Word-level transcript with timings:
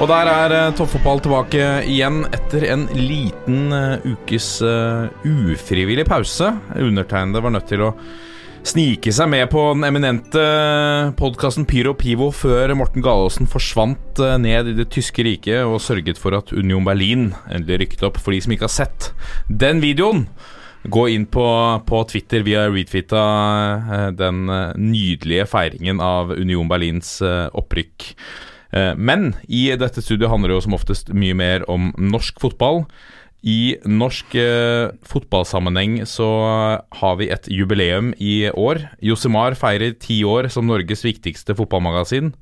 Og 0.00 0.08
der 0.08 0.30
er 0.32 0.52
uh, 0.54 0.72
toppfotball 0.72 1.20
tilbake 1.20 1.64
igjen 1.84 2.22
etter 2.32 2.64
en 2.72 2.86
liten 2.96 3.68
eh, 3.76 4.06
ukes 4.08 4.46
eh, 4.64 5.10
ufrivillig 5.28 6.06
pause. 6.08 6.54
Undertegnede 6.72 7.42
var 7.44 7.52
nødt 7.52 7.68
til 7.68 7.84
å 7.84 7.90
snike 8.64 9.12
seg 9.12 9.28
med 9.32 9.50
på 9.52 9.60
den 9.74 9.84
eminente 9.88 10.44
podkasten 11.20 11.66
Pyro 11.68 11.92
Pivo 12.00 12.30
før 12.32 12.72
Morten 12.80 13.04
Galaasen 13.04 13.48
forsvant 13.50 14.22
eh, 14.24 14.38
ned 14.40 14.72
i 14.72 14.76
det 14.78 14.88
tyske 14.94 15.24
riket 15.26 15.68
og 15.68 15.82
sørget 15.84 16.20
for 16.20 16.38
at 16.38 16.52
Union 16.56 16.88
Berlin 16.88 17.34
endelig 17.52 17.82
rykket 17.84 18.08
opp. 18.08 18.20
For 18.24 18.32
de 18.32 18.40
som 18.44 18.56
ikke 18.56 18.70
har 18.70 18.76
sett 18.78 19.10
den 19.52 19.84
videoen, 19.84 20.24
gå 20.88 21.08
inn 21.12 21.26
på, 21.28 21.46
på 21.86 22.04
Twitter 22.08 22.44
via 22.46 22.64
retweeta 22.72 23.24
eh, 23.76 24.06
den 24.16 24.48
eh, 24.48 24.70
nydelige 24.80 25.48
feiringen 25.50 26.00
av 26.00 26.32
Union 26.32 26.70
Berlins 26.70 27.18
eh, 27.20 27.48
opprykk. 27.52 28.14
Eh, 28.72 28.92
Men 28.96 29.34
i 29.48 29.68
dette 29.76 30.02
studioet 30.02 30.30
handler 30.30 30.52
det 30.52 30.60
jo 30.60 30.66
som 30.68 30.76
oftest 30.78 31.10
mye 31.14 31.34
mer 31.34 31.66
om 31.70 31.92
norsk 31.98 32.40
fotball. 32.42 32.84
I 33.40 33.76
norsk 33.88 34.34
eh, 34.36 34.92
fotballsammenheng 35.08 36.02
så 36.04 36.28
har 37.00 37.16
vi 37.16 37.30
et 37.32 37.48
jubileum 37.48 38.12
i 38.20 38.50
år. 38.52 38.84
Josimar 39.00 39.56
feirer 39.56 39.96
ti 39.96 40.20
år 40.28 40.50
som 40.52 40.68
Norges 40.68 41.06
viktigste 41.06 41.56
fotballmagasin. 41.56 42.34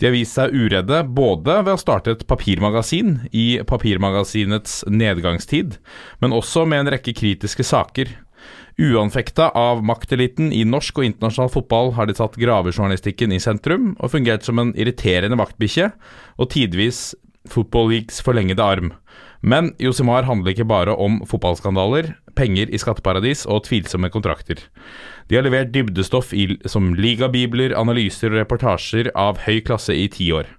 De 0.00 0.08
har 0.08 0.16
vist 0.16 0.34
seg 0.34 0.54
uredde 0.56 1.02
både 1.14 1.58
ved 1.62 1.76
å 1.76 1.80
starte 1.80 2.14
et 2.16 2.24
papirmagasin 2.26 3.28
i 3.30 3.60
papirmagasinets 3.68 4.80
nedgangstid, 4.90 5.76
men 6.24 6.34
også 6.34 6.64
med 6.66 6.82
en 6.82 6.92
rekke 6.96 7.14
kritiske 7.14 7.66
saker. 7.68 8.10
Uanfekta 8.82 9.48
av 9.54 9.84
makteliten 9.86 10.48
i 10.50 10.64
norsk 10.66 10.96
og 10.98 11.06
internasjonal 11.06 11.50
fotball 11.54 11.92
har 11.94 12.08
de 12.08 12.16
satt 12.18 12.34
gravejournalistikken 12.40 13.30
i 13.30 13.38
sentrum 13.42 13.92
og 14.02 14.10
fungert 14.10 14.42
som 14.42 14.58
en 14.58 14.72
irriterende 14.74 15.38
vaktbikkje 15.38 15.92
og 16.42 16.48
tidvis 16.50 17.12
Football 17.52 17.92
Leagues 17.92 18.18
forlengede 18.26 18.64
arm. 18.64 18.90
Men 19.42 19.70
Josimar 19.82 20.26
handler 20.26 20.54
ikke 20.54 20.66
bare 20.66 20.96
om 20.98 21.20
fotballskandaler, 21.30 22.12
penger 22.38 22.70
i 22.74 22.80
skatteparadis 22.80 23.44
og 23.46 23.64
tvilsomme 23.68 24.10
kontrakter. 24.14 24.58
De 25.30 25.38
har 25.38 25.46
levert 25.46 25.70
dybdestoff 25.74 26.32
i, 26.34 26.48
som 26.66 26.90
ligabibler, 26.98 27.76
analyser 27.78 28.32
og 28.32 28.40
reportasjer 28.42 29.12
av 29.18 29.44
høy 29.46 29.60
klasse 29.66 29.94
i 29.94 30.08
ti 30.10 30.32
år. 30.34 30.50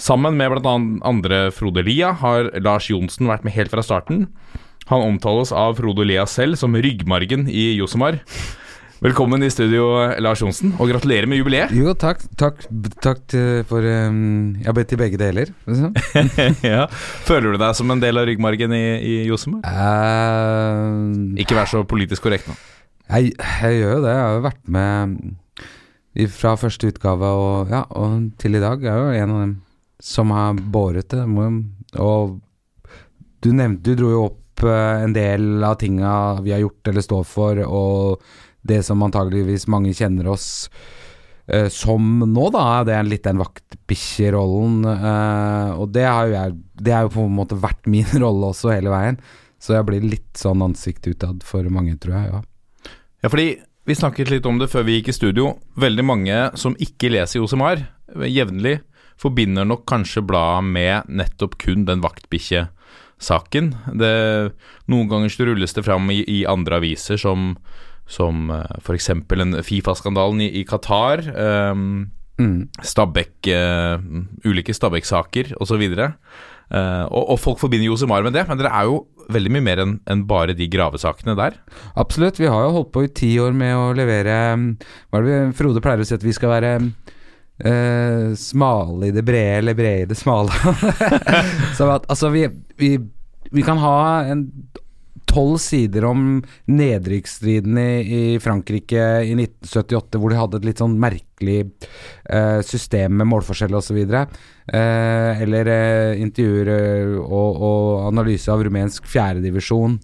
Sammen 0.00 0.36
med 0.36 0.52
bl.a. 0.52 0.76
andre 1.08 1.46
Frode 1.54 1.84
Lia 1.84 2.12
har 2.20 2.48
Lars 2.60 2.88
Johnsen 2.90 3.28
vært 3.28 3.44
med 3.48 3.56
helt 3.56 3.72
fra 3.72 3.84
starten. 3.84 4.26
Han 4.92 5.06
omtales 5.08 5.48
av 5.56 5.78
Frode 5.78 6.04
Lea 6.04 6.26
selv 6.28 6.58
som 6.60 6.74
ryggmargen 6.76 7.46
i 7.48 7.70
Josemar. 7.78 8.18
Velkommen 9.00 9.40
i 9.40 9.48
studio, 9.48 9.86
Lars 10.20 10.42
Johnsen, 10.42 10.74
og 10.76 10.90
gratulerer 10.90 11.24
med 11.24 11.40
jubileet. 11.40 11.70
Jo, 11.72 11.94
takk. 11.96 12.20
Takk, 12.36 12.60
takk 13.00 13.32
for 13.70 13.88
um, 13.88 14.52
Jeg 14.60 14.74
ble 14.76 14.84
til 14.90 15.00
begge 15.00 15.16
deler. 15.16 15.48
Liksom. 15.64 15.96
ja. 16.74 16.82
Føler 17.24 17.56
du 17.56 17.60
deg 17.62 17.78
som 17.78 17.94
en 17.94 18.02
del 18.04 18.20
av 18.20 18.28
ryggmargen 18.28 18.74
i, 18.76 18.82
i 19.00 19.14
Josemar? 19.30 19.64
Uh, 19.64 21.40
Ikke 21.40 21.56
vær 21.56 21.72
så 21.72 21.80
politisk 21.88 22.28
korrekt 22.28 22.52
nå. 22.52 22.58
jeg, 23.16 23.32
jeg 23.32 23.80
gjør 23.80 23.96
jo 23.96 24.04
det. 24.04 24.12
Jeg 24.12 24.26
har 24.26 24.36
jo 24.36 24.44
vært 24.50 24.62
med 24.76 26.28
fra 26.36 26.54
første 26.60 26.92
utgave 26.92 27.32
og, 27.40 27.72
ja, 27.72 27.86
og 27.96 28.28
til 28.44 28.60
i 28.60 28.62
dag. 28.68 28.84
Jeg 28.84 28.92
er 28.92 29.00
jo 29.00 29.24
en 29.24 29.34
av 29.38 29.42
dem 29.46 29.56
som 30.04 30.36
har 30.36 30.62
båret 30.76 31.16
det. 31.16 31.24
Og 31.96 32.38
du 33.40 33.52
nevnte 33.56 33.88
Du 33.88 33.96
dro 33.96 34.12
jo 34.12 34.22
opp 34.28 34.38
eh, 34.68 35.04
en 35.04 35.14
del 35.16 35.64
av 35.64 35.78
tinga 35.80 36.14
vi 36.42 36.54
har 36.54 36.62
gjort 36.64 36.90
eller 36.90 37.04
står 37.04 37.24
for, 37.28 37.62
og 37.66 38.22
det 38.62 38.82
som 38.86 39.02
antageligvis 39.02 39.66
mange 39.72 39.90
kjenner 39.96 40.28
oss 40.30 40.46
uh, 41.50 41.66
som 41.66 42.20
nå, 42.22 42.44
da. 42.54 42.84
Det 42.86 42.94
er 42.94 43.08
litt 43.08 43.24
den 43.26 43.40
vaktbikkjerollen. 43.42 44.84
Uh, 44.86 45.80
og 45.82 45.88
det 45.90 46.04
har 46.06 46.28
jo 46.28 46.36
jeg 46.36 46.54
Det 46.78 46.94
har 46.94 47.08
jo 47.08 47.14
på 47.16 47.24
en 47.26 47.34
måte 47.40 47.58
vært 47.58 47.90
min 47.90 48.06
rolle 48.22 48.52
også 48.52 48.70
hele 48.70 48.92
veien. 48.94 49.18
Så 49.62 49.74
jeg 49.74 49.86
blir 49.88 50.06
litt 50.06 50.38
sånn 50.38 50.62
ansikt 50.62 51.10
utad 51.10 51.42
for 51.46 51.66
mange, 51.74 51.96
tror 51.98 52.14
jeg. 52.20 52.30
ja 52.30 52.94
Ja, 53.22 53.30
fordi 53.30 53.48
vi 53.82 53.98
snakket 53.98 54.30
litt 54.30 54.46
om 54.46 54.62
det 54.62 54.70
før 54.70 54.86
vi 54.86 55.00
gikk 55.00 55.10
i 55.10 55.18
studio. 55.18 55.56
Veldig 55.74 56.06
mange 56.06 56.38
som 56.58 56.78
ikke 56.78 57.10
leser 57.10 57.40
Josemar 57.40 57.82
jevnlig, 58.30 58.80
forbinder 59.18 59.66
nok 59.66 59.84
kanskje 59.88 60.22
bladet 60.26 60.68
med 60.70 61.10
nettopp 61.10 61.56
kun 61.58 61.86
den 61.88 62.02
vaktbikkjesaken. 63.22 63.74
Det- 63.98 64.52
Noen 64.88 65.08
ganger 65.08 65.28
så 65.30 65.46
rulles 65.46 65.72
det 65.74 65.84
fram 65.84 66.10
i, 66.10 66.24
i 66.26 66.44
andre 66.46 66.76
aviser 66.76 67.16
som, 67.18 67.56
som 68.06 68.50
f.eks. 68.82 69.10
Fifa-skandalen 69.64 70.40
i, 70.42 70.60
i 70.60 70.64
Qatar. 70.64 71.22
Um, 71.72 72.10
Mm. 72.40 72.66
Stabæk, 72.82 73.44
uh, 73.52 74.00
ulike 74.48 74.72
Stabæk-saker 74.74 75.52
osv. 75.60 75.82
Uh, 75.92 77.04
og, 77.12 77.28
og 77.30 77.38
folk 77.38 77.58
forbinder 77.60 77.84
Josemar 77.86 78.22
med 78.24 78.32
det, 78.32 78.48
men 78.48 78.56
dere 78.58 78.72
er 78.72 78.84
jo 78.88 79.06
veldig 79.30 79.52
mye 79.52 79.62
mer 79.62 79.82
enn 79.84 79.92
en 80.10 80.24
bare 80.26 80.54
de 80.56 80.66
gravesakene 80.66 81.36
der. 81.36 81.52
Absolutt. 81.94 82.40
Vi 82.40 82.48
har 82.48 82.64
jo 82.64 82.72
holdt 82.72 82.90
på 82.90 83.04
i 83.04 83.12
ti 83.12 83.38
år 83.38 83.52
med 83.54 83.76
å 83.76 83.92
levere 83.94 84.56
mm, 84.56 84.64
Hva 85.12 85.20
er 85.20 85.28
det 85.28 85.36
vi, 85.52 85.52
Frode 85.60 85.82
pleier 85.84 86.00
å 86.02 86.08
si 86.08 86.16
at 86.16 86.24
vi 86.24 86.32
skal 86.34 86.50
være 86.56 86.72
eh, 87.58 88.34
smale 88.38 89.08
i 89.08 89.14
det 89.14 89.24
brede, 89.26 89.58
eller 89.58 89.74
brede 89.74 90.06
i 90.06 90.10
det 90.12 90.18
smale. 90.18 90.52
Så 91.78 91.90
at, 91.90 92.06
altså, 92.08 92.30
vi, 92.32 92.46
vi, 92.76 92.96
vi 93.50 93.66
kan 93.66 93.80
ha 93.82 94.24
en 94.32 94.46
tolv 95.32 95.56
sider 95.62 96.04
om 96.04 96.42
nedrykksstriden 96.68 97.78
i, 97.78 97.92
i 98.02 98.24
Frankrike 98.42 99.04
i 99.24 99.32
1978, 99.36 100.20
hvor 100.20 100.32
de 100.32 100.40
hadde 100.40 100.60
et 100.60 100.66
litt 100.68 100.82
sånn 100.82 100.98
merkelig 101.00 101.60
uh, 102.28 102.60
system 102.66 103.16
med 103.20 103.30
målforskjell 103.30 103.78
osv. 103.78 104.02
Eh, 104.66 105.42
eller 105.42 105.66
eh, 105.66 106.20
intervjuer 106.22 107.16
og, 107.18 107.56
og 107.66 108.04
analyse 108.06 108.46
av 108.52 108.62
rumensk 108.62 109.08
fjerdedivisjon 109.10 109.96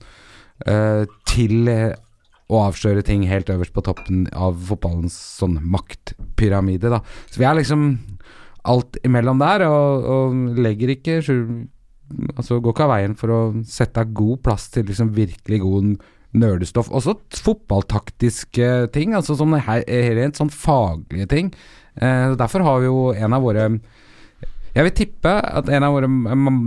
eh, 0.67 1.05
til 1.31 1.71
å 2.49 2.63
avsløre 2.65 3.05
ting 3.05 3.27
helt 3.29 3.51
øverst 3.53 3.75
på 3.77 3.85
toppen 3.85 4.27
av 4.33 4.57
fotballens 4.71 5.17
sånn 5.39 5.59
maktpyramide. 5.69 6.93
Da. 6.93 7.03
Så 7.29 7.43
vi 7.43 7.49
er 7.49 7.59
liksom 7.59 7.91
alt 8.69 8.97
imellom 9.07 9.41
der, 9.43 9.67
og, 9.69 10.09
og 10.13 10.61
legger 10.61 10.97
ikke 10.97 11.21
Altså 12.39 12.57
går 12.65 12.73
ikke 12.73 12.85
av 12.87 12.89
veien 12.95 13.15
for 13.21 13.29
å 13.29 13.39
sette 13.69 14.01
av 14.01 14.15
god 14.17 14.39
plass 14.47 14.71
til 14.73 14.87
liksom 14.89 15.11
virkelig 15.13 15.59
god 15.61 15.99
nerdestoff. 16.41 16.89
Også 16.89 17.19
fotballtaktiske 17.37 18.89
ting, 18.95 19.13
altså 19.13 19.37
som 19.37 19.53
her, 19.53 19.83
er 19.85 20.15
rent 20.17 20.41
sånn 20.41 20.49
faglige 20.49 21.29
ting. 21.29 21.51
Eh, 22.01 22.33
derfor 22.41 22.65
har 22.65 22.81
vi 22.81 22.89
jo 22.89 23.11
en 23.13 23.37
av 23.37 23.45
våre 23.45 23.67
Jeg 24.73 24.87
vil 24.87 24.95
tippe 24.95 25.29
at 25.29 25.69
en 25.69 25.85
av 25.85 25.97
våre 25.97 26.09
mm, 26.09 26.59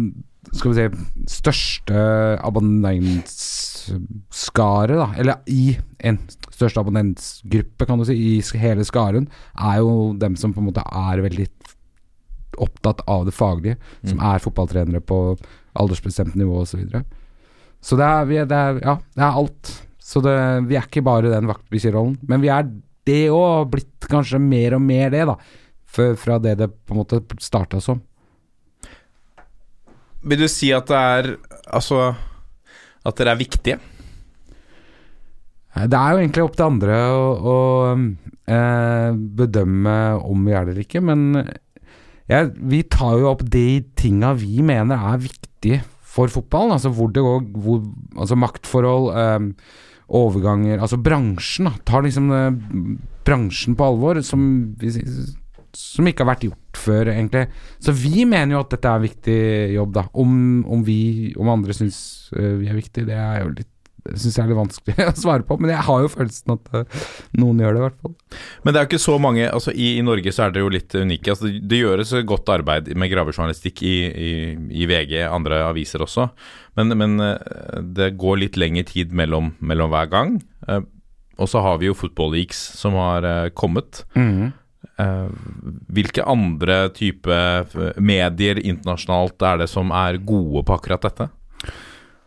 skal 0.52 0.74
vi 0.74 0.78
si 0.78 1.36
største 1.40 2.06
abonnentskare, 3.90 4.98
da, 4.98 5.08
eller 5.18 5.42
i 5.52 5.78
en 6.00 6.20
største 6.52 6.82
abonnentsgruppe, 6.82 7.86
kan 7.88 8.00
du 8.00 8.06
si, 8.08 8.16
i 8.16 8.60
hele 8.62 8.86
skaren, 8.88 9.28
er 9.58 9.82
jo 9.82 10.14
dem 10.20 10.36
som 10.40 10.54
på 10.54 10.62
en 10.62 10.70
måte 10.70 10.84
er 10.86 11.24
veldig 11.24 11.48
opptatt 12.62 13.02
av 13.10 13.26
det 13.26 13.34
faglige, 13.36 13.78
som 14.04 14.20
er 14.20 14.44
fotballtrenere 14.44 15.02
på 15.02 15.38
aldersbestemt 15.80 16.36
nivå 16.36 16.62
osv. 16.62 16.72
Så, 16.72 16.82
videre. 16.82 17.04
så 17.82 17.98
det 17.98 18.08
er, 18.08 18.30
vi 18.30 18.40
er, 18.42 18.46
det 18.50 18.60
er 18.60 18.80
Ja, 18.84 18.98
det 19.16 19.26
er 19.26 19.42
alt. 19.42 19.74
Så 20.02 20.22
det, 20.22 20.36
vi 20.68 20.76
er 20.76 20.88
ikke 20.88 21.06
bare 21.06 21.32
den 21.32 21.48
vaktbikkjerollen, 21.48 22.18
men 22.28 22.42
vi 22.44 22.52
er 22.52 22.68
det 23.08 23.30
òg, 23.34 23.70
blitt 23.72 24.08
kanskje 24.12 24.42
mer 24.44 24.76
og 24.78 24.84
mer 24.84 25.10
det, 25.14 25.26
da. 25.30 25.38
Fra 25.92 26.38
det 26.40 26.56
det 26.60 26.70
på 26.72 26.94
en 26.94 27.02
måte 27.02 27.20
starta 27.44 27.82
som. 27.84 28.00
Vil 30.22 30.44
du 30.44 30.48
si 30.52 30.70
at 30.76 30.86
det 30.92 30.98
er 30.98 31.32
Altså 31.72 32.12
At 33.08 33.18
dere 33.18 33.34
er 33.34 33.40
viktige? 33.42 33.80
Det 35.72 35.96
er 35.98 36.12
jo 36.14 36.20
egentlig 36.20 36.44
opp 36.44 36.56
til 36.60 36.68
andre 36.68 36.96
å, 37.16 37.28
å 37.48 37.58
eh, 38.52 39.12
bedømme 39.40 39.94
om 40.28 40.42
vi 40.46 40.52
er 40.58 40.66
det 40.68 40.74
eller 40.74 40.84
ikke, 40.84 41.02
men 41.08 41.22
ja, 42.32 42.42
vi 42.52 42.82
tar 42.92 43.16
jo 43.22 43.30
opp 43.32 43.46
de 43.52 43.64
tinga 44.00 44.34
vi 44.40 44.60
mener 44.68 45.00
er 45.14 45.24
viktige 45.24 45.80
for 46.12 46.32
fotballen. 46.32 46.76
Altså 46.76 46.92
hvor 46.96 47.10
det 47.16 47.24
går 47.24 47.46
hvor, 47.64 47.80
Altså 48.20 48.36
maktforhold, 48.40 49.08
eh, 49.16 49.80
overganger 50.12 50.82
Altså 50.84 51.00
bransjen. 51.00 51.70
Tar 51.88 52.04
liksom 52.04 52.28
eh, 52.36 52.60
bransjen 53.28 53.78
på 53.80 53.88
alvor, 53.88 54.20
som, 54.28 54.44
vi- 54.80 54.92
som 55.78 56.08
ikke 56.08 56.26
har 56.26 56.34
vært 56.34 56.48
gjort 56.48 56.82
før, 56.82 57.12
egentlig. 57.14 57.46
Så 57.84 57.94
vi 57.96 58.26
mener 58.30 58.56
jo 58.56 58.64
at 58.64 58.72
dette 58.74 58.90
er 58.90 59.00
en 59.00 59.06
viktig 59.06 59.42
jobb, 59.76 59.94
da. 59.98 60.06
Om, 60.24 60.34
om 60.72 60.86
vi, 60.88 61.02
om 61.40 61.52
andre 61.52 61.76
syns 61.76 62.02
eh, 62.38 62.56
vi 62.62 62.72
er 62.72 62.80
viktig, 62.80 63.06
det 63.10 63.20
er 63.20 63.46
jo 63.46 63.54
litt 63.56 63.70
syns 64.02 64.38
jeg 64.38 64.44
er 64.44 64.50
litt 64.50 64.58
vanskelig 64.58 65.06
å 65.12 65.16
svare 65.18 65.46
på, 65.46 65.58
men 65.62 65.74
jeg 65.74 65.86
har 65.86 66.04
jo 66.04 66.12
følelsen 66.12 66.56
at 66.56 66.72
eh, 66.78 67.02
noen 67.42 67.62
gjør 67.62 67.76
det, 67.76 67.82
i 67.82 67.86
hvert 67.86 68.00
fall. 68.02 68.16
Men 68.64 68.74
det 68.74 68.80
er 68.80 68.86
jo 68.86 68.90
ikke 68.92 69.04
så 69.04 69.18
mange 69.22 69.50
altså 69.50 69.74
I, 69.76 69.92
i 70.00 70.06
Norge 70.06 70.34
så 70.34 70.48
er 70.48 70.56
det 70.56 70.64
jo 70.64 70.72
litt 70.74 70.96
unike. 70.98 71.34
Altså, 71.34 71.50
det, 71.50 71.62
det 71.70 71.82
gjøres 71.84 72.16
godt 72.30 72.50
arbeid 72.54 72.90
med 72.98 73.12
gravejournalistikk 73.14 73.84
i, 73.86 73.96
i, 74.10 74.32
i 74.84 74.88
VG, 74.90 75.20
andre 75.28 75.62
aviser 75.68 76.06
også. 76.06 76.32
Men, 76.80 76.96
men 76.98 77.28
eh, 77.28 77.78
det 78.00 78.14
går 78.22 78.42
litt 78.46 78.60
lengre 78.60 78.88
tid 78.90 79.14
mellom, 79.18 79.54
mellom 79.60 79.94
hver 79.94 80.10
gang. 80.12 80.40
Og 81.42 81.50
så 81.50 81.62
har 81.64 81.80
vi 81.82 81.88
jo 81.90 81.98
Football 81.98 82.36
Leaks 82.36 82.60
som 82.78 82.98
har 83.00 83.26
kommet. 83.58 84.04
kommet. 84.14 84.52
Eh, 84.52 84.61
hvilke 85.92 86.26
andre 86.28 86.84
type 86.96 87.32
eh, 87.32 88.02
medier 88.02 88.60
internasjonalt 88.62 89.42
er 89.48 89.64
det 89.64 89.70
som 89.72 89.94
er 89.96 90.20
gode 90.24 90.66
på 90.68 90.78
akkurat 90.78 91.08
dette? 91.08 91.30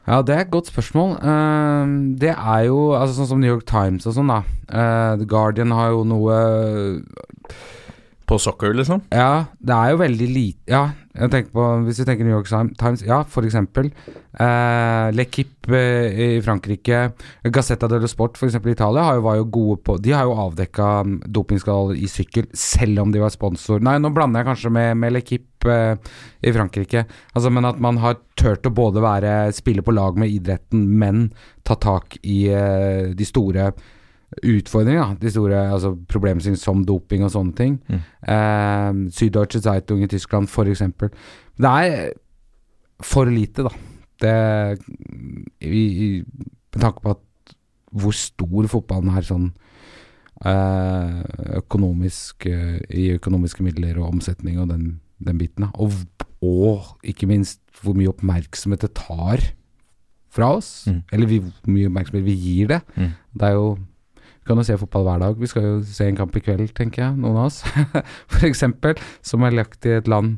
Ja, 0.04 0.20
det 0.20 0.34
er 0.34 0.42
et 0.44 0.52
godt 0.52 0.68
spørsmål. 0.68 1.16
Eh, 1.16 1.94
det 2.20 2.34
er 2.34 2.66
jo 2.68 2.92
altså 2.96 3.20
sånn 3.20 3.30
som 3.32 3.40
New 3.40 3.52
York 3.52 3.66
Times 3.70 4.08
og 4.08 4.18
sånn, 4.18 4.32
da. 4.32 4.42
Eh, 4.68 5.12
The 5.22 5.28
Guardian 5.28 5.72
har 5.74 5.94
jo 5.94 6.04
noe 6.08 6.38
På 8.34 8.38
soccer, 8.42 8.72
liksom? 8.74 9.04
Ja, 9.14 9.46
det 9.62 9.74
er 9.74 9.92
jo 9.92 9.98
veldig 10.00 10.26
lite 10.26 10.72
Ja, 10.72 10.88
jeg 11.14 11.30
tenker 11.30 11.52
på 11.54 11.66
hvis 11.86 12.00
vi 12.00 12.06
tenker 12.08 12.26
New 12.26 12.34
York 12.34 12.48
Times, 12.80 13.04
ja, 13.06 13.20
for 13.30 13.46
eksempel. 13.46 13.92
Eh, 14.34 15.10
L'Equipe 15.14 15.70
eh, 15.70 16.18
i 16.24 16.40
Frankrike, 16.42 17.04
Gazzetta 17.54 17.86
dello 17.92 18.10
Sport 18.10 18.40
eksempel 18.42 18.72
i 18.72 18.74
Italia, 18.74 19.04
har 19.06 19.20
jo, 19.20 19.24
var 19.28 19.38
jo 19.38 19.46
gode 19.54 19.78
på 19.86 19.96
De 20.02 20.16
har 20.16 20.26
jo 20.26 20.34
avdekka 20.48 20.88
dopingskader 21.30 21.94
i 21.94 22.10
sykkel, 22.10 22.50
selv 22.58 23.04
om 23.04 23.14
de 23.14 23.22
var 23.22 23.30
sponsor 23.30 23.84
Nei, 23.86 24.00
nå 24.02 24.10
blander 24.16 24.42
jeg 24.42 24.50
kanskje 24.50 24.74
med, 24.74 24.98
med 24.98 25.14
L'Equipe 25.14 25.70
eh, 25.70 26.14
i 26.42 26.58
Frankrike. 26.58 27.06
Altså, 27.36 27.54
men 27.54 27.70
at 27.70 27.78
man 27.78 28.02
har 28.02 28.18
turt 28.34 28.66
å 28.66 28.74
både 28.74 29.04
være 29.04 29.36
spille 29.54 29.86
på 29.86 29.94
lag 29.94 30.18
med 30.18 30.34
idretten, 30.34 30.88
men 30.98 31.28
ta 31.62 31.78
tak 31.78 32.18
i 32.26 32.48
eh, 32.50 33.14
de 33.14 33.30
store 33.30 33.70
utfordringer. 34.42 35.14
De 35.20 35.30
store 35.30 35.60
altså, 35.72 35.94
problemstillinger 36.10 36.60
som 36.60 36.84
doping 36.86 37.24
og 37.26 37.32
sånne 37.34 37.54
ting. 37.58 37.78
Eh, 37.90 38.90
Süddeutsche 39.14 39.62
Zeitung 39.62 40.02
i 40.02 40.10
Tyskland, 40.10 40.48
eksempel. 40.48 41.10
Det 41.56 41.70
er 41.70 42.12
for 43.02 43.30
lite, 43.30 43.66
da. 43.66 43.74
Det 44.20 44.34
i, 45.60 45.84
i, 46.06 46.08
Med 46.74 46.80
tanke 46.80 47.02
på 47.02 47.10
at 47.10 47.54
hvor 47.94 48.14
stor 48.14 48.66
fotballen 48.70 49.10
er 49.14 49.26
sånn 49.26 49.48
eh, 50.46 51.18
økonomisk 51.60 52.46
eh, 52.50 52.78
I 52.90 53.08
økonomiske 53.18 53.62
midler 53.66 53.98
og 54.00 54.14
omsetning 54.14 54.60
og 54.62 54.70
den, 54.72 55.00
den 55.18 55.38
biten. 55.38 55.66
Da. 55.66 55.70
Og, 55.78 55.92
og 56.42 56.94
ikke 57.06 57.28
minst 57.30 57.60
hvor 57.82 57.94
mye 57.98 58.10
oppmerksomhet 58.10 58.86
det 58.86 58.94
tar 58.98 59.42
fra 60.34 60.54
oss. 60.56 60.86
Mm. 60.90 61.02
Eller 61.12 61.30
vi, 61.30 61.40
hvor 61.42 61.74
mye 61.74 61.90
oppmerksomhet 61.90 62.26
vi 62.26 62.38
gir 62.38 62.72
det. 62.74 62.80
Mm. 62.96 63.10
Det 63.34 63.48
er 63.48 63.58
jo 63.58 63.68
kan 64.46 64.60
jo 64.60 64.66
se 64.66 64.76
fotball 64.80 65.06
hver 65.06 65.22
dag. 65.22 65.38
Vi 65.40 65.48
skal 65.50 65.66
jo 65.66 65.78
se 65.88 66.08
en 66.08 66.18
kamp 66.18 66.36
i 66.36 66.42
kveld, 66.44 66.68
tenker 66.76 67.06
jeg, 67.06 67.16
noen 67.20 67.40
av 67.40 67.48
oss. 67.48 67.62
Eksempel, 68.50 69.00
som 69.24 69.44
er 69.46 69.56
lagt 69.56 69.88
i 69.88 69.96
et 69.98 70.10
land 70.10 70.36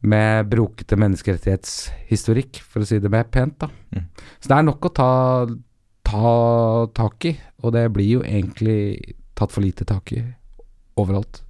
med 0.00 0.48
brokete 0.48 0.96
menneskerettighetshistorikk, 1.00 2.62
for 2.64 2.84
å 2.84 2.88
si 2.88 3.00
det 3.02 3.12
mer 3.12 3.26
pent, 3.32 3.58
da. 3.60 3.68
Mm. 3.92 4.06
Så 4.40 4.52
det 4.52 4.56
er 4.56 4.66
nok 4.68 4.88
å 4.88 4.92
ta, 4.96 5.12
ta 6.08 6.34
tak 6.96 7.28
i, 7.28 7.34
og 7.60 7.74
det 7.76 7.84
blir 7.92 8.16
jo 8.16 8.24
egentlig 8.24 9.16
tatt 9.36 9.52
for 9.52 9.64
lite 9.64 9.86
tak 9.88 10.14
i 10.16 10.22
overalt. 11.00 11.42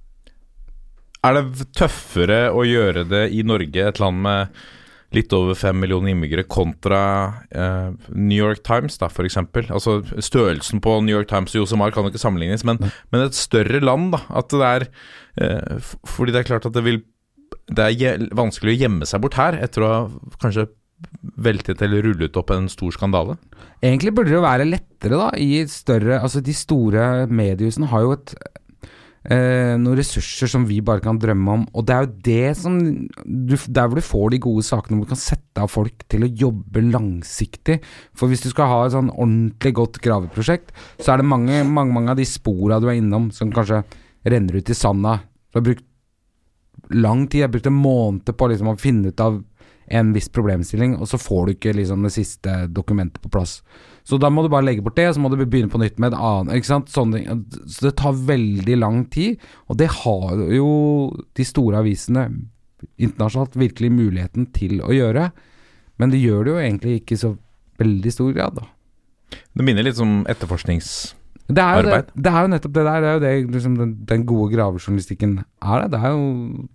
Er 1.21 1.37
det 1.37 1.69
tøffere 1.77 2.47
å 2.49 2.65
gjøre 2.65 3.05
det 3.05 3.27
i 3.37 3.43
Norge, 3.45 3.87
et 3.87 4.01
land 4.01 4.23
med 4.25 4.61
litt 5.15 5.33
over 5.35 5.57
fem 5.59 5.79
millioner 5.81 6.13
innbyggere, 6.13 6.47
kontra 6.51 7.01
eh, 7.51 7.91
New 8.15 8.37
York 8.37 8.63
Times, 8.67 8.97
da, 9.01 9.09
eksempel? 9.11 9.67
Altså, 9.73 9.99
størrelsen 10.23 10.81
på 10.83 10.97
New 11.03 11.15
York 11.15 11.29
Times 11.31 11.55
og 11.55 11.63
Josemar 11.63 11.91
kan 11.91 12.07
jo 12.07 12.13
ikke 12.13 12.23
sammenlignes, 12.23 12.65
men, 12.67 12.79
men 13.11 13.25
et 13.25 13.37
større 13.37 13.83
land, 13.83 14.13
da. 14.15 14.21
At 14.41 14.53
det 14.53 14.67
er 14.67 14.87
eh, 15.43 15.95
Fordi 16.07 16.35
det 16.35 16.43
er 16.43 16.47
klart 16.47 16.67
at 16.69 16.75
det 16.77 16.85
vil 16.85 17.01
Det 17.71 17.87
er 17.87 18.23
vanskelig 18.35 18.75
å 18.75 18.81
gjemme 18.85 19.07
seg 19.07 19.23
bort 19.23 19.39
her, 19.39 19.59
etter 19.59 19.83
å 19.83 19.91
ha 19.91 20.37
kanskje 20.41 20.69
veltet 21.41 21.81
eller 21.81 22.03
rullet 22.05 22.37
opp 22.37 22.51
en 22.53 22.67
stor 22.69 22.93
skandale. 22.93 23.35
Egentlig 23.81 24.13
burde 24.13 24.29
det 24.29 24.37
jo 24.37 24.43
være 24.43 24.67
lettere, 24.69 25.17
da, 25.17 25.29
i 25.33 25.63
større 25.69 26.19
Altså, 26.21 26.43
de 26.45 26.53
store 26.53 27.25
mediehusene 27.31 27.89
har 27.89 28.05
jo 28.05 28.13
et 28.15 28.35
eh, 29.29 29.73
noen 29.77 29.97
ressurser 29.99 30.49
som 30.49 30.65
vi 30.69 30.79
bare 30.85 31.03
kan 31.03 31.19
drømme 31.21 31.57
om, 31.57 31.65
og 31.73 31.85
det 31.87 31.95
er 31.95 32.05
jo 32.05 32.13
det 32.25 32.57
som 32.57 32.79
du, 32.81 33.55
Der 33.55 33.87
hvor 33.87 33.99
du 33.99 34.05
får 34.05 34.31
de 34.33 34.41
gode 34.47 34.65
sakene, 34.65 34.97
hvor 34.97 35.09
du 35.09 35.13
kan 35.13 35.21
sette 35.21 35.61
av 35.61 35.71
folk 35.71 36.05
til 36.11 36.25
å 36.25 36.31
jobbe 36.45 36.85
langsiktig. 36.87 37.79
For 38.17 38.31
hvis 38.31 38.45
du 38.45 38.49
skal 38.53 38.71
ha 38.71 38.81
et 38.85 38.95
sånn 38.95 39.13
ordentlig 39.13 39.75
godt 39.77 40.01
graveprosjekt, 40.03 40.73
så 41.01 41.13
er 41.13 41.21
det 41.21 41.29
mange, 41.29 41.63
mange, 41.67 41.93
mange 41.93 42.15
av 42.15 42.19
de 42.21 42.27
spora 42.27 42.81
du 42.81 42.89
er 42.89 42.99
innom, 43.01 43.29
som 43.35 43.53
kanskje 43.53 43.83
renner 44.25 44.57
ut 44.57 44.69
i 44.69 44.77
sanda. 44.77 45.19
Du 45.51 45.59
har 45.59 45.69
brukt 45.69 45.87
lang 46.91 47.27
tid, 47.27 47.41
jeg 47.41 47.47
har 47.47 47.53
brukt 47.53 47.69
en 47.69 47.79
måned 47.79 48.35
på 48.37 48.51
liksom 48.51 48.73
å 48.73 48.79
finne 48.79 49.11
ut 49.11 49.23
av 49.23 49.41
en 49.91 50.11
viss 50.15 50.29
problemstilling, 50.31 50.95
og 50.97 51.09
så 51.09 51.19
får 51.19 51.45
du 51.45 51.53
ikke 51.55 51.75
liksom 51.75 52.05
det 52.05 52.13
siste 52.15 52.65
dokumentet 52.71 53.21
på 53.23 53.31
plass. 53.33 53.59
Så 54.07 54.17
da 54.21 54.31
må 54.33 54.43
du 54.43 54.49
bare 54.51 54.65
legge 54.65 54.83
bort 54.85 54.97
det, 54.97 55.07
og 55.09 55.15
så 55.15 55.21
må 55.23 55.29
du 55.31 55.37
begynne 55.41 55.71
på 55.71 55.81
nytt 55.81 55.99
med 56.01 56.11
et 56.11 56.19
annet. 56.19 56.57
Ikke 56.57 56.71
sant? 56.71 56.89
Sånne. 56.91 57.21
Så 57.69 57.87
det 57.87 57.95
tar 58.01 58.17
veldig 58.17 58.79
lang 58.81 59.03
tid, 59.13 59.41
og 59.69 59.79
det 59.81 59.91
har 60.01 60.41
jo 60.55 60.71
de 61.37 61.45
store 61.47 61.83
avisene 61.83 62.27
internasjonalt 63.01 63.57
virkelig 63.61 63.91
muligheten 63.93 64.49
til 64.55 64.79
å 64.81 64.91
gjøre. 64.95 65.29
Men 66.01 66.13
det 66.13 66.21
gjør 66.23 66.45
det 66.45 66.53
jo 66.53 66.61
egentlig 66.65 66.99
ikke 67.01 67.17
i 67.17 67.23
så 67.23 67.35
veldig 67.81 68.13
stor 68.13 68.35
grad, 68.35 68.61
da. 68.61 68.69
Det 69.55 69.63
minner 69.63 69.85
litt 69.85 69.99
om 70.03 70.21
etterforskningsarbeid. 70.29 71.17
Det 71.51 71.63
er 71.63 71.77
jo, 71.77 71.89
det, 71.91 72.23
det 72.23 72.31
er 72.31 72.45
jo 72.45 72.51
nettopp 72.53 72.75
det 72.75 72.83
der. 72.87 73.01
Det 73.01 73.09
er 73.09 73.15
jo 73.15 73.23
det 73.23 73.55
liksom, 73.57 73.73
den, 73.79 73.95
den 74.07 74.27
gode 74.27 74.53
gravejournalistikken 74.53 75.41
er. 75.43 75.83
Det. 75.83 75.89
det 75.93 75.99
er 75.99 76.13
jo 76.15 76.67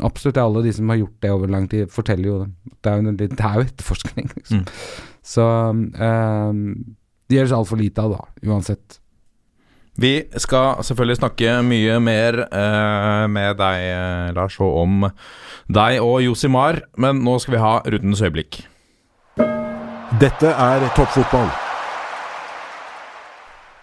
absolutt 0.00 0.40
alle 0.40 0.62
de 0.64 0.72
som 0.72 0.88
har 0.88 1.02
gjort 1.02 1.18
det 1.20 1.30
over 1.34 1.52
lang 1.52 1.68
tid, 1.68 1.90
forteller 1.92 2.28
jo 2.28 2.38
det. 2.42 2.50
Det 2.82 2.90
er 2.90 2.98
jo, 3.02 3.12
det 3.18 3.28
er 3.28 3.54
jo 3.58 3.66
etterforskning. 3.66 4.32
Liksom. 4.36 4.62
Mm. 4.62 4.66
Så 5.22 5.44
um, 5.70 6.64
det 7.28 7.38
gjøres 7.38 7.54
altfor 7.56 7.80
lite 7.80 8.02
av, 8.02 8.16
da, 8.16 8.50
uansett. 8.50 8.98
Vi 10.00 10.22
skal 10.40 10.80
selvfølgelig 10.84 11.18
snakke 11.18 11.58
mye 11.68 11.98
mer 12.00 12.38
eh, 12.46 13.24
med 13.28 13.58
deg, 13.60 13.82
eh, 13.92 14.30
Lars, 14.32 14.56
og 14.64 14.78
om 14.80 15.02
deg 15.68 15.98
og 16.00 16.22
Josimar, 16.24 16.80
men 16.96 17.20
nå 17.24 17.36
skal 17.42 17.56
vi 17.56 17.60
ha 17.60 17.74
rundens 17.84 18.22
øyeblikk. 18.24 18.62
Dette 20.20 20.48
er 20.48 20.86
toppfotball. 20.96 21.50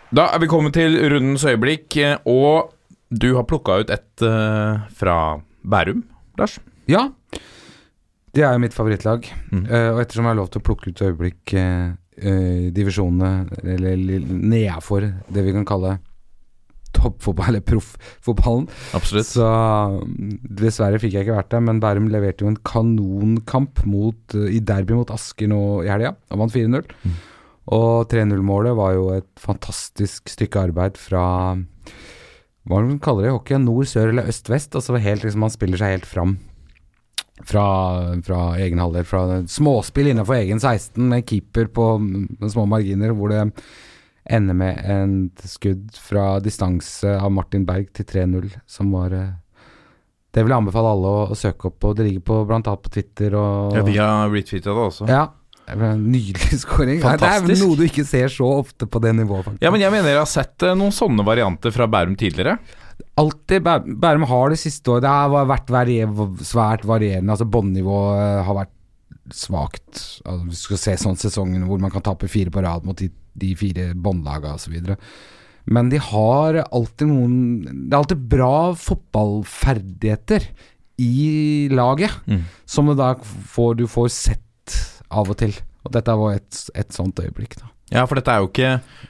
Da 0.10 0.32
er 0.34 0.42
vi 0.42 0.50
kommet 0.50 0.74
til 0.74 0.98
rundens 1.14 1.46
øyeblikk, 1.46 1.98
eh, 2.02 2.18
og 2.26 2.74
du 3.10 3.36
har 3.38 3.46
plukka 3.46 3.84
ut 3.84 3.94
et 3.94 4.26
eh, 4.26 4.82
fra 4.98 5.20
Bærum, 5.64 6.04
Lars. 6.40 6.60
Ja, 6.90 7.10
det 8.36 8.46
er 8.46 8.54
jo 8.54 8.62
mitt 8.62 8.76
favorittlag. 8.78 9.26
Mm. 9.52 9.66
Uh, 9.66 9.90
og 9.96 10.04
ettersom 10.04 10.28
jeg 10.28 10.34
har 10.34 10.40
lov 10.40 10.52
til 10.54 10.62
å 10.62 10.68
plukke 10.68 10.92
ut 10.92 11.02
øyeblikk 11.06 11.56
uh, 11.58 12.70
divisjonene, 12.76 13.32
eller 13.64 13.94
eller 13.96 14.30
nedafor 14.30 15.08
det 15.32 15.44
vi 15.46 15.56
kan 15.56 15.68
kalle 15.68 15.98
toppfotball, 17.00 17.52
eller 17.52 17.64
profffotballen, 17.64 18.68
Absolutt. 18.98 19.30
Så 19.30 19.46
mm, 19.46 20.38
dessverre 20.60 21.00
fikk 21.02 21.16
jeg 21.16 21.28
ikke 21.28 21.38
vært 21.38 21.52
der, 21.54 21.64
men 21.66 21.82
Bærum 21.84 22.10
leverte 22.12 22.46
jo 22.46 22.52
en 22.52 22.60
kanonkamp 22.66 23.84
mot, 23.90 24.36
i 24.36 24.60
derby 24.60 24.98
mot 24.98 25.14
Asker 25.14 25.52
nå 25.52 25.62
i 25.86 25.92
helga, 25.92 26.16
og 26.34 26.44
vant 26.44 26.56
4-0. 26.56 26.90
Mm. 27.06 27.20
Og 27.78 28.10
3-0-målet 28.10 28.78
var 28.78 28.96
jo 28.98 29.10
et 29.14 29.30
fantastisk 29.40 30.32
stykke 30.34 30.66
arbeid 30.70 30.98
fra 31.00 31.24
Hva 32.68 32.80
er 32.80 32.88
man 32.90 33.02
kaller 33.04 33.26
det 33.26 33.32
i 33.32 33.36
hockey? 33.36 33.60
Nord, 33.64 33.88
sør 33.90 34.12
eller 34.12 34.30
øst-vest? 34.30 34.76
Altså 34.76 35.00
helt 35.00 35.24
liksom 35.26 35.46
Man 35.46 35.54
spiller 35.54 35.80
seg 35.80 35.96
helt 35.96 36.10
fram 36.10 36.38
fra, 37.48 37.66
fra 38.26 38.40
egen 38.60 38.82
halvdel. 38.82 39.06
Fra 39.08 39.24
småspill 39.48 40.12
innenfor 40.12 40.40
egen 40.42 40.60
16 40.60 41.00
med 41.12 41.28
keeper 41.30 41.70
på 41.72 41.92
små 42.52 42.68
marginer, 42.70 43.16
hvor 43.16 43.32
det 43.34 43.46
ender 44.30 44.54
med 44.54 44.82
en 44.86 45.14
skudd 45.48 45.96
fra 45.98 46.38
distanse 46.44 47.16
av 47.18 47.32
Martin 47.34 47.66
Berg 47.66 47.90
til 47.98 48.06
3-0, 48.06 48.52
som 48.70 48.92
var 48.94 49.16
eh, 49.16 49.32
Det 50.30 50.44
vil 50.44 50.54
jeg 50.54 50.62
anbefale 50.62 50.92
alle 50.94 51.10
å, 51.10 51.22
å 51.34 51.38
søke 51.38 51.72
opp, 51.72 51.88
og 51.90 51.96
det 51.98 52.06
ligger 52.06 52.26
på 52.28 52.42
annet 52.46 52.84
på 52.84 52.92
Twitter 52.94 53.34
og 53.40 53.80
Ja, 53.80 53.86
vi 53.88 53.98
har 53.98 54.30
retweeta 54.30 54.70
det 54.70 54.84
også. 54.84 55.08
Ja. 55.10 55.24
Nydelig 55.78 56.60
scoring. 56.64 57.00
Det 57.02 57.30
er 57.30 57.46
noe 57.62 57.76
du 57.78 57.84
ikke 57.86 58.06
ser 58.08 58.28
så 58.34 58.48
ofte 58.64 58.88
på 58.90 59.02
det 59.04 59.14
nivået, 59.18 59.46
faktisk. 59.46 59.64
Ja, 59.64 59.72
men 59.72 59.82
jeg 59.84 59.92
mener 59.94 60.10
jeg 60.14 60.22
har 60.22 60.30
sett 60.32 60.64
eh, 60.66 60.76
noen 60.78 60.96
sånne 60.96 61.26
varianter 61.28 61.72
fra 61.76 61.88
Bærum 61.88 62.16
tidligere. 62.20 62.58
Alltid 63.20 63.64
Bærum 64.00 64.26
har 64.28 64.50
det 64.52 64.60
siste 64.60 64.92
året 64.92 65.04
Det 65.06 65.10
har 65.14 65.48
vært 65.50 65.72
svært 66.48 66.86
varierende. 66.88 67.32
Altså 67.36 67.46
Båndnivået 67.48 68.44
har 68.48 68.56
vært 68.64 68.76
svakt. 69.36 70.22
Altså, 70.26 70.46
du 70.50 70.56
skal 70.58 70.78
se 70.82 70.96
sånn 71.04 71.20
sesongen 71.20 71.68
hvor 71.70 71.80
man 71.80 71.92
kan 71.94 72.02
tape 72.06 72.28
fire 72.32 72.50
på 72.54 72.64
rad 72.66 72.88
mot 72.88 72.98
de 72.98 73.12
de 73.40 73.54
fire 73.56 73.94
båndlagene 73.96 74.58
osv. 74.58 74.96
Men 75.70 75.90
de 75.92 76.00
har 76.02 76.58
alltid 76.66 77.08
noen 77.08 77.36
Det 77.88 77.94
er 77.94 78.00
alltid 78.02 78.24
bra 78.34 78.74
fotballferdigheter 78.76 80.48
i 81.00 81.70
laget, 81.72 82.12
Mm. 82.28 82.42
som 82.66 82.88
du 82.88 82.96
da 82.96 83.14
får, 83.16 83.78
du 83.78 83.86
får 83.88 84.10
sett 84.10 84.99
av 85.12 85.30
og 85.32 85.38
til. 85.42 85.54
Og 85.86 85.94
dette 85.96 86.16
var 86.20 86.36
et, 86.38 86.64
et 86.76 86.92
sånt 86.96 87.20
øyeblikk, 87.24 87.58
da. 87.62 87.70
Ja, 87.90 88.04
for 88.06 88.20
dette 88.20 88.30
er 88.30 88.44
jo 88.44 88.50
ikke 88.52 88.68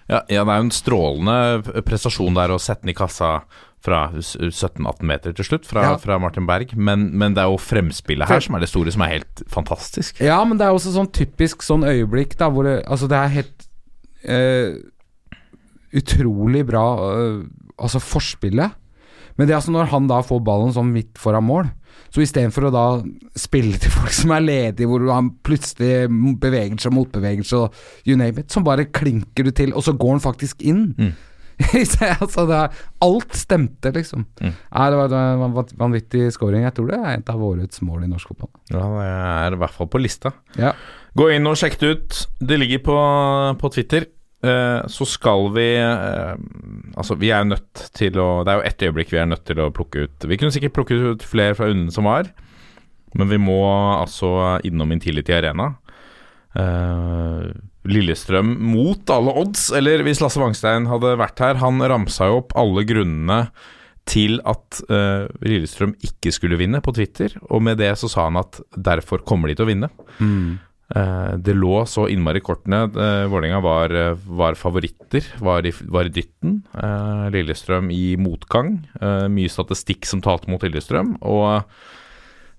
Ja, 0.08 0.22
ja 0.32 0.44
det 0.48 0.53
er 0.53 0.62
jo 0.62 0.65
en 0.70 0.72
strålende 0.72 1.82
prestasjon 1.84 2.38
der 2.38 2.53
å 2.56 2.60
sette 2.63 2.86
den 2.86 2.94
i 2.94 2.96
kassa 2.96 3.41
fra 3.84 4.10
17-18 4.15 5.03
meter 5.08 5.34
til 5.36 5.46
slutt, 5.48 5.65
fra, 5.68 5.84
Ja. 5.84 5.98
fra 6.00 6.18
Martin 6.20 6.48
Berg. 6.48 6.74
Men, 6.75 7.10
men 7.18 7.36
det 7.36 7.44
er 7.44 7.51
jo 7.51 7.60
fremspillet 7.60 8.27
her 8.27 8.44
som 8.44 8.56
er 8.56 8.63
det 8.63 8.70
store, 8.72 8.91
som 8.91 9.03
er 9.03 9.13
helt 9.18 9.44
fantastisk. 9.51 10.20
Ja, 10.24 10.39
men 10.48 10.60
det 10.60 10.68
er 10.68 10.75
også 10.75 10.91
sånn 10.96 11.12
typisk 11.15 11.63
sånn 11.63 11.84
øyeblikk 11.88 12.36
da 12.39 12.50
hvor 12.51 12.68
det 12.68 12.82
Altså, 12.86 13.08
det 13.08 13.20
er 13.20 13.36
helt 13.38 13.68
eh, 14.24 14.75
utrolig 15.96 16.65
bra 16.68 16.86
eh, 17.13 17.39
Altså 17.79 18.01
forspillet. 18.03 18.75
Men 19.38 19.48
det 19.48 19.53
er 19.53 19.62
altså 19.62 19.72
når 19.72 19.88
han 19.94 20.08
da 20.12 20.18
får 20.27 20.41
ballen 20.44 20.74
sånn 20.75 20.89
midt 20.91 21.15
foran 21.15 21.46
mål, 21.48 21.70
så 22.09 22.23
istedenfor 22.23 22.67
å 22.67 22.73
da 22.73 22.85
spille 23.37 23.79
til 23.81 23.93
folk 23.93 24.13
som 24.15 24.33
er 24.35 24.45
ledige, 24.45 24.89
hvor 24.89 25.05
han 25.11 25.31
plutselig 25.45 26.09
beveger 26.41 26.79
seg, 26.81 26.95
motbeveger 26.95 27.47
seg 27.47 27.65
og 27.67 28.07
you 28.09 28.17
name 28.19 28.41
it, 28.41 28.49
så 28.53 28.63
bare 28.65 28.89
klinker 28.89 29.47
du 29.47 29.53
til, 29.55 29.75
og 29.77 29.85
så 29.85 29.95
går 29.97 30.17
han 30.17 30.23
faktisk 30.23 30.63
inn. 30.65 30.87
Mm. 30.97 31.13
altså 32.23 32.45
det 32.47 32.55
er, 32.55 32.77
alt 33.03 33.35
stemte, 33.35 33.91
liksom. 33.95 34.25
Mm. 34.39 34.53
Ja, 34.53 34.85
det 34.89 34.99
var 35.01 35.15
en 35.17 35.57
vanvittig 35.79 36.29
scoring. 36.35 36.63
Jeg 36.63 36.75
tror 36.77 36.87
det 36.91 36.99
er 36.99 37.17
et 37.17 37.31
av 37.31 37.43
årets 37.43 37.83
mål 37.85 38.05
i 38.05 38.11
norsk 38.11 38.31
fotball. 38.31 38.53
Ja, 38.71 38.85
det 38.95 39.09
er 39.09 39.57
i 39.57 39.59
hvert 39.63 39.75
fall 39.75 39.91
på 39.91 40.01
lista. 40.01 40.31
Ja. 40.59 40.73
Gå 41.19 41.27
inn 41.33 41.49
og 41.49 41.57
sjekk 41.59 41.79
det 41.81 41.91
ut. 41.91 42.21
Det 42.39 42.59
ligger 42.61 42.85
på, 42.85 42.97
på 43.59 43.73
Twitter. 43.75 44.07
Eh, 44.39 44.81
så 44.88 45.03
skal 45.03 45.50
vi 45.51 45.65
eh, 45.75 46.36
Altså, 46.96 47.17
vi 47.19 47.27
er 47.27 47.41
jo 47.43 47.50
nødt 47.51 47.81
til 47.91 48.19
å 48.24 48.27
Det 48.48 48.53
er 48.53 48.62
jo 48.62 48.67
ett 48.69 48.86
øyeblikk 48.88 49.12
vi 49.12 49.19
er 49.19 49.27
nødt 49.27 49.43
til 49.48 49.60
å 49.60 49.72
plukke 49.75 50.05
ut. 50.08 50.27
Vi 50.31 50.38
kunne 50.39 50.55
sikkert 50.55 50.77
plukket 50.77 51.03
ut 51.03 51.25
flere 51.27 51.58
fra 51.58 51.67
runden 51.67 51.91
som 51.91 52.08
var, 52.08 52.29
men 53.19 53.31
vi 53.31 53.39
må 53.41 53.60
altså 53.98 54.60
innom 54.67 54.93
Intility 54.96 55.36
Arena. 55.36 55.74
Eh, 56.55 57.50
Lillestrøm 57.89 58.53
mot 58.69 59.12
alle 59.12 59.34
odds, 59.41 59.69
eller 59.75 60.03
hvis 60.05 60.22
Lasse 60.24 60.39
Wangstein 60.39 60.88
hadde 60.91 61.13
vært 61.17 61.39
her 61.41 61.60
Han 61.62 61.79
ramsa 61.79 62.27
jo 62.29 62.41
opp 62.41 62.55
alle 62.60 62.84
grunnene 62.88 63.39
til 64.10 64.39
at 64.48 64.79
Lillestrøm 65.46 65.91
ikke 66.01 66.31
skulle 66.34 66.58
vinne 66.60 66.81
på 66.81 66.93
Twitter, 66.98 67.36
og 67.46 67.62
med 67.62 67.77
det 67.77 67.91
så 68.01 68.10
sa 68.10 68.25
han 68.25 68.39
at 68.41 68.58
derfor 68.74 69.22
kommer 69.22 69.51
de 69.51 69.55
til 69.60 69.67
å 69.67 69.69
vinne. 69.69 69.89
Eh, 70.19 70.68
det 70.89 71.53
lå 71.53 71.84
så 71.86 72.08
innmari 72.10 72.41
i 72.41 72.46
kortene. 72.46 72.79
Uh, 72.96 73.27
Vålerenga 73.29 73.60
var, 73.62 73.93
eh, 73.93 74.15
var 74.25 74.58
favoritter, 74.58 75.22
var 75.38 75.65
i, 75.65 75.74
var 75.86 76.10
i 76.10 76.13
dytten. 76.15 76.63
Eh, 76.74 77.27
Lillestrøm 77.36 77.91
i 77.93 78.15
motgang. 78.17 78.79
Eh, 79.01 79.27
mye 79.29 79.51
statistikk 79.53 80.08
som 80.10 80.24
talte 80.25 80.50
mot 80.50 80.63
Lillestrøm. 80.65 81.15
Og 81.22 81.62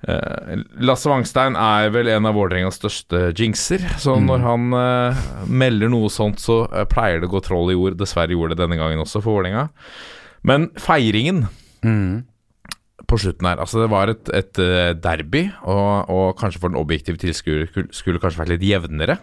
eh, 0.06 0.62
Lasse 0.78 1.10
Wangstein 1.10 1.58
er 1.58 1.90
vel 1.90 2.08
en 2.14 2.30
av 2.30 2.38
Vålerengas 2.38 2.78
største 2.78 3.32
jinxer. 3.36 3.82
Så 3.98 4.14
når 4.22 4.46
han 4.46 4.70
eh, 4.78 5.24
melder 5.50 5.90
noe 5.90 6.08
sånt, 6.14 6.38
så 6.38 6.62
eh, 6.70 6.86
pleier 6.90 7.18
det 7.20 7.32
å 7.32 7.34
gå 7.34 7.42
troll 7.50 7.74
i 7.74 7.78
ord. 7.78 7.98
Dessverre 7.98 8.36
gjorde 8.36 8.54
det 8.54 8.62
denne 8.62 8.78
gangen 8.80 9.02
også 9.02 9.24
for 9.24 9.40
Vålerenga. 9.40 9.68
Men 10.46 10.70
feiringen 10.78 11.48
Mm. 11.80 12.26
På 13.10 13.18
slutten 13.20 13.48
her. 13.50 13.60
Altså 13.62 13.82
Det 13.82 13.90
var 13.92 14.12
et, 14.12 14.30
et 14.36 14.62
eh, 14.62 14.92
derby, 14.94 15.44
og, 15.62 16.10
og 16.12 16.38
kanskje 16.40 16.62
for 16.62 16.72
den 16.72 16.80
objektive 16.80 17.20
tilskuer 17.20 17.66
skulle 17.94 18.22
kanskje 18.22 18.44
vært 18.44 18.54
litt 18.54 18.68
jevnere. 18.70 19.18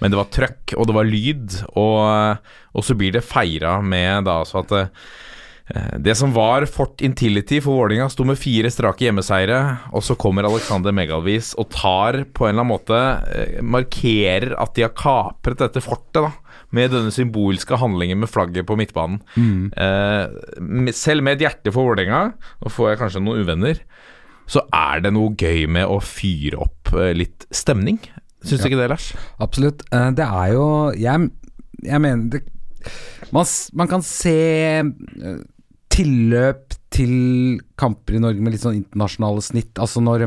Men 0.00 0.12
det 0.12 0.20
var 0.20 0.30
trøkk, 0.32 0.76
og 0.76 0.88
det 0.88 0.96
var 0.96 1.10
lyd, 1.10 1.58
og, 1.74 2.48
og 2.72 2.86
så 2.86 2.98
blir 2.98 3.14
det 3.16 3.26
feira 3.26 3.80
med 3.82 4.28
da 4.28 4.40
altså 4.42 4.62
at 4.62 4.74
eh, 4.78 5.98
det 6.02 6.14
som 6.18 6.34
var 6.34 6.66
Fort 6.68 7.00
Intility 7.04 7.60
for 7.64 7.80
Vålinga 7.80 8.08
sto 8.12 8.26
med 8.28 8.40
fire 8.40 8.70
strake 8.72 9.06
hjemmeseire, 9.06 9.60
og 9.94 10.04
så 10.04 10.18
kommer 10.20 10.48
Alexander 10.48 10.94
Megalvis 10.94 11.54
og 11.60 11.70
tar 11.72 12.24
på 12.34 12.46
en 12.46 12.52
eller 12.52 12.66
annen 12.66 12.74
måte 12.74 13.02
eh, 13.32 13.58
Markerer 13.64 14.52
at 14.60 14.74
de 14.76 14.86
har 14.86 14.94
kapret 14.98 15.62
dette 15.62 15.84
fortet, 15.84 16.22
da. 16.22 16.32
Med 16.72 16.90
denne 16.94 17.12
symbolske 17.12 17.76
handlingen 17.76 18.18
med 18.22 18.30
flagget 18.32 18.64
på 18.68 18.76
midtbanen. 18.80 19.20
Eh, 19.76 20.92
selv 20.96 21.22
med 21.26 21.36
et 21.36 21.44
hjerte 21.46 21.72
for 21.74 21.90
Vålerenga, 21.90 22.32
nå 22.62 22.72
får 22.72 22.90
jeg 22.94 23.00
kanskje 23.02 23.22
noen 23.24 23.42
uvenner, 23.44 23.82
så 24.48 24.64
er 24.74 25.02
det 25.04 25.12
noe 25.14 25.34
gøy 25.38 25.66
med 25.70 25.86
å 25.92 26.00
fyre 26.02 26.58
opp 26.64 26.92
eh, 26.96 27.12
litt 27.16 27.44
stemning. 27.54 28.00
Syns 28.42 28.64
du 28.64 28.70
ikke 28.72 28.80
det, 28.80 28.88
Lars? 28.90 29.10
Absolutt. 29.44 29.84
Eh, 29.94 30.08
Det 30.18 30.24
er 30.26 30.48
jo 30.56 30.64
Jeg, 30.98 31.28
jeg 31.86 32.00
mener 32.02 32.32
det, 32.32 32.40
man, 33.30 33.46
man 33.78 33.88
kan 33.92 34.02
se 34.02 34.34
eh, 34.82 35.36
tilløp 35.92 36.74
til 36.92 37.60
kamper 37.78 38.16
i 38.18 38.20
Norge 38.24 38.42
med 38.42 38.52
litt 38.56 38.64
sånn 38.64 38.80
internasjonale 38.80 39.44
snitt. 39.44 39.76
Altså 39.80 40.02
når 40.04 40.26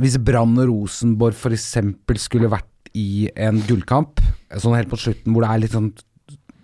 Hvis 0.00 0.18
Brann 0.24 0.58
og 0.60 0.68
Rosenborg 0.70 1.34
f.eks. 1.38 1.70
skulle 2.22 2.50
vært 2.52 2.66
i 2.98 3.28
en 3.38 3.60
gullkamp, 3.68 4.18
sånn 4.58 4.78
helt 4.78 4.90
på 4.90 4.98
slutten 4.98 5.34
hvor 5.34 5.46
det 5.46 5.50
er 5.52 5.62
litt 5.62 5.76
sånn 5.76 5.92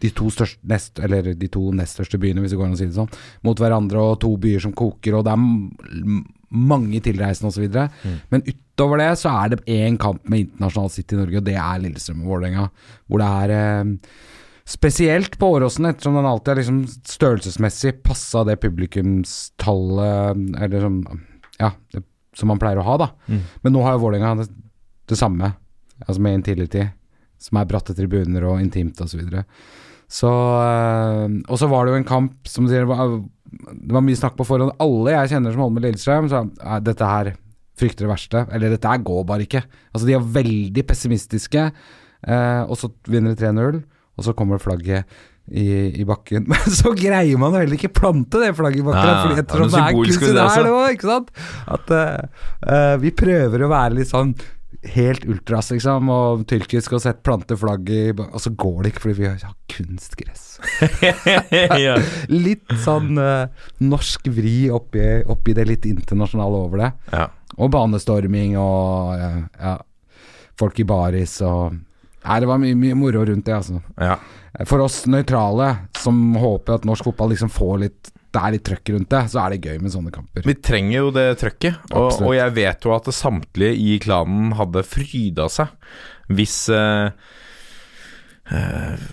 de 0.03 0.11
to 0.13 0.29
største 0.33 0.61
nest, 0.69 0.99
eller 1.01 1.31
de 1.39 1.49
to 1.53 1.71
nest 1.77 1.97
største 1.97 2.19
byene, 2.21 2.43
hvis 2.45 2.53
det 2.53 2.59
går 2.61 2.69
an 2.69 2.77
å 2.77 2.81
si 2.81 2.89
det 2.89 2.99
sånn, 2.99 3.13
mot 3.47 3.61
hverandre, 3.61 4.03
og 4.03 4.19
to 4.21 4.31
byer 4.41 4.61
som 4.67 4.75
koker, 4.77 5.17
og 5.17 5.25
det 5.27 5.33
er 5.33 5.41
mange 6.57 7.01
tilreisende 7.05 7.51
osv. 7.51 7.65
Mm. 8.05 8.17
Men 8.33 8.45
utover 8.47 9.01
det 9.03 9.11
så 9.21 9.33
er 9.33 9.55
det 9.55 9.65
én 9.73 9.97
kamp 10.01 10.21
med 10.29 10.45
internasjonal 10.45 10.93
City 10.93 11.17
i 11.17 11.21
Norge, 11.21 11.41
og 11.41 11.47
det 11.49 11.57
er 11.63 11.83
Lillestrøm 11.83 12.25
og 12.25 12.33
Vålerenga. 12.35 12.67
Hvor 13.09 13.23
det 13.23 13.31
er 13.41 13.55
eh, 13.57 13.85
spesielt 14.69 15.39
på 15.41 15.47
Åråsen, 15.57 15.89
ettersom 15.91 16.19
den 16.19 16.29
alltid 16.29 16.53
er 16.53 16.61
liksom 16.61 16.83
størrelsesmessig 17.17 17.93
passa 18.07 18.45
det 18.47 18.61
publikumstallet 18.63 20.61
Eller 20.67 20.79
som 20.85 21.01
Ja, 21.57 21.71
det, 21.95 22.05
som 22.37 22.51
man 22.53 22.61
pleier 22.61 22.79
å 22.83 22.87
ha, 22.87 22.97
da. 23.01 23.09
Mm. 23.33 23.43
Men 23.65 23.73
nå 23.73 23.81
har 23.87 23.97
jo 23.97 24.05
Vålerenga 24.05 24.43
det, 24.43 24.51
det 25.09 25.17
samme, 25.19 25.55
altså 26.05 26.21
med 26.21 26.43
Intility, 26.43 26.85
som 27.39 27.61
er 27.61 27.69
bratte 27.69 27.95
tribuner 27.97 28.47
og 28.49 28.63
intimt 28.63 29.01
osv. 29.01 29.17
Så, 29.17 29.21
videre. 29.21 29.45
så 30.09 30.31
eh, 30.61 31.25
Og 31.49 31.59
så 31.61 31.69
var 31.71 31.87
det 31.87 31.95
jo 31.95 32.01
en 32.03 32.09
kamp 32.09 32.49
som 32.51 32.69
sier, 32.71 32.87
det 32.87 32.91
var, 32.91 34.05
mye 34.05 34.19
snakk 34.19 34.37
på 34.39 34.47
forhånd. 34.49 34.75
Alle 34.83 35.17
jeg 35.19 35.35
kjenner 35.35 35.55
som 35.55 35.67
holder 35.67 35.77
med 35.79 35.89
Lillestrøm, 35.89 36.31
sa 36.33 36.45
"Nei, 36.47 36.81
dette 36.87 37.11
her 37.13 37.35
frykter 37.77 38.07
det 38.07 38.13
verste. 38.13 38.47
Eller 38.57 38.73
dette 38.73 38.89
her 38.89 39.05
går 39.05 39.23
bare 39.29 39.47
ikke. 39.47 39.63
Altså 39.93 40.09
De 40.09 40.17
er 40.17 40.33
veldig 40.41 40.85
pessimistiske, 40.89 41.71
eh, 42.27 42.63
og 42.65 42.77
så 42.81 42.91
vinner 43.09 43.35
de 43.35 43.41
3-0, 43.45 43.83
og 44.17 44.25
så 44.25 44.35
kommer 44.37 44.63
flagget 44.63 45.05
i, 45.47 46.01
i 46.01 46.05
bakken. 46.09 46.47
Men 46.51 46.75
så 46.75 46.93
greier 46.97 47.39
man 47.39 47.55
jo 47.55 47.63
heller 47.63 47.79
ikke 47.79 47.93
plante 47.95 48.41
det 48.43 48.53
flagget 48.59 48.83
i 48.83 48.87
bakken. 48.87 49.11
Nei, 49.11 49.23
fordi 49.23 49.41
jeg 49.41 49.49
tror 49.53 49.67
det 49.69 49.83
er 49.83 49.99
kunst 50.01 50.25
det 50.25 50.35
det 50.35 50.47
er 50.47 50.69
nå, 50.69 50.77
ikke 50.97 51.11
sant? 51.13 51.33
At 51.77 51.95
eh, 51.97 52.95
vi 53.05 53.15
prøver 53.17 53.67
å 53.67 53.73
være 53.73 53.99
litt 54.01 54.11
sånn 54.11 54.35
helt 54.83 55.25
ultras, 55.25 55.71
liksom, 55.71 56.11
og 56.13 56.45
tyrkisk 56.51 56.97
og 56.97 57.03
sett 57.03 57.23
plante 57.27 57.57
flagg 57.59 57.89
i 57.91 58.03
Og 58.13 58.39
så 58.43 58.53
går 58.53 58.83
det 58.83 58.93
ikke 58.93 59.05
fordi 59.07 59.17
vi 59.19 59.31
har 59.31 59.57
kunstgress. 59.73 60.45
Litt 62.47 62.77
sånn 62.85 63.19
eh, 63.21 63.67
norsk 63.85 64.31
vri 64.37 64.57
oppi, 64.73 65.05
oppi 65.27 65.57
det 65.57 65.67
litt 65.69 65.89
internasjonale 65.89 66.63
over 66.69 66.85
det. 66.85 66.93
Ja. 67.13 67.29
Og 67.57 67.73
banestorming 67.75 68.57
og 68.61 69.15
eh, 69.17 69.43
ja, 69.61 69.77
folk 70.59 70.81
i 70.81 70.89
baris 70.89 71.41
og 71.47 71.83
Nei, 72.27 72.41
det 72.43 72.49
var 72.51 72.59
mye, 72.59 72.75
mye 72.75 72.95
moro 72.99 73.21
rundt 73.23 73.47
det, 73.47 73.55
altså. 73.55 73.79
ja. 74.03 74.17
For 74.67 74.83
oss 74.83 75.05
nøytrale 75.07 75.69
som 75.95 76.17
håper 76.41 76.75
at 76.75 76.87
norsk 76.89 77.07
fotball 77.07 77.31
liksom 77.31 77.53
får 77.55 77.77
litt 77.85 78.11
Det 78.37 78.43
er 78.43 78.53
litt 78.53 78.67
trøkk 78.69 78.93
rundt 78.93 79.13
det, 79.15 79.23
så 79.33 79.41
er 79.43 79.55
det 79.55 79.65
gøy 79.65 79.81
med 79.81 79.95
sånne 79.95 80.13
kamper. 80.13 80.45
Vi 80.45 80.59
trenger 80.61 80.99
jo 80.99 81.15
det 81.15 81.27
trøkket, 81.41 81.89
og, 81.97 82.21
og 82.21 82.37
jeg 82.37 82.53
vet 82.59 82.85
jo 82.85 82.93
at 82.93 83.09
samtlige 83.17 83.81
i 83.81 83.97
klanen 84.03 84.53
hadde 84.59 84.85
fryda 84.85 85.49
seg 85.53 85.73
hvis 86.27 86.55
uh, 86.75 87.07
uh, 88.51 89.05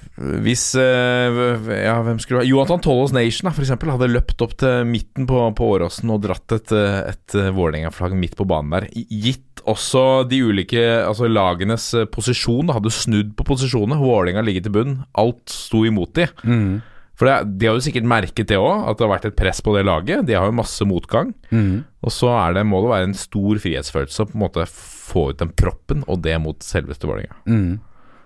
hvis 0.43 0.63
uh, 0.77 1.69
Ja, 1.69 1.95
hvem 2.05 2.19
skulle 2.21 2.41
være? 2.41 2.49
Jonathan 2.49 2.81
Tollos 2.83 3.13
Nation 3.13 3.47
da, 3.47 3.53
for 3.55 3.65
eksempel, 3.65 3.91
hadde 3.93 4.11
løpt 4.11 4.41
opp 4.45 4.55
til 4.61 4.87
midten 4.89 5.27
på, 5.29 5.39
på 5.57 5.69
Åråsen 5.75 6.11
og 6.13 6.23
dratt 6.25 6.55
et, 6.57 6.73
et 6.73 7.37
Vålerenga-flagg 7.53 8.17
midt 8.17 8.37
på 8.39 8.47
banen 8.49 8.73
der. 8.75 8.89
Gitt 8.93 9.63
også 9.69 10.23
de 10.27 10.41
ulike 10.43 10.81
altså 10.81 11.29
lagenes 11.29 11.91
posisjon, 12.11 12.67
da, 12.67 12.79
hadde 12.79 12.93
snudd 12.93 13.35
på 13.37 13.45
posisjonene. 13.47 14.01
Vålerenga 14.01 14.43
ligget 14.45 14.69
i 14.69 14.73
bunn. 14.73 14.97
Alt 15.21 15.53
sto 15.53 15.85
imot 15.87 16.17
de. 16.17 16.27
Mm. 16.43 16.81
For 17.19 17.29
det, 17.29 17.57
De 17.61 17.67
har 17.69 17.75
jo 17.77 17.83
sikkert 17.85 18.07
merket 18.09 18.47
det 18.49 18.57
òg, 18.57 18.87
at 18.89 18.97
det 18.97 19.05
har 19.05 19.11
vært 19.13 19.25
et 19.29 19.35
press 19.37 19.59
på 19.61 19.75
det 19.77 19.83
laget. 19.85 20.25
De 20.25 20.33
har 20.33 20.47
jo 20.49 20.55
masse 20.57 20.85
motgang. 20.89 21.33
Mm. 21.53 21.83
Og 22.01 22.11
så 22.11 22.31
er 22.33 22.53
det, 22.57 22.63
må 22.65 22.79
det 22.81 22.89
være 22.89 23.09
en 23.11 23.13
stor 23.17 23.59
frihetsfølelse 23.61 24.23
å 24.23 24.29
på 24.31 24.33
en 24.37 24.41
måte 24.47 24.65
få 24.73 25.27
ut 25.29 25.37
den 25.43 25.51
proppen, 25.53 26.01
og 26.09 26.23
det 26.25 26.39
mot 26.41 26.57
selveste 26.65 27.05
Vålerenga. 27.09 27.37
Mm. 27.45 27.75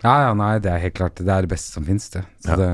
Ja, 0.06 0.13
ja, 0.27 0.34
nei, 0.38 0.53
det 0.63 0.72
er 0.72 0.79
helt 0.86 0.96
klart. 0.96 1.17
Det 1.20 1.27
er 1.34 1.44
det 1.44 1.51
beste 1.51 1.74
som 1.74 1.84
finnes, 1.84 2.08
det. 2.13 2.24
Så 2.46 2.53
Ja. 2.53 2.56
det, 2.56 2.70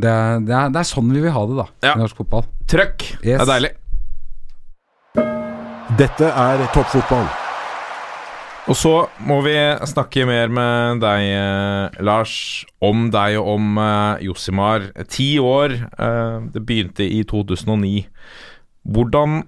det, 0.00 0.08
er, 0.10 0.40
det, 0.40 0.54
er, 0.56 0.70
det 0.74 0.80
er 0.80 0.88
sånn 0.88 1.12
vi 1.12 1.20
vil 1.20 1.30
ha 1.36 1.46
det, 1.46 1.56
da, 1.60 1.66
Ja. 1.86 1.94
i 1.94 2.00
norsk 2.02 2.16
fotball. 2.16 2.46
Trøkk! 2.66 3.06
Det 3.22 3.36
er 3.36 3.46
deilig. 3.46 3.70
Dette 5.98 6.26
er 6.32 6.66
toppfotball. 6.74 7.26
Og 8.68 8.76
så 8.76 8.92
må 9.24 9.38
vi 9.44 9.54
snakke 9.88 10.26
mer 10.28 10.50
med 10.52 11.00
deg, 11.00 11.22
eh, 11.32 12.02
Lars, 12.04 12.34
om 12.84 13.08
deg 13.12 13.38
og 13.40 13.54
om 13.54 13.80
eh, 13.80 14.26
Josimar. 14.26 14.90
Ti 15.08 15.30
år, 15.40 15.76
eh, 15.88 16.36
det 16.52 16.62
begynte 16.68 17.06
i 17.06 17.22
2009. 17.24 18.04
Hvordan 18.84 19.42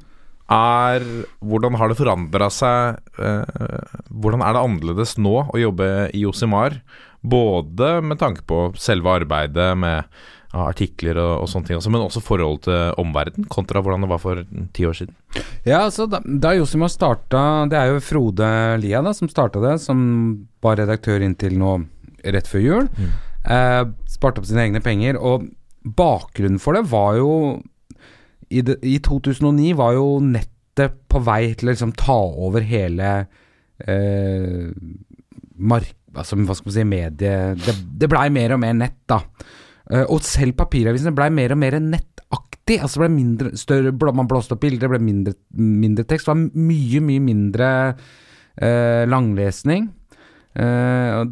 er 0.53 1.05
Hvordan 1.41 1.79
har 1.81 1.89
det 1.89 1.97
forandra 1.97 2.49
seg 2.53 2.99
eh, 3.17 3.87
Hvordan 4.11 4.43
er 4.45 4.53
det 4.53 4.65
annerledes 4.67 5.15
nå 5.17 5.37
å 5.49 5.61
jobbe 5.61 6.11
i 6.13 6.25
Josimar? 6.27 6.81
Både 7.23 8.01
med 8.03 8.19
tanke 8.21 8.43
på 8.49 8.73
selve 8.77 9.21
arbeidet 9.23 9.71
med 9.79 10.09
ja, 10.53 10.67
artikler 10.67 11.17
og, 11.17 11.33
og 11.43 11.49
sånne 11.49 11.69
ting, 11.69 11.79
også, 11.81 11.91
men 11.93 12.05
også 12.05 12.23
forholdet 12.25 12.67
til 12.69 13.01
omverdenen, 13.01 13.49
kontra 13.53 13.81
hvordan 13.81 14.05
det 14.05 14.11
var 14.11 14.21
for 14.21 14.43
ti 14.77 14.85
år 14.89 14.99
siden. 14.99 15.17
Ja, 15.65 15.83
altså 15.87 16.07
da, 16.11 16.21
da 16.21 16.53
Josimar 16.53 16.91
starta 16.93 17.41
Det 17.71 17.79
er 17.79 17.89
jo 17.89 18.03
Frode 18.05 18.49
Lia 18.83 19.01
da 19.05 19.15
som 19.17 19.31
starta 19.33 19.63
det, 19.65 19.79
som 19.81 20.03
var 20.63 20.77
redaktør 20.83 21.25
inntil 21.25 21.57
nå 21.61 21.79
rett 22.23 22.51
før 22.51 22.63
jul. 22.63 22.91
Eh, 23.43 23.83
sparte 24.11 24.43
opp 24.43 24.49
sine 24.49 24.67
egne 24.67 24.83
penger. 24.85 25.19
Og 25.19 25.49
bakgrunnen 25.83 26.61
for 26.63 26.79
det 26.79 26.85
var 26.93 27.17
jo 27.19 27.33
i, 28.53 28.61
de, 28.61 28.77
I 28.85 28.99
2009 29.03 29.73
var 29.79 29.97
jo 29.97 30.21
nettet 30.23 31.01
på 31.11 31.23
vei 31.25 31.55
til 31.57 31.71
å 31.71 31.73
liksom 31.73 31.97
ta 31.97 32.19
over 32.47 32.65
hele 32.67 33.15
eh, 33.89 34.69
mark... 35.57 35.97
Altså, 36.13 36.37
hva 36.37 36.53
skal 36.53 36.69
man 36.69 36.77
si, 36.77 36.85
medie... 36.85 37.37
Det, 37.57 37.75
det 38.03 38.09
blei 38.13 38.27
mer 38.35 38.53
og 38.53 38.61
mer 38.61 38.77
nett, 38.77 38.99
da. 39.09 39.23
Eh, 39.93 40.07
og 40.09 40.25
selv 40.25 40.57
papiravisene 40.61 41.15
blei 41.17 41.29
mer 41.35 41.55
og 41.55 41.61
mer 41.61 41.77
nettaktig. 41.83 42.79
Altså 42.81 42.99
det 43.01 43.05
ble 43.05 43.13
mindre 43.15 43.55
større, 43.61 43.93
Man 44.13 44.31
blåste 44.31 44.57
opp 44.57 44.65
bilder, 44.65 44.87
det 44.89 44.93
ble 44.95 45.03
mindre, 45.05 45.37
mindre 45.53 46.05
tekst. 46.09 46.27
Det 46.27 46.33
var 46.33 46.43
mye, 46.71 47.05
mye 47.05 47.25
mindre 47.29 47.71
eh, 48.57 49.05
langlesning. 49.11 49.91
Eh, 50.57 51.23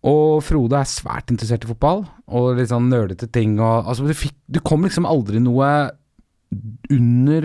og, 0.00 0.40
Frode 0.44 0.78
er 0.80 0.88
svært 0.88 1.32
interessert 1.32 1.66
i 1.66 1.68
fotball, 1.68 2.06
og 2.32 2.54
litt 2.56 2.70
sånn 2.72 2.88
nølete 2.88 3.28
ting. 3.28 3.58
Og, 3.60 3.90
altså 3.90 4.06
du, 4.08 4.14
fikk, 4.16 4.38
du 4.48 4.62
kom 4.64 4.86
liksom 4.86 5.08
aldri 5.08 5.42
noe 5.44 5.90
under, 6.90 7.44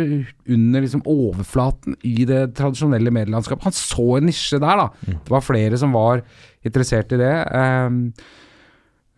under 0.50 0.82
liksom 0.82 1.04
overflaten 1.06 1.98
i 2.08 2.24
det 2.26 2.56
tradisjonelle 2.58 3.12
medielandskapet. 3.14 3.68
Han 3.68 3.76
så 3.76 4.08
en 4.18 4.26
nisje 4.32 4.58
der, 4.64 4.80
da. 4.86 4.88
Det 5.12 5.36
var 5.36 5.44
flere 5.46 5.78
som 5.78 5.94
var 5.94 6.24
interessert 6.66 7.12
i 7.14 7.20
det. 7.20 7.34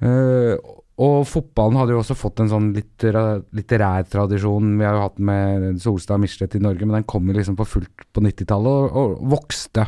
Eh, 0.01 0.57
og 0.97 1.27
fotballen 1.29 1.77
hadde 1.77 1.93
jo 1.93 1.99
også 2.01 2.15
fått 2.17 2.41
en 2.41 2.49
sånn 2.49 2.71
litterær, 2.73 4.07
tradisjon. 4.09 4.71
Vi 4.79 4.85
har 4.87 4.95
jo 4.97 5.03
hatt 5.03 5.19
den 5.19 5.27
med 5.29 5.81
Solstad 5.83 6.17
og 6.17 6.23
Michelet 6.23 6.57
i 6.57 6.61
Norge, 6.63 6.87
men 6.87 6.97
den 6.97 7.05
kom 7.09 7.27
jo 7.29 7.35
liksom 7.37 7.57
på 7.59 7.67
fullt 7.69 8.07
på 8.17 8.23
90-tallet 8.25 8.79
og, 8.87 8.97
og 8.97 9.35
vokste. 9.35 9.85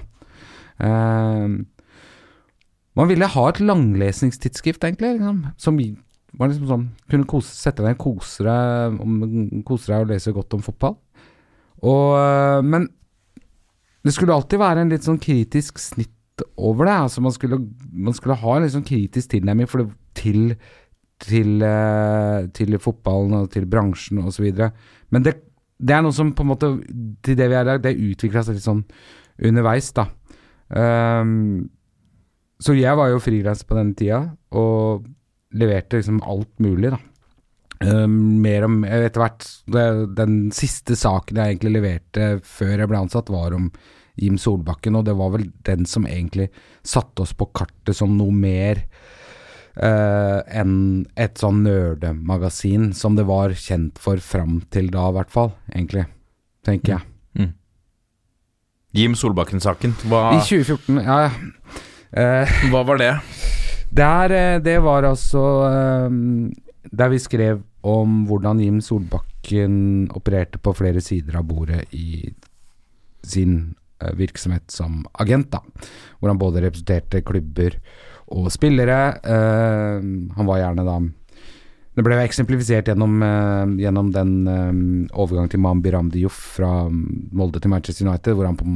Eh, 0.86 1.56
man 3.00 3.10
ville 3.10 3.32
ha 3.34 3.48
et 3.50 3.62
langlesningstidsskrift, 3.64 4.86
egentlig, 4.86 5.16
liksom, 5.18 5.42
som 5.58 5.82
var 6.38 6.52
liksom 6.52 6.70
sånn 6.70 6.86
Kunne 7.10 7.26
kose, 7.30 7.56
sette 7.58 7.82
deg 7.82 7.98
ned, 7.98 9.64
kose 9.66 9.90
deg, 9.90 10.04
og 10.04 10.12
lese 10.12 10.36
godt 10.36 10.54
om 10.58 10.62
fotball. 10.66 10.98
Og, 11.80 12.06
eh, 12.20 12.62
men 12.70 12.86
det 14.06 14.14
skulle 14.16 14.36
alltid 14.36 14.62
være 14.62 14.86
en 14.86 14.94
litt 14.94 15.08
sånn 15.08 15.20
kritisk 15.22 15.82
snitt 15.82 16.44
over 16.56 16.86
det. 16.86 16.98
Altså 17.08 17.24
man 17.24 17.34
skulle, 17.36 17.60
man 17.92 18.16
skulle 18.16 18.38
ha 18.40 18.56
en 18.56 18.68
litt 18.68 18.76
sånn 18.76 18.88
kritisk 18.88 19.34
tilnærming 19.34 19.68
til, 20.18 20.54
til, 21.20 21.60
eh, 21.66 22.48
til 22.56 22.78
fotballen 22.82 23.42
og 23.42 23.52
til 23.54 23.68
bransjen 23.70 24.22
osv. 24.24 24.48
Men 25.12 25.26
det, 25.26 25.36
det 25.80 25.96
er 25.96 26.06
noe 26.06 26.16
som 26.16 26.34
på 26.36 26.46
en 26.46 26.52
måte 26.52 26.70
Til 27.24 27.38
det 27.40 27.48
vi 27.50 27.58
er 27.58 27.66
i 27.66 27.70
dag, 27.72 27.84
det 27.84 27.96
utvikla 27.96 28.44
seg 28.46 28.58
litt 28.58 28.68
sånn 28.68 28.84
underveis, 29.40 29.92
da. 29.96 30.10
Um, 30.70 31.70
så 32.60 32.76
jeg 32.76 32.98
var 33.00 33.08
jo 33.10 33.22
frilanser 33.24 33.68
på 33.70 33.78
den 33.78 33.94
tida, 33.98 34.20
og 34.52 35.06
leverte 35.56 36.02
liksom 36.02 36.20
alt 36.28 36.52
mulig, 36.62 36.92
da. 36.92 37.00
Um, 37.80 38.42
mer 38.44 38.66
om 38.68 38.82
Etter 38.84 39.22
hvert 39.22 39.46
det, 39.72 39.84
Den 40.20 40.50
siste 40.52 40.98
saken 41.00 41.38
jeg 41.40 41.54
egentlig 41.54 41.78
leverte 41.78 42.26
før 42.44 42.74
jeg 42.74 42.92
ble 42.92 43.00
ansatt, 43.06 43.32
var 43.32 43.56
om 43.56 43.70
Jim 44.20 44.36
Solbakken, 44.36 44.98
og 45.00 45.06
det 45.08 45.16
var 45.16 45.32
vel 45.38 45.48
den 45.64 45.88
som 45.88 46.08
egentlig 46.10 46.50
satte 46.84 47.24
oss 47.24 47.32
på 47.38 47.48
kartet 47.56 47.96
som 47.96 48.18
noe 48.18 48.36
mer 48.36 48.84
eh, 49.84 50.40
enn 50.62 51.06
et 51.20 51.40
sånn 51.40 51.64
nerdemagasin 51.66 52.92
som 52.98 53.16
det 53.18 53.26
var 53.30 53.56
kjent 53.58 54.00
for 54.02 54.22
fram 54.24 54.60
til 54.74 54.92
da, 54.94 55.10
i 55.10 55.18
hvert 55.18 55.32
fall. 55.34 55.54
Egentlig, 55.72 56.06
tenker 56.68 56.98
jeg. 56.98 57.06
Jim 58.98 59.14
Solbakken-saken, 59.14 59.94
hva, 60.10 60.32
I 60.34 60.40
2014, 60.42 60.98
ja. 61.06 61.18
Eh, 62.10 62.54
hva 62.72 62.82
var 62.88 62.98
det? 62.98 63.12
Der, 63.94 64.34
eh, 64.34 64.62
det 64.66 64.80
var 64.82 65.06
altså 65.06 65.42
Der 66.90 67.10
vi 67.10 67.20
skrev 67.22 67.62
om 67.86 68.24
hvordan 68.30 68.62
Jim 68.64 68.80
Solbakken 68.82 70.10
opererte 70.18 70.58
på 70.58 70.74
flere 70.74 71.04
sider 71.06 71.38
av 71.38 71.46
bordet 71.50 71.86
i 71.94 72.34
sin 73.22 73.76
virksomhet 74.16 74.72
som 74.72 75.04
agent, 75.22 75.52
da. 75.54 75.60
Hvor 76.18 76.32
han 76.32 76.40
både 76.42 76.64
representerte 76.64 77.22
klubber 77.28 77.76
og 78.36 78.52
spillere. 78.54 79.00
Eh, 79.24 80.04
han 80.36 80.50
var 80.50 80.62
gjerne 80.62 80.86
da 80.88 81.00
Det 81.98 82.04
ble 82.06 82.16
eksemplifisert 82.22 82.88
gjennom, 82.88 83.18
uh, 83.20 83.66
gjennom 83.76 84.12
den 84.14 84.30
uh, 84.48 85.18
overgangen 85.20 85.50
til 85.52 85.60
Mambi 85.60 85.90
Biram 85.90 86.12
Diouf 86.14 86.38
fra 86.56 86.88
Molde 86.88 87.60
til 87.60 87.74
Manchester 87.74 88.08
United, 88.08 88.38
hvor 88.38 88.48
han 88.48 88.56
på 88.56 88.68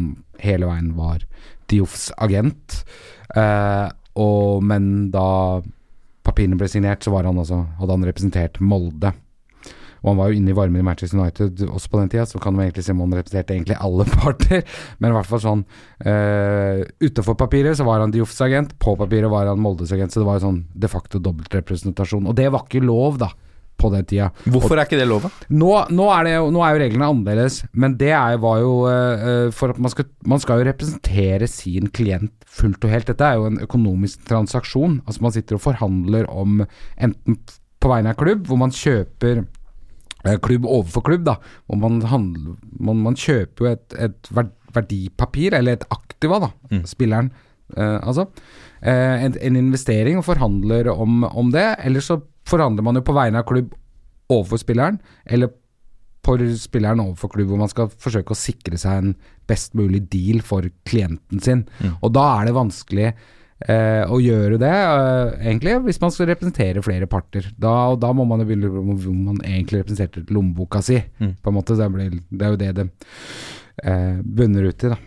hele 0.43 0.67
veien 0.67 0.89
var 0.97 1.23
Dioufs 1.71 2.09
agent. 2.17 2.81
Uh, 3.31 3.87
og, 4.19 4.65
men 4.67 5.07
da 5.13 5.61
papirene 6.27 6.59
ble 6.59 6.67
signert, 6.67 7.05
så 7.05 7.15
han 7.15 7.37
altså, 7.37 7.61
hadde 7.79 7.95
han 7.95 8.05
representert 8.09 8.59
Molde. 8.59 9.13
Og 10.03 10.11
han 10.11 10.19
var 10.19 10.31
jo 10.31 10.39
inne 10.39 10.51
i 10.51 10.57
varmen 10.57 10.81
i 10.81 10.85
Manchester 10.85 11.19
United 11.19 11.63
også 11.69 11.91
på 11.91 12.01
den 12.01 12.11
tida, 12.11 12.25
så 12.27 12.41
kan 12.43 12.55
man 12.55 12.65
egentlig 12.65 12.83
se 12.85 12.95
om 12.95 13.05
han 13.05 13.15
representerte 13.15 13.55
egentlig 13.55 13.79
alle 13.79 14.07
parter. 14.17 14.65
Men 14.99 15.13
i 15.13 15.17
hvert 15.17 15.29
fall 15.29 15.43
sånn 15.43 15.63
uh, 15.63 16.83
Utenfor 17.03 17.39
papiret 17.39 17.79
så 17.79 17.87
var 17.87 18.03
han 18.03 18.11
Diofs 18.13 18.41
agent, 18.43 18.75
på 18.83 18.97
papiret 18.99 19.31
var 19.31 19.47
han 19.49 19.63
Moldes 19.63 19.93
agent, 19.95 20.13
så 20.13 20.21
det 20.21 20.27
var 20.27 20.39
jo 20.39 20.49
sånn 20.49 20.59
de 20.75 20.91
facto 20.91 21.23
dobbeltrepresentasjon. 21.23 22.27
Og 22.27 22.35
det 22.37 22.49
var 22.51 22.67
ikke 22.67 22.83
lov, 22.83 23.21
da, 23.23 23.31
på 23.79 23.93
den 23.93 24.05
tida. 24.09 24.29
Hvorfor 24.43 24.77
er 24.77 24.87
ikke 24.87 24.99
det 24.99 25.07
lov? 25.07 25.29
Nå, 25.51 25.71
nå, 25.95 26.09
er 26.17 26.27
det 26.27 26.35
nå 26.55 26.61
er 26.65 26.75
jo 26.75 26.83
reglene 26.83 27.09
annerledes, 27.15 27.61
men 27.71 27.97
det 27.99 28.11
er, 28.11 28.37
var 28.43 28.59
jo 28.63 28.75
uh, 28.83 29.49
for 29.55 29.73
at 29.73 29.81
man 29.81 29.95
skal, 29.95 30.11
man 30.29 30.43
skal 30.43 30.61
jo 30.61 30.69
representere 30.69 31.49
sin 31.51 31.89
klient 31.95 32.35
fullt 32.53 32.83
og 32.83 32.93
helt. 32.93 33.09
Dette 33.09 33.27
er 33.27 33.39
jo 33.39 33.49
en 33.49 33.63
økonomisk 33.63 34.27
transaksjon. 34.29 34.99
Altså 35.07 35.23
Man 35.25 35.35
sitter 35.35 35.57
og 35.57 35.63
forhandler 35.63 36.27
om 36.31 36.63
enten 37.01 37.39
på 37.83 37.91
vegne 37.91 38.13
av 38.13 38.19
klubb, 38.19 38.45
hvor 38.47 38.59
man 38.61 38.71
kjøper 38.71 39.41
eh, 39.41 39.47
klubb 40.43 40.65
overfor 40.65 41.03
klubb, 41.07 41.25
da. 41.27 41.37
Hvor 41.67 41.79
man, 41.81 42.01
handler, 42.07 42.57
man, 42.79 43.01
man 43.03 43.17
kjøper 43.19 43.65
jo 43.65 43.71
et, 43.71 43.97
et 44.07 44.29
verdipapir, 44.73 45.55
eller 45.57 45.77
et 45.77 45.87
aktiva, 45.93 46.39
da. 46.45 46.51
Spilleren, 46.89 47.31
eh, 47.75 47.97
altså. 48.01 48.27
Eh, 48.81 49.25
en, 49.27 49.35
en 49.39 49.59
investering, 49.59 50.17
og 50.19 50.27
forhandler 50.27 50.89
om, 50.93 51.23
om 51.23 51.51
det. 51.53 51.67
Eller 51.83 52.03
så 52.03 52.21
forhandler 52.49 52.83
man 52.83 52.99
jo 52.99 53.05
på 53.07 53.15
vegne 53.15 53.43
av 53.43 53.47
klubb 53.49 53.75
overfor 54.31 54.61
spilleren, 54.63 54.99
eller 55.25 55.51
for 56.23 56.39
spilleren 56.55 57.01
overfor 57.03 57.33
klubb, 57.33 57.49
hvor 57.51 57.59
man 57.59 57.71
skal 57.71 57.89
forsøke 57.91 58.31
å 58.31 58.39
sikre 58.39 58.79
seg 58.79 58.99
en 59.01 59.15
best 59.49 59.73
mulig 59.75 60.05
deal 60.11 60.39
for 60.45 60.63
klienten 60.87 61.41
sin. 61.43 61.65
Og 61.99 62.13
da 62.15 62.23
er 62.39 62.47
det 62.47 62.55
vanskelig 62.55 63.09
eh, 63.69 64.03
å 64.09 64.19
gjøre 64.21 64.59
det, 64.61 64.71
eh, 64.73 65.47
egentlig, 65.47 65.77
hvis 65.87 66.01
man 66.01 66.13
skal 66.13 66.29
representere 66.31 66.83
flere 66.85 67.07
parter. 67.09 67.47
Da, 67.57 67.73
og 67.93 67.99
da 68.03 68.11
må 68.15 68.25
man 68.29 68.43
jo 68.43 68.49
begynne 68.49 68.71
hvor 68.73 69.09
man 69.13 69.41
egentlig 69.43 69.83
representerte 69.83 70.33
lommeboka 70.33 70.81
si, 70.85 70.99
på 71.19 71.51
en 71.51 71.57
måte. 71.57 71.77
Det, 71.79 71.89
blir, 71.93 72.17
det 72.29 72.47
er 72.47 72.55
jo 72.55 72.61
det 72.61 72.71
det 72.79 72.87
eh, 73.83 74.21
bunner 74.23 74.69
ut 74.69 74.87
i, 74.87 74.93
da. 74.93 74.99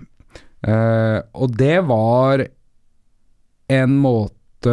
Eh, 0.66 1.18
og 1.36 1.56
det 1.58 1.78
var 1.86 2.46
en 3.76 3.96
måte 4.00 4.72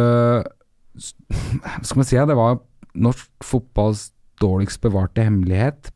Hva 0.94 1.80
skal 1.82 1.98
man 1.98 2.06
si? 2.06 2.16
Det 2.16 2.36
var 2.38 2.60
norsk 2.94 3.46
fotballs 3.46 4.08
dårligst 4.42 4.80
bevarte 4.82 5.24
hemmelighet, 5.26 5.90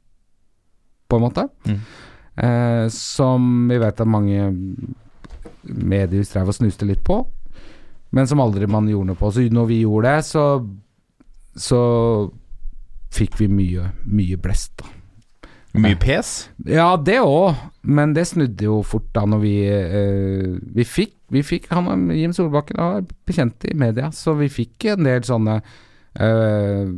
på 1.08 1.18
en 1.18 1.24
måte. 1.24 1.44
Eh, 2.38 2.86
som 2.94 3.68
vi 3.70 3.78
vet 3.82 4.02
at 4.02 4.10
mange 4.10 4.50
medier 5.62 6.26
strev 6.26 6.50
og 6.50 6.56
snuste 6.56 6.86
litt 6.88 7.02
på, 7.06 7.20
men 8.10 8.28
som 8.28 8.40
aldri 8.40 8.68
man 8.70 8.88
gjorde 8.88 9.12
noe 9.12 9.20
på. 9.20 9.30
Så 9.32 9.46
når 9.52 9.66
vi 9.70 9.80
gjorde 9.82 10.12
det, 10.14 10.26
så, 10.28 10.44
så 11.58 11.80
fikk 13.14 13.38
vi 13.40 13.50
mye, 13.52 13.90
mye 14.08 14.38
blest, 14.40 14.78
da. 14.80 14.94
Mye 15.78 15.98
pes? 16.00 16.48
Ja, 16.66 16.96
det 16.96 17.18
òg, 17.22 17.58
men 17.86 18.14
det 18.16 18.24
snudde 18.30 18.66
jo 18.66 18.80
fort 18.86 19.10
da 19.14 19.22
når 19.28 19.40
vi 19.42 19.52
eh, 19.68 20.56
Vi 20.74 20.86
fikk, 20.88 21.12
vi 21.30 21.42
fikk 21.44 21.68
Han 21.70 22.08
Jim 22.16 22.32
Solbakken 22.34 22.80
var 22.80 23.04
bekjent 23.28 23.66
i 23.68 23.76
media, 23.78 24.08
så 24.10 24.34
vi 24.40 24.48
fikk 24.50 24.88
en 24.94 25.06
del 25.06 25.22
sånne 25.28 25.58
eh, 25.60 26.88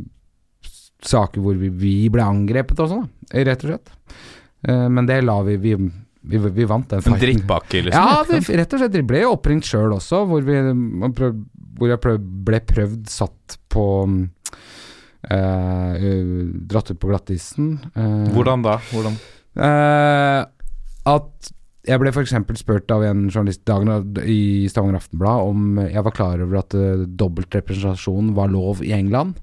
saker 1.03 1.43
hvor 1.43 1.59
vi, 1.59 1.69
vi 1.69 1.95
ble 2.13 2.25
angrepet 2.25 2.79
og 2.81 2.89
sånn, 2.93 3.09
rett 3.33 3.65
og 3.65 3.73
slett. 3.73 3.93
Eh, 4.67 4.87
men 4.87 5.09
det 5.09 5.19
la 5.25 5.37
vi, 5.45 5.59
vi 5.61 5.75
Vi, 6.21 6.37
vi 6.37 6.65
vant 6.69 6.89
den 6.89 7.01
En 7.01 7.17
drittbakke, 7.19 7.81
liksom? 7.87 7.97
Ja, 7.97 8.21
det, 8.29 8.41
rett 8.59 8.73
og 8.75 8.81
slett. 8.83 8.93
Vi 8.93 9.07
ble 9.09 9.23
jo 9.23 9.33
oppringt 9.33 9.65
sjøl 9.65 9.95
også, 9.95 10.21
hvor, 10.29 10.43
vi, 10.45 10.59
hvor 11.79 11.89
jeg 11.89 12.01
prøv, 12.03 12.19
ble 12.45 12.59
prøvd 12.69 13.09
satt 13.09 13.57
på 13.73 13.85
eh, 15.31 15.31
uh, 15.33 16.43
Dratt 16.69 16.93
ut 16.93 16.99
på 17.01 17.09
glattisen. 17.09 17.73
eh, 17.95 18.29
Hvordan 18.35 18.67
da? 18.67 18.77
Hvordan? 18.91 19.17
Eh, 19.65 20.43
at 21.11 21.51
jeg 21.89 21.97
ble 21.97 22.11
f.eks. 22.13 22.35
spurt 22.61 22.93
av 22.93 23.03
en 23.07 23.25
journalist 23.31 23.63
dagen 23.65 23.89
i 24.21 24.69
Stavanger 24.69 24.99
Aftenblad 24.99 25.49
om 25.49 25.79
jeg 25.81 26.05
var 26.05 26.13
klar 26.13 26.43
over 26.45 26.61
at 26.61 26.77
uh, 26.77 27.07
dobbeltrepresentasjon 27.09 28.35
var 28.37 28.53
lov 28.53 28.85
i 28.85 28.93
England. 28.93 29.41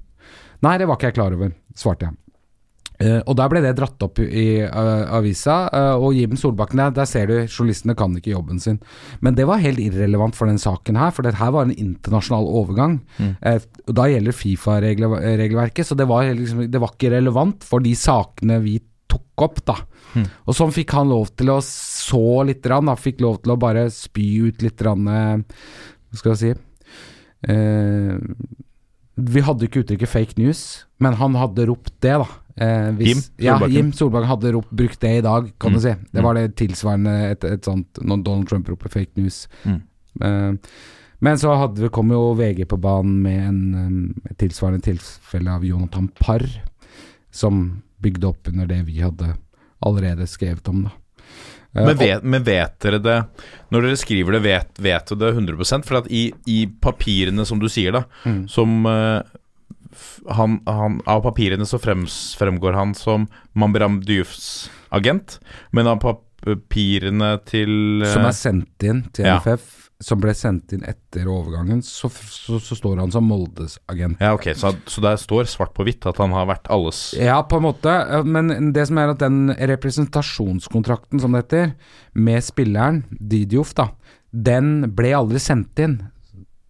Nei, 0.63 0.77
det 0.79 0.87
var 0.87 0.95
ikke 0.95 1.11
jeg 1.11 1.19
klar 1.19 1.35
over, 1.35 1.51
svarte 1.75 2.07
jeg. 2.07 2.15
Eh, 2.99 3.21
og 3.23 3.37
da 3.39 3.45
ble 3.47 3.61
det 3.63 3.77
dratt 3.77 4.01
opp 4.03 4.19
i 4.19 4.59
uh, 4.59 5.05
avisa, 5.15 5.55
uh, 5.71 6.01
og 6.03 6.17
Jim 6.17 6.33
Solbakken 6.39 6.81
der, 6.81 6.91
der 6.97 7.07
ser 7.07 7.29
du, 7.29 7.35
journalistene 7.45 7.95
kan 7.95 8.17
ikke 8.19 8.33
jobben 8.33 8.59
sin. 8.59 8.81
Men 9.23 9.37
det 9.37 9.45
var 9.47 9.63
helt 9.63 9.79
irrelevant 9.79 10.35
for 10.35 10.51
den 10.51 10.59
saken 10.59 10.99
her, 10.99 11.13
for 11.15 11.23
det 11.23 11.37
her 11.39 11.53
var 11.55 11.67
en 11.67 11.75
internasjonal 11.75 12.49
overgang. 12.59 12.97
Eh, 13.19 13.61
og 13.87 13.95
da 13.95 14.07
gjelder 14.11 14.35
Fifa-regelverket, 14.35 15.87
så 15.87 15.95
det 15.95 16.09
var, 16.11 16.27
liksom, 16.35 16.65
det 16.67 16.81
var 16.83 16.91
ikke 16.91 17.13
relevant 17.15 17.63
for 17.67 17.85
de 17.85 17.93
sakene 17.95 18.59
vi 18.65 18.75
tok 19.09 19.45
opp, 19.47 19.63
da. 19.71 19.77
Og 20.49 20.57
sånn 20.57 20.73
fikk 20.75 20.91
han 20.97 21.11
lov 21.13 21.31
til 21.39 21.53
å 21.53 21.59
så 21.63 22.41
litt, 22.49 22.65
rann, 22.67 22.89
da. 22.91 22.97
fikk 22.99 23.23
lov 23.23 23.39
til 23.45 23.55
å 23.55 23.59
bare 23.61 23.87
spy 23.93 24.27
ut 24.49 24.65
litt, 24.65 24.83
rann, 24.83 25.07
hva 25.07 26.19
skal 26.19 26.33
jeg 26.33 26.41
si 26.41 26.51
Vi 29.29 29.43
hadde 29.45 29.69
ikke 29.69 29.85
uttrykket 29.85 30.11
fake 30.11 30.39
news, 30.41 30.63
men 30.99 31.15
han 31.21 31.37
hadde 31.39 31.69
ropt 31.69 31.95
det, 32.03 32.17
da. 32.25 32.27
Eh, 32.59 32.91
Jim 32.99 33.19
ja, 33.39 33.55
Jim 33.71 33.91
Solbakken 33.95 34.27
hadde 34.27 34.51
ropt, 34.57 34.69
brukt 34.75 34.99
det 34.99 35.17
i 35.17 35.21
dag, 35.23 35.51
kan 35.59 35.71
Mm. 35.71 35.75
du 35.77 35.81
si. 35.85 35.93
Det 36.11 36.23
var 36.25 36.33
det 36.35 36.55
tilsvarende 36.59 37.13
et, 37.31 37.43
et 37.43 37.63
sånt 37.63 37.99
når 38.03 38.23
Donald 38.23 38.49
Trump 38.49 38.67
roper 38.69 38.89
fake 38.89 39.15
news. 39.15 39.47
Mm. 39.65 39.81
Eh, 40.21 40.53
men 41.21 41.37
så 41.37 41.53
hadde 41.59 41.81
vi, 41.83 41.89
kom 41.89 42.11
jo 42.11 42.33
VG 42.35 42.65
på 42.67 42.77
banen 42.79 43.21
med 43.23 43.47
en, 43.47 44.15
et 44.29 44.37
tilsvarende 44.37 44.81
tilfelle 44.83 45.51
av 45.51 45.63
Jonathan 45.67 46.09
Parr, 46.19 46.45
som 47.31 47.81
bygde 48.01 48.27
opp 48.27 48.47
under 48.51 48.65
det 48.67 48.81
vi 48.87 48.99
hadde 49.03 49.33
allerede 49.85 50.27
skrevet 50.27 50.67
om, 50.71 50.83
da. 50.87 50.91
Eh, 51.75 51.85
Men 51.85 51.97
vet, 51.99 52.23
men 52.23 52.43
vet 52.43 52.79
dere 52.81 52.97
det 52.99 53.17
Når 53.69 53.81
dere 53.85 53.97
skriver 54.01 54.31
det, 54.33 54.39
vet, 54.41 54.79
vet 54.81 55.11
dere 55.11 55.19
det 55.35 55.35
100% 55.37 55.85
For 55.85 55.99
at 55.99 56.07
i, 56.09 56.31
i 56.49 56.63
papirene, 56.81 57.45
som 57.45 57.59
du 57.61 57.67
sier, 57.69 57.91
da, 57.93 58.03
Mm. 58.25 58.47
som 58.49 58.85
eh, 58.89 59.21
han, 60.29 60.59
han, 60.69 60.99
Av 61.09 61.23
papirene 61.25 61.65
så 61.65 61.79
frems, 61.81 62.35
fremgår 62.39 62.77
han 62.77 62.95
som 62.97 63.27
Mambram 63.57 63.99
Dioufs 64.05 64.69
agent, 64.95 65.39
men 65.75 65.89
av 65.89 66.01
papirene 66.03 67.35
til 67.49 68.03
eh, 68.03 68.13
som 68.13 68.27
er 68.27 68.35
sendt 68.37 68.85
inn 68.85 69.03
til 69.15 69.29
ja. 69.29 69.37
NFF, 69.39 69.75
som 69.99 70.21
ble 70.23 70.33
sendt 70.37 70.71
inn 70.75 70.85
etter 70.87 71.27
overgangen, 71.27 71.81
så, 71.83 72.07
så, 72.09 72.59
så 72.63 72.77
står 72.77 73.01
han 73.01 73.11
som 73.11 73.25
Moldes 73.27 73.77
agent. 73.91 74.21
Ja, 74.23 74.31
ok, 74.37 74.51
så, 74.55 74.71
så 74.87 75.03
der 75.03 75.19
står 75.19 75.49
svart 75.51 75.73
på 75.75 75.83
hvitt 75.87 76.07
at 76.07 76.21
han 76.23 76.33
har 76.35 76.47
vært 76.49 76.69
alles 76.71 77.01
Ja, 77.19 77.41
på 77.43 77.59
en 77.59 77.67
måte, 77.67 77.91
eh, 77.91 78.23
men 78.23 78.71
det 78.75 78.87
som 78.89 79.01
er 79.01 79.13
at 79.13 79.23
den 79.23 79.51
representasjonskontrakten, 79.57 81.21
som 81.21 81.35
det 81.35 81.43
heter, 81.45 81.73
med 82.15 82.45
spilleren, 82.45 83.03
Didiof, 83.19 83.75
da, 83.77 83.91
den 84.31 84.89
ble 84.95 85.13
aldri 85.17 85.41
sendt 85.43 85.81
inn. 85.83 85.99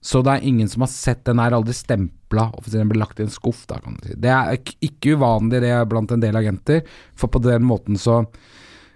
Så 0.01 0.21
det 0.23 0.31
er 0.31 0.45
ingen 0.47 0.69
som 0.71 0.85
har 0.85 0.91
sett 0.93 1.25
den 1.27 1.39
her, 1.43 1.51
aldri 1.51 1.73
stempla, 1.75 2.45
offisielt 2.55 2.85
den 2.85 2.91
ble 2.93 3.01
lagt 3.01 3.19
i 3.19 3.25
en 3.25 3.33
skuff, 3.33 3.65
da, 3.67 3.81
kan 3.83 3.97
du 3.99 4.07
si. 4.07 4.15
Det 4.15 4.31
er 4.31 4.55
ikke- 4.79 5.15
uvanlig 5.17 5.59
det 5.61 5.71
er 5.75 5.85
blant 5.85 6.11
en 6.11 6.21
del 6.23 6.35
agenter, 6.39 6.83
for 7.15 7.27
på 7.27 7.41
den 7.43 7.63
måten 7.67 7.97
så 7.99 8.25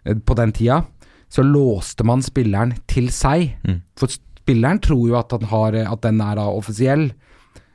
eh, 0.05 0.15
På 0.15 0.35
den 0.35 0.51
tida 0.51 0.85
så 1.29 1.41
låste 1.43 2.03
man 2.05 2.21
spilleren 2.21 2.75
til 2.87 3.07
seg. 3.09 3.55
Mm. 3.65 3.81
For 3.97 4.07
spilleren 4.07 4.79
tror 4.79 5.07
jo 5.09 5.15
at, 5.17 5.31
han 5.31 5.47
har, 5.49 5.73
at 5.73 6.01
den 6.01 6.21
er 6.21 6.35
da 6.35 6.45
offisiell. 6.45 7.11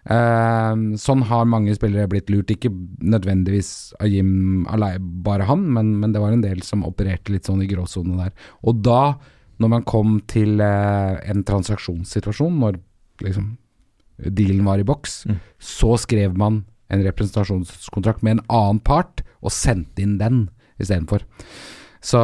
Eh, 0.09 0.75
sånn 0.97 1.25
har 1.29 1.45
mange 1.45 1.75
spillere 1.77 2.09
blitt 2.09 2.31
lurt, 2.31 2.53
ikke 2.55 2.71
nødvendigvis 3.03 3.93
av 4.01 4.09
Jim 4.09 4.65
alene, 4.71 5.01
bare 5.25 5.45
han, 5.45 5.67
men, 5.75 5.97
men 6.01 6.13
det 6.15 6.23
var 6.23 6.33
en 6.33 6.45
del 6.45 6.63
som 6.63 6.85
opererte 6.87 7.35
litt 7.35 7.45
sånn 7.51 7.61
i 7.65 7.69
gråsone 7.69 8.17
der. 8.17 8.31
Og 8.65 8.81
da, 8.87 9.17
når 9.59 9.69
man 9.75 9.83
kom 9.89 10.21
til 10.31 10.61
eh, 10.65 11.19
en 11.29 11.43
transaksjonssituasjon, 11.45 12.57
når 12.63 12.79
liksom 13.25 13.57
dealen 14.19 14.65
var 14.67 14.79
i 14.79 14.85
boks, 14.85 15.25
Mm. 15.27 15.39
så 15.61 15.97
skrev 15.99 16.37
man 16.37 16.65
en 16.91 17.03
representasjonskontrakt 17.05 18.23
med 18.23 18.39
en 18.39 18.45
annen 18.49 18.81
part, 18.81 19.23
og 19.43 19.53
sendte 19.53 20.03
inn 20.03 20.17
den 20.19 20.49
istedenfor. 20.81 21.23
Så, 22.01 22.19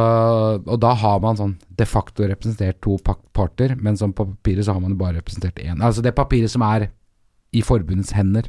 og 0.65 0.79
da 0.79 0.93
har 0.95 1.19
man 1.23 1.35
sånn 1.37 1.55
de 1.77 1.85
facto 1.85 2.23
representert 2.27 2.81
to 2.81 2.97
parter, 3.33 3.75
men 3.79 3.97
som 3.99 4.13
på 4.15 4.25
papiret 4.25 4.65
så 4.65 4.73
har 4.73 4.81
man 4.83 4.97
bare 4.97 5.17
representert 5.19 5.55
én. 5.63 5.81
Altså 5.83 6.01
det 6.03 6.15
papiret 6.15 6.49
som 6.51 6.61
er 6.63 6.89
i 7.53 7.61
forbundets 7.61 8.11
hender. 8.15 8.47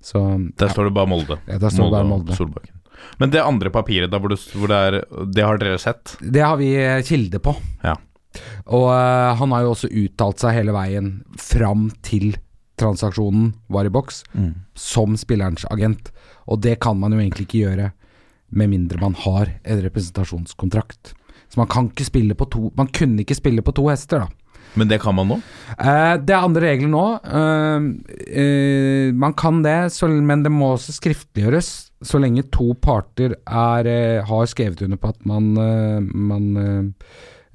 Så 0.00 0.20
Der 0.56 0.68
står 0.68 0.84
det 0.88 0.94
bare 0.94 1.08
Molde. 1.10 1.38
ja, 1.48 1.58
der 1.58 1.68
står 1.72 1.88
det 1.88 1.92
bare 1.96 2.08
Molde. 2.08 2.36
Solbakken. 2.36 2.74
Men 3.20 3.30
det 3.30 3.40
andre 3.42 3.70
papiret, 3.70 4.10
da 4.10 4.18
hvor 4.18 4.28
det, 4.28 4.38
hvor 4.54 4.68
det 4.68 4.76
er 4.76 5.24
Det 5.32 5.44
har 5.44 5.58
dere 5.58 5.78
sett? 5.78 6.16
Det 6.20 6.40
har 6.42 6.56
vi 6.56 6.72
kilde 7.06 7.38
på. 7.40 7.56
Ja. 7.84 7.94
Og 8.66 8.88
uh, 8.90 9.34
han 9.38 9.54
har 9.54 9.64
jo 9.64 9.74
også 9.74 9.90
uttalt 9.90 10.42
seg 10.42 10.56
hele 10.58 10.74
veien 10.76 11.12
fram 11.40 11.88
til 12.06 12.36
transaksjonen 12.78 13.52
var 13.74 13.88
i 13.88 13.90
boks, 13.90 14.20
som 14.78 15.16
spillerens 15.18 15.64
agent. 15.66 16.12
Og 16.46 16.60
det 16.62 16.76
kan 16.84 16.94
man 17.00 17.10
jo 17.10 17.18
egentlig 17.18 17.48
ikke 17.48 17.64
gjøre 17.64 17.88
med 18.54 18.70
mindre 18.70 19.00
man 19.02 19.16
har 19.18 19.50
en 19.64 19.82
representasjonskontrakt. 19.82 21.14
Så 21.48 21.60
man 21.60 21.70
kan 21.70 21.88
ikke 21.90 22.06
spille 22.06 22.36
på 22.36 22.48
to 22.52 22.70
Man 22.76 22.90
kunne 22.92 23.24
ikke 23.24 23.36
spille 23.36 23.64
på 23.64 23.74
to 23.76 23.88
hester, 23.88 24.26
da. 24.26 24.48
Men 24.76 24.90
det 24.90 25.00
kan 25.00 25.16
man 25.16 25.30
nå? 25.30 25.38
Eh, 25.80 26.14
det 26.20 26.34
er 26.34 26.44
andre 26.44 26.66
regler 26.66 26.90
nå. 26.92 27.04
Eh, 27.24 27.86
eh, 28.42 29.14
man 29.16 29.32
kan 29.38 29.62
det, 29.64 29.92
så, 29.94 30.10
men 30.12 30.44
det 30.44 30.52
må 30.52 30.74
også 30.74 30.94
skriftliggjøres. 30.98 31.70
Så 32.04 32.20
lenge 32.20 32.44
to 32.52 32.74
parter 32.78 33.34
er, 33.34 33.88
eh, 33.88 34.26
har 34.28 34.50
skrevet 34.50 34.84
under 34.84 35.00
på 35.00 35.14
at 35.14 35.24
man, 35.26 35.50
eh, 35.56 36.00
man 36.04 36.94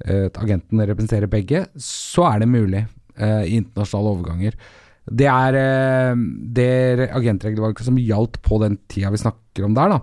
at 0.02 0.38
agenten 0.42 0.82
representerer 0.82 1.30
begge, 1.30 1.64
så 1.80 2.24
er 2.28 2.42
det 2.42 2.50
mulig 2.50 2.80
eh, 2.82 3.44
i 3.46 3.58
internasjonale 3.60 4.14
overganger. 4.14 4.56
Det 5.04 5.28
er 5.28 5.58
eh, 5.60 6.22
det 6.56 7.10
agentregelverket 7.12 7.88
som 7.88 8.00
gjaldt 8.00 8.40
på 8.44 8.58
den 8.62 8.78
tida 8.88 9.12
vi 9.12 9.20
snakker 9.20 9.66
om 9.66 9.76
der, 9.76 9.92
da. 9.92 10.00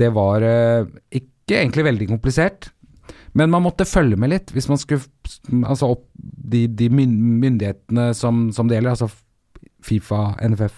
Det 0.00 0.10
var 0.16 0.44
eh, 0.46 0.90
ikke 1.20 1.60
egentlig 1.60 1.86
veldig 1.86 2.10
komplisert. 2.10 2.70
Men 3.38 3.52
man 3.52 3.62
måtte 3.62 3.86
følge 3.86 4.18
med 4.18 4.32
litt 4.32 4.48
hvis 4.50 4.66
man 4.66 4.78
skulle 4.80 5.04
Altså 5.62 5.92
opp 5.92 6.08
de, 6.18 6.64
de 6.66 6.88
myndighetene 6.90 8.08
som, 8.18 8.48
som 8.50 8.66
det 8.66 8.74
gjelder, 8.74 8.96
altså 8.96 9.06
Fifa, 9.86 10.32
NFF 10.42 10.74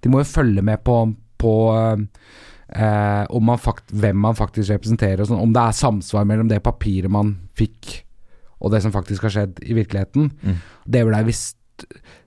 De 0.00 0.08
må 0.08 0.22
jo 0.22 0.30
følge 0.30 0.64
med 0.64 0.80
på, 0.86 0.96
på 1.36 1.52
eh, 2.68 3.24
om 3.34 3.44
man 3.50 3.60
fakt, 3.60 3.92
hvem 3.92 4.16
man 4.24 4.38
faktisk 4.38 4.72
representerer, 4.72 5.22
og 5.24 5.30
sånn, 5.30 5.42
om 5.44 5.52
det 5.54 5.62
er 5.62 5.78
samsvar 5.78 6.26
mellom 6.28 6.48
det 6.50 6.62
papiret 6.64 7.12
man 7.12 7.36
fikk 7.58 8.00
og 8.64 8.72
det 8.72 8.80
som 8.80 8.94
faktisk 8.94 9.26
har 9.26 9.32
skjedd 9.34 9.58
i 9.66 9.74
virkeligheten. 9.76 10.30
Mm. 10.40 10.60
Det 10.88 11.02
ble 11.04 11.22
visst 11.26 11.58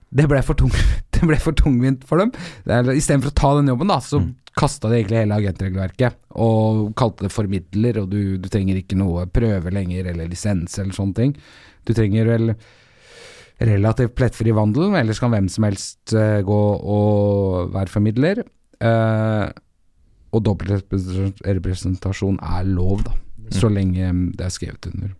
det 0.08 0.24
ble, 0.30 0.40
for 0.44 0.56
tung, 0.56 0.72
det 1.14 1.26
ble 1.26 1.36
for 1.42 1.56
tungvint 1.56 2.04
for 2.08 2.22
dem. 2.22 2.30
Istedenfor 2.64 3.32
å 3.32 3.36
ta 3.36 3.54
den 3.58 3.72
jobben, 3.72 3.90
da, 3.90 3.98
så 4.04 4.20
Mm. 4.22 4.34
kasta 4.58 4.88
de 4.88 4.98
egentlig 4.98 5.20
hele 5.20 5.36
agentregelverket 5.38 6.16
og 6.34 6.94
kalte 6.98 7.26
det 7.26 7.32
formidler, 7.34 8.00
og 8.02 8.08
du, 8.10 8.38
du 8.38 8.48
trenger 8.48 8.80
ikke 8.80 8.96
noe 8.98 9.26
prøve 9.30 9.70
lenger 9.74 10.08
eller 10.12 10.30
lisens 10.30 10.78
eller 10.78 10.96
sånne 10.96 11.14
ting. 11.14 11.34
Du 11.86 11.92
trenger 11.94 12.26
vel 12.26 12.54
relativt 13.58 14.14
plettfri 14.18 14.54
vandel, 14.54 14.94
ellers 14.94 15.20
kan 15.20 15.32
hvem 15.34 15.48
som 15.50 15.66
helst 15.66 16.14
eh, 16.14 16.40
gå 16.46 16.60
og 16.78 17.72
være 17.74 17.90
formidler. 17.90 18.44
Eh, 18.78 19.44
og 20.32 20.44
dobbeltrepresentasjon 20.44 22.38
er 22.44 22.68
lov, 22.68 23.02
da, 23.06 23.16
så 23.54 23.70
lenge 23.72 24.12
mm, 24.12 24.24
det 24.36 24.46
er 24.46 24.54
skrevet 24.54 24.90
under. 24.90 25.14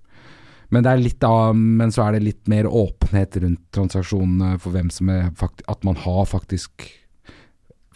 Men, 0.69 0.85
det 0.85 0.91
er 0.93 1.01
litt 1.01 1.25
av, 1.25 1.57
men 1.57 1.93
så 1.95 2.05
er 2.05 2.17
det 2.17 2.27
litt 2.27 2.51
mer 2.53 2.69
åpenhet 2.69 3.39
rundt 3.41 3.63
transaksjonene 3.73 4.59
for 4.61 4.75
hvem 4.75 4.91
som 4.93 5.09
er 5.09 5.31
At 5.41 5.87
man 5.87 5.97
har 5.97 6.27
faktisk 6.29 6.85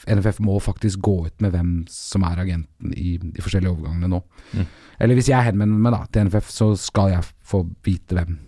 NFF 0.09 0.41
må 0.43 0.57
faktisk 0.59 0.99
gå 1.05 1.27
ut 1.29 1.43
med 1.45 1.53
hvem 1.55 1.75
som 1.91 2.25
er 2.27 2.41
agenten 2.43 2.95
i 2.97 3.19
de 3.23 3.43
forskjellige 3.43 3.71
overgangene 3.71 4.11
nå. 4.11 4.19
Mm. 4.51 4.65
Eller 5.05 5.19
hvis 5.19 5.29
jeg 5.31 5.47
henvender 5.47 5.85
meg 5.85 5.95
da 5.95 6.01
til 6.09 6.27
NFF, 6.27 6.49
så 6.51 6.73
skal 6.81 7.13
jeg 7.13 7.29
få 7.47 7.63
vite 7.87 8.17
hvem 8.19 8.41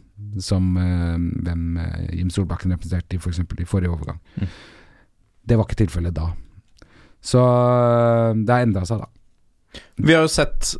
som 0.42 0.72
eh, 0.80 1.18
hvem 1.46 1.76
eh, 1.78 2.08
Jim 2.18 2.32
Solbakken 2.32 2.74
representerte 2.74 3.14
i 3.14 3.20
f.eks. 3.20 3.42
i 3.44 3.68
forrige 3.68 3.92
overgang. 3.94 4.18
Mm. 4.40 4.50
Det 5.44 5.58
var 5.58 5.68
ikke 5.68 5.82
tilfellet 5.84 6.16
da. 6.16 6.30
Så 7.24 7.40
eh, 7.40 8.34
det 8.44 8.52
har 8.52 8.66
endra 8.66 8.84
seg, 8.88 9.00
da. 9.00 9.82
Vi 9.96 10.12
har 10.14 10.26
jo 10.26 10.30
sett 10.30 10.74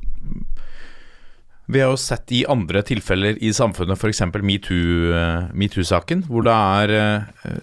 Vi 1.67 1.81
har 1.81 1.95
jo 1.95 1.97
sett 1.97 2.29
i 2.37 2.43
andre 2.53 2.83
tilfeller 2.85 3.39
i 3.41 3.49
samfunnet, 3.57 3.97
f.eks. 3.97 4.21
metoo-saken, 4.45 5.47
metoo-saken, 5.57 6.25
hvor 6.29 6.45
det 6.45 6.53
er 6.53 6.93
eh, 6.99 7.55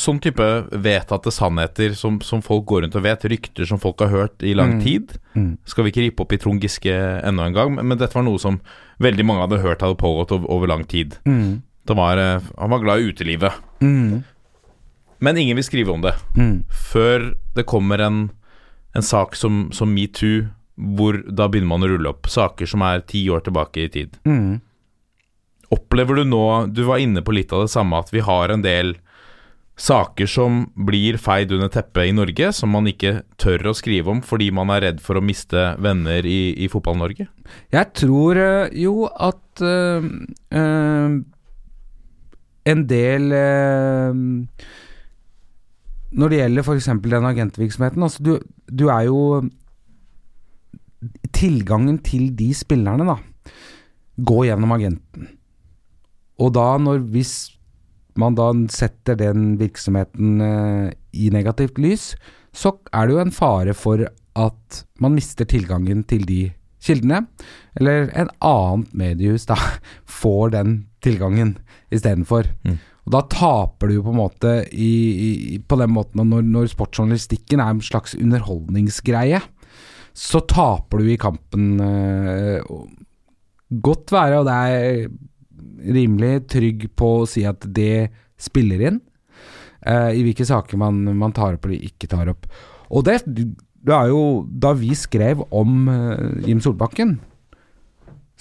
sånn 0.00 0.22
type 0.24 0.46
vedtatte 0.72 1.28
sannheter 1.36 1.92
som, 1.98 2.16
som 2.24 2.40
folk 2.42 2.64
går 2.70 2.86
rundt 2.86 2.96
og 2.96 3.04
vet, 3.04 3.26
rykter 3.28 3.68
som 3.68 3.78
folk 3.82 4.00
har 4.00 4.08
hørt 4.14 4.40
i 4.48 4.54
lang 4.56 4.78
Mm. 4.78 4.80
tid. 4.86 5.12
Mm. 5.36 5.50
Skal 5.68 5.84
vi 5.84 5.92
ikke 5.92 6.06
rippe 6.06 6.24
opp 6.24 6.32
i 6.32 6.38
Trond 6.40 6.64
Giske 6.64 6.96
enda 6.96 7.44
en 7.50 7.52
gang, 7.58 7.76
men, 7.76 7.98
dette 8.00 8.16
var 8.16 8.24
noe 8.24 8.40
som 8.40 8.56
veldig 9.04 9.26
mange 9.28 9.44
hadde 9.44 9.60
hørt 9.66 9.84
hadde 9.84 10.00
pågått 10.00 10.32
over, 10.32 10.48
over 10.48 10.72
lang 10.72 10.86
tid. 10.88 11.18
Mm. 11.28 11.60
Det 11.84 11.96
var, 12.00 12.16
eh, 12.16 12.40
han 12.56 12.72
var 12.72 12.80
glad 12.80 13.00
i 13.04 13.12
utelivet, 13.12 13.52
Mm. 13.84 14.22
men 15.20 15.36
ingen 15.36 15.56
vil 15.60 15.64
skrive 15.68 15.92
om 15.92 16.00
det. 16.00 16.14
Mm. 16.40 16.64
Før 16.72 17.34
det 17.54 17.68
kommer 17.68 18.02
en, 18.02 18.24
en 18.96 19.06
sak 19.06 19.36
som, 19.38 19.66
som 19.74 19.92
metoo, 19.94 20.48
hvor 20.96 21.18
da 21.28 21.48
begynner 21.50 21.68
man 21.74 21.84
å 21.84 21.92
rulle 21.92 22.12
opp 22.14 22.30
saker 22.32 22.68
som 22.68 22.84
er 22.86 23.04
ti 23.06 23.26
år 23.30 23.44
tilbake 23.46 23.84
i 23.84 23.90
tid. 23.92 24.16
Mm. 24.28 24.60
Opplever 25.72 26.20
du 26.20 26.24
nå 26.28 26.44
Du 26.68 26.82
var 26.84 27.00
inne 27.00 27.22
på 27.24 27.32
litt 27.32 27.52
av 27.52 27.64
det 27.64 27.72
samme, 27.72 28.00
at 28.00 28.12
vi 28.12 28.24
har 28.24 28.52
en 28.52 28.64
del 28.64 28.96
saker 29.82 30.28
som 30.28 30.66
blir 30.76 31.16
feid 31.20 31.52
under 31.54 31.70
teppet 31.72 32.10
i 32.10 32.14
Norge, 32.14 32.52
som 32.52 32.70
man 32.74 32.86
ikke 32.90 33.22
tør 33.40 33.70
å 33.70 33.74
skrive 33.76 34.12
om 34.12 34.20
fordi 34.24 34.50
man 34.54 34.70
er 34.74 34.84
redd 34.86 35.00
for 35.02 35.18
å 35.18 35.24
miste 35.24 35.72
venner 35.82 36.26
i, 36.28 36.52
i 36.60 36.68
Fotball-Norge? 36.72 37.26
Jeg 37.72 37.92
tror 37.98 38.38
eh, 38.38 38.76
jo 38.84 39.08
at 39.08 39.64
øh, 39.64 40.06
øh, 40.52 41.16
en 42.72 42.84
del 42.92 43.32
eh, 43.34 44.22
Når 46.12 46.32
det 46.32 46.40
gjelder 46.42 46.66
f.eks. 46.66 46.88
den 47.08 47.28
agentvirksomheten 47.30 48.04
altså 48.04 48.24
du, 48.24 48.32
du 48.68 48.88
er 48.92 49.08
jo 49.08 49.20
Tilgangen 51.34 51.96
til 52.06 52.28
de 52.38 52.52
spillerne, 52.54 53.02
da, 53.02 53.16
går 54.22 54.44
gjennom 54.46 54.74
agenten. 54.76 55.24
Og 56.38 56.52
da, 56.54 56.76
når 56.78 57.00
hvis 57.10 57.32
man 58.20 58.36
da 58.38 58.52
setter 58.70 59.18
den 59.18 59.56
virksomheten 59.58 60.44
eh, 60.44 60.92
i 61.12 61.30
negativt 61.34 61.80
lys, 61.82 62.12
så 62.54 62.74
er 62.92 63.08
det 63.08 63.16
jo 63.16 63.22
en 63.24 63.34
fare 63.34 63.74
for 63.74 64.04
at 64.38 64.82
man 65.02 65.16
mister 65.16 65.48
tilgangen 65.48 66.04
til 66.08 66.22
de 66.28 66.40
kildene, 66.82 67.24
eller 67.78 68.10
en 68.18 68.30
annet 68.42 68.94
mediehus 68.94 69.46
da 69.48 69.58
får 70.20 70.54
den 70.56 70.78
tilgangen 71.04 71.56
istedenfor. 71.90 72.50
Mm. 72.66 72.78
Og 73.02 73.14
da 73.16 73.22
taper 73.26 73.90
du 73.90 73.96
jo 73.96 74.04
på 74.06 74.12
en 74.12 74.20
måte 74.20 74.54
i, 74.70 74.92
i, 75.26 75.58
på 75.58 75.78
den 75.80 75.90
måten 75.94 76.22
når, 76.28 76.44
når 76.46 76.70
sportsjournalistikken 76.70 77.62
er 77.62 77.72
en 77.72 77.82
slags 77.82 78.14
underholdningsgreie, 78.18 79.40
så 80.12 80.42
taper 80.46 81.00
du 81.00 81.10
i 81.10 81.18
kampen. 81.20 81.80
eh, 81.80 82.60
godt 83.82 84.12
være, 84.12 84.38
og 84.38 84.46
det 84.46 84.58
er 84.68 85.94
rimelig 85.96 86.34
trygg 86.52 86.90
på 86.94 87.14
å 87.22 87.26
si 87.28 87.46
at 87.48 87.64
det 87.74 88.12
spiller 88.40 88.86
inn 88.90 89.00
Uh, 89.82 90.14
i 90.14 90.22
hvilke 90.22 90.44
saker 90.46 90.78
man, 90.78 91.00
man 91.18 91.32
tar 91.34 91.56
opp 91.56 91.64
eller 91.66 91.82
ikke 91.82 92.06
tar 92.06 92.28
opp. 92.30 92.46
Og 92.94 93.02
det, 93.02 93.16
det 93.26 93.94
er 93.96 94.12
jo 94.12 94.44
Da 94.46 94.70
vi 94.78 94.92
skrev 94.94 95.42
om 95.50 95.88
uh, 95.90 96.38
Jim 96.46 96.60
Solbakken, 96.62 97.16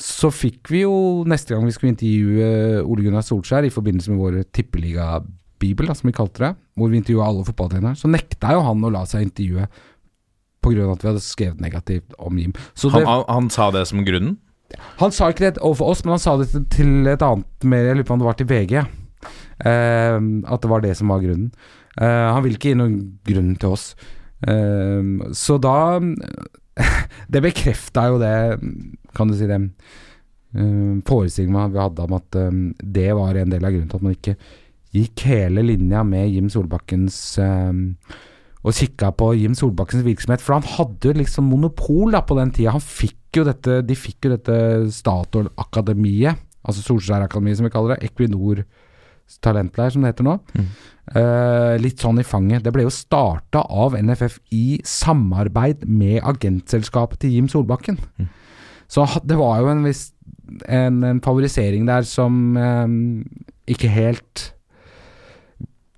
så 0.02 0.32
fikk 0.34 0.72
vi 0.74 0.82
jo 0.84 0.94
neste 1.30 1.54
gang 1.54 1.66
vi 1.68 1.74
skulle 1.76 1.94
intervjue 1.94 2.82
Ole 2.84 3.04
Gunnar 3.06 3.22
Solskjær 3.26 3.68
i 3.68 3.74
forbindelse 3.74 4.10
med 4.12 4.22
vår 4.24 4.40
tippeligabibel, 4.56 5.92
som 5.96 6.10
vi 6.10 6.16
kalte 6.18 6.44
det, 6.46 6.52
hvor 6.80 6.90
vi 6.90 6.98
intervjua 7.02 7.28
alle 7.30 7.46
fotballtrenere, 7.48 7.96
så 8.00 8.10
nekta 8.10 8.56
jo 8.56 8.64
han 8.66 8.82
å 8.88 8.92
la 8.94 9.04
seg 9.10 9.28
intervjue 9.28 9.68
pga. 10.62 10.88
at 10.94 11.04
vi 11.04 11.10
hadde 11.10 11.22
skrevet 11.26 11.62
negativt 11.62 12.14
om 12.20 12.38
Jim. 12.38 12.54
Så 12.74 12.90
det, 12.94 13.06
Han, 13.06 13.24
han, 13.28 13.50
sa 13.50 13.72
det 13.72 13.88
som 13.90 14.04
grunnen? 14.06 14.38
han 15.02 15.12
sa 15.12 15.28
ikke 15.30 15.52
det 15.52 15.60
overfor 15.60 15.92
oss, 15.92 16.04
men 16.06 16.14
han 16.16 16.20
sa 16.24 16.38
det 16.38 16.48
til- 16.72 17.08
et 17.08 17.22
annet 17.22 17.64
mer, 17.64 17.84
Jeg 17.92 17.96
lurer 17.98 18.08
på 18.08 18.14
om 18.14 18.20
det 18.20 18.26
var 18.26 18.34
til 18.40 18.48
VG. 18.48 18.74
eh, 19.66 20.18
at 20.48 20.62
det 20.62 20.70
var 20.70 20.82
det 20.82 20.96
som 20.98 21.08
var 21.10 21.20
grunnen. 21.20 21.52
Eh, 22.00 22.32
han 22.34 22.42
ville 22.44 22.58
ikke 22.58 22.72
gi 22.72 22.76
noen 22.80 23.20
grunn 23.28 23.56
til 23.60 23.70
oss. 23.70 23.96
Eh, 24.48 25.02
så 25.36 25.60
da 25.62 26.00
Det 27.32 27.44
bekrefta 27.44 28.08
jo 28.12 28.18
det, 28.22 28.34
kan 29.16 29.30
du 29.30 29.36
si 29.38 29.48
det, 29.50 29.60
uh, 30.58 30.98
forestillingen 31.08 31.74
vi 31.76 31.80
hadde 31.82 32.08
om 32.08 32.18
at 32.18 32.38
eh, 32.40 32.60
det 32.98 33.08
var 33.18 33.40
en 33.40 33.54
del 33.54 33.66
av 33.66 33.72
grunnen 33.72 33.92
til 33.92 34.02
at 34.02 34.06
man 34.06 34.18
ikke 34.18 34.36
gikk 34.92 35.24
hele 35.30 35.64
linja 35.64 36.04
med 36.04 36.34
Jim 36.34 36.50
Solbakkens 36.52 37.18
eh, 37.40 37.72
og 38.62 38.76
kikka 38.78 39.14
på 39.18 39.32
Jim 39.40 39.56
Solbakkens 39.58 40.06
virksomhet, 40.06 40.44
for 40.44 40.60
han 40.60 40.68
hadde 40.68 41.10
jo 41.10 41.18
liksom 41.18 41.48
monopol 41.50 42.14
da 42.14 42.22
på 42.22 42.36
den 42.38 42.52
tida. 42.54 42.76
Han 42.76 42.84
fikk 42.84 43.40
jo 43.40 43.46
dette, 43.48 43.80
de 43.88 43.98
fikk 43.98 44.28
jo 44.28 44.36
dette 44.36 44.58
Statoil-akademiet, 44.94 46.44
altså 46.62 46.84
Solskjær-akademiet 46.86 47.58
som 47.58 47.66
vi 47.66 47.74
kaller 47.74 47.96
det, 47.96 48.12
Equinor 48.12 48.62
talentleir 49.42 49.94
som 49.94 50.04
det 50.04 50.12
heter 50.12 50.28
nå. 50.28 50.36
Eh, 51.12 51.76
litt 51.84 52.00
sånn 52.00 52.22
i 52.22 52.28
fanget. 52.28 52.64
Det 52.64 52.72
ble 52.72 52.86
jo 52.86 52.94
starta 52.94 53.66
av 53.68 53.98
NFF 54.00 54.38
i 54.56 54.80
samarbeid 54.88 55.84
med 55.90 56.22
agentselskapet 56.24 57.20
til 57.24 57.36
Jim 57.36 57.50
Solbakken. 57.52 58.00
Så 58.92 59.04
det 59.28 59.36
var 59.40 59.60
jo 59.60 59.72
en 59.72 59.84
viss 59.88 60.10
en, 60.68 61.04
en 61.08 61.22
favorisering 61.24 61.86
der 61.88 62.04
som 62.08 62.58
um, 62.58 62.96
ikke 63.70 63.92
helt 63.92 64.52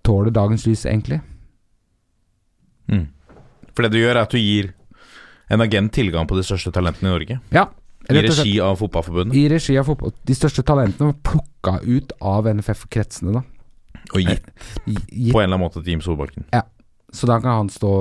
tåler 0.05 0.33
dagens 0.33 0.65
lys, 0.67 0.85
egentlig. 0.89 1.21
Mm. 2.91 3.07
For 3.73 3.85
det 3.85 3.93
du 3.95 4.01
gjør, 4.01 4.17
er 4.17 4.25
at 4.25 4.33
du 4.33 4.41
gir 4.41 4.73
en 5.53 5.63
agent 5.63 5.93
tilgang 5.95 6.27
på 6.29 6.37
de 6.37 6.43
største 6.45 6.73
talentene 6.75 7.09
i 7.09 7.13
Norge. 7.13 7.39
Ja, 7.53 7.67
I 8.09 8.19
regi 8.25 8.57
av 8.61 8.81
Fotballforbundet. 8.81 9.37
I 9.39 9.47
regi 9.53 9.77
av 9.79 9.87
fotball. 9.87 10.11
De 10.27 10.35
største 10.35 10.65
talentene 10.67 11.13
var 11.13 11.19
plukka 11.23 11.77
ut 11.85 12.13
av 12.19 12.49
NFF-kretsene, 12.51 13.37
da. 13.37 13.45
Og 14.13 14.21
gitt 14.21 14.49
gitt 14.85 15.33
på 15.33 15.41
en 15.41 15.45
eller 15.45 15.55
annen 15.55 15.63
måte 15.65 15.81
til 15.81 15.95
Jim 15.95 16.03
Solbakken. 16.05 16.47
Ja. 16.53 16.65
Så 17.13 17.29
da 17.29 17.37
kan 17.41 17.63
han 17.63 17.69
stå 17.69 17.93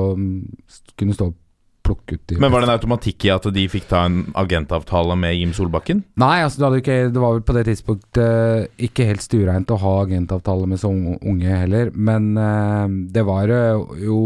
kunne 0.97 1.17
stå 1.17 1.31
og 1.33 1.39
plukke 1.83 2.17
ut 2.17 2.23
de 2.31 2.39
Men 2.41 2.53
var 2.53 2.63
det 2.63 2.69
en 2.69 2.75
automatikk 2.77 3.27
i 3.27 3.33
at 3.35 3.47
de 3.55 3.65
fikk 3.71 3.89
ta 3.91 4.05
en 4.07 4.23
agentavtale 4.39 5.17
med 5.19 5.37
Jim 5.37 5.53
Solbakken? 5.57 6.05
Nei, 6.21 6.37
altså 6.45 6.71
det, 6.71 6.83
ikke, 6.83 6.99
det 7.13 7.23
var 7.23 7.37
vel 7.37 7.45
på 7.47 7.57
det 7.57 7.65
tidspunktet 7.69 8.83
ikke 8.89 9.09
helt 9.09 9.25
stuereint 9.25 9.73
å 9.73 9.81
ha 9.83 9.95
agentavtale 10.05 10.69
med 10.71 10.81
så 10.83 10.93
unge, 10.93 11.51
heller, 11.51 11.93
men 11.95 12.33
uh, 12.39 12.87
det 13.13 13.25
var 13.27 13.51
eh, 13.53 14.03
jo 14.07 14.21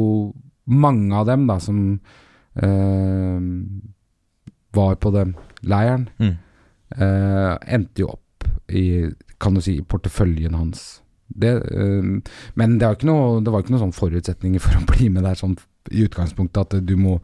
mange 0.67 1.17
av 1.17 1.29
dem 1.31 1.47
da 1.49 1.59
som 1.63 1.81
uh, 2.63 3.39
var 4.77 4.99
på 5.01 5.15
den 5.17 5.37
leiren, 5.63 6.11
Mm. 6.19 6.37
Uh, 6.97 7.57
endte 7.67 8.05
jo 8.05 8.13
opp 8.13 8.45
i, 8.71 9.11
kan 9.43 9.57
du 9.57 9.61
si, 9.65 9.81
porteføljen 9.83 10.55
hans. 10.55 11.01
Det, 11.29 11.53
øh, 11.75 12.21
men 12.55 12.79
det 12.79 12.93
noe, 13.09 13.41
det 13.43 13.53
var 13.53 13.65
ikke 13.65 13.75
noen 13.75 13.89
sånn 13.89 13.97
forutsetninger 13.97 14.63
for 14.63 14.79
å 14.79 14.87
bli 14.93 15.09
med 15.13 15.27
der 15.27 15.39
sånn 15.39 15.57
i 15.95 16.05
utgangspunktet 16.07 16.63
at 16.79 16.87
du 16.87 16.97
må, 16.99 17.19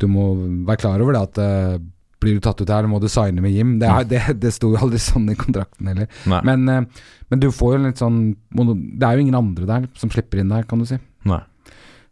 du 0.00 0.06
må 0.08 0.30
være 0.68 0.80
klar 0.84 1.02
over 1.04 1.16
det 1.16 1.24
at 1.28 1.40
øh, 1.44 1.78
blir 2.24 2.38
du 2.38 2.44
tatt 2.44 2.60
ut 2.62 2.70
her, 2.72 2.86
må 2.88 3.00
du 3.02 3.08
signe 3.12 3.42
med 3.44 3.52
Jim. 3.52 3.74
Det, 3.80 3.88
er, 3.90 4.06
det, 4.08 4.20
det 4.40 4.52
sto 4.56 4.70
jo 4.72 4.80
aldri 4.80 5.00
sånn 5.02 5.26
i 5.32 5.36
kontrakten 5.36 5.90
heller. 5.90 6.08
Men, 6.30 6.64
øh, 6.72 7.10
men 7.28 7.42
du 7.42 7.50
får 7.52 7.74
jo 7.76 7.82
litt 7.84 8.00
sånn 8.00 8.20
Det 8.54 9.04
er 9.08 9.16
jo 9.18 9.24
ingen 9.24 9.36
andre 9.38 9.66
der 9.68 9.88
som 9.98 10.12
slipper 10.12 10.40
inn 10.40 10.52
der, 10.52 10.64
kan 10.68 10.80
du 10.80 10.86
si. 10.88 10.96
Nei. 11.28 11.42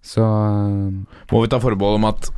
Så 0.02 0.24
Må 1.30 1.42
vi 1.44 1.50
ta 1.52 1.60
forbehold 1.62 2.00
om 2.00 2.08
at 2.10 2.28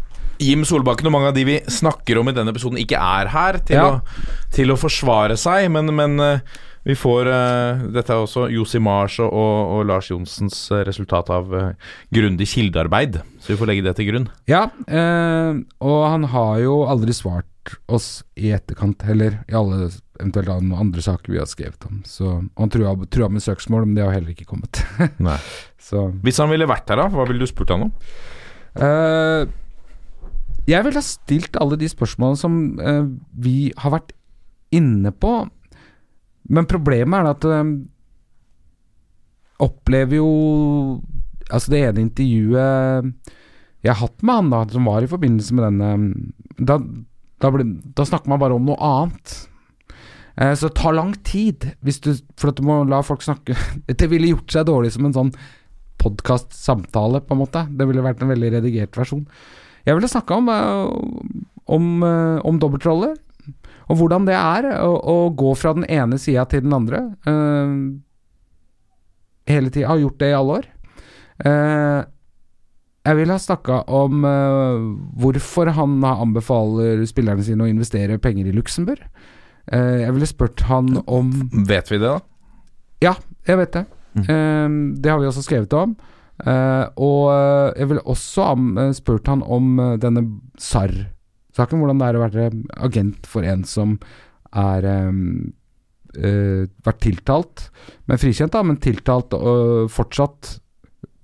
Jim 0.42 0.64
Solbakken 0.66 1.08
og 1.08 1.14
mange 1.14 1.30
av 1.30 1.36
de 1.36 1.44
vi 1.46 1.56
snakker 1.70 2.18
om 2.20 2.28
i 2.28 2.34
denne 2.36 2.50
episoden, 2.52 2.80
ikke 2.82 2.98
er 2.98 3.30
her 3.32 3.58
til, 3.64 3.78
Ja. 3.78 3.84
å, 3.94 4.48
til 4.52 4.72
å 4.74 4.78
forsvare 4.78 5.36
seg, 5.40 5.68
men, 5.72 5.92
men 5.94 6.18
eh, 6.20 6.40
vi 6.84 6.94
får 6.98 7.28
uh, 7.32 7.84
Dette 7.94 8.12
er 8.12 8.20
også 8.20 8.46
Josi 8.52 8.80
Mars 8.82 9.16
og, 9.22 9.32
og, 9.32 9.80
Lars 9.88 10.10
Johnsens 10.10 10.58
eh, 10.72 10.84
resultat 10.84 11.30
av 11.32 11.52
uh, 11.52 11.92
grundig 12.12 12.48
kildearbeid, 12.52 13.22
så 13.40 13.54
vi 13.54 13.58
får 13.60 13.70
legge 13.70 13.86
det 13.86 13.94
til 13.96 14.10
grunn. 14.10 14.28
Ja, 14.50 14.66
uh, 14.68 15.62
og 15.80 16.00
han 16.12 16.28
har 16.34 16.60
jo 16.60 16.82
aldri 16.92 17.16
svart 17.16 17.48
oss 17.88 18.20
i 18.36 18.52
etterkant 18.52 19.00
heller, 19.08 19.40
i 19.48 19.56
alle 19.56 19.88
eventuelt 20.20 20.52
andre 20.52 21.04
saker 21.04 21.32
vi 21.32 21.40
har 21.40 21.48
skrevet 21.48 21.88
om. 21.88 22.02
Så 22.04 22.28
og 22.36 22.60
han 22.60 22.72
trua, 22.72 22.92
trua 23.08 23.30
med 23.32 23.44
søksmål, 23.44 23.88
men 23.88 23.96
det 23.96 24.04
har 24.04 24.12
heller 24.12 24.34
ikke 24.36 24.50
kommet. 24.52 24.84
Hvis 26.24 26.40
han 26.40 26.52
ville 26.52 26.68
vært 26.68 26.92
her, 26.92 27.00
da, 27.00 27.08
hva 27.12 27.24
ville 27.28 27.40
du 27.40 27.48
spurt 27.48 27.72
han 27.72 27.88
om? 27.88 27.94
Uh, 28.76 29.48
Jeg 30.68 30.84
ville 30.84 31.00
ha 31.00 31.04
stilt 31.04 31.56
alle 31.60 31.80
de 31.80 31.88
spørsmålene 31.88 32.40
som 32.40 32.54
vi 33.40 33.72
har 33.80 33.96
vært 33.96 34.12
inne 34.74 35.12
på, 35.12 35.44
men 36.50 36.68
problemet 36.68 37.20
er 37.20 37.30
at 37.32 37.48
eh, 37.48 37.74
opplever 39.64 40.20
jo 40.20 40.30
Altså, 41.44 41.74
det 41.74 41.80
ene 41.84 42.00
intervjuet 42.06 43.10
jeg 43.84 43.92
har 43.92 44.00
hatt 44.00 44.22
med 44.24 44.38
han, 44.38 44.52
da, 44.52 44.62
som 44.72 44.86
var 44.88 45.04
i 45.04 45.10
forbindelse 45.10 45.56
med 45.56 45.66
denne 45.66 45.90
Da, 46.56 46.78
da, 47.44 47.50
ble, 47.52 47.66
da 47.96 48.06
snakker 48.08 48.32
man 48.32 48.40
bare 48.40 48.56
om 48.56 48.64
noe 48.64 48.78
annet. 48.80 49.34
Eh, 50.40 50.54
så 50.56 50.70
det 50.70 50.78
tar 50.78 50.96
lang 50.96 51.12
tid, 51.26 51.66
du, 51.84 51.90
for 52.40 52.50
at 52.50 52.58
du 52.58 52.64
må 52.64 52.78
la 52.88 53.02
folk 53.04 53.24
snakke. 53.26 53.56
Det 53.90 54.08
ville 54.10 54.32
gjort 54.32 54.54
seg 54.54 54.64
dårlig 54.70 54.94
som 54.94 55.08
en 55.08 55.16
sånn 55.16 55.34
podkast-samtale, 56.00 57.20
på 57.26 57.36
en 57.36 57.42
måte. 57.42 57.66
Det 57.70 57.86
ville 57.90 58.04
vært 58.04 58.24
en 58.24 58.32
veldig 58.32 58.54
redigert 58.56 58.96
versjon. 58.98 59.26
Jeg 59.84 59.98
ville 59.98 60.08
snakka 60.10 60.40
om, 60.40 60.48
eh, 60.54 61.36
om, 61.76 61.90
eh, 62.08 62.38
om 62.48 62.62
dobbeltroller. 62.62 63.18
Og 63.84 64.00
hvordan 64.00 64.26
det 64.28 64.36
er 64.38 64.70
å, 64.80 64.94
å 64.96 65.16
gå 65.36 65.52
fra 65.58 65.74
den 65.76 65.86
ene 65.92 66.18
sida 66.20 66.46
til 66.48 66.64
den 66.64 66.74
andre. 66.76 67.04
uh, 67.28 68.00
hele 69.48 69.70
tida. 69.70 69.88
Har 69.88 70.02
gjort 70.02 70.20
det 70.20 70.30
i 70.30 70.36
alle 70.36 70.58
år. 70.60 70.68
Uh, 71.44 72.00
jeg 73.04 73.18
vil 73.18 73.32
ha 73.34 73.38
snakka 73.40 73.82
om 73.92 74.24
uh, 74.24 74.84
hvorfor 75.20 75.72
han 75.76 75.98
anbefaler 76.08 77.04
spillerne 77.08 77.44
sine 77.44 77.66
å 77.66 77.70
investere 77.70 78.20
penger 78.22 78.48
i 78.48 78.56
Luxembourg. 78.56 79.02
Jeg 79.64 80.12
ville 80.12 80.26
spurt 80.28 80.60
han 80.68 80.90
om 81.08 81.30
Vet 81.64 81.88
vi 81.88 81.96
det, 81.96 82.04
da? 82.04 82.18
Ja, 83.00 83.14
jeg 83.48 83.56
vet 83.62 83.70
det. 83.72 83.80
Eh, 84.20 84.74
det 85.00 85.08
har 85.08 85.22
vi 85.22 85.30
også 85.30 85.40
skrevet 85.46 85.72
om. 85.72 85.94
Og 87.00 87.22
jeg 87.72 87.88
ville 87.88 88.02
også 88.04 88.50
spurt 88.92 89.30
han 89.32 89.40
om 89.40 89.80
denne 90.02 90.26
SAR-saken. 91.54 91.80
Hvordan 91.80 92.02
det 92.02 92.08
er 92.10 92.18
å 92.18 92.24
være 92.24 92.50
agent 92.86 93.30
for 93.30 93.46
en 93.46 93.64
som 93.68 93.96
er 94.54 94.86
eh, 94.90 96.66
vært 96.84 97.02
tiltalt, 97.02 97.68
men 98.06 98.20
frikjent, 98.20 98.54
da, 98.54 98.62
men 98.66 98.78
tiltalt 98.82 99.34
og 99.38 99.90
fortsatt 99.92 100.56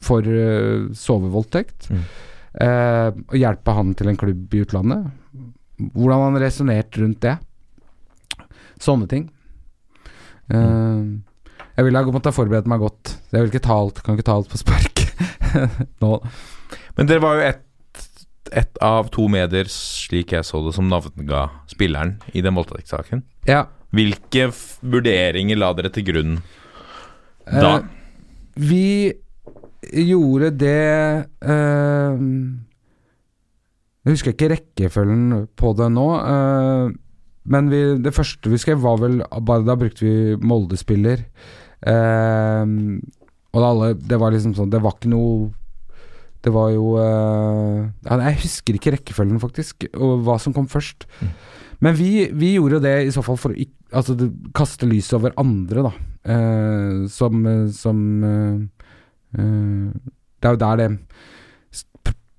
for 0.02 0.26
eh, 0.26 0.90
sovevoldtekt. 0.96 1.90
Mm. 1.92 2.04
Eh, 2.50 3.08
og 3.30 3.36
hjelpe 3.38 3.76
han 3.76 3.94
til 3.98 4.10
en 4.10 4.18
klubb 4.18 4.54
i 4.54 4.62
utlandet. 4.64 5.10
Hvordan 5.94 6.26
han 6.26 6.42
resonnerte 6.42 7.02
rundt 7.02 7.22
det. 7.24 7.36
Sånne 8.80 9.06
ting. 9.10 9.28
Eh, 10.50 11.02
jeg 11.76 11.86
ville 11.86 12.00
ha 12.02 12.12
måttet 12.12 12.36
forberede 12.36 12.70
meg 12.70 12.82
godt. 12.82 13.14
Jeg 13.30 13.44
vil 13.44 13.52
ikke 13.52 13.66
ta 13.68 13.76
alt, 13.78 14.02
kan 14.04 14.18
ikke 14.18 14.26
ta 14.26 14.36
alt 14.36 14.50
på 14.50 14.60
spark 14.60 15.04
nå. 16.02 16.16
Men 16.98 17.08
dere 17.08 17.22
var 17.22 17.38
jo 17.38 17.46
ett 17.46 17.66
et 18.56 18.80
av 18.84 19.10
to 19.14 19.26
medier, 19.30 19.68
slik 19.70 20.32
jeg 20.34 20.46
så 20.46 20.62
det, 20.64 20.74
som 20.76 20.88
navnga 20.90 21.46
spilleren 21.70 22.16
i 22.34 22.42
den 22.44 22.56
voldtektssaken. 22.58 23.22
Ja. 23.48 23.64
Hvilke 23.94 24.50
vurderinger 24.86 25.58
la 25.58 25.72
dere 25.74 25.90
til 25.94 26.06
grunn 26.06 26.36
da? 27.50 27.80
Eh, 27.80 27.86
vi 28.60 29.12
gjorde 29.90 30.50
det 30.60 30.76
eh, 31.40 32.20
Jeg 34.04 34.12
husker 34.12 34.34
ikke 34.34 34.50
rekkefølgen 34.52 35.48
på 35.58 35.72
det 35.78 35.88
nå. 35.94 36.08
eh, 36.20 36.92
men 37.50 37.70
vi, 37.72 37.80
det 38.04 38.12
første 38.14 38.52
vi 38.52 38.60
skrev, 38.60 38.82
var 38.84 39.00
vel 39.00 39.22
bare 39.42 39.64
Da 39.66 39.74
brukte 39.80 40.04
vi 40.04 40.36
Molde-spiller. 40.36 41.24
Eh, 41.80 42.62
og 43.50 43.58
det, 43.58 43.66
alle, 43.66 43.88
det 43.96 44.18
var 44.20 44.30
liksom 44.30 44.52
sånn 44.54 44.70
Det 44.70 44.78
var 44.84 44.94
ikke 44.94 45.10
noe 45.10 45.48
Det 46.40 46.52
var 46.54 46.70
jo 46.72 46.94
eh, 47.00 47.88
Jeg 48.08 48.40
husker 48.44 48.76
ikke 48.76 48.94
rekkefølgen, 48.96 49.40
faktisk, 49.42 49.88
og 49.94 50.24
hva 50.26 50.38
som 50.40 50.54
kom 50.56 50.68
først. 50.70 51.06
Men 51.80 51.96
vi, 51.96 52.28
vi 52.36 52.54
gjorde 52.56 52.82
det 52.84 52.96
i 53.06 53.12
så 53.14 53.24
fall 53.24 53.38
for 53.40 53.52
å 53.52 53.66
altså, 53.96 54.16
kaste 54.56 54.88
lys 54.88 55.10
over 55.16 55.34
andre, 55.40 55.84
da. 55.88 55.92
Eh, 56.20 57.06
som 57.08 57.44
som 57.72 58.00
eh, 58.28 58.56
eh, 59.40 60.10
Det 60.36 60.48
er 60.48 60.56
jo 60.56 60.60
der 60.60 60.80
det 60.82 60.90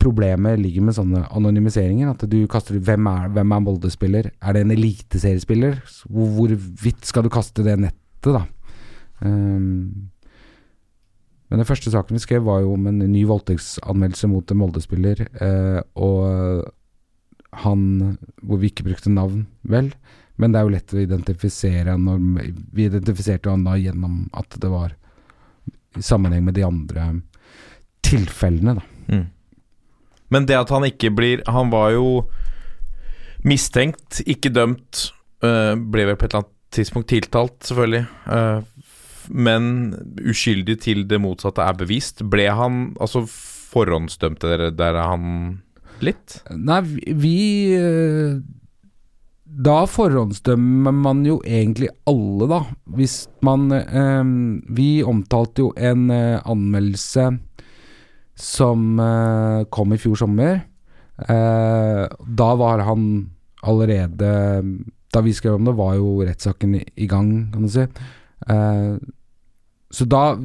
problemet 0.02 0.58
ligger 0.58 0.86
med 0.88 0.98
sånne 0.98 1.26
anonymiseringer. 1.30 2.14
At 2.14 2.26
du 2.30 2.40
kaster 2.50 2.80
Hvem 2.82 3.10
er, 3.12 3.28
hvem 3.36 3.54
er 3.54 3.62
Molde-spiller? 3.66 4.32
Er 4.42 4.58
det 4.58 4.64
en 4.66 4.74
eliteseriespiller? 4.74 5.78
Hvor, 6.08 6.32
hvor 6.38 6.56
vidt 6.56 7.06
skal 7.06 7.26
du 7.26 7.30
kaste 7.34 7.66
det 7.66 7.78
nettet, 7.84 8.32
da? 8.34 8.46
Um, 9.22 10.10
men 11.52 11.60
den 11.60 11.68
første 11.68 11.92
saken 11.92 12.16
vi 12.16 12.24
skrev, 12.24 12.46
var 12.48 12.62
jo 12.64 12.78
om 12.78 12.86
en 12.88 13.02
ny 13.12 13.26
voldtektsanmeldelse 13.28 14.30
mot 14.32 14.52
en 14.54 14.60
Molde-spiller. 14.62 15.26
Eh, 15.36 15.82
og 16.00 16.70
han 17.60 17.82
Hvor 18.40 18.62
vi 18.62 18.70
ikke 18.72 18.86
brukte 18.88 19.12
navn, 19.12 19.44
vel. 19.68 19.90
Men 20.40 20.54
det 20.54 20.62
er 20.62 20.64
jo 20.64 20.74
lett 20.78 20.94
å 20.96 21.02
identifisere 21.02 21.98
når 22.00 22.22
Vi 22.72 22.88
identifiserte 22.88 23.52
han 23.52 23.66
da 23.68 23.76
gjennom 23.76 24.30
at 24.32 24.56
det 24.64 24.72
var 24.72 24.96
i 26.00 26.02
sammenheng 26.02 26.46
med 26.48 26.56
de 26.56 26.64
andre 26.64 27.10
tilfellene, 28.08 28.78
da. 28.80 28.84
Mm. 29.12 29.26
Men 30.32 30.48
det 30.48 30.56
at 30.56 30.72
han 30.72 30.88
ikke 30.88 31.12
blir 31.12 31.44
Han 31.52 31.68
var 31.74 31.92
jo 31.92 32.30
mistenkt, 33.44 34.22
ikke 34.24 34.54
dømt. 34.56 35.12
øh, 35.44 35.76
ble 35.76 36.06
vel 36.06 36.16
på 36.16 36.26
et 36.26 36.32
eller 36.32 36.46
annet 36.46 36.58
tidspunkt 36.72 37.10
tiltalt, 37.10 37.60
selvfølgelig. 37.66 38.06
øh, 38.32 38.64
men 39.30 39.94
uskyldig 40.22 40.80
til 40.82 41.04
det 41.08 41.20
motsatte 41.22 41.62
er 41.66 41.74
bevist. 41.78 42.24
Ble 42.30 42.48
han 42.56 42.96
altså 43.00 43.24
forhåndsdømte 43.28 44.50
dere 44.52 44.72
der 44.76 44.98
er 44.98 45.08
han 45.14 45.62
litt? 46.02 46.42
Nei, 46.52 46.82
vi- 46.82 47.76
eh, 47.78 48.40
Da 49.54 49.86
forhåndsdømmer 49.86 50.94
man 50.96 51.26
jo 51.26 51.42
egentlig 51.44 51.90
alle, 52.08 52.48
da. 52.48 52.62
Hvis 52.96 53.28
man 53.44 53.70
eh, 53.72 54.24
Vi 54.72 55.04
omtalte 55.04 55.60
jo 55.66 55.74
en 55.76 56.10
eh, 56.10 56.40
anmeldelse 56.46 57.40
som 58.42 58.98
kom 59.70 59.92
i 59.94 59.98
fjor 60.02 60.16
sommer. 60.18 60.62
Da 61.20 62.48
var 62.58 62.80
han 62.88 63.04
allerede 63.62 64.32
Da 65.14 65.22
vi 65.22 65.34
skrev 65.36 65.60
om 65.60 65.66
det, 65.68 65.76
var 65.78 65.94
jo 66.00 66.24
rettssaken 66.26 66.80
i 66.98 67.06
gang, 67.12 67.52
kan 67.54 67.62
du 67.62 67.70
si. 67.70 67.86
Eh, 68.50 68.98
så 69.92 70.06
da, 70.08 70.38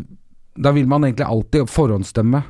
da 0.57 0.73
vil 0.73 0.89
man 0.89 1.05
egentlig 1.05 1.27
alltid 1.27 1.69
forhåndsdømme. 1.69 2.43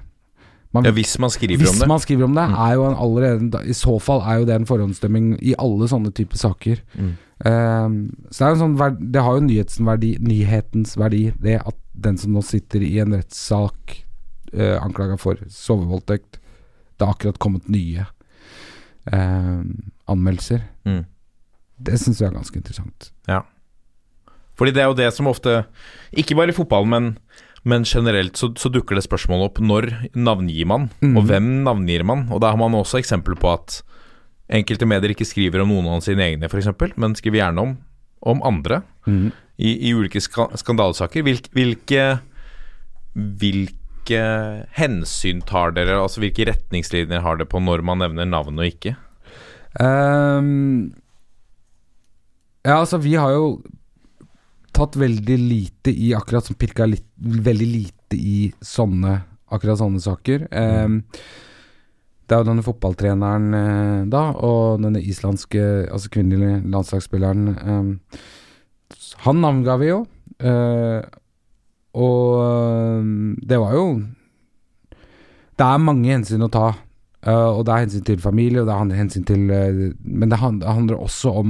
Man 0.73 0.85
Ja, 0.85 0.91
hvis 0.93 1.19
man 1.19 1.31
skriver 1.31 1.57
hvis 1.57 1.71
om 1.71 1.79
det. 1.81 1.89
man 1.89 2.01
skriver 2.01 2.25
om 2.25 2.35
det, 2.35 2.49
Mm. 2.49 2.55
er 2.55 2.73
jo 2.75 2.85
en 2.87 2.97
allerede 2.97 3.69
I 3.69 3.73
så 3.73 3.99
fall 4.03 4.21
er 4.21 4.39
jo 4.41 4.45
det 4.45 4.55
en 4.57 4.67
forhåndsdømming 4.67 5.39
i 5.43 5.55
alle 5.59 5.89
sånne 5.89 6.13
typer 6.13 6.37
saker. 6.37 6.81
Mm. 6.99 7.13
Ehm, 7.47 8.17
så 8.31 8.39
det 8.39 8.47
er 8.47 8.51
en 8.65 8.77
sånn 8.77 9.13
Det 9.13 9.23
har 9.23 9.35
jo 9.35 9.41
nyhetens 9.47 9.79
verdi, 9.87 10.17
nyhetens 10.21 10.97
verdi, 10.97 11.33
det 11.41 11.61
at 11.67 11.75
den 11.95 12.17
som 12.19 12.33
nå 12.33 12.43
sitter 12.43 12.81
i 12.83 12.99
en 13.01 13.13
rettssak 13.13 14.03
uh, 14.55 14.79
anklaga 14.83 15.17
for 15.19 15.35
sovevoldtekt 15.49 16.39
Det 16.99 17.07
har 17.07 17.15
akkurat 17.15 17.39
kommet 17.39 17.69
nye 17.69 18.07
ehm, 19.13 19.91
anmeldelser. 20.09 20.63
Mm. 20.87 21.05
Det 21.83 21.99
syns 22.01 22.21
jeg 22.21 22.29
er 22.31 22.37
ganske 22.39 22.57
interessant. 22.57 23.11
Fordi 24.57 24.73
det 24.75 24.83
er 24.83 24.90
jo 24.90 24.97
det 24.99 25.11
som 25.12 25.29
ofte 25.29 25.66
Ikke 26.16 26.37
bare 26.38 26.53
i 26.53 26.57
fotball, 26.57 26.87
men, 26.88 27.11
men 27.64 27.85
generelt 27.88 28.38
så, 28.40 28.51
så 28.57 28.71
dukker 28.73 28.97
det 28.97 29.05
spørsmål 29.07 29.49
opp 29.51 29.61
når 29.61 29.90
navngir 30.16 30.69
man, 30.69 30.88
mm. 31.03 31.16
og 31.16 31.29
hvem 31.29 31.51
navngir 31.66 32.07
man? 32.09 32.27
Og 32.33 32.40
da 32.45 32.55
har 32.55 32.61
man 32.61 32.77
også 32.79 33.01
eksempler 33.03 33.38
på 33.40 33.53
at 33.53 33.81
enkelte 34.47 34.87
medier 34.87 35.12
ikke 35.12 35.27
skriver 35.27 35.64
om 35.64 35.73
noen 35.73 35.97
av 35.97 36.05
sine 36.07 36.23
egne, 36.23 36.47
f.eks., 36.47 36.71
men 36.95 37.16
skriver 37.19 37.40
gjerne 37.40 37.64
om, 37.64 37.75
om 38.31 38.45
andre 38.47 38.85
i, 39.57 39.73
i 39.88 39.95
ulike 39.95 40.21
ska 40.23 40.49
skandalesaker. 40.59 41.25
Hvilke, 41.27 41.51
hvilke, 41.57 42.05
hvilke 43.14 44.23
hensyn 44.77 45.42
tar 45.47 45.75
dere, 45.77 45.99
altså 46.03 46.23
hvilke 46.23 46.47
retningslinjer 46.51 47.25
har 47.25 47.40
dere 47.40 47.51
på 47.51 47.62
når 47.62 47.83
man 47.87 48.03
nevner 48.05 48.29
navn 48.29 48.61
og 48.61 48.69
ikke? 48.69 48.95
Um, 49.81 50.95
ja, 52.64 52.79
altså, 52.79 53.01
vi 53.03 53.16
har 53.19 53.35
jo 53.35 53.49
tatt 54.77 54.97
veldig 55.01 55.39
lite 55.41 55.93
i 55.93 56.12
akkurat 56.17 56.47
som 56.47 56.59
pirka 56.59 56.87
litt, 56.89 57.07
veldig 57.17 57.69
lite 57.69 58.19
i 58.19 58.53
sånne 58.61 59.19
akkurat 59.53 59.81
sånne 59.81 60.03
saker. 60.03 60.49
Um, 60.51 61.01
det 62.27 62.35
er 62.35 62.43
jo 62.43 62.49
denne 62.49 62.65
fotballtreneren 62.67 63.47
uh, 63.55 64.01
da, 64.11 64.25
og 64.35 64.83
denne 64.83 65.03
islandske, 65.03 65.62
altså 65.87 66.11
kvinnelige 66.12 66.65
landslagsspilleren 66.67 67.53
um, 67.55 67.93
Han 69.27 69.41
navnga 69.43 69.79
vi 69.83 69.93
jo. 69.93 70.01
uh, 70.43 71.01
og 71.97 73.07
det 73.41 73.57
var 73.57 73.73
jo 73.73 73.85
Det 75.57 75.65
er 75.65 75.81
mange 75.81 76.11
hensyn 76.11 76.45
å 76.45 76.51
ta. 76.53 76.67
Uh, 77.27 77.57
og 77.57 77.62
det 77.67 77.73
er 77.73 77.85
hensyn 77.87 78.05
til 78.05 78.21
familie, 78.21 78.61
og 78.61 78.69
det 78.69 78.75
er 78.75 79.01
hensyn 79.01 79.25
til 79.27 79.47
Men 79.47 80.29
det 80.29 80.39
det 80.61 80.69
handler 80.69 81.01
også 81.01 81.33
om 81.41 81.49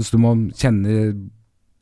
Så 0.00 0.16
du 0.16 0.18
må 0.24 0.34
kjenne 0.56 1.12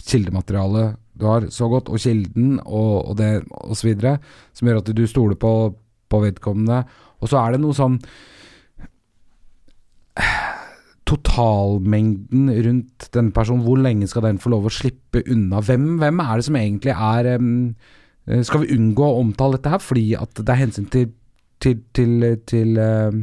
kildematerialet 0.05 1.01
du 1.15 1.29
har 1.31 1.47
så 1.55 1.69
godt, 1.71 1.89
og 1.95 2.01
kilden, 2.03 2.57
og, 2.67 3.11
og 3.11 3.19
det 3.21 3.45
videre, 3.85 4.17
som 4.53 4.67
gjør 4.67 4.81
at 4.81 4.89
du 4.99 5.05
stoler 5.07 5.39
på, 5.39 5.53
på 6.11 6.21
vedkommende. 6.25 6.81
Og 7.23 7.31
så 7.31 7.39
er 7.39 7.55
det 7.55 7.63
noe 7.63 7.77
sånn 7.77 8.01
Totalmengden 11.05 12.49
rundt 12.65 13.07
denne 13.15 13.35
personen, 13.35 13.63
hvor 13.63 13.79
lenge 13.79 14.09
skal 14.11 14.25
den 14.27 14.41
få 14.43 14.51
lov 14.55 14.67
å 14.67 14.73
slippe 14.73 15.23
unna? 15.31 15.61
Hvem, 15.63 15.99
hvem 16.01 16.23
er 16.25 16.41
det 16.41 16.47
som 16.47 16.57
egentlig 16.59 16.95
er 16.95 17.29
eh, 17.35 18.41
Skal 18.49 18.65
vi 18.65 18.75
unngå 18.75 19.05
å 19.05 19.21
omtale 19.21 19.59
dette 19.59 19.75
her 19.75 19.83
fordi 19.85 20.07
at 20.19 20.41
det 20.41 20.49
er 20.49 20.63
hensyn 20.63 20.89
til 20.91 21.13
til, 21.65 21.81
til, 21.97 22.25
til 22.47 22.79
eh, 22.81 23.19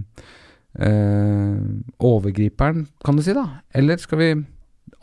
eh, 0.88 1.58
overgriperen, 2.00 2.88
kan 3.06 3.18
du 3.18 3.24
si, 3.26 3.36
da? 3.38 3.46
Eller 3.74 4.02
skal 4.02 4.22
vi 4.22 4.32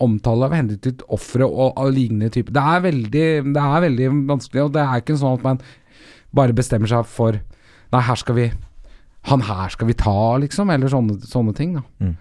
omtale 0.04 0.46
av 0.46 0.54
hendelser 0.56 0.94
til 0.94 1.04
ofre 1.14 1.46
og, 1.46 1.76
og 1.78 1.92
lignende 1.94 2.30
type. 2.34 2.52
Det 2.54 2.62
er 2.62 2.82
veldig 2.84 3.26
Det 3.54 3.62
er 3.64 3.84
veldig 3.84 4.08
vanskelig, 4.28 4.64
og 4.64 4.72
det 4.76 4.84
er 4.84 5.02
ikke 5.02 5.18
sånn 5.18 5.38
at 5.38 5.46
man 5.46 5.60
bare 6.34 6.56
bestemmer 6.56 6.90
seg 6.90 7.06
for 7.08 7.38
Nei, 7.88 8.02
her 8.04 8.18
skal 8.20 8.36
vi 8.36 8.50
Han 9.30 9.44
her 9.48 9.72
skal 9.72 9.88
vi 9.88 9.96
ta, 9.96 10.36
liksom, 10.42 10.70
eller 10.70 10.92
sånne, 10.92 11.18
sånne 11.24 11.54
ting, 11.56 11.78
da. 11.78 11.84
Mm. 12.04 12.16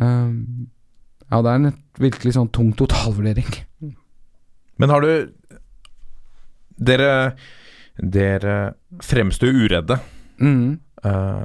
Um, 0.00 0.68
Ja, 1.32 1.40
det 1.40 1.50
er 1.50 1.58
en 1.60 1.74
virkelig 2.00 2.34
sånn 2.36 2.50
tung 2.52 2.72
totalvurdering. 2.76 3.48
Men 4.80 4.92
har 4.92 5.04
du 5.04 5.32
Dere 6.76 7.34
Dere 7.96 8.74
fremstår 9.04 9.52
uredde. 9.52 9.98
Mm. 10.40 10.80
Uh, 11.04 11.44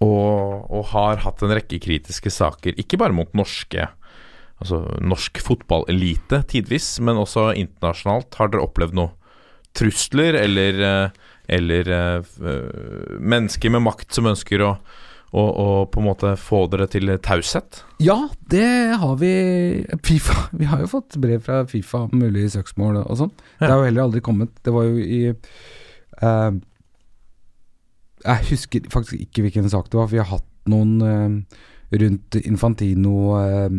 og, 0.00 0.70
og 0.72 0.84
har 0.94 1.20
hatt 1.26 1.42
en 1.44 1.52
rekke 1.52 1.78
kritiske 1.82 2.32
saker, 2.32 2.78
ikke 2.80 2.98
bare 3.00 3.14
mot 3.14 3.32
norske 3.36 3.84
Altså 4.60 4.82
norsk 5.00 5.40
fotballelite 5.40 6.42
tidvis, 6.50 6.98
men 7.00 7.20
også 7.20 7.50
internasjonalt. 7.56 8.36
Har 8.36 8.52
dere 8.52 8.66
opplevd 8.66 8.98
noe 8.98 9.14
trusler 9.76 10.36
eller, 10.36 10.80
eh, 10.84 11.28
eller 11.56 11.92
eh, 11.96 12.34
mennesker 13.20 13.72
med 13.72 13.86
makt 13.86 14.18
som 14.18 14.28
ønsker 14.30 14.64
å, 14.66 14.74
og, 15.30 15.48
og, 15.48 15.76
på 15.94 16.02
en 16.02 16.08
måte 16.08 16.32
få 16.40 16.64
dere 16.72 16.88
til 16.90 17.12
taushet? 17.22 17.84
Ja, 18.02 18.18
det 18.50 18.98
har 18.98 19.16
vi 19.20 19.32
Fifa 20.06 20.48
Vi 20.60 20.68
har 20.70 20.82
jo 20.82 20.90
fått 20.90 21.18
brev 21.22 21.44
fra 21.46 21.62
Fifa 21.70 22.04
om 22.08 22.16
mulige 22.18 22.56
søksmål 22.56 23.04
og 23.04 23.20
sånn. 23.22 23.34
Det 23.60 23.70
har 23.70 23.78
jo 23.78 23.88
heller 23.88 24.08
aldri 24.08 24.24
kommet. 24.26 24.52
Det 24.66 24.74
var 24.74 24.88
jo 24.88 24.98
i 25.00 25.22
eh, 25.30 26.52
Jeg 28.26 28.48
husker 28.50 28.92
faktisk 28.92 29.22
ikke 29.22 29.46
hvilken 29.46 29.70
sak 29.70 29.88
det 29.90 30.00
var, 30.00 30.10
for 30.10 30.18
vi 30.18 30.24
har 30.24 30.32
hatt 30.34 30.48
noen 30.70 30.96
eh, 31.06 31.60
rundt 32.00 32.40
Infantino 32.42 33.16
eh, 33.38 33.70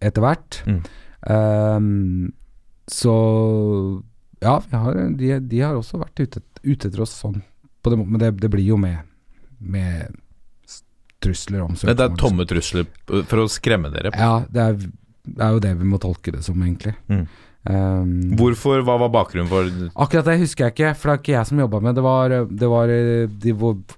etter 0.00 0.24
hvert. 0.24 0.60
Mm. 0.66 0.80
Um, 1.28 2.32
så 2.88 3.14
ja, 4.40 4.62
vi 4.70 4.76
har, 4.76 4.94
de, 5.18 5.32
de 5.50 5.60
har 5.60 5.76
også 5.76 6.00
vært 6.00 6.22
ute, 6.22 6.42
ute 6.62 6.88
etter 6.88 7.02
oss 7.04 7.16
sånn. 7.18 7.40
På 7.82 7.92
det, 7.92 7.98
men 8.00 8.20
det, 8.22 8.32
det 8.42 8.50
blir 8.52 8.64
jo 8.66 8.78
med, 8.80 9.02
med 9.58 10.14
trusler 11.22 11.64
om 11.64 11.74
Det 11.74 11.98
er 11.98 12.14
tomme 12.18 12.46
trusler 12.48 12.86
for 13.06 13.42
å 13.42 13.50
skremme 13.50 13.90
dere. 13.94 14.14
Ja, 14.14 14.44
det 14.50 14.64
er, 14.64 14.78
det 15.28 15.44
er 15.44 15.56
jo 15.56 15.62
det 15.62 15.74
vi 15.80 15.90
må 15.90 16.00
tolke 16.02 16.34
det 16.34 16.44
som, 16.46 16.58
egentlig. 16.62 16.94
Mm. 17.10 17.26
Um, 17.68 18.12
Hvorfor, 18.38 18.80
Hva 18.86 18.94
var 19.02 19.10
bakgrunnen 19.12 19.50
for 19.50 19.66
akkurat 19.98 20.28
det 20.30 20.38
husker 20.44 20.68
jeg 20.68 20.76
ikke, 20.76 20.92
for 20.96 21.10
det 21.10 21.14
er 21.14 21.22
ikke 21.22 21.34
jeg 21.34 21.48
som 21.50 21.60
jobba 21.60 21.80
med 21.84 21.98
det. 21.98 22.04
var, 22.06 22.34
det 22.62 22.70
var 22.70 22.92
eh, 22.94 23.34
de, 23.42 23.54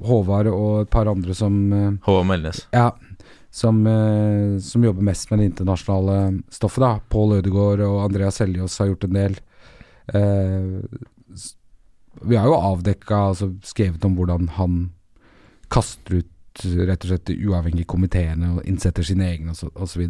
Håvard 0.09 0.49
og 0.51 0.81
et 0.81 0.91
par 0.91 1.11
andre 1.13 1.37
som 1.37 1.61
eh, 1.77 1.93
Håvard 2.09 2.27
Melnes? 2.33 2.65
Ja, 2.75 2.89
som, 3.51 3.87
eh, 3.87 4.59
som 4.63 4.85
jobber 4.85 5.03
mest 5.03 5.31
med 5.31 5.41
det 5.41 5.51
internasjonale 5.51 6.43
stoffet. 6.51 6.81
da 6.81 7.01
Pål 7.09 7.39
Ødegaard 7.41 7.81
og 7.81 8.05
Andreas 8.05 8.37
Seljås 8.37 8.79
har 8.79 8.87
gjort 8.87 9.05
en 9.05 9.19
del. 9.19 9.39
Eh, 10.15 10.83
vi 12.23 12.37
har 12.37 12.47
jo 12.47 12.55
avdekka, 12.55 13.17
altså 13.31 13.55
skrevet 13.63 14.05
om 14.05 14.17
hvordan 14.17 14.49
han 14.59 14.91
kaster 15.71 16.21
ut 16.21 16.27
rett 16.61 17.05
og 17.05 17.09
slett 17.09 17.27
de 17.31 17.39
uavhengige 17.47 17.87
komiteene 17.87 18.57
og 18.57 18.65
innsetter 18.67 19.07
sine 19.07 19.29
egne 19.31 19.55
osv. 19.55 19.67
Så, 19.77 19.97
så, 19.97 20.01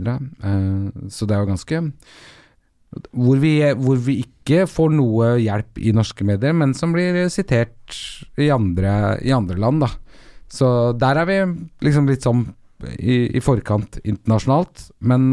eh, 0.43 1.09
så 1.09 1.27
det 1.27 1.37
er 1.37 1.41
jo 1.41 1.53
ganske 1.53 1.83
hvor 2.91 3.39
vi, 3.39 3.55
hvor 3.79 3.99
vi 4.03 4.17
ikke 4.25 4.65
får 4.67 4.95
noe 4.97 5.35
hjelp 5.39 5.79
i 5.79 5.93
norske 5.95 6.25
medier, 6.27 6.55
men 6.57 6.73
som 6.75 6.91
blir 6.91 7.29
sitert 7.31 7.95
i 8.41 8.49
andre, 8.51 9.21
i 9.23 9.31
andre 9.31 9.59
land, 9.63 9.85
da. 9.85 9.91
Så 10.51 10.93
der 10.99 11.21
er 11.21 11.29
vi 11.29 11.37
liksom 11.87 12.09
litt 12.11 12.27
sånn 12.27 12.49
i, 12.99 13.23
i 13.37 13.43
forkant 13.45 14.01
internasjonalt, 14.03 14.89
men 14.99 15.29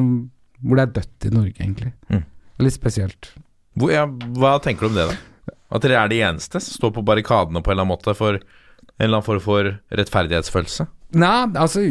hvor 0.64 0.80
det 0.80 0.88
er 0.88 0.94
dødt 1.00 1.28
i 1.30 1.34
Norge, 1.34 1.58
egentlig. 1.62 1.92
Mm. 2.10 2.24
Litt 2.66 2.76
spesielt. 2.76 3.32
Hvor, 3.78 3.94
ja, 3.94 4.06
hva 4.38 4.58
tenker 4.64 4.88
du 4.88 4.92
om 4.92 4.98
det, 4.98 5.10
da? 5.12 5.54
At 5.78 5.84
dere 5.84 6.00
er 6.00 6.12
de 6.12 6.22
eneste 6.24 6.62
som 6.64 6.80
står 6.80 6.94
på 6.96 7.04
barrikadene 7.06 7.62
på 7.62 7.72
en 7.72 7.76
eller 7.76 7.86
annen 7.86 7.94
måte 7.94 8.16
for 8.18 8.38
en 8.38 9.04
eller 9.04 9.20
annen 9.20 9.28
form 9.28 9.44
for 9.44 9.74
rettferdighetsfølelse? 10.00 10.88
Nei, 11.18 11.36
altså 11.56 11.84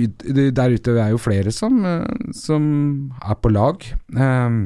der 0.53 0.75
ute 0.75 0.97
er 1.01 1.13
jo 1.13 1.21
flere 1.21 1.53
som, 1.55 1.79
eh, 1.89 2.33
som 2.37 2.65
er 3.21 3.39
på 3.41 3.53
lag. 3.53 3.85
Eh, 4.17 4.59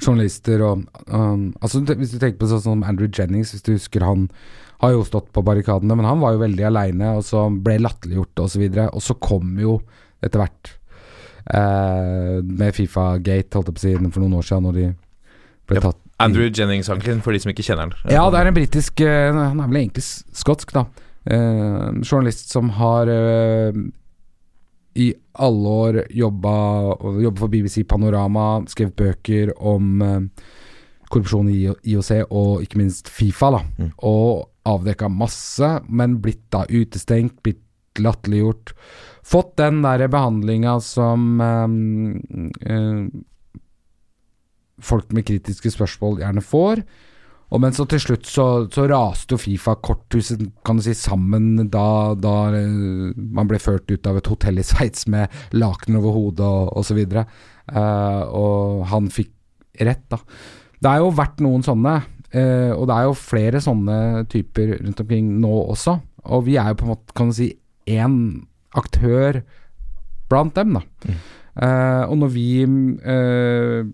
journalister 0.00 0.62
og 0.64 0.84
um, 1.12 1.52
altså, 1.60 1.82
Hvis 1.84 2.14
du 2.14 2.18
tenker 2.18 2.40
på 2.40 2.48
sånn 2.50 2.64
som 2.64 2.84
Andrew 2.86 3.08
Jennings, 3.12 3.52
hvis 3.54 3.64
du 3.66 3.74
husker 3.74 4.04
han 4.06 4.28
har 4.80 4.94
jo 4.94 5.04
stått 5.04 5.28
på 5.34 5.42
barrikadene, 5.44 5.96
men 5.96 6.08
han 6.08 6.20
var 6.22 6.34
jo 6.34 6.44
veldig 6.44 6.66
aleine, 6.70 7.14
og 7.18 7.24
så 7.26 7.46
ble 7.52 7.78
latterliggjort 7.82 8.44
osv. 8.46 8.64
Og, 8.64 8.78
så 8.78 8.86
og 8.88 9.04
så 9.04 9.16
kom 9.20 9.58
jo 9.60 9.76
etter 10.24 10.40
hvert 10.40 10.72
eh, 11.52 12.38
med 12.44 12.76
Fifa-gate, 12.76 13.52
holdt 13.56 13.72
jeg 13.72 13.76
på 13.76 13.82
å 13.82 13.84
si, 13.84 13.94
for 14.14 14.24
noen 14.24 14.38
år 14.40 14.48
siden, 14.48 14.68
når 14.68 14.78
de 14.78 14.88
ble 15.70 15.84
tatt 15.84 16.00
Andrew 16.20 16.48
Jennings-saken, 16.48 17.22
for 17.24 17.32
de 17.32 17.40
som 17.40 17.52
ikke 17.52 17.64
kjenner 17.64 17.88
den. 17.88 18.12
ja, 18.12 18.26
det 18.32 18.40
er 18.40 18.50
en 18.50 18.56
britisk 18.56 19.00
eh, 19.04 19.30
Han 19.32 19.62
er 19.62 19.70
vel 19.70 19.82
egentlig 19.84 20.04
skotsk, 20.04 20.74
da. 20.76 20.84
Eh, 21.24 21.86
journalist 22.04 22.52
som 22.52 22.72
har 22.76 23.08
eh, 23.12 23.80
i 25.00 25.10
alle 25.40 25.74
år 25.84 26.00
jobba, 26.10 26.54
jobba 27.22 27.38
for 27.38 27.52
BBC 27.52 27.84
Panorama, 27.88 28.62
skrevet 28.68 28.96
bøker 28.96 29.52
om 29.56 30.02
eh, 30.04 30.48
korrupsjon 31.10 31.50
i 31.50 31.64
IOC 31.66 32.10
og 32.28 32.62
ikke 32.64 32.80
minst 32.80 33.10
Fifa. 33.10 33.50
da 33.50 33.62
Mm. 33.78 33.92
Og 34.06 34.46
avdekka 34.70 35.08
masse, 35.08 35.68
men 35.88 36.20
blitt 36.22 36.46
da 36.52 36.64
utestengt, 36.68 37.42
blitt 37.42 37.64
latterliggjort. 37.98 38.74
Fått 39.26 39.56
den 39.56 39.82
der 39.82 40.06
behandlinga 40.08 40.78
som 40.80 41.40
um, 41.40 42.50
eh, 42.62 43.06
folk 44.80 45.12
med 45.12 45.26
kritiske 45.26 45.72
spørsmål 45.74 46.20
gjerne 46.22 46.44
får. 46.44 46.84
Og 47.50 47.58
men 47.64 47.74
så 47.74 47.84
til 47.90 47.98
slutt 47.98 48.28
så, 48.30 48.44
så 48.70 48.84
raste 48.86 49.34
jo 49.34 49.40
Fifa 49.42 49.74
korthuset 49.82 50.42
kan 50.66 50.78
du 50.78 50.84
si, 50.86 50.94
sammen 50.94 51.66
da, 51.72 52.14
da 52.14 52.34
eh, 52.54 53.10
man 53.16 53.50
ble 53.50 53.58
ført 53.58 53.90
ut 53.90 54.06
av 54.06 54.20
et 54.20 54.30
hotell 54.30 54.62
i 54.62 54.66
Sveits 54.66 55.08
med 55.10 55.32
lakener 55.56 55.98
over 55.98 56.14
hodet 56.14 56.46
og 56.46 56.78
osv. 56.78 57.02
Uh, 57.10 58.22
og 58.30 58.86
han 58.90 59.10
fikk 59.12 59.34
rett, 59.82 60.06
da. 60.10 60.20
Det 60.80 60.88
har 60.88 61.02
jo 61.02 61.10
vært 61.12 61.42
noen 61.44 61.64
sånne, 61.64 61.96
eh, 62.32 62.70
og 62.72 62.86
det 62.88 62.96
er 62.96 63.08
jo 63.08 63.16
flere 63.18 63.60
sånne 63.60 64.26
typer 64.32 64.78
rundt 64.78 65.02
omkring 65.04 65.34
nå 65.42 65.52
også. 65.74 65.98
Og 66.32 66.46
vi 66.48 66.56
er 66.60 66.72
jo 66.72 66.80
på 66.80 66.86
en 66.86 66.94
måte, 66.94 67.16
kan 67.16 67.32
du 67.32 67.36
si, 67.36 67.52
én 67.90 68.16
aktør 68.76 69.42
blant 70.30 70.54
dem, 70.56 70.78
da. 70.78 71.14
Eh, 71.60 72.04
og 72.06 72.20
når 72.20 72.30
vi 72.32 72.50
eh, 72.62 73.88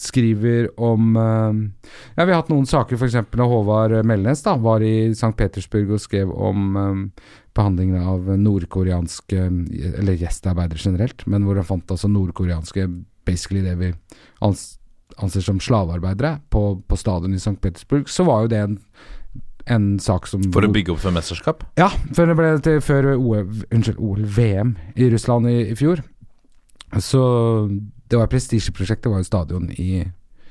skriver 0.00 0.70
om 0.80 1.12
Ja, 1.14 2.24
vi 2.24 2.32
har 2.32 2.40
hatt 2.40 2.50
noen 2.52 2.66
saker, 2.68 2.96
f.eks. 2.96 3.18
da 3.36 3.48
Håvard 3.50 3.98
Melnes 4.08 4.42
da, 4.46 4.56
var 4.56 4.80
i 4.80 5.12
St. 5.12 5.34
Petersburg 5.36 5.92
og 5.92 6.02
skrev 6.02 6.32
om 6.32 6.80
eh, 6.80 7.28
behandlingen 7.56 8.00
av 8.00 8.32
nordkoreanske 8.40 9.44
Eller 10.00 10.18
gjestearbeidere 10.18 10.80
generelt, 10.80 11.26
men 11.28 11.44
hvor 11.44 11.60
han 11.60 11.68
fant 11.68 11.92
altså 11.92 12.10
nordkoreanske 12.10 12.88
Basically 13.28 13.60
det 13.62 13.76
vi 13.78 13.92
ans 14.40 14.79
anser 15.18 15.44
som 15.44 15.60
slavearbeidere 15.60 16.38
på, 16.50 16.82
på 16.86 16.96
stadion 16.96 17.34
i 17.34 17.40
St. 17.40 17.56
Petersburg, 17.60 18.08
så 18.08 18.24
var 18.28 18.44
jo 18.44 18.52
det 18.52 18.60
en, 18.62 18.78
en 19.66 19.88
sak 20.02 20.26
som 20.30 20.44
For 20.54 20.66
å 20.66 20.72
bygge 20.72 20.94
opp 20.94 21.02
for 21.02 21.14
mesterskap? 21.14 21.64
ja, 21.80 21.90
før 22.16 22.30
det 22.30 22.36
ble 22.38 22.52
til 22.64 22.80
før 22.84 23.12
OL, 23.16 23.48
unnskyld, 23.70 23.98
OL, 23.98 24.24
VM 24.24 24.76
i 24.96 25.10
Russland 25.12 25.50
i, 25.50 25.58
i 25.72 25.78
fjor. 25.78 26.02
Så 26.98 27.22
det 28.10 28.18
var 28.18 28.26
et 28.26 28.34
prestisjeprosjekt, 28.34 29.04
det 29.04 29.12
var 29.12 29.22
jo 29.22 29.28
stadion 29.28 29.70
i 29.78 30.04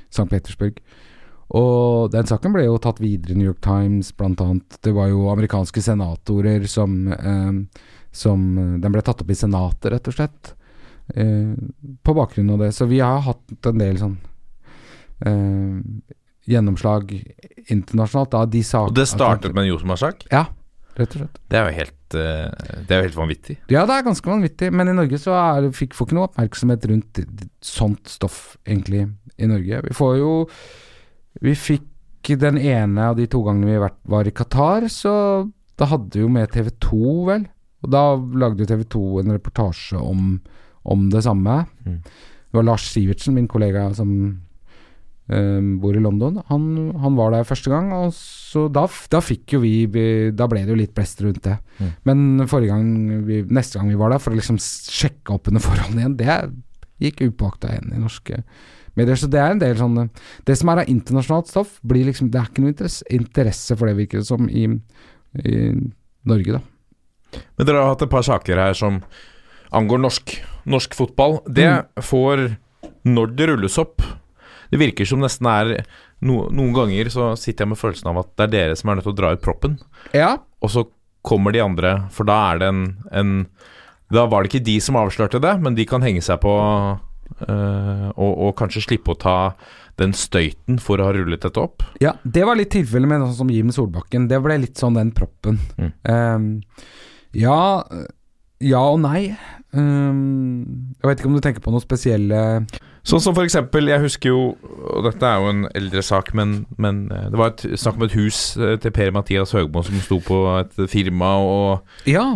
St. 0.09 0.27
Petersburg. 0.31 0.79
Og 1.49 2.11
den 2.13 2.27
saken 2.29 2.53
ble 2.53 2.67
jo 2.67 2.77
tatt 2.81 3.01
videre 3.01 3.33
i 3.33 3.39
New 3.39 3.49
York 3.49 3.61
Times, 3.65 4.11
blant 4.15 4.41
annet. 4.43 4.77
Det 4.85 4.93
var 4.93 5.09
jo 5.09 5.31
amerikanske 5.31 5.81
senatorer 5.81 6.67
som, 6.69 7.07
eh, 7.11 7.83
som 8.11 8.45
Den 8.81 8.91
ble 8.93 9.01
tatt 9.01 9.21
opp 9.21 9.29
i 9.29 9.37
Senatet, 9.37 9.91
rett 9.91 10.07
og 10.07 10.13
slett. 10.13 10.53
Eh, 11.15 11.53
på 12.03 12.13
bakgrunn 12.13 12.51
av 12.53 12.59
det. 12.59 12.71
Så 12.71 12.85
vi 12.85 12.99
har 12.99 13.19
hatt 13.25 13.65
en 13.65 13.81
del 13.81 13.97
sånn 13.97 14.17
gjennomslag 16.49 17.11
internasjonalt. 17.69 18.31
Da, 18.31 18.45
de 18.45 18.63
sak, 18.63 18.89
Og 18.89 18.95
det 18.97 19.07
startet 19.09 19.53
med 19.53 19.65
en 19.65 19.71
Josmar-sak? 19.73 20.25
Ja, 20.31 20.45
rett 20.97 21.13
og 21.15 21.23
slett. 21.23 21.39
Det 21.49 21.59
er 21.59 21.67
jo 21.67 21.75
helt, 21.77 22.17
eh, 22.17 22.73
det 22.87 22.95
er 22.95 23.01
jo 23.01 23.07
helt 23.07 23.19
vanvittig. 23.19 23.57
Ja, 23.69 23.85
det 23.85 23.97
er 23.97 24.07
ganske 24.07 24.31
vanvittig, 24.31 24.71
men 24.73 24.89
i 24.89 24.97
Norge 24.97 25.21
så 25.21 25.35
er, 25.37 25.69
fikk 25.75 25.95
får 25.97 26.09
ikke 26.09 26.17
noe 26.17 26.29
oppmerksomhet 26.29 26.89
rundt 26.91 27.21
sånt 27.61 28.09
stoff, 28.09 28.57
egentlig, 28.65 29.07
i 29.37 29.49
Norge. 29.49 29.83
Vi 29.89 29.95
får 29.95 30.17
jo 30.17 30.33
Vi 31.39 31.53
fikk 31.55 31.85
den 32.41 32.57
ene 32.57 32.99
av 33.11 33.15
de 33.15 33.25
to 33.27 33.39
gangene 33.45 33.69
vi 33.69 33.89
var 34.11 34.27
i 34.27 34.31
Qatar, 34.31 34.89
så 34.89 35.49
da 35.77 35.85
hadde 35.85 36.17
vi 36.17 36.25
jo 36.25 36.27
med 36.27 36.51
TV 36.51 36.69
2, 36.81 37.25
vel. 37.29 37.45
Og 37.85 37.91
da 37.93 38.01
lagde 38.17 38.65
jo 38.65 38.67
TV 38.67 38.83
2 38.83 39.19
en 39.21 39.31
reportasje 39.37 39.95
om, 39.95 40.41
om 40.83 41.09
det 41.13 41.23
samme. 41.23 41.61
Mm. 41.85 42.01
Det 42.03 42.57
var 42.57 42.63
Lars 42.67 42.89
Sivertsen, 42.91 43.35
min 43.37 43.47
kollega 43.47 43.85
som 43.95 44.11
eh, 44.25 44.48
bor 45.29 45.93
i 45.93 46.01
London. 46.01 46.39
Han, 46.49 46.63
han 46.97 47.17
var 47.17 47.35
der 47.35 47.43
første 47.45 47.69
gang, 47.69 47.91
og 47.93 48.13
så 48.17 48.63
da, 48.73 48.87
da 49.13 49.19
fikk 49.21 49.53
jo 49.53 49.59
vi 49.61 49.73
Da 50.33 50.47
ble 50.49 50.63
det 50.65 50.73
jo 50.73 50.77
litt 50.79 50.95
blest 50.97 51.21
rundt 51.21 51.43
det. 51.45 51.59
Mm. 51.77 51.91
Men 52.09 52.47
forrige 52.49 52.73
gang 52.73 53.25
vi, 53.27 53.43
neste 53.45 53.77
gang 53.77 53.91
vi 53.91 53.99
var 53.99 54.09
der, 54.15 54.23
for 54.23 54.33
å 54.33 54.39
liksom 54.39 54.57
sjekke 54.57 55.35
opp 55.35 55.51
under 55.51 55.61
forholdene 55.67 56.01
igjen, 56.01 56.17
det 56.17 56.39
gikk 56.99 57.21
upåakta 57.29 57.69
igjen 57.75 57.93
i 57.93 58.01
norske 58.01 58.41
medier. 58.97 59.15
Så 59.21 59.29
det 59.31 59.39
er 59.39 59.53
en 59.53 59.61
del 59.61 59.77
sånne 59.79 60.07
Det 60.47 60.57
som 60.57 60.71
er 60.73 60.81
av 60.81 60.89
internasjonalt 60.91 61.47
stoff, 61.51 61.77
blir 61.85 62.09
liksom 62.09 62.31
Det 62.33 62.41
er 62.41 62.49
ikke 62.49 62.65
noe 62.65 62.73
interesse, 62.73 63.05
interesse 63.13 63.77
for 63.77 63.87
det, 63.87 63.95
virker 64.01 64.23
det 64.23 64.27
som, 64.27 64.49
i, 64.49 64.65
i 65.45 65.59
Norge, 66.27 66.57
da. 66.57 66.63
Men 67.59 67.69
dere 67.69 67.83
har 67.83 67.93
hatt 67.93 68.07
et 68.07 68.11
par 68.11 68.25
saker 68.25 68.57
her 68.57 68.73
som 68.73 69.03
angår 69.77 70.01
norsk, 70.01 70.33
norsk 70.65 70.97
fotball, 70.97 71.39
det 71.45 71.69
Mm. 71.69 72.01
får 72.01 72.47
Når 73.05 73.35
det 73.37 73.47
rulles 73.51 73.77
opp 73.77 74.01
Det 74.69 74.79
virker 74.81 75.07
som 75.09 75.23
nesten 75.23 75.49
er 75.49 75.73
no, 76.25 76.43
Noen 76.53 76.73
ganger 76.75 77.09
så 77.13 77.31
sitter 77.39 77.65
jeg 77.65 77.73
med 77.73 77.81
følelsen 77.81 78.11
av 78.11 78.21
at 78.23 78.31
det 78.37 78.47
er 78.47 78.55
dere 78.55 78.79
som 78.79 78.91
er 78.91 78.99
nødt 78.99 79.07
til 79.09 79.15
å 79.15 79.19
dra 79.19 79.33
ut 79.33 79.43
proppen, 79.43 79.79
Ja, 80.15 80.37
og 80.59 80.73
så 80.73 80.85
kommer 81.25 81.53
de 81.55 81.63
andre, 81.63 81.95
for 82.15 82.27
da 82.29 82.37
er 82.51 82.61
det 82.61 82.71
en, 82.71 82.83
en 83.11 83.33
Da 84.13 84.25
var 84.29 84.43
det 84.43 84.53
ikke 84.53 84.65
de 84.65 84.79
som 84.81 84.97
avslørte 84.99 85.41
det, 85.43 85.57
men 85.61 85.75
de 85.77 85.85
kan 85.89 86.01
henge 86.05 86.23
seg 86.25 86.39
på 86.41 86.53
øh, 86.55 88.07
og, 88.15 88.31
og 88.31 88.55
kanskje 88.57 88.87
slippe 88.87 89.13
å 89.13 89.19
ta 89.19 89.37
den 89.99 90.15
støyten 90.15 90.79
for 90.81 90.99
å 90.99 91.09
ha 91.09 91.13
rullet 91.15 91.43
dette 91.43 91.61
opp. 91.61 91.83
Ja, 92.01 92.15
det 92.23 92.45
var 92.47 92.57
litt 92.57 92.71
tilfellet 92.73 93.11
med 93.11 93.21
sånn 93.25 93.37
som 93.41 93.51
Jim 93.53 93.71
Solbakken. 93.75 94.29
Det 94.31 94.39
ble 94.43 94.61
litt 94.63 94.79
sånn 94.79 94.97
den 94.97 95.11
proppen. 95.15 95.59
Mm. 95.75 95.91
Um, 96.07 96.47
ja, 97.35 97.59
ja 98.63 98.83
og 98.87 99.01
nei. 99.03 99.33
Um, 99.75 100.95
jeg 100.97 101.09
vet 101.09 101.21
ikke 101.21 101.29
om 101.29 101.35
du 101.37 101.43
tenker 101.43 101.65
på 101.65 101.73
noe 101.73 101.83
spesielle 101.83 102.39
Sånn 103.09 103.23
som 103.23 103.35
for 103.37 103.47
eksempel, 103.47 103.89
jeg 103.89 104.03
husker 104.03 104.31
jo 104.31 104.43
Og 104.59 105.03
dette 105.07 105.25
er 105.25 105.41
jo 105.41 105.49
en 105.51 105.65
eldre 105.77 106.03
sak, 106.05 106.31
men, 106.37 106.63
men 106.81 107.07
eh, 107.13 107.27
det 107.31 107.39
var 107.39 107.53
et 107.53 107.65
snakk 107.79 107.99
om 107.99 108.05
et 108.05 108.15
hus 108.17 108.39
eh, 108.59 108.77
til 108.81 108.93
Per-Mathias 108.95 109.53
Høgmo 109.55 109.83
som 109.85 109.99
sto 110.05 110.19
på 110.23 110.39
et 110.59 110.79
firma, 110.91 111.35
og 111.41 112.09
Ja, 112.09 112.27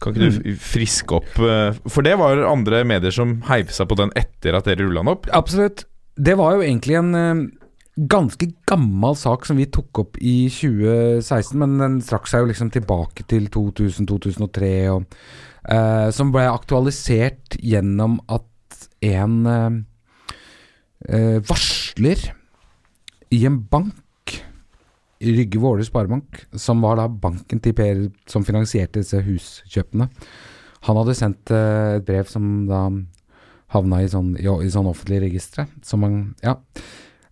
kan 0.00 0.14
ikke 0.14 0.30
du 0.30 0.52
friske 0.62 1.18
opp 1.18 1.40
eh, 1.44 1.78
For 1.90 2.06
det 2.06 2.16
var 2.20 2.42
andre 2.48 2.84
medier 2.88 3.14
som 3.14 3.40
heiv 3.50 3.72
seg 3.74 3.90
på 3.90 3.98
den 4.00 4.14
etter 4.18 4.58
at 4.58 4.68
dere 4.70 4.86
rulla 4.86 5.02
den 5.02 5.14
opp. 5.14 5.30
absolutt. 5.34 5.86
Det 6.20 6.36
var 6.36 6.56
jo 6.56 6.64
egentlig 6.66 6.98
en 6.98 7.48
ganske 8.10 8.46
gammel 8.68 9.16
sak 9.18 9.46
som 9.48 9.58
vi 9.60 9.68
tok 9.72 10.02
opp 10.02 10.18
i 10.20 10.48
2016, 10.52 11.56
men 11.60 11.78
den 11.80 11.98
strakk 12.04 12.28
seg 12.30 12.44
jo 12.44 12.50
liksom 12.50 12.70
tilbake 12.72 13.26
til 13.28 13.48
2000-2003, 13.52 14.70
og 14.92 15.06
uh, 15.68 16.08
som 16.14 16.32
ble 16.34 16.46
aktualisert 16.48 17.58
gjennom 17.60 18.20
at 18.28 18.46
en 19.00 19.36
eh, 19.48 19.70
varsler 21.48 22.22
i 23.32 23.44
en 23.48 23.56
bank 23.70 23.94
Rygge 25.20 25.58
Våler 25.60 25.84
Sparebank, 25.84 26.46
som 26.56 26.80
var 26.80 26.96
da 26.96 27.04
banken 27.08 27.60
til 27.60 27.74
Per 27.76 28.06
som 28.30 28.44
finansierte 28.46 29.02
disse 29.02 29.20
huskjøpene. 29.20 30.08
Han 30.88 30.96
hadde 30.96 31.16
sendt 31.18 31.52
eh, 31.52 31.98
et 31.98 32.06
brev 32.08 32.28
som 32.30 32.46
da 32.68 32.86
havna 33.74 34.00
i 34.02 34.08
sånn, 34.10 34.32
i, 34.40 34.48
i 34.48 34.72
sånn 34.72 34.88
offentlig 34.88 35.20
registre. 35.26 35.66
Som 35.84 36.06
han, 36.06 36.16
ja. 36.44 36.56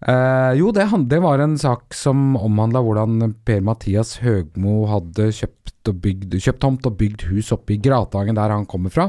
Eh, 0.05 0.53
jo, 0.61 0.69
det, 0.77 0.85
det 1.09 1.23
var 1.25 1.41
en 1.43 1.57
sak 1.59 1.97
som 1.97 2.37
omhandla 2.37 2.85
hvordan 2.85 3.33
Per-Mathias 3.49 4.19
Høgmo 4.23 4.83
hadde 4.93 5.31
kjøpt, 5.41 5.95
bygd, 6.05 6.37
kjøpt 6.37 6.63
tomt 6.67 6.91
og 6.91 6.99
bygd 7.01 7.25
hus 7.33 7.55
oppe 7.57 7.79
i 7.79 7.81
Grathagen, 7.83 8.37
der 8.37 8.53
han 8.53 8.69
kommer 8.69 8.93
fra. 8.93 9.09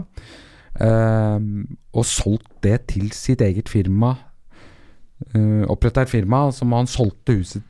Eh, 0.80 1.38
og 1.92 2.08
solgt 2.08 2.62
det 2.64 2.80
til 2.96 3.12
sitt 3.12 3.44
eget 3.44 3.68
firma. 3.68 4.16
Uh, 5.36 5.66
Oppretta 5.70 6.02
et 6.06 6.10
firma 6.12 6.46
som 6.56 6.72
han 6.78 6.88
solgte 6.88 7.36
huset 7.36 7.64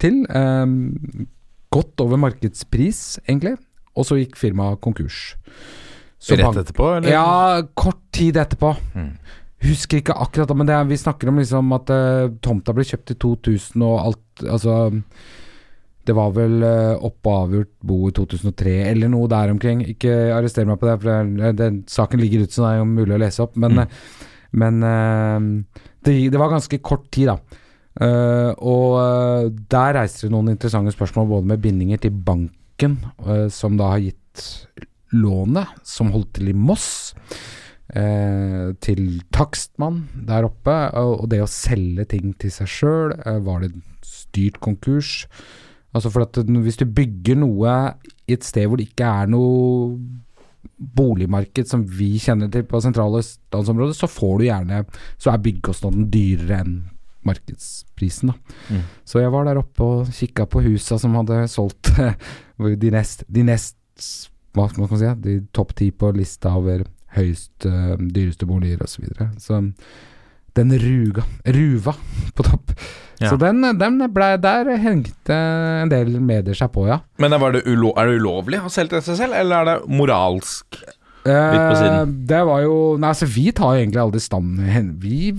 til. 0.00 0.22
eh, 0.28 0.66
godt 1.72 2.00
over 2.00 2.16
markedspris, 2.20 3.18
egentlig. 3.28 3.56
Og 3.96 4.04
så 4.08 4.16
gikk 4.20 4.36
firmaet 4.36 4.80
konkurs. 4.80 5.34
Så 6.20 6.36
Rett 6.36 6.44
bank- 6.46 6.56
etterpå, 6.62 6.86
eller? 6.98 7.10
ja, 7.12 7.62
kort 7.74 8.00
tid 8.12 8.36
etterpå. 8.36 8.74
Mm. 8.94 9.10
Husker 9.62 10.00
ikke 10.00 10.16
akkurat, 10.16 10.54
men 10.56 10.66
det 10.66 10.74
er, 10.74 10.84
vi 10.88 10.96
snakker 10.96 11.28
om 11.28 11.36
liksom 11.40 11.72
at 11.76 11.90
uh, 11.92 12.28
tomta 12.40 12.72
ble 12.76 12.84
kjøpt 12.88 13.12
i 13.12 13.18
2000 13.20 13.82
og 13.84 13.98
alt 14.06 14.44
Altså 14.48 14.74
Det 16.06 16.14
var 16.16 16.30
vel 16.32 16.62
uh, 16.64 16.96
opp 17.04 17.26
og 17.28 17.34
avgjort 17.44 17.70
bo 17.84 17.98
i 18.08 18.12
2003 18.16 18.72
eller 18.88 19.08
noe 19.12 19.28
der 19.28 19.50
omkring. 19.52 19.82
Ikke 19.84 20.14
arrester 20.32 20.64
meg 20.64 20.80
på 20.80 20.88
det, 20.88 20.96
for 21.02 21.28
det, 21.36 21.50
det, 21.60 21.70
saken 21.92 22.20
ligger 22.24 22.46
ute, 22.46 22.54
så 22.56 22.64
det 22.64 22.70
er 22.72 22.78
jo 22.80 22.88
mulig 22.88 23.14
å 23.18 23.20
lese 23.20 23.44
opp. 23.44 23.56
Men, 23.60 23.82
Mm. 23.84 23.86
Eh, 24.52 24.58
men 24.58 24.82
eh, 24.82 25.82
det, 26.04 26.16
det 26.32 26.40
var 26.40 26.52
ganske 26.52 26.80
kort 26.82 27.10
tid, 27.12 27.30
da. 27.32 27.60
Eh, 28.00 28.50
og 28.62 28.98
eh, 29.00 29.48
der 29.70 29.96
reiser 29.98 30.28
det 30.28 30.34
noen 30.34 30.52
interessante 30.52 30.94
spørsmål, 30.94 31.30
både 31.34 31.52
med 31.52 31.62
bindinger 31.64 32.02
til 32.02 32.14
banken, 32.14 33.00
eh, 33.26 33.48
som 33.52 33.78
da 33.80 33.94
har 33.94 34.04
gitt 34.04 34.44
lånet, 35.16 35.72
som 35.84 36.12
holdt 36.14 36.36
til 36.38 36.52
i 36.52 36.56
Moss, 36.56 37.12
eh, 37.92 38.70
til 38.80 39.20
takstmann 39.34 40.04
der 40.28 40.46
oppe, 40.46 40.76
og, 40.94 41.24
og 41.24 41.32
det 41.32 41.42
å 41.42 41.50
selge 41.50 42.06
ting 42.14 42.32
til 42.38 42.54
seg 42.54 42.70
sjøl. 42.70 43.16
var 43.44 43.66
det 43.66 43.74
styrt 44.06 44.60
konkurs? 44.62 45.26
Altså 45.90 46.12
for 46.14 46.22
at 46.22 46.38
hvis 46.46 46.78
du 46.78 46.86
bygger 46.86 47.40
noe 47.42 47.72
i 48.30 48.36
et 48.36 48.46
sted 48.46 48.68
hvor 48.70 48.78
det 48.78 48.92
ikke 48.92 49.08
er 49.10 49.30
noe 49.32 49.98
boligmarked 50.76 51.68
som 51.68 51.82
vi 51.84 52.14
kjenner 52.20 52.50
til 52.52 52.64
på 52.68 52.80
sentrale 52.82 53.20
østlandsområdet, 53.22 53.96
så 53.96 54.08
får 54.10 54.38
du 54.38 54.44
gjerne 54.46 54.84
Så 55.20 55.32
er 55.32 55.42
byggekostnaden 55.44 56.08
dyrere 56.12 56.62
enn 56.64 56.78
markedsprisen. 57.26 58.32
Da. 58.32 58.54
Mm. 58.72 58.84
Så 59.04 59.20
jeg 59.20 59.32
var 59.32 59.44
der 59.44 59.60
oppe 59.60 59.84
og 59.84 60.12
kikka 60.14 60.46
på 60.48 60.62
husa 60.64 60.96
som 61.00 61.16
hadde 61.18 61.42
solgt 61.52 61.92
de 62.84 62.92
nest, 62.92 63.26
de 63.28 63.44
nest 63.44 63.76
Hva 64.56 64.66
skal 64.70 64.86
man 64.86 65.00
si? 65.02 65.10
De 65.22 65.34
topp 65.52 65.76
ti 65.78 65.90
på 65.92 66.10
lista 66.16 66.54
over 66.56 66.86
høyest 67.14 67.66
uh, 67.68 67.98
dyreste 68.00 68.48
boliger 68.48 68.80
osv. 68.82 68.94
Så, 68.94 69.02
videre. 69.04 69.28
så 69.38 69.60
den 70.56 70.72
ruga 70.80 71.22
Ruva 71.44 71.94
på 72.34 72.46
topp. 72.46 72.72
Ja. 73.20 73.28
Så 73.28 73.36
den, 73.36 73.60
den 73.76 73.98
ble 74.14 74.30
Der 74.40 74.70
hengte 74.80 75.36
en 75.36 75.90
del 75.92 76.14
medier 76.24 76.56
seg 76.56 76.70
på, 76.72 76.86
ja. 76.88 77.02
Men 77.20 77.36
var 77.42 77.52
det 77.52 77.66
ulo 77.68 77.92
er 78.00 78.08
det 78.08 78.22
ulovlig 78.22 78.62
å 78.64 78.72
selge 78.72 78.96
til 78.96 79.10
seg 79.10 79.26
selv, 79.26 79.36
eller 79.42 79.60
er 79.60 79.68
det 79.68 79.98
moralsk? 80.00 80.80
på 81.20 81.74
siden. 81.76 81.98
Eh, 81.98 82.12
det 82.30 82.38
var 82.48 82.62
jo 82.64 82.76
Nei, 82.96 83.10
altså 83.12 83.28
vi 83.28 83.50
tar 83.52 83.74
jo 83.74 83.82
egentlig 83.82 84.00
aldri 84.00 84.22
stand 84.24 84.60
Vi, 85.02 85.32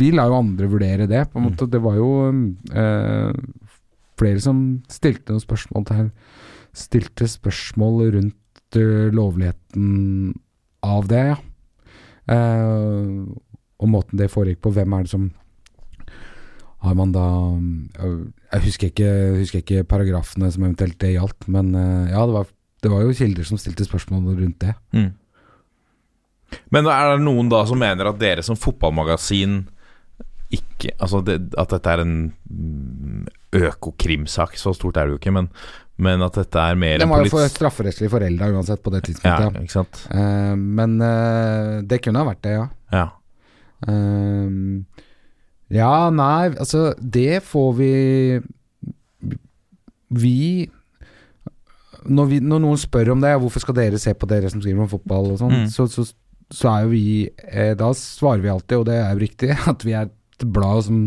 vi 0.00 0.10
lar 0.10 0.32
jo 0.32 0.40
andre 0.40 0.70
vurdere 0.70 1.06
det, 1.06 1.22
på 1.30 1.38
en 1.38 1.46
måte. 1.48 1.68
Det 1.70 1.80
var 1.82 1.96
jo 1.98 2.10
eh, 2.74 3.30
flere 4.18 4.42
som 4.42 4.64
stilte 4.90 5.32
noen 5.32 5.44
spørsmål 5.44 5.86
til 5.90 6.10
Stilte 6.76 7.24
spørsmål 7.30 8.02
rundt 8.12 8.76
eh, 8.76 9.06
lovligheten 9.14 10.34
av 10.84 11.06
det, 11.08 11.22
ja. 11.30 11.38
Eh, 12.26 13.22
og 13.76 13.88
måten 13.92 14.18
det 14.20 14.28
foregikk 14.32 14.60
på. 14.66 14.74
Hvem 14.76 14.92
er 14.92 15.06
det 15.06 15.12
som 15.14 15.30
Har 16.86 16.94
man 16.98 17.12
da 17.14 17.26
eh, 17.98 18.18
Jeg 18.54 18.64
husker 18.68 18.92
ikke, 18.92 19.12
husker 19.40 19.62
ikke 19.62 19.86
paragrafene 19.90 20.50
som 20.54 20.66
eventuelt 20.66 20.98
det 21.02 21.16
gjaldt, 21.16 21.48
men 21.52 21.74
eh, 21.74 22.12
ja, 22.14 22.24
det 22.24 22.36
var 22.36 22.52
det 22.86 22.92
var 22.92 23.02
jo 23.02 23.14
kilder 23.16 23.46
som 23.48 23.58
stilte 23.58 23.86
spørsmål 23.86 24.36
rundt 24.36 24.60
det. 24.62 24.74
Mm. 24.94 25.08
Men 26.70 26.86
er 26.92 27.16
det 27.16 27.24
noen 27.24 27.48
da 27.50 27.64
som 27.66 27.80
mener 27.80 28.10
at 28.10 28.20
dere 28.20 28.44
som 28.46 28.58
fotballmagasin 28.58 29.64
ikke 30.54 30.92
Altså 31.02 31.18
det, 31.26 31.40
at 31.58 31.72
dette 31.74 31.90
er 31.90 32.02
en 32.04 32.12
mm, 32.30 33.24
økokrimsak, 33.58 34.54
så 34.60 34.70
stort 34.76 35.00
er 35.00 35.08
det 35.08 35.16
jo 35.16 35.18
ikke, 35.18 35.32
men, 35.34 35.48
men 35.98 36.22
at 36.22 36.36
dette 36.38 36.62
er 36.62 36.78
mer 36.78 37.00
Den 37.00 37.08
Det 37.08 37.10
var 37.10 37.24
jo 37.26 37.32
for 37.32 37.50
strafferettslig 37.50 38.10
forelda 38.12 38.52
uansett 38.54 38.84
på 38.84 38.92
det 38.94 39.00
Ja, 39.00 39.08
tidspunktet. 39.08 39.72
sant. 39.74 40.04
Eh, 40.14 40.54
men 40.54 41.00
uh, 41.02 41.82
det 41.82 41.98
kunne 42.04 42.22
ha 42.22 42.28
vært 42.30 42.44
det, 42.46 42.54
ja. 42.54 42.68
Ja. 42.94 43.08
Eh, 43.90 45.02
ja, 45.72 46.10
nei, 46.14 46.52
altså 46.54 46.92
Det 47.00 47.40
får 47.42 47.72
vi 47.78 47.92
Vi 50.14 50.36
når, 52.06 52.26
vi 52.30 52.36
når 52.38 52.60
noen 52.62 52.78
spør 52.78 53.08
om 53.16 53.22
det, 53.24 53.32
hvorfor 53.42 53.64
skal 53.64 53.74
dere 53.80 53.98
se 53.98 54.12
på 54.14 54.28
dere 54.30 54.46
som 54.52 54.60
skriver 54.62 54.84
om 54.84 54.90
fotball 54.92 55.32
og 55.32 55.40
sånn, 55.40 55.56
Mm. 55.64 55.66
så, 55.74 55.88
så, 55.90 56.04
så 56.54 56.68
er 56.70 56.84
jo 56.84 56.92
vi 56.92 57.02
eh, 57.50 57.72
Da 57.74 57.88
svarer 57.98 58.44
vi 58.44 58.52
alltid, 58.52 58.76
og 58.78 58.84
det 58.86 58.94
er 59.00 59.10
jo 59.10 59.24
riktig, 59.24 59.50
at 59.72 59.82
vi 59.82 59.96
er 59.98 60.06
et 60.06 60.46
blad 60.46 60.84
som 60.86 61.00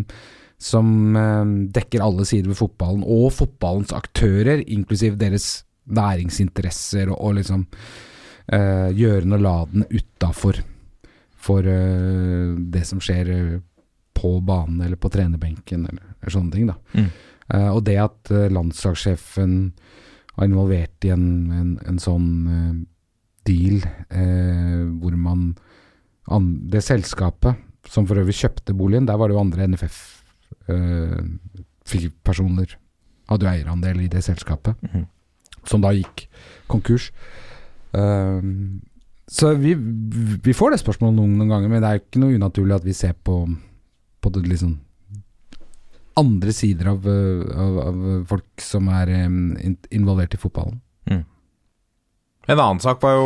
som 0.59 1.15
eh, 1.15 1.51
dekker 1.71 2.01
alle 2.03 2.25
sider 2.27 2.49
ved 2.51 2.57
fotballen, 2.59 3.05
og 3.07 3.29
fotballens 3.31 3.93
aktører, 3.95 4.59
inklusiv 4.67 5.15
deres 5.15 5.63
næringsinteresser, 5.87 7.07
og, 7.13 7.15
og 7.29 7.37
liksom 7.37 7.61
eh, 8.51 8.89
gjøren 8.91 9.37
og 9.37 9.39
laden 9.45 9.85
utafor 9.87 10.59
for 11.39 11.63
eh, 11.63 12.57
det 12.75 12.83
som 12.89 12.99
skjer 12.99 13.31
eh, 13.31 13.53
på 14.19 14.33
banen 14.45 14.81
eller 14.83 14.97
på 14.99 15.09
trenerbenken, 15.13 15.85
eller, 15.87 16.03
eller 16.19 16.31
sånne 16.35 16.51
ting. 16.53 16.65
da. 16.67 16.75
Mm. 16.93 17.09
Uh, 17.49 17.69
og 17.73 17.79
det 17.87 17.95
at 18.03 18.31
uh, 18.35 18.49
landslagssjefen 18.53 19.53
var 20.35 20.45
involvert 20.49 21.05
i 21.07 21.09
en, 21.15 21.25
en, 21.55 21.71
en 21.89 21.99
sånn 22.03 22.27
uh, 22.47 22.73
deal 23.47 23.79
hvor 24.99 25.13
man 25.17 25.39
an, 26.29 26.51
Det 26.69 26.83
selskapet 26.85 27.55
som 27.89 28.05
for 28.05 28.19
øvrig 28.21 28.35
kjøpte 28.37 28.75
boligen, 28.77 29.07
der 29.09 29.17
var 29.17 29.25
det 29.31 29.33
jo 29.33 29.41
andre 29.41 29.65
NFF-personer 29.71 32.69
hadde 33.29 33.45
jo 33.45 33.51
eierandel 33.51 34.01
i 34.03 34.09
det 34.11 34.23
selskapet, 34.25 34.75
Mhm. 34.83 35.05
som 35.65 35.81
da 35.81 35.89
gikk 35.93 36.27
konkurs. 36.67 37.11
Så 39.29 39.53
vi, 39.57 39.73
vi 39.73 40.53
får 40.53 40.71
det 40.71 40.79
spørsmålet 40.81 41.15
noen, 41.15 41.37
noen 41.37 41.49
ganger, 41.49 41.69
men 41.69 41.81
det 41.81 41.89
er 41.89 41.97
jo 41.97 42.03
ikke 42.05 42.19
noe 42.23 42.35
unaturlig 42.37 42.75
at 42.75 42.83
vi 42.85 42.93
ser 42.93 43.13
på, 43.13 43.45
på 44.19 44.31
det 44.35 44.45
liksom 44.47 44.77
andre 46.19 46.51
sider 46.51 46.89
av, 46.91 47.05
eh, 47.07 47.59
av, 47.63 47.79
av 47.87 48.05
folk 48.27 48.63
som 48.63 48.89
er 48.91 49.11
eh, 49.15 49.27
involvert 49.95 50.35
i 50.35 50.41
fotballen. 50.41 50.81
En 52.49 52.57
annen 52.57 52.81
sak 52.81 53.01
var 53.03 53.17
jo 53.17 53.25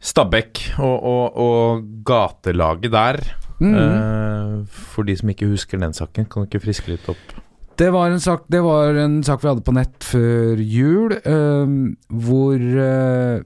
Stabæk 0.00 0.62
og, 0.80 0.96
og, 1.04 1.24
og 1.36 1.88
gatelaget 2.06 2.92
der. 2.94 3.18
Mm. 3.60 3.74
Eh, 3.76 4.52
for 4.94 5.04
de 5.04 5.16
som 5.18 5.32
ikke 5.32 5.50
husker 5.50 5.80
den 5.80 5.92
saken, 5.96 6.28
kan 6.30 6.44
du 6.44 6.48
ikke 6.48 6.62
friske 6.62 6.92
litt 6.92 7.08
opp? 7.10 7.34
Det 7.80 7.90
var 7.92 8.12
en 8.12 8.22
sak, 8.22 8.46
det 8.52 8.62
var 8.64 8.96
en 9.00 9.18
sak 9.24 9.42
vi 9.42 9.50
hadde 9.50 9.64
på 9.66 9.74
nett 9.76 10.06
før 10.06 10.62
jul, 10.62 11.16
eh, 11.18 11.74
hvor 12.08 12.64
eh, 12.86 13.44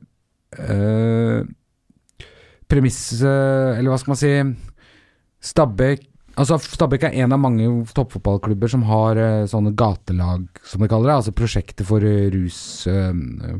øh, 0.68 1.44
Premisset 2.64 3.76
Eller 3.76 3.90
hva 3.90 3.98
skal 4.00 4.14
man 4.14 4.18
si 4.18 4.30
Stabæk 5.44 6.10
Altså 6.34 6.56
Stabæk 6.58 7.04
er 7.06 7.16
en 7.22 7.34
av 7.34 7.38
mange 7.38 7.66
toppfotballklubber 7.94 8.70
som 8.72 8.82
har 8.88 9.18
uh, 9.20 9.44
sånne 9.46 9.70
gatelag, 9.78 10.48
som 10.66 10.82
de 10.82 10.88
kaller 10.90 11.12
det. 11.12 11.18
Altså 11.20 11.34
prosjekter 11.36 11.86
for 11.86 12.02
uh, 12.02 12.24
rus 12.34 12.58
uh, 12.90 13.12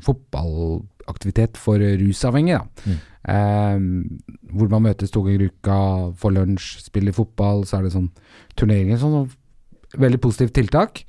Fotballaktivitet 0.03 1.61
for 1.61 1.79
rusavhengige. 1.79 2.65
Da. 2.65 2.97
Ehm, 3.25 4.21
hvor 4.53 4.69
man 4.69 4.85
møtes 4.85 5.13
to 5.13 5.23
ganger 5.25 5.47
i 5.47 5.53
uka, 5.53 5.79
får 6.21 6.35
lunsj, 6.35 6.67
spiller 6.89 7.15
fotball, 7.17 7.63
så 7.65 7.79
er 7.79 7.87
det 7.87 7.95
sånn 7.95 8.11
turneringer. 8.59 8.99
Sånn 9.01 9.31
veldig 10.01 10.21
positivt 10.21 10.55
tiltak. 10.59 11.05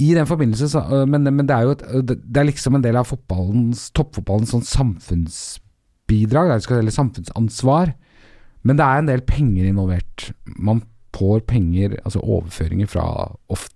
I 0.00 0.12
den 0.16 0.28
forbindelse, 0.28 0.68
så, 0.72 0.82
men, 1.08 1.28
men 1.28 1.48
det 1.48 1.56
er 1.56 1.68
jo 1.68 1.74
et, 1.76 1.84
det 2.08 2.40
er 2.40 2.48
liksom 2.48 2.76
en 2.76 2.84
del 2.84 2.96
av 2.96 3.08
fotballens, 3.08 3.88
toppfotballens 3.96 4.52
sånn 4.56 4.66
samfunnsbidrag, 4.68 6.54
eller 6.56 6.96
samfunnsansvar. 6.96 7.94
Men 8.66 8.78
det 8.78 8.86
er 8.86 9.00
en 9.00 9.08
del 9.08 9.22
penger 9.26 9.68
involvert. 9.68 10.30
Man 10.56 10.82
får 11.20 11.42
penger, 11.48 11.98
altså 12.04 12.22
overføringer 12.22 12.88
fra 12.88 13.04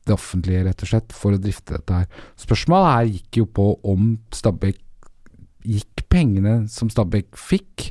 det 0.07 0.15
offentlige, 0.15 0.63
rett 0.65 0.85
og 0.85 0.91
slett, 0.91 1.13
for 1.13 1.37
å 1.37 1.41
drifte 1.41 1.77
dette 1.77 1.99
her. 1.99 2.23
Spørsmålet 2.41 2.93
her 2.93 3.11
gikk 3.11 3.41
jo 3.43 3.51
på 3.61 3.69
om 3.95 4.15
Stabæk 4.35 4.81
Gikk 5.65 6.03
pengene 6.13 6.67
som 6.69 6.91
Stabæk 6.93 7.39
fikk 7.41 7.87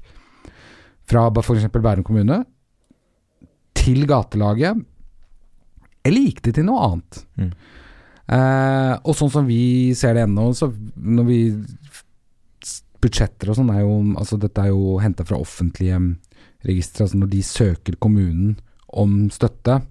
fra 1.09 1.23
f.eks. 1.33 1.65
Bærum 1.73 2.05
kommune, 2.05 2.43
til 3.73 4.05
gatelaget, 4.05 4.77
eller 6.05 6.27
gikk 6.27 6.43
det 6.45 6.53
til 6.59 6.67
noe 6.67 6.83
annet? 6.85 7.23
Mm. 7.41 7.49
Eh, 8.37 8.93
og 9.01 9.17
sånn 9.17 9.31
som 9.33 9.49
vi 9.49 9.63
ser 9.97 10.13
det 10.15 10.27
ennå, 10.27 10.51
så 10.55 10.69
når 10.95 11.27
vi 11.27 11.39
Budsjetter 13.03 13.49
og 13.51 13.57
sånn 13.57 13.71
er 13.73 13.81
jo 13.81 13.95
Altså 14.15 14.37
dette 14.39 14.63
er 14.63 14.69
jo 14.71 14.93
henta 15.03 15.25
fra 15.27 15.35
offentlige 15.35 15.97
registre. 16.67 17.05
Altså 17.05 17.19
når 17.21 17.31
de 17.33 17.43
søker 17.45 17.99
kommunen 18.01 18.57
om 18.93 19.27
støtte, 19.33 19.81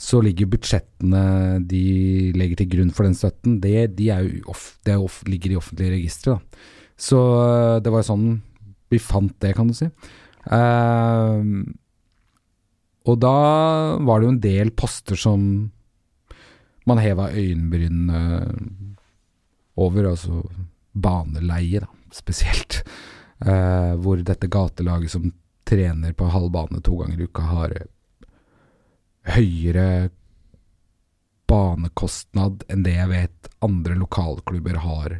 så 0.00 0.20
ligger 0.24 0.48
budsjettene 0.48 1.60
de 1.68 2.32
legger 2.32 2.62
til 2.62 2.70
grunn 2.72 2.92
for 2.96 3.04
den 3.04 3.16
støtten, 3.18 3.58
det, 3.60 3.90
de 3.98 4.08
off, 4.48 4.78
det 4.88 4.96
off, 4.96 5.20
ligger 5.28 5.52
i 5.52 5.58
offentlige 5.60 5.96
registre. 5.98 6.38
Så 7.00 7.18
eh, 7.18 7.80
det 7.84 7.92
var 7.92 8.06
sånn 8.06 8.38
vi 8.90 8.98
fant 8.98 9.36
det, 9.42 9.52
kan 9.54 9.68
du 9.70 9.76
si. 9.76 9.86
Uh, 10.50 11.62
og 13.06 13.18
da 13.22 13.34
var 14.02 14.18
det 14.18 14.26
jo 14.26 14.32
en 14.32 14.42
del 14.42 14.72
poster 14.74 15.20
som 15.20 15.44
man 16.88 16.98
heva 16.98 17.28
øyenbrynene 17.30 18.22
over, 19.80 20.10
altså 20.10 20.42
baneleie, 20.90 21.84
da, 21.84 21.90
spesielt. 22.14 22.80
Uh, 23.40 23.94
hvor 24.02 24.20
dette 24.26 24.50
gatelaget 24.50 25.14
som 25.14 25.30
trener 25.70 26.14
på 26.18 26.30
halv 26.34 26.50
bane 26.54 26.82
to 26.84 26.96
ganger 26.98 27.20
i 27.20 27.28
uka, 27.28 27.46
har 27.52 27.74
eh, 27.76 27.88
høyere 29.36 30.10
banekostnad 31.50 32.64
enn 32.70 32.84
det 32.86 32.94
jeg 32.96 33.10
vet 33.10 33.50
andre 33.64 33.96
lokalklubber 33.98 34.80
har 34.84 35.18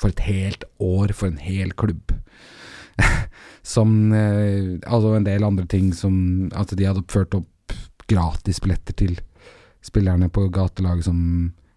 for 0.00 0.12
et 0.12 0.24
helt 0.26 0.64
år 0.82 1.12
for 1.16 1.30
en 1.30 1.40
hel 1.40 1.72
klubb. 1.76 2.12
som 3.76 4.12
eh, 4.12 4.78
Altså 4.86 5.16
en 5.16 5.26
del 5.26 5.44
andre 5.44 5.66
ting 5.68 5.90
som 5.92 6.14
At 6.56 6.70
de 6.72 6.86
hadde 6.88 7.02
ført 7.12 7.34
opp 7.36 7.74
gratisbilletter 8.08 8.96
til 8.96 9.18
spillerne 9.84 10.30
på 10.32 10.46
gatelaget 10.54 11.04
som 11.04 11.18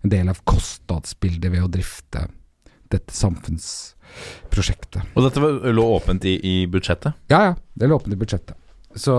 en 0.05 0.13
del 0.13 0.29
av 0.31 0.39
kostnadsbildet 0.47 1.51
ved 1.51 1.65
å 1.65 1.71
drifte 1.73 2.23
dette 2.93 3.13
samfunnsprosjektet. 3.15 5.01
Og 5.13 5.27
dette 5.27 5.39
lå 5.75 5.85
åpent 5.95 6.25
i, 6.25 6.35
i 6.41 6.55
budsjettet? 6.71 7.17
Ja, 7.31 7.39
ja. 7.51 7.55
Det 7.77 7.89
lå 7.89 7.99
åpent 7.99 8.15
i 8.15 8.19
budsjettet. 8.19 8.55
Så 8.97 9.15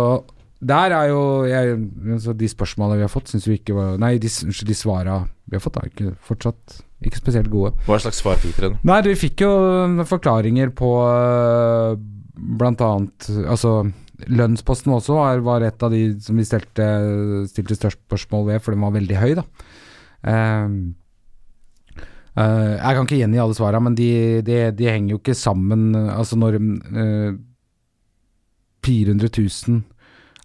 der 0.61 0.93
er 0.93 1.07
jo 1.09 1.21
jeg, 1.49 1.77
altså 2.19 2.35
De 2.37 2.49
spørsmålene 2.51 2.99
vi 3.01 3.07
har 3.07 3.13
fått, 3.13 3.31
syns 3.33 3.47
vi 3.49 3.57
ikke 3.57 3.77
var 3.79 3.95
Nei, 4.03 4.19
de, 4.21 4.29
de 4.29 4.77
svara 4.77 5.23
vi 5.49 5.57
har 5.57 5.63
fått, 5.65 5.79
er 5.81 5.89
ikke 5.89 6.13
fortsatt 6.27 6.81
ikke 7.01 7.17
spesielt 7.17 7.49
gode. 7.49 7.73
Hva 7.87 7.97
slags 8.03 8.21
svar 8.21 8.37
fikk 8.41 8.59
dere? 8.61 8.77
Nei, 8.85 8.99
vi 9.07 9.17
fikk 9.17 9.41
jo 9.47 9.51
øh, 9.57 10.03
forklaringer 10.09 10.73
på 10.77 10.91
øh, 11.09 11.95
blant 12.61 12.83
annet 12.85 13.29
Altså, 13.49 13.73
lønnsposten 14.29 14.93
også 14.93 15.17
var, 15.17 15.41
var 15.47 15.65
et 15.65 15.83
av 15.87 15.95
de 15.95 16.03
som 16.21 16.37
vi 16.37 16.45
stilte, 16.45 16.89
stilte 17.49 17.79
størst 17.79 18.03
spørsmål 18.05 18.51
ved, 18.51 18.61
for 18.61 18.77
den 18.77 18.85
var 18.85 18.93
veldig 18.99 19.17
høy, 19.17 19.31
da. 19.39 19.47
Ehm, 20.29 20.77
øh, 22.41 22.73
jeg 22.77 22.97
kan 22.97 23.07
ikke 23.07 23.21
gjengi 23.21 23.41
alle 23.43 23.57
svarene, 23.59 23.85
men 23.89 23.97
de, 23.99 24.11
de, 24.47 24.59
de 24.77 24.91
henger 24.91 25.15
jo 25.15 25.21
ikke 25.21 25.37
sammen. 25.39 25.95
Altså 25.95 26.39
når 26.41 26.59
uh, 26.59 27.39
400 28.87 29.31
000 29.37 29.83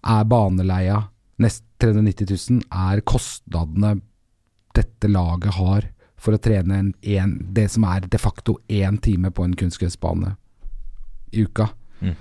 er 0.05 0.29
baneleia, 0.29 1.01
nest 1.41 1.63
390 1.81 2.49
000 2.51 2.61
er 2.71 3.03
kostnadene 3.07 3.97
dette 4.75 5.09
laget 5.11 5.55
har 5.55 5.89
for 6.19 6.35
å 6.35 6.41
trene 6.41 6.79
en, 6.79 6.91
en, 7.15 7.35
det 7.55 7.67
som 7.73 7.85
er 7.87 8.07
de 8.11 8.19
facto 8.19 8.57
én 8.71 8.97
time 9.03 9.31
på 9.31 9.45
en 9.45 9.55
kunstgressbane 9.57 10.35
i 11.35 11.45
uka. 11.45 11.69
Mm. 12.01 12.15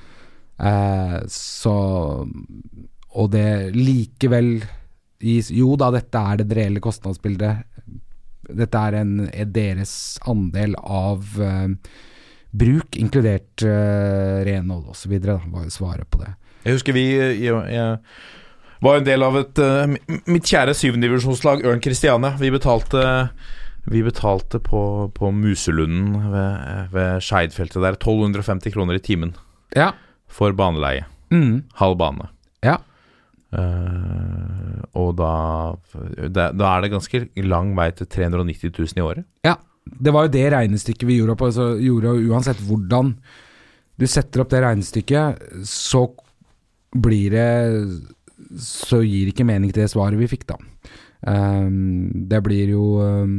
Uh, 0.55 1.19
så 1.31 1.75
Og 3.19 3.31
det 3.33 3.75
likevel 3.75 4.61
gis 5.19 5.49
Jo 5.51 5.73
da, 5.75 5.89
dette 5.91 6.15
er 6.15 6.39
det 6.39 6.55
reelle 6.55 6.83
kostnadsbildet. 6.85 7.65
Dette 8.49 8.81
er, 8.89 8.99
en, 9.01 9.29
er 9.33 9.51
deres 9.51 9.95
andel 10.31 10.75
av 10.81 11.37
eh, 11.41 11.69
bruk, 12.55 12.97
inkludert 13.01 13.65
uh, 13.67 14.45
renhold 14.47 14.93
osv., 14.93 15.17
var 15.27 15.65
jo 15.67 15.73
svaret 15.75 16.07
på 16.11 16.21
det. 16.23 16.31
Jeg 16.65 16.77
husker 16.77 16.95
vi 16.97 17.05
jeg, 17.11 17.51
jeg 17.51 17.99
var 18.85 19.01
en 19.01 19.07
del 19.07 19.25
av 19.27 19.37
et 19.41 19.61
eh, 19.61 19.97
Mitt 20.31 20.47
kjære 20.49 20.75
syvendedivisjonslag 20.77 21.65
Ørn 21.67 21.83
Christiania. 21.85 22.35
Vi 22.41 22.51
betalte 22.55 23.03
Vi 23.91 24.03
betalte 24.07 24.61
på, 24.65 25.11
på 25.17 25.31
Muselunden 25.35 26.31
ved, 26.33 26.93
ved 26.95 27.25
Skeidfeltet 27.25 27.83
der 27.83 27.99
1250 27.99 28.73
kroner 28.77 28.97
i 28.97 29.03
timen 29.05 29.35
Ja. 29.77 29.91
for 30.29 30.55
baneleie. 30.57 31.05
Mm. 31.35 31.65
Halv 31.81 31.99
bane. 32.01 32.31
Eh, 33.55 34.83
og 34.99 35.15
da, 35.19 35.31
da 36.29 36.49
Da 36.55 36.73
er 36.77 36.85
det 36.85 36.93
ganske 36.95 37.21
lang 37.45 37.75
vei 37.79 37.91
til 37.97 38.07
390 38.11 38.73
000 38.75 38.99
i 38.99 39.05
året. 39.05 39.25
Ja, 39.47 39.57
det 39.87 40.13
var 40.17 40.27
jo 40.27 40.33
det 40.35 40.47
regnestykket 40.55 41.07
vi 41.09 41.19
gjorde 41.21 41.37
opp. 41.37 41.43
Altså, 41.49 41.71
gjorde 41.83 42.15
uansett 42.31 42.61
hvordan 42.67 43.15
du 44.01 44.07
setter 44.11 44.43
opp 44.43 44.51
det 44.51 44.63
regnestykket, 44.65 45.43
så 45.71 46.07
blir 46.95 47.31
det 47.35 48.01
Så 48.61 49.01
gir 49.03 49.31
ikke 49.31 49.45
mening 49.47 49.73
til 49.73 49.83
det 49.85 49.91
svaret 49.91 50.19
vi 50.19 50.27
fikk, 50.31 50.45
da. 50.51 50.57
Um, 51.27 52.11
det 52.29 52.43
blir 52.45 52.69
jo 52.75 52.83
um, 53.01 53.37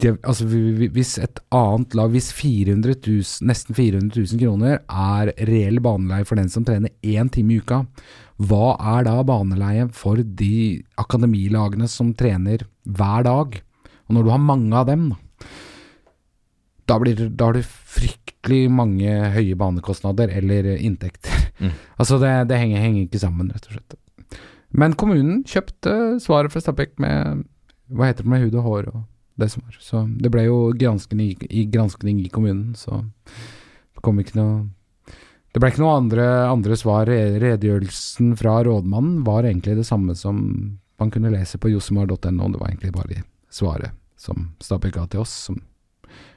det, 0.00 0.12
altså, 0.22 0.44
vi- 0.46 0.72
vi- 0.78 0.88
Hvis 0.94 1.18
et 1.18 1.40
annet 1.50 1.94
lag 1.94 2.10
Hvis 2.10 2.28
400 2.32 2.94
000, 2.94 3.48
nesten 3.48 3.74
400 3.74 4.14
000 4.14 4.38
kroner 4.40 4.78
er 4.88 5.32
reell 5.48 5.80
baneleie 5.80 6.24
for 6.24 6.36
den 6.36 6.48
som 6.48 6.64
trener 6.64 6.90
én 7.02 7.30
time 7.30 7.52
i 7.54 7.58
uka, 7.58 7.82
hva 8.42 8.74
er 8.96 9.04
da 9.06 9.20
baneleie 9.26 9.86
for 9.94 10.18
de 10.18 10.82
akademilagene 10.98 11.86
som 11.90 12.12
trener 12.18 12.66
hver 12.82 13.26
dag? 13.26 13.60
Og 14.08 14.16
når 14.16 14.26
du 14.26 14.32
har 14.32 14.42
mange 14.42 14.74
av 14.76 14.88
dem, 14.90 15.12
da, 16.84 16.98
blir 17.00 17.28
da 17.30 17.48
har 17.48 17.56
du 17.56 17.62
fryktelig 17.64 18.66
mange 18.74 19.12
høye 19.32 19.56
banekostnader 19.56 20.34
eller 20.40 20.74
inntekter. 20.76 21.50
Mm. 21.62 21.72
Altså 22.00 22.18
det, 22.18 22.32
det 22.50 22.58
henger, 22.58 22.82
henger 22.82 23.06
ikke 23.06 23.22
sammen, 23.22 23.52
rett 23.54 23.70
og 23.70 23.78
slett. 23.78 23.98
Men 24.74 24.96
kommunen 24.98 25.44
kjøpte 25.46 26.18
svaret 26.22 26.50
fra 26.52 26.60
Stabæk 26.60 26.96
med 27.02 27.44
hva 27.94 28.08
heter 28.10 28.26
det 28.26 28.32
med 28.32 28.42
hud 28.42 28.56
og 28.58 28.66
hår 28.66 28.88
og 28.90 29.02
det 29.40 29.50
som 29.52 29.62
var. 29.62 29.76
Så 29.78 30.02
det 30.20 30.30
ble 30.34 30.48
jo 30.48 30.72
granskning 30.78 31.30
i, 31.30 31.36
i 31.62 31.64
granskning 31.70 32.18
i 32.22 32.30
kommunen, 32.32 32.74
så 32.78 33.04
det 33.94 34.02
kom 34.02 34.18
ikke 34.20 34.38
noe 34.38 34.56
Det 35.54 35.60
ble 35.62 35.70
ikke 35.70 35.84
noe 35.84 35.98
andre, 36.00 36.24
andre 36.50 36.76
svar. 36.78 37.06
Redegjørelsen 37.06 38.32
fra 38.38 38.56
rådmannen 38.66 39.20
var 39.26 39.46
egentlig 39.46 39.76
det 39.78 39.86
samme 39.86 40.16
som 40.18 40.40
man 40.98 41.12
kunne 41.14 41.30
lese 41.30 41.60
på 41.62 41.70
josemar.no. 41.70 42.48
Det 42.50 42.58
var 42.58 42.72
egentlig 42.72 42.90
bare 42.96 43.20
svaret 43.54 43.94
som 44.18 44.48
Stabæk 44.62 44.96
ga 44.96 45.04
til 45.12 45.22
oss, 45.22 45.34
som 45.46 45.60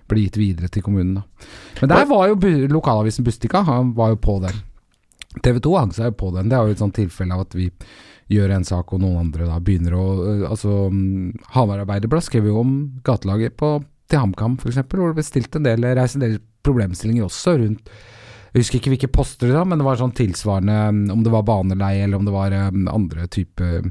ble 0.07 0.27
gitt 0.27 0.37
videre 0.37 0.69
til 0.69 0.85
kommunen. 0.85 1.17
Da. 1.17 1.47
Men 1.81 1.91
der 1.95 2.05
var 2.09 2.29
jo 2.29 2.51
lokalavisen 2.69 3.25
Bustika, 3.25 3.63
han 3.65 3.95
var 3.97 4.13
jo 4.13 4.19
på 4.21 4.37
den. 4.43 4.59
TV 5.41 5.57
2 5.65 5.73
hang 5.77 5.95
seg 5.95 6.11
jo 6.11 6.17
på 6.19 6.29
den. 6.35 6.51
Det 6.51 6.57
er 6.57 6.67
jo 6.67 6.75
et 6.77 6.83
sånt 6.83 6.95
tilfelle 6.97 7.33
av 7.33 7.47
at 7.47 7.57
vi 7.57 7.71
gjør 8.33 8.53
en 8.53 8.67
sak, 8.67 8.93
og 8.93 9.01
noen 9.01 9.21
andre 9.23 9.47
da 9.47 9.57
begynner 9.63 9.95
å 9.95 10.05
øh, 10.19 10.45
Altså, 10.49 10.91
mm, 10.91 11.47
Hamar 11.55 11.81
Arbeiderblad 11.81 12.25
skrev 12.25 12.49
jo 12.49 12.59
om 12.61 12.73
gatelaget 13.07 13.57
på 13.57 13.79
til 14.07 14.21
HamKam, 14.21 14.59
f.eks., 14.61 14.77
hvor 14.85 15.09
det 15.09 15.17
ble 15.17 15.25
stilt 15.25 15.57
en 15.57 15.65
del, 15.65 15.89
reist 15.97 16.19
en 16.19 16.23
del 16.23 16.37
problemstillinger 16.67 17.25
også 17.25 17.57
rundt 17.63 17.91
Jeg 18.53 18.63
husker 18.63 18.79
ikke 18.79 18.93
hvilke 18.93 19.11
poster 19.11 19.51
det 19.51 19.57
var, 19.57 19.67
men 19.67 19.81
det 19.81 19.85
var 19.87 19.99
sånn 19.99 20.15
tilsvarende 20.17 21.11
om 21.13 21.25
det 21.25 21.33
var 21.33 21.45
baneleie 21.47 22.05
eller 22.05 22.21
om 22.21 22.27
det 22.27 22.35
var 22.35 22.55
eh, 22.55 22.71
andre 22.93 23.27
type 23.31 23.83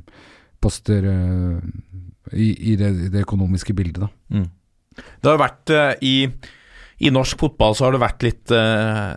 poster 0.67 1.07
eh, 1.07 1.57
i, 2.33 2.51
i, 2.73 2.77
det, 2.77 2.93
i 3.07 3.09
det 3.13 3.25
økonomiske 3.27 3.75
bildet, 3.77 4.07
da. 4.07 4.13
Mm. 4.35 4.47
Det 4.97 5.29
har 5.29 5.41
vært 5.41 5.73
eh, 5.75 5.91
i, 6.09 6.15
I 7.05 7.13
norsk 7.13 7.39
fotball 7.39 7.77
så 7.77 7.87
har 7.87 7.95
det 7.95 8.01
vært 8.03 8.25
litt 8.25 8.53
eh, 8.57 9.11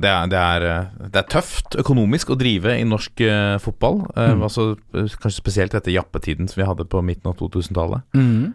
det, 0.00 0.10
er, 0.10 0.30
det, 0.32 0.40
er, 0.40 0.66
det 1.10 1.20
er 1.20 1.30
tøft 1.34 1.76
økonomisk 1.82 2.32
å 2.32 2.38
drive 2.40 2.76
i 2.78 2.86
norsk 2.88 3.24
fotball. 3.64 4.04
Mm. 4.14 4.44
altså, 4.46 4.68
kanskje 4.92 5.40
spesielt 5.40 5.74
etter 5.76 5.96
jappetiden 5.96 6.48
som 6.48 6.62
vi 6.62 6.68
hadde 6.68 6.86
på 6.88 7.02
midten 7.04 7.32
av 7.32 7.36
2000-tallet. 7.42 8.06
Mm. 8.14 8.54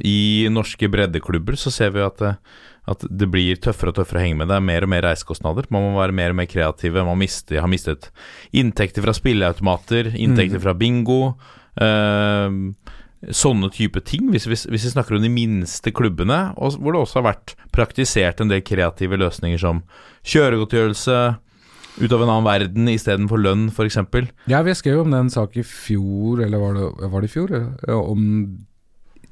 I 0.00 0.18
norske 0.52 0.90
breddeklubber 0.90 1.60
så 1.60 1.74
ser 1.74 1.92
vi 1.94 2.02
at, 2.06 2.24
at 2.86 3.04
det 3.10 3.26
blir 3.30 3.58
tøffere 3.62 3.90
og 3.90 3.98
tøffere 3.98 4.20
å 4.20 4.24
henge 4.24 4.40
med. 4.40 4.50
Det 4.50 4.58
er 4.58 4.66
mer 4.66 4.86
og 4.86 4.92
mer 4.92 5.06
reisekostnader. 5.08 5.66
Man 5.74 5.88
må 5.88 5.94
være 5.98 6.14
mer 6.14 6.34
og 6.34 6.38
mer 6.38 6.50
kreative. 6.50 7.04
Man 7.06 7.18
mister, 7.18 7.58
har 7.62 7.70
mistet 7.70 8.10
inntekter 8.54 9.02
fra 9.02 9.14
spilleautomater, 9.16 10.12
inntekter 10.14 10.62
fra 10.62 10.76
bingo. 10.78 11.34
Uh, 11.76 12.72
sånne 13.34 13.70
type 13.74 14.00
ting, 14.06 14.28
hvis 14.30 14.46
vi, 14.46 14.58
hvis 14.70 14.84
vi 14.86 14.92
snakker 14.92 15.16
om 15.16 15.24
de 15.24 15.32
minste 15.32 15.90
klubbene, 15.94 16.52
og 16.60 16.76
hvor 16.78 16.94
det 16.94 17.00
også 17.02 17.20
har 17.20 17.30
vært 17.32 17.56
praktisert 17.74 18.42
en 18.42 18.52
del 18.52 18.62
kreative 18.62 19.18
løsninger 19.18 19.60
som 19.60 19.82
kjøregodtgjørelse 20.28 21.18
ut 21.96 22.12
av 22.12 22.22
en 22.22 22.28
annen 22.28 22.46
verden 22.46 22.90
istedenfor 22.92 23.40
lønn, 23.40 23.68
f.eks. 23.72 23.98
Ja, 24.52 24.60
vi 24.62 24.76
skrev 24.76 25.02
om 25.02 25.14
den 25.14 25.32
sak 25.32 25.56
i 25.56 25.64
fjor, 25.66 26.44
eller 26.44 26.60
var 26.60 26.76
det, 26.76 26.88
var 27.12 27.24
det 27.24 27.30
i 27.30 27.34
fjor? 27.34 27.54
Ja, 27.56 27.96
Om 27.96 28.26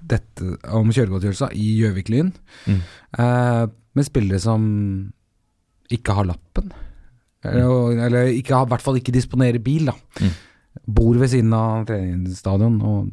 dette, 0.07 0.49
om 0.75 0.91
kjøregodtgjørelser 0.93 1.55
i 1.57 1.69
Gjøvik-Lyn. 1.81 2.33
Mm. 2.69 2.81
Eh, 3.19 3.67
med 3.95 4.05
spillere 4.09 4.41
som 4.43 4.65
ikke 5.95 6.15
har 6.17 6.25
lappen. 6.29 6.73
Eller, 7.45 7.69
og- 7.69 7.93
eller 8.07 8.31
ikke 8.33 8.57
i 8.57 8.69
hvert 8.71 8.83
fall 8.83 8.97
ikke 9.01 9.13
disponerer 9.13 9.61
bil, 9.63 9.87
da. 9.87 9.93
Mm. 10.21 10.31
Bor 10.95 11.15
ved 11.21 11.29
siden 11.31 11.53
av 11.55 11.85
treningsstadion, 11.87 12.81
og 12.83 13.11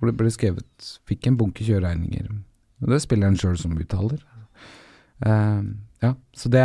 ble, 0.00 0.12
ble 0.16 0.30
skrevet 0.32 0.64
Fikk 1.06 1.26
en 1.28 1.36
bunke 1.36 1.62
kjøreregninger. 1.66 2.26
Det 2.80 2.96
er 2.96 3.02
spilleren 3.04 3.36
sjøl 3.36 3.58
som 3.60 3.76
uttaler. 3.76 4.18
Eh, 5.26 5.62
ja, 6.02 6.14
så 6.34 6.48
det 6.48 6.64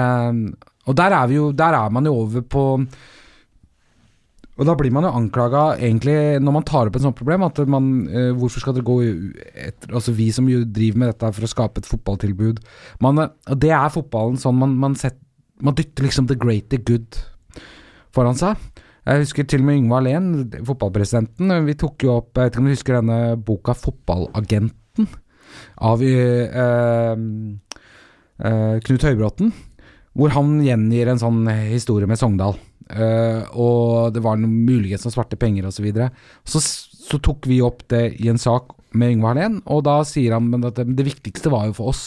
Og 0.87 0.95
der 0.95 1.11
er 1.11 1.27
vi 1.27 1.35
jo 1.35 1.49
Der 1.51 1.73
er 1.75 1.89
man 1.91 2.05
jo 2.05 2.13
over 2.15 2.41
på 2.41 2.61
og 4.55 4.67
da 4.69 4.75
blir 4.79 4.93
man 4.95 5.03
jo 5.03 5.11
anklaga, 5.17 5.63
egentlig, 5.83 6.15
når 6.39 6.53
man 6.55 6.65
tar 6.67 6.87
opp 6.87 6.95
et 6.95 7.03
sånt 7.03 7.17
problem, 7.19 7.43
at 7.43 7.59
man 7.67 7.89
eh, 8.07 8.29
Hvorfor 8.35 8.63
skal 8.63 8.77
det 8.77 8.85
gå 8.87 9.01
etter 9.03 9.91
Altså 9.91 10.13
vi 10.15 10.29
som 10.31 10.47
driver 10.47 11.01
med 11.01 11.11
dette 11.11 11.31
for 11.35 11.43
å 11.43 11.49
skape 11.51 11.81
et 11.81 11.89
fotballtilbud 11.89 12.61
man, 13.03 13.19
eh, 13.25 13.57
det 13.59 13.73
er 13.75 13.91
fotballen 13.91 14.39
sånn 14.39 14.55
man, 14.61 14.77
man, 14.79 14.95
sett, 14.99 15.19
man 15.59 15.75
dytter 15.75 16.07
liksom 16.07 16.29
the 16.31 16.39
great 16.39 16.69
the 16.71 16.79
good 16.79 17.19
foran 18.15 18.37
seg. 18.39 18.55
Jeg 19.05 19.25
husker 19.25 19.45
til 19.45 19.61
og 19.61 19.67
med 19.67 19.81
Yngve 19.81 19.97
Alén, 19.99 20.29
fotballpresidenten. 20.65 21.51
Vi 21.67 21.75
tok 21.77 22.05
jo 22.07 22.15
opp 22.15 22.39
Jeg 22.39 22.47
vet 22.47 22.55
ikke 22.55 22.63
om 22.63 22.69
du 22.69 22.73
husker 22.73 22.97
denne 22.97 23.19
boka 23.37 23.75
'Fotballagenten' 23.77 25.09
av 25.75 26.01
eh, 26.03 26.47
eh, 26.63 27.17
eh, 28.39 28.75
Knut 28.87 29.05
Høybråten. 29.05 29.53
Hvor 30.15 30.31
han 30.31 30.57
gjengir 30.63 31.11
en 31.11 31.19
sånn 31.19 31.43
historie 31.67 32.07
med 32.07 32.19
Sogndal. 32.19 32.55
Eh, 32.89 33.41
og 33.57 34.13
det 34.13 34.21
var 34.21 34.37
noen 34.37 34.65
muligens 34.67 35.05
noen 35.05 35.15
svarte 35.15 35.39
penger 35.39 35.65
osv. 35.65 35.79
Så, 35.79 35.85
videre. 35.85 36.11
så 36.45 36.61
så 37.05 37.19
tok 37.21 37.45
vi 37.49 37.61
opp 37.61 37.83
det 37.91 38.15
i 38.21 38.29
en 38.31 38.41
sak 38.41 38.73
med 38.95 39.15
Yngve 39.15 39.33
Hallén, 39.33 39.59
og 39.69 39.83
da 39.85 39.99
sier 40.07 40.33
han 40.37 40.47
men 40.49 40.65
at 40.65 40.79
det, 40.79 40.87
det 40.97 41.05
viktigste 41.05 41.51
var 41.53 41.67
jo 41.69 41.75
for 41.77 41.91
oss 41.93 42.05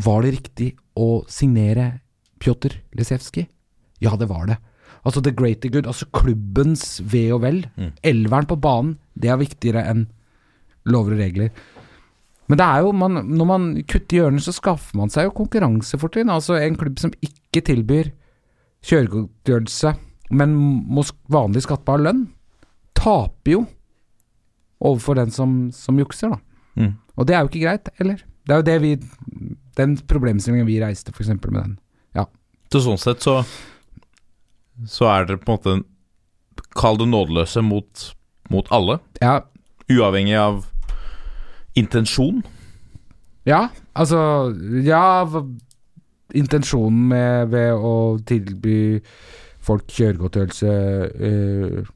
Var 0.00 0.24
det 0.24 0.32
riktig 0.38 0.68
å 0.98 1.24
signere 1.30 2.00
Pjotr 2.42 2.78
Lisevskij? 2.96 3.46
Ja, 4.02 4.16
det 4.18 4.26
var 4.28 4.48
det. 4.48 4.56
Altså 5.04 5.20
the 5.22 5.32
greater 5.32 5.70
good, 5.70 5.86
altså 5.86 6.08
klubbens 6.12 6.98
ve 7.00 7.28
og 7.32 7.44
vel. 7.44 7.60
Mm. 7.76 7.92
Elveren 8.02 8.48
på 8.50 8.58
banen, 8.60 8.96
det 9.14 9.30
er 9.30 9.38
viktigere 9.40 9.84
enn 9.86 10.06
lover 10.90 11.14
og 11.14 11.22
regler. 11.22 11.52
Men 12.50 12.60
det 12.60 12.66
er 12.66 12.82
jo, 12.84 12.90
man, 12.92 13.22
når 13.38 13.48
man 13.48 13.68
kutter 13.88 14.18
hjørner, 14.18 14.42
så 14.44 14.52
skaffer 14.52 14.98
man 14.98 15.12
seg 15.12 15.28
jo 15.28 15.36
konkurransefortrinn. 15.38 16.32
Altså 16.32 16.58
en 16.58 16.76
klubb 16.80 16.98
som 17.00 17.14
ikke 17.24 17.62
tilbyr 17.64 18.10
kjøregodtgjørelse, 18.84 19.94
men 20.34 20.56
vanlig 21.32 21.64
skattbar 21.64 22.02
lønn, 22.04 22.26
taper 22.96 23.56
jo 23.56 23.62
overfor 24.84 25.16
den 25.18 25.32
som, 25.32 25.56
som 25.72 25.98
jukser, 26.00 26.34
da. 26.34 26.40
Mm. 26.80 26.92
Og 27.16 27.28
det 27.28 27.36
er 27.36 27.44
jo 27.44 27.50
ikke 27.52 27.64
greit, 27.64 27.88
eller? 28.02 28.20
Det 28.44 28.52
er 28.52 28.60
jo 28.60 28.66
det 28.66 28.74
vi 28.82 28.90
Den 29.78 29.94
problemstillingen 30.10 30.66
vi 30.68 30.80
reiste, 30.82 31.14
f.eks. 31.14 31.30
med 31.30 31.60
den. 31.62 31.76
Så 32.74 32.80
sånn 32.82 32.98
sett 32.98 33.22
så 33.22 33.38
Så 34.90 35.06
er 35.06 35.28
dere 35.28 35.38
på 35.38 35.54
en 35.54 35.58
måte 35.58 36.70
Kall 36.74 36.98
det 36.98 37.06
nådeløse 37.06 37.62
mot, 37.62 38.08
mot 38.50 38.70
alle, 38.74 38.98
Ja, 39.22 39.44
uavhengig 39.86 40.34
av 40.38 40.64
intensjon. 41.78 42.40
Ja, 43.46 43.68
altså 43.94 44.50
Ja, 44.82 45.22
intensjonen 46.34 47.08
med, 47.12 47.48
ved 47.54 47.72
å 47.74 47.94
tilby 48.26 48.76
folk 49.64 49.86
kjøregodtgjørelse 49.88 50.72
eh, 51.30 51.90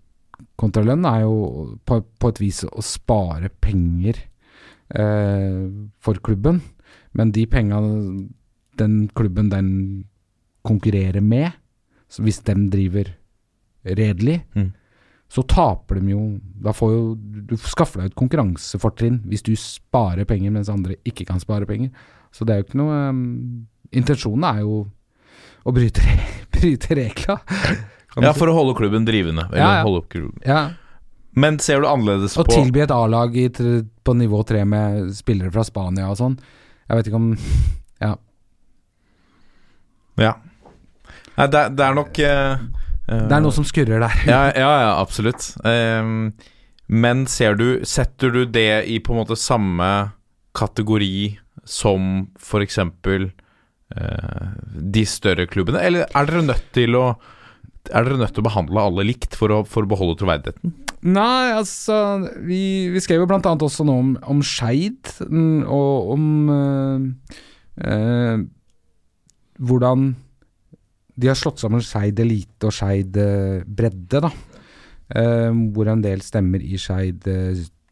kontra 0.59 0.83
lønn, 0.87 1.05
er 1.09 1.25
jo 1.27 1.77
på, 1.87 2.01
på 2.19 2.31
et 2.33 2.41
vis 2.43 2.63
å 2.69 2.83
spare 2.85 3.51
penger 3.63 4.21
eh, 4.95 5.63
for 6.01 6.21
klubben. 6.25 6.63
Men 7.19 7.33
de 7.35 7.45
pengene 7.51 8.29
den 8.79 9.09
klubben 9.19 9.51
den 9.51 9.71
konkurrerer 10.67 11.23
med, 11.25 11.53
så 12.09 12.23
hvis 12.25 12.41
den 12.47 12.69
driver 12.73 13.11
redelig, 13.85 14.43
Mm. 14.55 14.73
så 15.31 15.43
taper 15.49 16.01
de 16.01 16.11
jo 16.11 16.21
Da 16.61 16.73
får 16.73 16.91
jo 16.93 17.03
Du 17.47 17.55
skaffer 17.57 18.01
deg 18.01 18.11
et 18.11 18.17
konkurransefortrinn 18.19 19.21
hvis 19.29 19.45
du 19.45 19.53
sparer 19.57 20.25
penger 20.25 20.51
mens 20.51 20.69
andre 20.73 20.97
ikke 21.05 21.27
kan 21.29 21.41
spare 21.41 21.67
penger. 21.69 21.91
Så 22.33 22.45
det 22.45 22.55
er 22.55 22.61
jo 22.63 22.67
ikke 22.67 22.81
noe 22.81 22.97
um, 23.11 23.67
Intensjonen 23.97 24.45
er 24.51 24.61
jo 24.65 24.83
å 25.69 25.73
bryte, 25.75 26.03
bryte 26.55 26.95
regla. 26.99 27.39
Ja, 28.19 28.33
for 28.35 28.51
å 28.51 28.55
holde 28.57 28.75
klubben 28.79 29.05
drivende. 29.07 29.47
Eller 29.53 29.63
Ja, 29.63 29.73
ja. 29.79 29.83
holde 29.87 30.03
opp 30.05 30.09
klubben. 30.13 30.39
ja. 30.47 30.67
Men 31.39 31.59
ser 31.63 31.79
du 31.81 31.87
annerledes 31.87 32.33
på 32.35 32.43
på 32.49 32.51
tilby 32.57 32.81
et 32.83 32.91
A-lag 32.91 33.35
på 34.03 34.15
nivå 34.17 34.41
tre 34.49 34.65
med 34.67 35.13
spillere 35.15 35.53
fra 35.55 35.63
Spania 35.63 36.09
og 36.11 36.17
sånn. 36.19 36.35
Jeg 36.89 36.97
vet 36.99 37.11
ikke 37.11 37.21
om 37.21 37.29
Ja. 40.19 40.33
Nei, 41.39 41.47
det, 41.47 41.61
det 41.79 41.85
er 41.87 41.95
nok 41.95 42.19
eh, 42.19 42.63
Det 43.07 43.37
er 43.37 43.43
noe 43.45 43.55
som 43.55 43.67
skurrer 43.69 44.03
der. 44.03 44.17
ja, 44.27 44.41
ja, 44.51 44.71
ja, 44.83 44.93
absolutt. 44.99 45.53
Um, 45.63 46.33
men 46.89 47.27
ser 47.31 47.55
du 47.61 47.85
Setter 47.87 48.33
du 48.35 48.41
det 48.51 48.85
i 48.91 48.99
på 49.05 49.15
en 49.15 49.21
måte 49.23 49.39
samme 49.39 49.91
kategori 50.59 51.39
som 51.69 52.27
for 52.41 52.65
eksempel 52.65 53.29
de 53.89 55.03
større 55.09 55.47
klubbene, 55.49 55.81
eller 55.81 56.05
er 56.13 56.27
dere 56.29 56.43
nødt 56.45 56.67
til 56.77 56.97
å 56.99 57.07
er 57.89 58.05
dere 58.05 58.21
nødt 58.21 58.35
til 58.37 58.43
å 58.43 58.49
behandle 58.49 58.85
alle 58.85 59.07
likt 59.09 59.37
for 59.39 59.53
å, 59.55 59.63
for 59.69 59.87
å 59.87 59.91
beholde 59.91 60.19
troverdigheten? 60.21 60.75
Nei, 61.09 61.55
altså 61.55 61.95
Vi, 62.43 62.91
vi 62.91 63.03
skrev 63.03 63.23
jo 63.23 63.29
annet 63.31 63.65
også 63.65 63.87
noe 63.87 64.03
om, 64.03 64.15
om 64.35 64.43
Skeid, 64.45 65.13
mm, 65.23 65.63
og 65.71 66.13
om 66.15 66.25
eh, 66.55 67.37
eh, 67.87 68.43
hvordan 69.59 70.11
de 71.19 71.31
har 71.31 71.39
slått 71.39 71.63
sammen 71.63 71.83
Skeid 71.83 72.19
elite 72.23 72.69
og 72.69 72.75
Skeid 72.75 73.19
eh, 73.23 73.65
bredde, 73.65 74.23
da. 74.27 74.33
Eh, 75.09 75.51
hvor 75.75 75.91
en 75.91 76.03
del 76.05 76.23
stemmer 76.27 76.63
i 76.63 76.79
Skeid, 76.81 77.27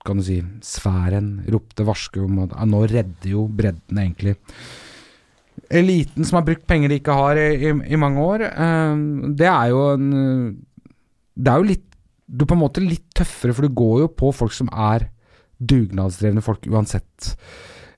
kan 0.07 0.21
du 0.21 0.27
si, 0.27 0.41
sfæren 0.67 1.39
ropte 1.51 1.87
varsko 1.87 2.27
om 2.27 2.45
at 2.45 2.53
ja, 2.55 2.67
nå 2.69 2.85
redder 2.91 3.33
jo 3.33 3.47
bredden 3.51 4.03
egentlig 4.03 4.37
eliten 5.71 6.27
som 6.27 6.41
har 6.41 6.47
brukt 6.47 6.67
penger 6.69 6.93
de 6.93 7.01
ikke 7.01 7.17
har 7.17 7.41
i, 7.41 7.49
i, 7.69 7.75
i 7.95 8.01
mange 8.01 8.23
år. 8.23 8.47
eh, 8.49 9.05
det 9.39 9.51
er 9.51 9.73
jo 9.73 9.83
en 9.95 10.09
eh, 10.21 10.55
Det 11.37 11.53
er 11.53 11.61
jo 11.61 11.71
litt 11.73 11.87
du 12.27 12.43
er 12.43 12.49
på 12.51 12.57
en 12.57 12.65
måte 12.65 12.83
litt 12.83 13.07
tøffere, 13.15 13.55
for 13.55 13.67
du 13.67 13.75
går 13.79 14.01
jo 14.01 14.09
på 14.19 14.33
folk 14.35 14.55
som 14.55 14.67
er 14.73 15.09
dugnadsdrevne 15.63 16.43
folk, 16.43 16.67
uansett 16.67 17.37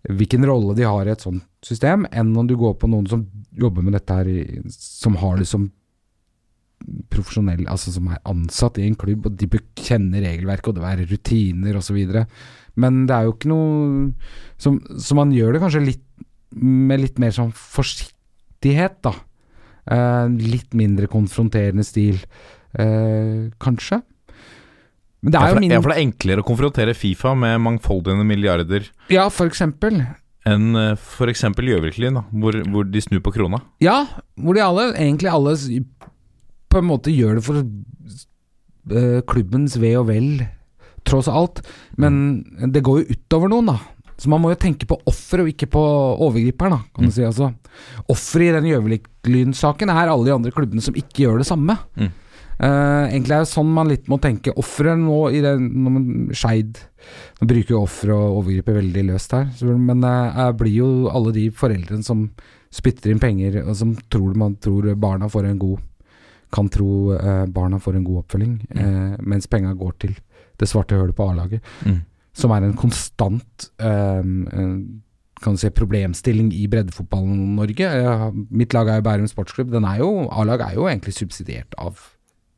hvilken 0.08 0.44
rolle 0.46 0.76
de 0.76 0.84
har 0.86 1.08
i 1.08 1.14
et 1.14 1.24
sånt 1.24 1.46
system, 1.64 2.04
enn 2.12 2.36
om 2.36 2.46
du 2.46 2.54
går 2.58 2.76
på 2.78 2.90
noen 2.90 3.08
som 3.10 3.24
jobber 3.58 3.82
med 3.82 3.96
dette 3.96 4.14
her, 4.14 4.28
som 4.70 5.16
har 5.18 5.40
det 5.40 5.48
som 5.48 5.66
profesjonell, 7.10 7.64
altså 7.66 7.90
som 7.90 8.06
er 8.12 8.20
ansatt 8.28 8.78
i 8.78 8.86
en 8.86 8.98
klubb, 9.00 9.26
og 9.26 9.38
de 9.40 9.48
bør 9.50 9.64
kjenne 9.80 10.22
regelverket, 10.22 10.70
og 10.70 10.76
det 10.76 10.84
være 10.84 11.08
rutiner 11.10 11.80
osv. 11.80 11.98
Men 12.78 13.00
det 13.08 13.16
er 13.16 13.26
jo 13.26 13.34
ikke 13.34 13.50
noe 13.50 14.12
som, 14.60 14.78
Så 15.00 15.16
man 15.18 15.32
gjør 15.34 15.56
det 15.56 15.62
kanskje 15.64 15.82
litt 15.82 16.04
med 16.54 17.00
litt 17.02 17.18
mer 17.20 17.34
sånn 17.34 17.52
forsiktighet, 17.54 19.00
da. 19.04 19.14
Eh, 19.88 20.28
litt 20.44 20.74
mindre 20.76 21.08
konfronterende 21.10 21.84
stil, 21.86 22.20
eh, 22.78 23.48
kanskje. 23.60 24.02
Men 25.22 25.32
det 25.34 25.40
er 25.40 25.50
jo 25.54 25.60
min 25.60 25.72
ja, 25.74 25.80
for 25.82 25.90
det 25.90 25.98
er 25.98 26.06
enklere 26.06 26.42
å 26.44 26.46
konfrontere 26.46 26.94
Fifa 26.94 27.32
med 27.34 27.58
mangfoldige 27.58 28.22
milliarder 28.22 28.84
Ja, 29.10 29.24
for 29.34 29.50
eksempel. 29.50 30.04
enn 30.46 30.76
eh, 30.78 30.94
for 30.94 31.26
eksempel 31.26 31.66
Gjøviklyn, 31.72 32.20
hvor, 32.38 32.54
hvor 32.70 32.86
de 32.86 33.00
snur 33.02 33.20
på 33.20 33.32
krona. 33.34 33.58
Ja, 33.82 34.06
hvor 34.38 34.54
de 34.54 34.62
alle, 34.62 34.92
egentlig 34.94 35.32
alle 35.32 35.56
på 36.68 36.78
en 36.78 36.86
måte 36.86 37.10
gjør 37.10 37.40
det 37.40 37.44
for 37.48 37.58
eh, 38.94 39.20
klubbens 39.26 39.76
ve 39.80 39.94
og 39.98 40.06
vel, 40.12 40.46
tross 41.08 41.28
alt. 41.28 41.62
Men 41.96 42.44
det 42.72 42.84
går 42.86 43.02
jo 43.02 43.16
utover 43.16 43.50
noen, 43.50 43.72
da. 43.72 43.78
Så 44.18 44.30
man 44.32 44.42
må 44.42 44.50
jo 44.50 44.58
tenke 44.58 44.86
på 44.90 44.98
offer 45.06 45.44
og 45.44 45.50
ikke 45.52 45.68
på 45.70 45.82
overgriperen, 46.26 46.74
da, 46.74 46.80
kan 46.94 47.06
du 47.06 47.14
si. 47.14 47.22
altså. 47.22 47.52
Offeret 48.10 48.50
i 48.50 48.56
den 48.56 48.66
Gjøvik-Lyn-saken 48.72 49.92
er 49.94 50.10
alle 50.10 50.26
de 50.26 50.34
andre 50.34 50.50
klubbene 50.54 50.82
som 50.82 50.96
ikke 50.98 51.22
gjør 51.22 51.38
det 51.42 51.46
samme. 51.46 51.76
Mm. 51.94 52.10
Uh, 52.58 53.06
egentlig 53.12 53.36
er 53.36 53.44
det 53.44 53.50
sånn 53.52 53.68
man 53.70 53.86
litt 53.86 54.08
må 54.10 54.18
tenke. 54.18 54.50
Offeret 54.58 54.98
nå 54.98 55.20
i 55.30 55.42
den 55.44 55.68
når 55.78 55.92
man 55.94 56.06
Skeid 56.34 56.80
Nå 57.38 57.46
bruker 57.46 57.76
jo 57.76 57.82
offer 57.84 58.10
og 58.10 58.40
overgriper 58.40 58.80
veldig 58.80 59.04
løst 59.12 59.32
her, 59.36 59.44
så, 59.54 59.70
men 59.78 60.02
det 60.02 60.48
blir 60.58 60.74
jo 60.80 60.88
alle 61.14 61.30
de 61.36 61.44
foreldrene 61.54 62.02
som 62.04 62.24
spytter 62.74 63.14
inn 63.14 63.22
penger, 63.22 63.60
og 63.62 63.76
som 63.78 63.94
tror 64.10 64.34
man 64.36 64.58
tror 64.60 64.90
barna 64.98 65.30
får 65.30 65.46
en 65.52 65.60
god 65.62 65.78
Kan 66.52 66.68
tro 66.74 67.14
uh, 67.14 67.46
barna 67.46 67.78
får 67.78 68.00
en 68.00 68.04
god 68.08 68.24
oppfølging, 68.24 68.58
eh, 68.74 69.14
mens 69.20 69.46
penga 69.46 69.74
går 69.78 69.94
til 70.02 70.18
det 70.58 70.66
svarte 70.66 70.96
hølet 70.98 71.14
på 71.14 71.30
A-laget, 71.30 71.62
Mm. 71.86 72.00
Som 72.38 72.54
er 72.54 72.66
en 72.68 72.76
konstant 72.78 73.68
eh, 73.82 74.22
eh, 74.22 74.72
kan 75.42 75.54
du 75.54 75.60
si, 75.60 75.70
problemstilling 75.70 76.50
i 76.54 76.66
breddefotballen 76.70 77.54
Norge. 77.54 77.88
Mitt 78.50 78.74
lag 78.74 78.88
er 78.90 78.98
jo 78.98 79.06
Bærum 79.06 79.28
sportsklubb. 79.30 79.70
Den 79.70 79.86
er 79.86 80.00
jo, 80.02 80.08
A-lag 80.34 80.64
er 80.66 80.74
jo 80.74 80.88
egentlig 80.90 81.14
subsidiert 81.14 81.76
av 81.78 82.00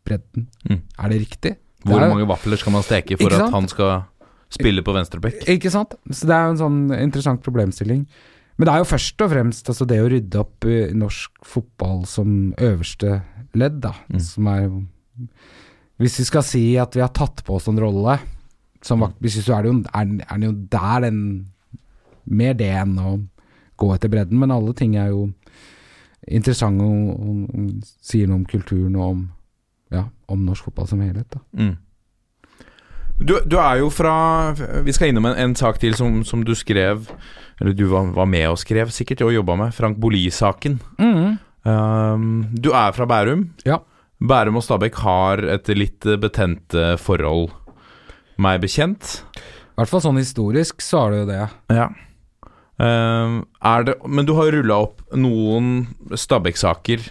bredden. 0.08 0.46
Mm. 0.64 0.78
Er 0.96 1.12
det 1.12 1.18
riktig? 1.26 1.52
Hvor 1.84 2.00
Det 2.00 2.06
er- 2.08 2.14
mange 2.14 2.28
vafler 2.28 2.56
skal 2.56 2.72
man 2.72 2.82
steke 2.82 3.18
for 3.20 3.32
at 3.32 3.52
han 3.52 3.68
skal 3.68 4.04
spille 4.50 4.82
på 4.82 4.94
venstrebekk? 4.96 5.44
Ikke 5.48 5.70
sant? 5.70 5.94
Så 6.10 6.26
det 6.26 6.34
er 6.36 6.46
jo 6.46 6.50
en 6.56 6.62
sånn 6.64 7.02
interessant 7.02 7.42
problemstilling. 7.42 8.06
Men 8.56 8.66
det 8.66 8.74
er 8.74 8.78
jo 8.78 8.90
først 8.96 9.22
og 9.24 9.30
fremst 9.30 9.68
altså 9.68 9.86
det 9.86 10.00
å 10.00 10.08
rydde 10.10 10.40
opp 10.40 10.64
i 10.64 10.92
norsk 10.92 11.30
fotball 11.44 12.06
som 12.06 12.54
øverste 12.58 13.22
ledd, 13.54 13.80
da. 13.80 13.94
Mm. 14.12 14.20
Som 14.20 14.46
er 14.48 14.70
Hvis 16.00 16.16
vi 16.16 16.24
skal 16.24 16.42
si 16.42 16.76
at 16.78 16.94
vi 16.94 17.00
har 17.00 17.12
tatt 17.12 17.42
på 17.44 17.56
oss 17.56 17.68
en 17.68 17.76
rolle 17.76 18.18
som 18.84 19.02
vaktbikkje, 19.04 19.42
så 19.44 19.56
er 19.56 19.64
det 19.64 19.72
jo, 19.72 19.76
er, 19.92 20.14
er 20.26 20.46
jo 20.46 20.54
der 20.72 21.06
den 21.08 21.24
Mer 22.30 22.52
det 22.54 22.68
enn 22.68 22.98
å 23.00 23.14
gå 23.80 23.86
etter 23.94 24.10
bredden, 24.12 24.38
men 24.38 24.52
alle 24.54 24.70
ting 24.76 24.92
er 25.00 25.08
jo 25.10 25.24
interessante 26.28 26.84
og, 26.84 27.08
og, 27.16 27.38
og 27.48 28.04
sier 28.06 28.28
noe 28.28 28.42
om 28.42 28.44
kulturen 28.46 28.98
og 28.98 29.06
om, 29.06 29.22
ja, 29.90 30.04
om 30.30 30.44
norsk 30.46 30.68
fotball 30.68 30.86
som 30.86 31.00
helhet. 31.02 31.26
da. 31.32 31.40
Mm. 31.56 31.72
Du, 33.20 33.34
du 33.44 33.58
er 33.60 33.82
jo 33.82 33.90
fra 33.92 34.14
Vi 34.84 34.94
skal 34.96 35.10
innom 35.10 35.26
en, 35.28 35.36
en 35.36 35.54
sak 35.58 35.76
til 35.82 35.92
som, 35.98 36.22
som 36.24 36.40
du 36.40 36.54
skrev 36.56 37.04
Eller 37.60 37.74
du 37.76 37.84
var, 37.90 38.14
var 38.16 38.28
med 38.30 38.46
og 38.48 38.56
skrev, 38.62 38.88
sikkert, 38.94 39.20
og 39.26 39.34
jobba 39.34 39.58
med. 39.60 39.74
Frank 39.76 39.98
Boli-saken. 40.00 40.78
Um, 40.96 42.30
du 42.56 42.70
er 42.72 42.94
fra 42.96 43.04
Bærum. 43.04 43.50
Ja. 43.68 43.82
Bærum 44.20 44.56
og 44.56 44.64
Stabæk 44.64 44.96
har 45.00 45.44
et 45.56 45.68
litt 45.76 46.08
betente 46.20 46.94
forhold, 47.00 47.50
meg 48.40 48.62
bekjent. 48.64 49.20
I 49.36 49.80
hvert 49.80 49.92
fall 49.92 50.04
sånn 50.04 50.20
historisk 50.20 50.82
så 50.84 51.06
er 51.06 51.12
det 51.12 51.20
jo 51.20 51.28
det. 51.30 51.44
Ja. 51.76 51.88
Uh, 52.80 53.40
er 53.68 53.86
det, 53.88 53.96
men 54.08 54.28
du 54.28 54.34
har 54.38 54.52
rulla 54.54 54.82
opp 54.86 55.02
noen 55.12 55.88
Stabæk-saker 56.16 57.02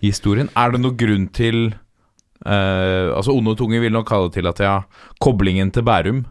i 0.00 0.10
historien. 0.10 0.50
Er 0.56 0.72
det 0.72 0.80
noen 0.80 0.96
grunn 1.00 1.26
til 1.32 1.66
uh, 2.44 3.12
Altså 3.12 3.34
Onde 3.34 3.52
og 3.52 3.60
tunge 3.60 3.80
vil 3.84 3.92
nok 3.92 4.08
kalle 4.08 4.30
det 4.30 4.38
til 4.38 4.48
at 4.48 4.62
ja, 4.64 4.76
koblingen 5.24 5.72
til 5.74 5.84
Bærum 5.86 6.24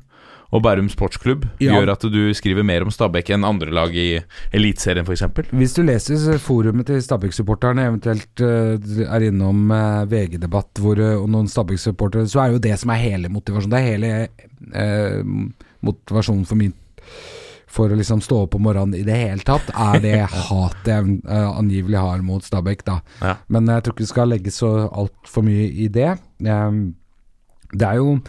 og 0.53 0.61
Bærum 0.61 0.85
sportsklubb 0.91 1.47
Ja. 1.63 1.73
gjør 1.73 1.91
at 1.95 2.03
du 2.13 2.19
skriver 2.37 2.63
mer 2.65 2.83
om 2.85 2.91
Stabæk 2.93 3.31
enn 3.33 3.45
andre 3.47 3.71
lag 3.73 3.95
i 3.97 4.19
Eliteserien, 4.53 5.05
f.eks. 5.07 5.23
Hvis 5.49 5.73
du 5.73 5.81
leser 5.87 6.37
forumet 6.37 6.85
til 6.91 7.01
Stabæk-supporterne, 7.01 7.87
eventuelt 7.89 8.43
eh, 8.45 9.05
er 9.07 9.25
innom 9.29 9.71
eh, 9.73 10.03
VG-debatt 10.11 10.81
hvor, 10.83 11.01
eh, 11.01 11.23
noen 11.25 11.49
Stabæk-supportere, 11.49 12.27
så 12.29 12.43
er 12.45 12.53
jo 12.53 12.61
det 12.61 12.77
som 12.79 12.93
er 12.93 13.01
hele 13.01 13.31
motivasjonen. 13.33 13.73
Det 13.73 13.81
er 13.81 13.89
hele 13.89 14.11
eh, 14.77 15.23
motivasjonen 15.83 16.45
for 16.49 16.61
min 16.61 16.75
for 17.73 17.89
å 17.89 17.95
liksom 17.97 18.19
stå 18.21 18.43
opp 18.45 18.53
om 18.53 18.61
morgenen 18.67 18.93
i 18.99 19.01
det 19.01 19.15
hele 19.17 19.41
tatt, 19.41 19.71
er 19.73 19.97
det 20.03 20.19
hatet 20.51 20.91
jeg 20.91 21.15
angivelig 21.33 21.97
har 21.97 22.21
mot 22.21 22.45
Stabæk, 22.45 22.83
da. 22.85 22.99
Ja. 23.25 23.31
Men 23.49 23.65
jeg 23.73 23.81
tror 23.87 23.95
ikke 23.95 24.05
vi 24.05 24.11
skal 24.11 24.29
legge 24.29 24.53
så 24.53 24.69
altfor 24.93 25.41
mye 25.47 25.65
i 25.73 25.87
det. 25.89 26.11
Eh, 26.45 26.71
det 27.73 27.87
er 27.89 27.97
jo 27.97 28.19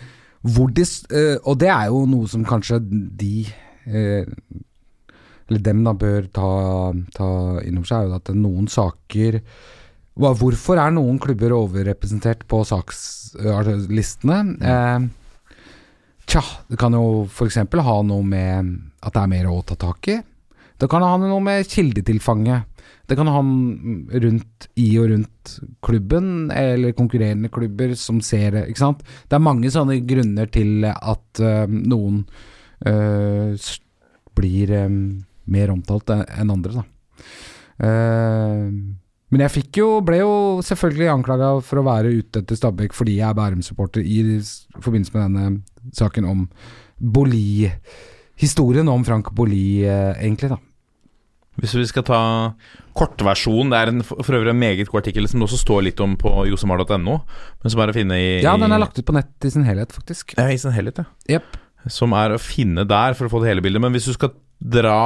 de 0.44 0.84
eh, 0.84 1.36
Og 1.44 1.58
det 1.60 1.70
er 1.72 1.88
jo 1.88 2.04
noe 2.10 2.28
som 2.28 2.44
kanskje 2.44 2.80
de 2.84 3.46
eh, 3.88 4.28
eller 5.44 5.60
dem 5.60 5.82
da 5.84 5.92
bør 5.92 6.28
ta, 6.32 6.50
ta 7.12 7.28
inn 7.64 7.76
over 7.76 7.88
seg, 7.88 7.98
er 7.98 8.08
jo 8.08 8.16
at 8.16 8.30
noen 8.36 8.68
saker 8.72 9.40
Hvorfor 10.14 10.78
er 10.78 10.92
noen 10.94 11.18
klubber 11.18 11.56
overrepresentert 11.56 12.44
på 12.46 12.60
sakslistene? 12.68 14.36
Eh, 14.62 15.06
tja, 16.30 16.42
det 16.70 16.78
kan 16.78 16.94
jo 16.94 17.24
f.eks. 17.26 17.58
ha 17.58 17.96
noe 18.06 18.22
med 18.22 18.70
at 19.02 19.16
det 19.16 19.24
er 19.24 19.32
mer 19.32 19.48
å 19.50 19.58
ta 19.66 19.74
tak 19.74 20.06
i. 20.12 20.20
Det 20.78 20.86
kan 20.90 21.02
ha 21.02 21.16
noe 21.18 21.40
med 21.42 21.66
kildetilfanget. 21.66 22.70
Det 23.04 23.16
kan 23.18 23.28
ha 23.28 23.40
n- 23.44 24.06
rundt 24.08 24.68
i 24.80 24.86
og 25.00 25.10
rundt 25.10 25.54
klubben, 25.84 26.50
eller 26.50 26.94
konkurrerende 26.96 27.50
klubber 27.52 27.92
som 28.00 28.20
ser 28.24 28.56
det, 28.56 28.62
ikke 28.70 28.80
sant. 28.80 29.04
Det 29.28 29.36
er 29.36 29.44
mange 29.44 29.68
sånne 29.72 29.98
grunner 30.08 30.48
til 30.52 30.86
at 30.88 31.42
uh, 31.44 31.66
noen 31.68 32.22
uh, 32.88 33.52
blir 34.34 34.72
um, 34.86 34.98
mer 35.52 35.74
omtalt 35.74 36.14
enn 36.16 36.54
andre, 36.54 36.80
da. 36.80 36.84
Uh, 37.84 38.72
men 39.34 39.42
jeg 39.42 39.50
fikk 39.50 39.80
jo, 39.82 39.88
ble 40.06 40.20
jo 40.20 40.34
selvfølgelig 40.64 41.08
anklaga 41.10 41.52
for 41.66 41.80
å 41.80 41.86
være 41.88 42.12
ute 42.14 42.44
etter 42.44 42.56
Stabæk 42.56 42.94
fordi 42.94 43.16
jeg 43.18 43.26
er 43.26 43.36
Bærum-supporter 43.36 44.04
i 44.06 44.20
forbindelse 44.78 45.16
med 45.16 45.24
denne 45.24 45.94
saken 45.96 46.28
om 46.30 46.44
Boli 46.98 47.66
Historien 48.38 48.86
om 48.90 49.02
Frank 49.06 49.32
Boli, 49.34 49.82
egentlig, 49.86 50.52
da. 50.54 50.58
Hvis 51.60 51.74
vi 51.78 51.84
skal 51.86 52.06
ta 52.06 52.20
kortversjonen, 52.98 53.70
det 53.70 53.80
er 53.80 53.92
en, 53.92 54.04
for 54.06 54.34
øvrig 54.34 54.50
en 54.50 54.58
meget 54.58 54.88
god 54.90 55.04
artikkel 55.04 55.28
som 55.30 55.40
det 55.40 55.48
også 55.48 55.60
står 55.62 55.84
litt 55.88 56.00
om 56.02 56.16
på 56.18 56.32
josemar.no, 56.50 57.18
men 57.20 57.74
som 57.74 57.82
er 57.82 57.92
å 57.92 57.96
finne 57.96 58.18
i 58.18 58.30
Ja, 58.42 58.56
den 58.58 58.74
er 58.74 58.82
lagt 58.82 58.98
ut 58.98 59.06
på 59.06 59.14
nett 59.14 59.46
i 59.46 59.52
sin 59.54 59.66
helhet, 59.66 59.94
faktisk. 59.94 60.34
Ja, 60.38 60.48
i 60.50 60.58
sin 60.58 60.74
helhet, 60.74 60.98
ja. 61.02 61.36
Yep. 61.36 61.60
Som 61.92 62.16
er 62.16 62.34
å 62.34 62.40
finne 62.42 62.86
der 62.88 63.14
for 63.14 63.28
å 63.28 63.32
få 63.32 63.42
det 63.42 63.52
hele 63.52 63.64
bildet. 63.64 63.82
Men 63.84 63.94
hvis 63.94 64.08
du 64.08 64.14
skal 64.16 64.34
dra 64.58 64.98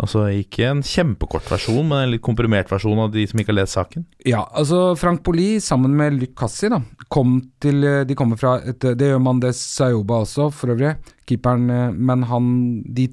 Altså 0.00 0.22
ikke 0.32 0.64
en 0.70 0.80
kjempekort 0.82 1.44
versjon, 1.52 1.84
men 1.84 2.06
en 2.06 2.12
litt 2.14 2.22
komprimert 2.24 2.70
versjon 2.72 3.00
av 3.04 3.10
de 3.12 3.26
som 3.28 3.38
ikke 3.38 3.52
har 3.52 3.58
lest 3.60 3.76
saken. 3.76 4.06
Ja, 4.24 4.40
altså 4.56 4.94
Frank 4.98 5.20
Poli 5.26 5.58
sammen 5.62 5.92
med 5.98 6.16
Luc 6.16 6.32
Cassi 6.38 6.70
da, 6.72 6.80
kom 7.12 7.36
til 7.62 7.84
eh, 7.84 7.98
De 8.08 8.16
kommer 8.18 8.40
fra 8.40 8.56
et, 8.64 8.80
Det 8.80 9.10
gjør 9.12 9.20
man 9.22 9.42
det 9.42 9.52
Sayoba 9.58 10.22
også, 10.24 10.48
for 10.56 10.72
øvrig, 10.72 10.94
keeperen, 11.28 11.68
eh, 11.70 11.92
men 11.92 12.24
han 12.30 12.46
De 12.88 13.10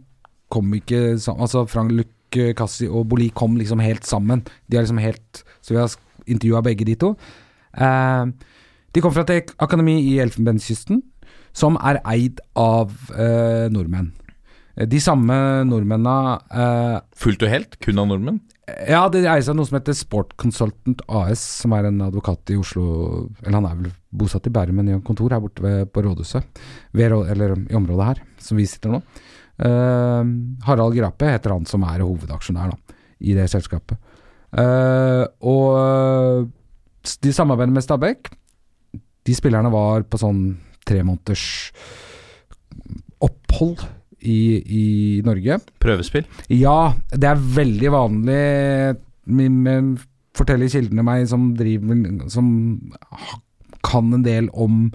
kom 0.50 0.72
ikke 0.78 1.20
sammen 1.20 1.46
Altså 1.46 1.66
Frank 1.70 1.94
Luc 1.98 2.16
Cassi 2.32 2.88
og 2.88 3.08
Boli 3.10 3.30
kom 3.36 3.58
liksom 3.60 3.82
helt 3.84 4.06
sammen. 4.08 4.44
De 4.68 4.78
er 4.78 4.86
liksom 4.86 5.02
helt 5.02 5.44
Så 5.62 5.74
vi 5.74 5.80
har 5.82 5.96
intervjua 6.30 6.62
begge 6.66 6.86
de 6.86 6.96
to. 7.00 7.16
Uh, 7.74 8.30
de 8.94 9.02
kom 9.04 9.14
fra 9.14 9.26
et 9.30 9.52
akademi 9.62 10.00
i 10.12 10.18
Elfenbenskysten, 10.22 11.04
som 11.54 11.78
er 11.82 12.02
eid 12.10 12.42
av 12.58 12.94
uh, 13.14 13.68
nordmenn. 13.74 14.12
Eh, 14.76 14.88
De 14.90 15.02
samme 15.04 15.36
nordmennene 15.68 16.40
uh, 16.54 17.02
Fullt 17.18 17.44
og 17.46 17.52
helt, 17.52 17.78
kun 17.84 18.00
av 18.02 18.10
nordmenn. 18.10 18.40
ja, 18.90 19.04
det 19.10 19.26
eier 19.26 19.50
av 19.50 19.58
noe 19.58 19.66
som 19.70 19.80
heter 19.80 19.98
Sport 19.98 20.36
Consultant 20.38 21.02
AS, 21.08 21.42
som 21.64 21.74
er 21.74 21.90
en 21.90 22.02
advokat 22.06 22.54
i 22.54 22.58
Oslo 22.58 23.30
Eller 23.44 23.58
han 23.58 23.66
er 23.70 23.80
vel 23.82 23.92
bosatt 24.10 24.48
i 24.50 24.54
Bærum, 24.54 24.80
men 24.80 24.90
i 24.90 24.96
en 24.98 25.06
kontor 25.06 25.34
her 25.34 25.42
borte 25.42 25.62
ved, 25.62 25.90
på 25.94 26.02
rådhuset. 26.06 26.62
Ved, 26.94 27.14
eller 27.30 27.58
i 27.70 27.78
området 27.78 28.06
her, 28.08 28.24
som 28.42 28.58
vi 28.58 28.66
sitter 28.70 28.98
nå. 28.98 29.04
Eh, 29.60 30.24
Harald 30.68 30.96
Grape 30.96 31.30
heter 31.34 31.52
han 31.56 31.66
som 31.70 31.84
er 31.88 32.04
hovedaksjonær 32.06 32.72
da, 32.72 32.96
i 33.20 33.34
det 33.38 33.50
selskapet. 33.52 33.98
Eh, 34.56 35.24
og 35.46 36.50
s- 37.06 37.18
de 37.22 37.34
samarbeider 37.36 37.74
med 37.76 37.84
Stabæk. 37.86 38.32
De 39.28 39.36
spillerne 39.36 39.70
var 39.72 40.02
på 40.10 40.18
sånn 40.18 40.44
tre 40.88 41.04
måneders 41.06 41.44
opphold 43.22 43.84
i, 44.22 44.38
i 44.64 44.86
Norge. 45.26 45.60
Prøvespill. 45.84 46.26
Ja, 46.52 46.94
det 47.12 47.30
er 47.30 47.44
veldig 47.60 47.92
vanlig 47.94 48.40
med, 49.30 50.06
Forteller 50.40 50.70
kildene 50.72 51.04
meg 51.04 51.26
som 51.28 51.50
driver 51.58 52.30
Som 52.32 52.50
kan 53.84 54.14
en 54.16 54.24
del 54.24 54.48
om 54.54 54.86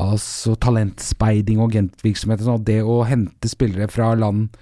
Altså 0.00 0.56
talentspeiding 0.58 1.60
og 1.62 1.70
agentvirksomhet 1.70 2.42
og 2.42 2.48
sånn. 2.48 2.64
Det 2.66 2.80
å 2.82 3.02
hente 3.06 3.50
spillere 3.50 3.86
fra 3.92 4.10
land 4.18 4.56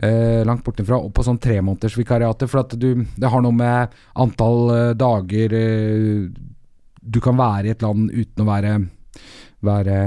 eh, 0.00 0.44
langt 0.48 0.64
bortenfra 0.64 1.00
og 1.02 1.12
på 1.16 1.24
sånn 1.26 1.40
tremånedersvikariater. 1.44 2.48
For 2.48 2.62
at 2.62 2.76
du 2.80 3.04
Det 3.04 3.28
har 3.28 3.44
noe 3.44 3.56
med 3.56 3.98
antall 4.16 4.62
eh, 4.74 4.94
dager 4.96 5.56
eh, 5.58 6.28
du 7.08 7.20
kan 7.24 7.38
være 7.38 7.68
i 7.68 7.72
et 7.72 7.84
land 7.84 8.10
uten 8.12 8.44
å 8.44 8.48
være 8.48 8.78
være 9.64 9.98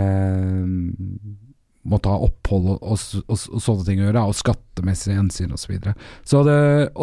Måtte 1.82 2.12
ha 2.14 2.18
opphold 2.22 2.68
og, 2.76 2.84
og, 2.94 3.06
og, 3.26 3.38
og 3.58 3.62
sånne 3.66 3.86
ting 3.88 4.02
å 4.04 4.04
gjøre, 4.06 4.22
og 4.30 4.38
skattemessige 4.38 5.18
hensyn 5.18 5.56
osv. 5.56 5.80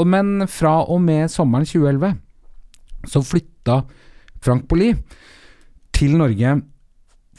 Men 0.07 0.29
fra 0.47 0.75
og 0.87 1.01
med 1.03 1.33
sommeren 1.35 1.67
2011 1.67 2.15
så 3.11 3.23
flytta 3.27 3.81
Frank 4.39 4.69
Poli 4.71 4.93
til 5.99 6.15
Norge 6.15 6.55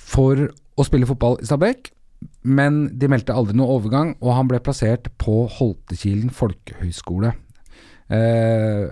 for 0.09 0.49
å 0.49 0.85
spille 0.87 1.07
fotball 1.09 1.37
i 1.41 1.47
Stabæk, 1.47 1.91
men 2.49 2.87
de 2.99 3.09
meldte 3.11 3.35
aldri 3.35 3.55
noe 3.57 3.77
overgang, 3.77 4.15
og 4.23 4.35
han 4.35 4.49
ble 4.49 4.61
plassert 4.63 5.07
på 5.21 5.43
Holtekilen 5.59 6.31
folkehøgskole. 6.35 7.33
Eh, 8.09 8.89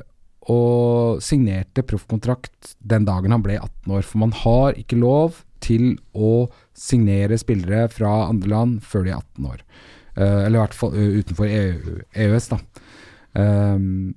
og 0.48 1.20
signerte 1.26 1.84
proffkontrakt 1.84 2.76
den 2.80 3.08
dagen 3.08 3.34
han 3.36 3.44
ble 3.44 3.58
18 3.58 3.98
år. 3.98 4.06
For 4.08 4.22
man 4.22 4.34
har 4.44 4.78
ikke 4.80 5.00
lov 5.00 5.42
til 5.64 5.98
å 6.16 6.48
signere 6.78 7.40
spillere 7.42 7.88
fra 7.92 8.30
andre 8.30 8.52
land 8.54 8.78
før 8.86 9.08
de 9.08 9.12
er 9.16 9.20
18 9.20 9.50
år. 9.52 9.66
Eh, 10.16 10.40
eller 10.46 10.56
i 10.56 10.62
hvert 10.62 10.78
fall 10.78 10.96
eh, 10.96 11.18
utenfor 11.20 11.52
EU, 11.52 11.98
EØS, 12.14 12.50
da. 12.54 12.62
Um, 13.38 14.16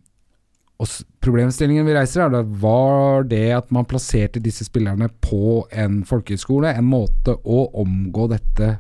og 0.81 0.89
Problemstillingen 1.21 1.85
vi 1.85 1.93
reiser, 1.93 2.23
er 2.25 2.33
da, 2.33 2.41
var 2.63 3.27
det 3.29 3.43
at 3.53 3.69
man 3.75 3.85
plasserte 3.85 4.41
disse 4.41 4.65
spillerne 4.65 5.11
på 5.21 5.67
en 5.77 5.99
folkehøyskole, 6.09 6.71
en 6.73 6.87
måte 6.89 7.35
å 7.45 7.67
omgå 7.83 8.25
dette 8.33 8.71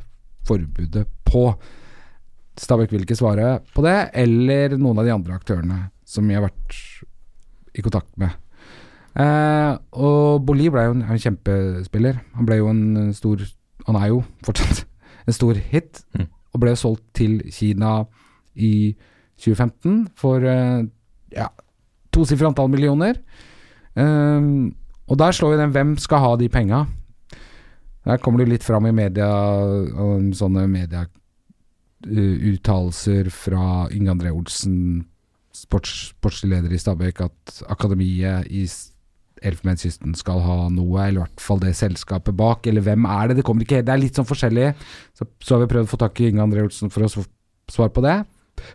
forbudet 0.48 1.04
på. 1.28 1.42
Stabæk 2.60 2.94
vil 2.94 3.04
ikke 3.04 3.18
svare 3.20 3.58
på 3.76 3.84
det, 3.84 3.98
eller 4.16 4.78
noen 4.80 5.02
av 5.02 5.04
de 5.10 5.12
andre 5.12 5.36
aktørene 5.36 5.78
som 6.08 6.24
vi 6.28 6.38
har 6.38 6.46
vært 6.48 6.78
i 7.76 7.84
kontakt 7.84 8.10
med. 8.20 8.32
Eh, 9.20 9.72
og 10.00 10.40
Boli 10.48 10.72
ble 10.72 10.88
jo 10.88 10.96
en, 10.96 11.04
en 11.04 11.20
kjempespiller. 11.20 12.20
Han 12.38 12.48
ble 12.48 12.60
jo 12.60 12.68
en 12.70 13.10
stor 13.16 13.42
Han 13.88 13.96
er 14.00 14.10
jo 14.12 14.20
fortsatt 14.46 14.84
en 15.26 15.36
stor 15.36 15.60
hit, 15.72 16.04
Mm. 16.16 16.26
og 16.54 16.60
ble 16.64 16.72
solgt 16.76 17.04
til 17.14 17.40
Kina 17.52 18.04
i 18.56 18.94
2015 19.40 20.08
for 20.16 20.44
eh, 20.44 20.84
ja, 21.36 21.46
tosifret 22.20 22.48
antall 22.52 22.70
millioner. 22.72 23.14
Um, 23.98 24.70
og 25.10 25.14
der 25.18 25.32
slår 25.34 25.50
vi 25.54 25.62
den 25.62 25.74
hvem 25.74 25.90
skal 25.98 26.22
ha 26.22 26.30
de 26.38 26.48
penga. 26.52 26.80
Der 28.06 28.18
kommer 28.22 28.38
det 28.40 28.52
litt 28.52 28.64
fram 28.64 28.86
i 28.88 28.96
media, 28.96 29.30
um, 29.98 30.32
sånne 30.36 30.62
medieuttalelser 30.70 33.24
fra 33.34 33.64
Inge 33.92 34.10
André 34.14 34.30
Olsen, 34.32 34.76
sports, 35.52 36.12
sportslig 36.14 36.50
leder 36.54 36.72
i 36.72 36.78
Stabæk, 36.80 37.20
at 37.26 37.62
akademiet 37.68 38.46
i 38.48 38.66
Elfenbenskysten 39.40 40.14
skal 40.18 40.42
ha 40.44 40.56
noe, 40.72 41.02
eller 41.02 41.20
i 41.20 41.24
hvert 41.24 41.42
fall 41.42 41.60
det 41.62 41.78
selskapet 41.78 42.36
bak, 42.36 42.66
eller 42.68 42.84
hvem 42.84 43.06
er 43.08 43.28
det? 43.28 43.40
Det 43.40 43.46
kommer 43.48 43.64
ikke 43.64 43.80
helt, 43.80 43.88
det 43.88 43.94
er 43.94 44.04
litt 44.04 44.18
sånn 44.18 44.28
forskjellig. 44.28 44.68
Så, 45.16 45.22
så 45.40 45.56
har 45.56 45.64
vi 45.64 45.72
prøvd 45.72 45.88
å 45.88 45.92
få 45.92 46.00
tak 46.00 46.20
i 46.20 46.28
Inge 46.30 46.44
André 46.44 46.64
Olsen 46.64 46.92
for 46.92 47.06
å 47.06 47.24
svare 47.70 47.92
på 47.94 48.04
det. 48.04 48.18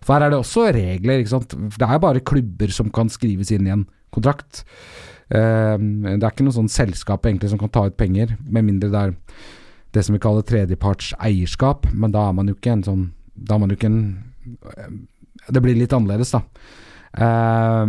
For 0.01 0.15
her 0.15 0.27
er 0.27 0.33
det 0.33 0.39
også 0.39 0.69
regler, 0.75 1.21
ikke 1.21 1.33
sant. 1.35 1.57
Det 1.75 1.89
er 1.89 2.01
bare 2.03 2.23
klubber 2.25 2.73
som 2.73 2.91
kan 2.93 3.11
skrives 3.11 3.51
inn 3.55 3.67
i 3.67 3.73
en 3.75 3.85
kontrakt. 4.15 4.63
Uh, 5.33 5.75
det 5.77 6.21
er 6.21 6.31
ikke 6.31 6.45
noe 6.45 6.55
sånn 6.55 6.71
selskap 6.71 7.25
egentlig 7.25 7.49
som 7.51 7.61
kan 7.61 7.71
ta 7.73 7.87
ut 7.87 7.97
penger, 7.97 8.35
med 8.45 8.67
mindre 8.67 8.91
det 8.93 9.01
er 9.01 9.15
det 9.95 10.03
som 10.03 10.15
vi 10.15 10.21
kaller 10.21 10.45
tredjeparts 10.45 11.13
eierskap, 11.23 11.87
men 11.95 12.13
da 12.13 12.27
er 12.27 12.35
man 12.35 12.51
jo 12.51 12.57
ikke 12.57 12.73
en 12.75 12.83
sånn 12.85 13.05
Da 13.35 13.55
er 13.55 13.61
man 13.61 13.71
jo 13.71 13.75
ikke 13.75 13.89
en 13.91 14.01
eh, 14.71 14.91
Det 15.51 15.61
blir 15.63 15.77
litt 15.79 15.93
annerledes, 15.95 16.33
da. 16.35 16.43
Uh, 17.15 17.87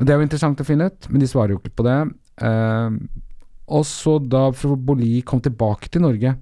det 0.00 0.10
er 0.10 0.18
jo 0.18 0.26
interessant 0.26 0.60
å 0.60 0.66
finne 0.66 0.90
ut, 0.90 1.08
men 1.12 1.22
de 1.22 1.30
svarer 1.30 1.54
jo 1.54 1.60
ikke 1.60 1.76
på 1.78 1.86
det. 1.86 1.98
Uh, 2.42 2.98
og 3.68 3.84
så 3.86 4.16
da 4.18 4.48
Boli 4.50 5.20
kom 5.26 5.42
tilbake 5.44 5.90
til 5.92 6.02
Norge, 6.06 6.32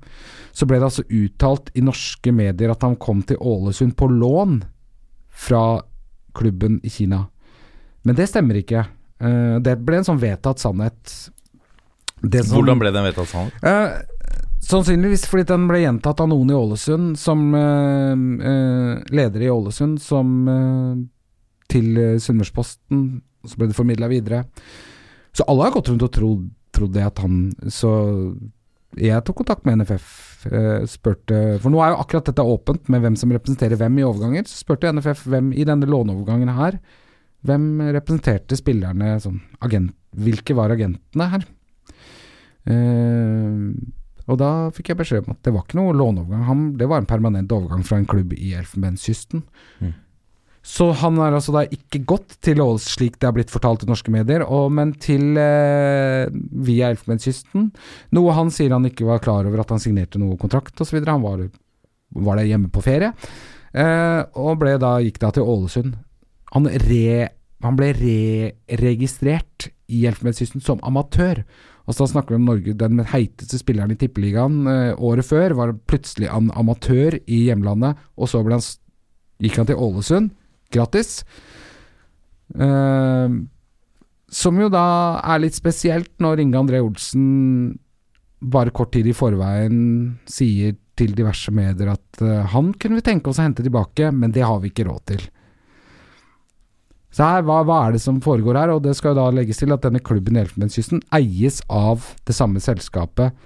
så 0.55 0.69
ble 0.69 0.79
det 0.79 0.89
altså 0.89 1.05
uttalt 1.05 1.73
i 1.77 1.85
norske 1.85 2.33
medier 2.33 2.73
at 2.73 2.87
han 2.87 2.97
kom 3.03 3.21
til 3.27 3.41
Ålesund 3.43 3.97
på 3.99 4.09
lån 4.13 4.61
fra 5.37 5.63
klubben 6.37 6.81
i 6.85 6.91
Kina. 6.93 7.27
Men 8.07 8.17
det 8.19 8.29
stemmer 8.31 8.59
ikke. 8.61 8.87
Eh, 9.21 9.57
det 9.65 9.77
ble 9.85 10.01
en 10.01 10.07
sånn 10.09 10.21
vedtatt 10.21 10.61
sannhet. 10.63 11.31
Det 12.23 12.45
som- 12.47 12.57
Hvordan 12.59 12.79
ble 12.81 12.93
den 12.93 13.05
vedtatt 13.05 13.29
sannhet? 13.29 13.65
Eh, 13.65 14.03
sannsynligvis 14.61 15.27
fordi 15.29 15.47
den 15.47 15.67
ble 15.69 15.83
gjentatt 15.85 16.21
av 16.21 16.29
noen 16.29 16.51
i 16.51 16.55
Ålesund, 16.57 17.17
som 17.19 17.55
eh, 17.55 18.13
eh, 18.51 19.03
leder 19.11 19.43
i 19.43 19.51
Ålesund, 19.53 20.01
som 20.01 20.49
eh, 20.49 21.05
til 21.69 22.19
Sunnmørsposten. 22.21 23.23
Så 23.47 23.57
ble 23.59 23.69
det 23.69 23.77
formidla 23.77 24.09
videre. 24.09 24.45
Så 25.33 25.45
alle 25.47 25.65
har 25.69 25.73
gått 25.73 25.89
rundt 25.93 26.03
og 26.03 26.13
trodd, 26.13 26.51
trodd 26.73 26.93
det 26.93 27.05
at 27.07 27.19
han 27.19 27.53
Så 27.69 27.91
jeg 28.97 29.25
tok 29.27 29.43
kontakt 29.43 29.67
med 29.69 29.81
NFF, 29.81 30.07
eh, 30.51 30.85
spurte 30.89 31.41
For 31.63 31.73
nå 31.73 31.83
er 31.83 31.93
jo 31.93 32.01
akkurat 32.03 32.31
dette 32.31 32.45
åpent 32.45 32.89
med 32.93 33.03
hvem 33.05 33.19
som 33.19 33.33
representerer 33.35 33.79
hvem 33.81 33.99
i 34.01 34.07
overganger. 34.07 34.49
Så 34.49 34.63
spurte 34.63 34.93
NFF 34.93 35.27
hvem 35.29 35.53
i 35.53 35.67
denne 35.69 35.89
låneovergangen 35.89 36.55
her 36.57 36.81
Hvem 37.47 37.67
representerte 37.95 38.57
spillerne 38.59 39.21
sånn 39.23 39.39
agent, 39.63 39.93
Hvilke 40.17 40.57
var 40.57 40.73
agentene 40.73 41.29
her? 41.31 41.45
Uh, 42.67 43.77
og 44.27 44.41
da 44.41 44.49
fikk 44.75 44.91
jeg 44.91 44.99
beskjed 44.99 45.27
om 45.27 45.37
at 45.37 45.43
det 45.47 45.53
var 45.55 45.63
ikke 45.63 45.79
noe 45.79 45.95
låneovergang. 45.95 46.47
Han, 46.49 46.65
det 46.81 46.89
var 46.91 47.03
en 47.03 47.07
permanent 47.07 47.53
overgang 47.55 47.85
fra 47.87 48.01
en 48.01 48.09
klubb 48.11 48.33
i 48.35 48.55
Elfenbenskysten. 48.59 49.45
Mm. 49.79 49.93
Så 50.67 50.89
han 50.99 51.19
har 51.23 51.31
altså 51.37 51.53
da 51.55 51.63
ikke 51.71 52.01
gått 52.11 52.41
til 52.43 52.59
Åles 52.65 52.89
slik 52.97 53.21
det 53.21 53.29
har 53.29 53.35
blitt 53.37 53.53
fortalt 53.55 53.85
i 53.85 53.89
norske 53.89 54.11
medier, 54.11 54.43
og, 54.43 54.73
men 54.75 54.97
til 54.99 55.39
eh, 55.39 56.27
via 56.67 56.89
Elfenbenskysten. 56.91 57.69
Noe 58.19 58.35
han 58.35 58.51
sier 58.51 58.75
han 58.75 58.89
ikke 58.89 59.07
var 59.07 59.23
klar 59.23 59.47
over 59.47 59.63
at 59.63 59.71
han 59.71 59.83
signerte 59.83 60.19
noe 60.19 60.35
kontrakt 60.41 60.81
osv. 60.83 60.99
Han 61.07 61.23
var, 61.23 61.45
var 62.19 62.41
der 62.41 62.51
hjemme 62.51 62.73
på 62.75 62.83
ferie, 62.83 63.13
eh, 63.79 64.23
og 64.35 64.59
ble 64.59 64.75
da, 64.83 64.97
gikk 65.05 65.21
da 65.23 65.31
til 65.37 65.47
Ålesund. 65.47 65.95
Han, 66.57 66.67
re, 66.83 67.29
han 67.63 67.79
ble 67.79 67.93
re-registrert 68.01 69.69
i 69.87 70.03
Elfenbenskysten 70.11 70.65
som 70.67 70.83
amatør. 70.87 71.45
Og 71.87 71.95
så 71.95 72.09
snakker 72.11 72.35
vi 72.35 72.41
om 72.41 72.49
Norge, 72.49 72.75
den 72.75 73.05
heiteste 73.13 73.61
spilleren 73.61 73.95
i 73.95 73.99
Tippeligaen 74.01 74.67
eh, 74.67 74.99
året 74.99 75.31
før, 75.31 75.55
var 75.61 75.77
plutselig 75.87 76.27
en 76.27 76.51
amatør 76.59 77.21
i 77.23 77.45
hjemlandet, 77.45 78.03
og 78.19 78.33
så 78.33 78.43
han, 78.43 78.67
gikk 79.47 79.61
han 79.63 79.71
til 79.71 79.79
Ålesund, 79.79 80.35
gratis. 80.73 81.21
Eh, 82.55 83.37
som 84.27 84.61
jo 84.61 84.69
da 84.73 84.87
er 85.23 85.43
litt 85.43 85.57
spesielt 85.57 86.13
når 86.23 86.43
Inge 86.43 86.61
André 86.61 86.83
Olsen 86.83 87.79
bare 88.41 88.75
kort 88.75 88.93
tid 88.95 89.07
i 89.09 89.17
forveien 89.17 89.79
sier 90.29 90.77
til 90.97 91.13
diverse 91.17 91.53
medier 91.55 91.93
at 91.93 92.23
eh, 92.25 92.45
han 92.53 92.73
kunne 92.81 93.01
vi 93.01 93.07
tenke 93.07 93.31
oss 93.31 93.41
å 93.41 93.47
hente 93.47 93.65
tilbake, 93.65 94.11
men 94.13 94.33
det 94.35 94.45
har 94.47 94.61
vi 94.63 94.73
ikke 94.73 94.87
råd 94.89 95.03
til. 95.13 95.27
Så 97.17 97.25
her, 97.25 97.45
hva, 97.49 97.63
hva 97.65 97.79
er 97.87 97.95
det 97.97 98.03
som 98.05 98.21
foregår 98.21 98.59
her? 98.61 98.75
Og 98.75 98.83
det 98.85 98.93
skal 98.99 99.15
jo 99.15 99.21
da 99.23 99.31
legges 99.33 99.63
til 99.63 99.73
at 99.73 99.85
denne 99.85 100.03
klubben 100.05 100.37
i 100.37 100.43
Elfenbenskysten 100.43 101.01
eies 101.17 101.63
av 101.73 102.11
det 102.29 102.37
samme 102.37 102.61
selskapet 102.61 103.37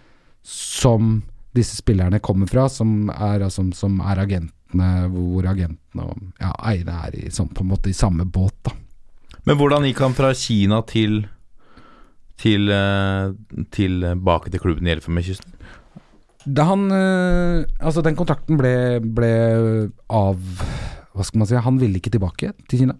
som 0.46 1.20
disse 1.54 1.76
spillerne 1.78 2.18
kommer 2.22 2.50
fra, 2.50 2.66
som 2.70 3.10
er, 3.12 3.44
altså, 3.46 3.66
som 3.76 4.00
er 4.02 4.24
agentene, 4.70 5.08
hvor 5.10 5.46
agentene 5.50 6.06
og 6.06 6.16
ja, 6.40 6.52
eierne 6.70 6.96
er 7.06 7.16
i, 7.16 7.30
sånn, 7.30 7.50
på 7.52 7.64
en 7.64 7.70
måte 7.70 7.90
i 7.90 7.96
samme 7.96 8.24
båt. 8.24 8.54
da. 8.64 8.72
Men 9.46 9.56
hvordan 9.56 9.84
gikk 9.86 10.00
han 10.00 10.14
fra 10.14 10.32
Kina 10.34 10.82
til 10.82 11.26
til, 12.40 12.70
eh, 12.70 13.34
tilbake 13.70 14.50
til 14.50 14.60
klubben 14.60 14.86
i 14.86 14.94
Elfenbenskysten? 14.94 15.52
Da 16.46 16.64
han 16.64 16.90
øh, 16.90 17.66
Altså, 17.80 18.00
den 18.00 18.16
kontrakten 18.16 18.56
ble, 18.56 18.98
ble 19.04 19.90
av 20.08 20.38
Hva 21.12 21.22
skal 21.22 21.38
man 21.38 21.46
si 21.46 21.54
Han 21.54 21.78
ville 21.78 22.00
ikke 22.00 22.10
tilbake 22.10 22.54
til 22.66 22.78
Kina. 22.78 22.94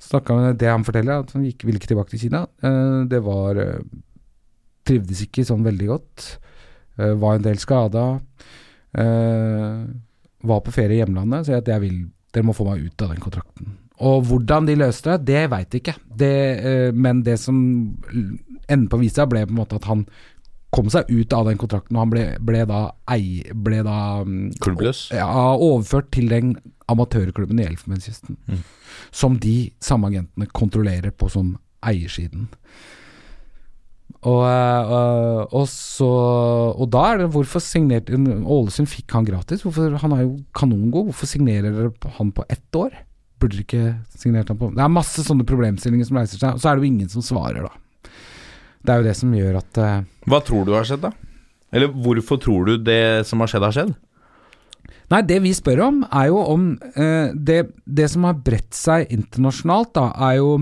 Snakka 0.00 0.34
med 0.34 0.58
det 0.58 0.66
han 0.66 0.82
forteller, 0.82 1.20
at 1.20 1.30
han 1.32 1.44
gikk, 1.44 1.64
ville 1.64 1.78
ikke 1.78 1.92
tilbake 1.92 2.10
til 2.10 2.24
Kina. 2.26 2.48
Eh, 2.64 3.06
det 3.06 3.22
var 3.22 3.62
Trivdes 4.84 5.22
ikke 5.22 5.46
sånn 5.46 5.62
veldig 5.64 5.86
godt. 5.86 6.38
Eh, 6.98 7.14
var 7.14 7.38
en 7.38 7.46
del 7.46 7.58
skada. 7.62 8.18
Var 10.44 10.60
på 10.64 10.74
ferie 10.74 10.98
i 10.98 11.00
hjemlandet, 11.00 11.46
så 11.46 11.56
jeg, 11.56 11.64
at 11.64 11.72
jeg 11.76 11.86
vil 11.86 12.04
Dere 12.34 12.48
må 12.48 12.54
få 12.56 12.64
meg 12.66 12.80
ut 12.82 13.02
av 13.04 13.12
den 13.12 13.20
kontrakten. 13.22 13.68
Og 14.02 14.24
hvordan 14.26 14.66
de 14.66 14.74
løste 14.74 15.12
det, 15.14 15.26
det 15.28 15.42
veit 15.52 15.74
jeg 15.76 15.84
ikke. 15.84 15.92
Det, 16.18 16.36
eh, 16.66 16.88
men 16.90 17.20
det 17.22 17.36
som 17.38 17.56
enden 18.66 18.88
på 18.90 18.98
visa 18.98 19.26
ble 19.30 19.44
på 19.46 19.54
en 19.54 19.60
måte 19.60 19.78
at 19.78 19.86
han 19.86 20.02
kom 20.74 20.90
seg 20.90 21.10
ut 21.12 21.34
av 21.36 21.46
den 21.46 21.60
kontrakten, 21.60 21.94
og 21.94 22.02
han 22.02 22.12
ble, 22.12 22.24
ble 22.42 22.64
da, 22.66 22.80
ei, 23.14 23.44
ble 23.54 23.84
da 23.86 23.98
mm, 24.26 24.56
Klubbløs? 24.64 25.06
ja, 25.14 25.28
overført 25.54 26.10
til 26.16 26.26
den 26.32 26.56
amatørklubben 26.90 27.60
i 27.62 27.68
Elfenbenskysten. 27.68 28.40
Mm. 28.50 28.64
Som 29.14 29.38
de 29.42 29.70
samme 29.78 30.10
agentene 30.10 30.50
kontrollerer 30.50 31.14
på 31.14 31.30
som 31.32 31.54
eiersiden. 31.86 32.48
Og, 34.24 34.40
eh, 34.48 34.92
og, 34.96 35.52
og, 35.52 35.66
så, 35.68 36.10
og 36.72 36.86
da 36.92 37.02
er 37.10 37.18
det 37.20 37.32
Hvorfor 37.34 37.60
signerte 37.60 38.16
Ålesund 38.16 38.88
fikk 38.88 39.12
han 39.12 39.26
gratis? 39.28 39.64
Hvorfor, 39.66 39.98
han 40.00 40.14
er 40.16 40.24
jo 40.24 40.38
kanongod. 40.56 41.10
Hvorfor 41.10 41.28
signerer 41.28 41.68
dere 41.68 42.14
han 42.16 42.32
på 42.32 42.46
ett 42.48 42.80
år? 42.80 42.96
Burde 43.42 43.58
dere 43.58 43.66
ikke 43.66 44.16
signert 44.16 44.48
han 44.52 44.60
på 44.60 44.70
Det 44.72 44.80
er 44.80 44.94
masse 44.94 45.26
sånne 45.26 45.44
problemstillinger 45.48 46.08
som 46.08 46.20
reiser 46.20 46.40
seg, 46.40 46.56
og 46.56 46.62
så 46.62 46.70
er 46.70 46.78
det 46.78 46.86
jo 46.86 46.92
ingen 46.92 47.12
som 47.12 47.26
svarer, 47.26 47.66
da. 47.66 48.10
Det 48.84 48.92
er 48.92 49.00
jo 49.00 49.08
det 49.08 49.16
som 49.16 49.36
gjør 49.36 49.60
at 49.60 49.78
uh, 49.80 49.92
Hva 50.28 50.40
tror 50.44 50.66
du 50.68 50.74
har 50.76 50.88
skjedd, 50.88 51.06
da? 51.06 51.12
Eller 51.74 51.90
hvorfor 51.90 52.38
tror 52.40 52.68
du 52.68 52.74
det 52.86 53.24
som 53.28 53.40
har 53.42 53.50
skjedd, 53.50 53.64
har 53.66 53.76
skjedd? 53.76 53.94
Nei, 55.12 55.20
det 55.28 55.40
vi 55.44 55.52
spør 55.56 55.82
om, 55.84 56.00
er 56.08 56.28
jo 56.30 56.40
om 56.40 56.68
eh, 56.96 57.32
det, 57.34 57.58
det 57.84 58.06
som 58.12 58.24
har 58.28 58.38
bredt 58.44 58.76
seg 58.76 59.10
internasjonalt, 59.12 59.92
da, 59.96 60.06
er 60.30 60.38
jo 60.38 60.52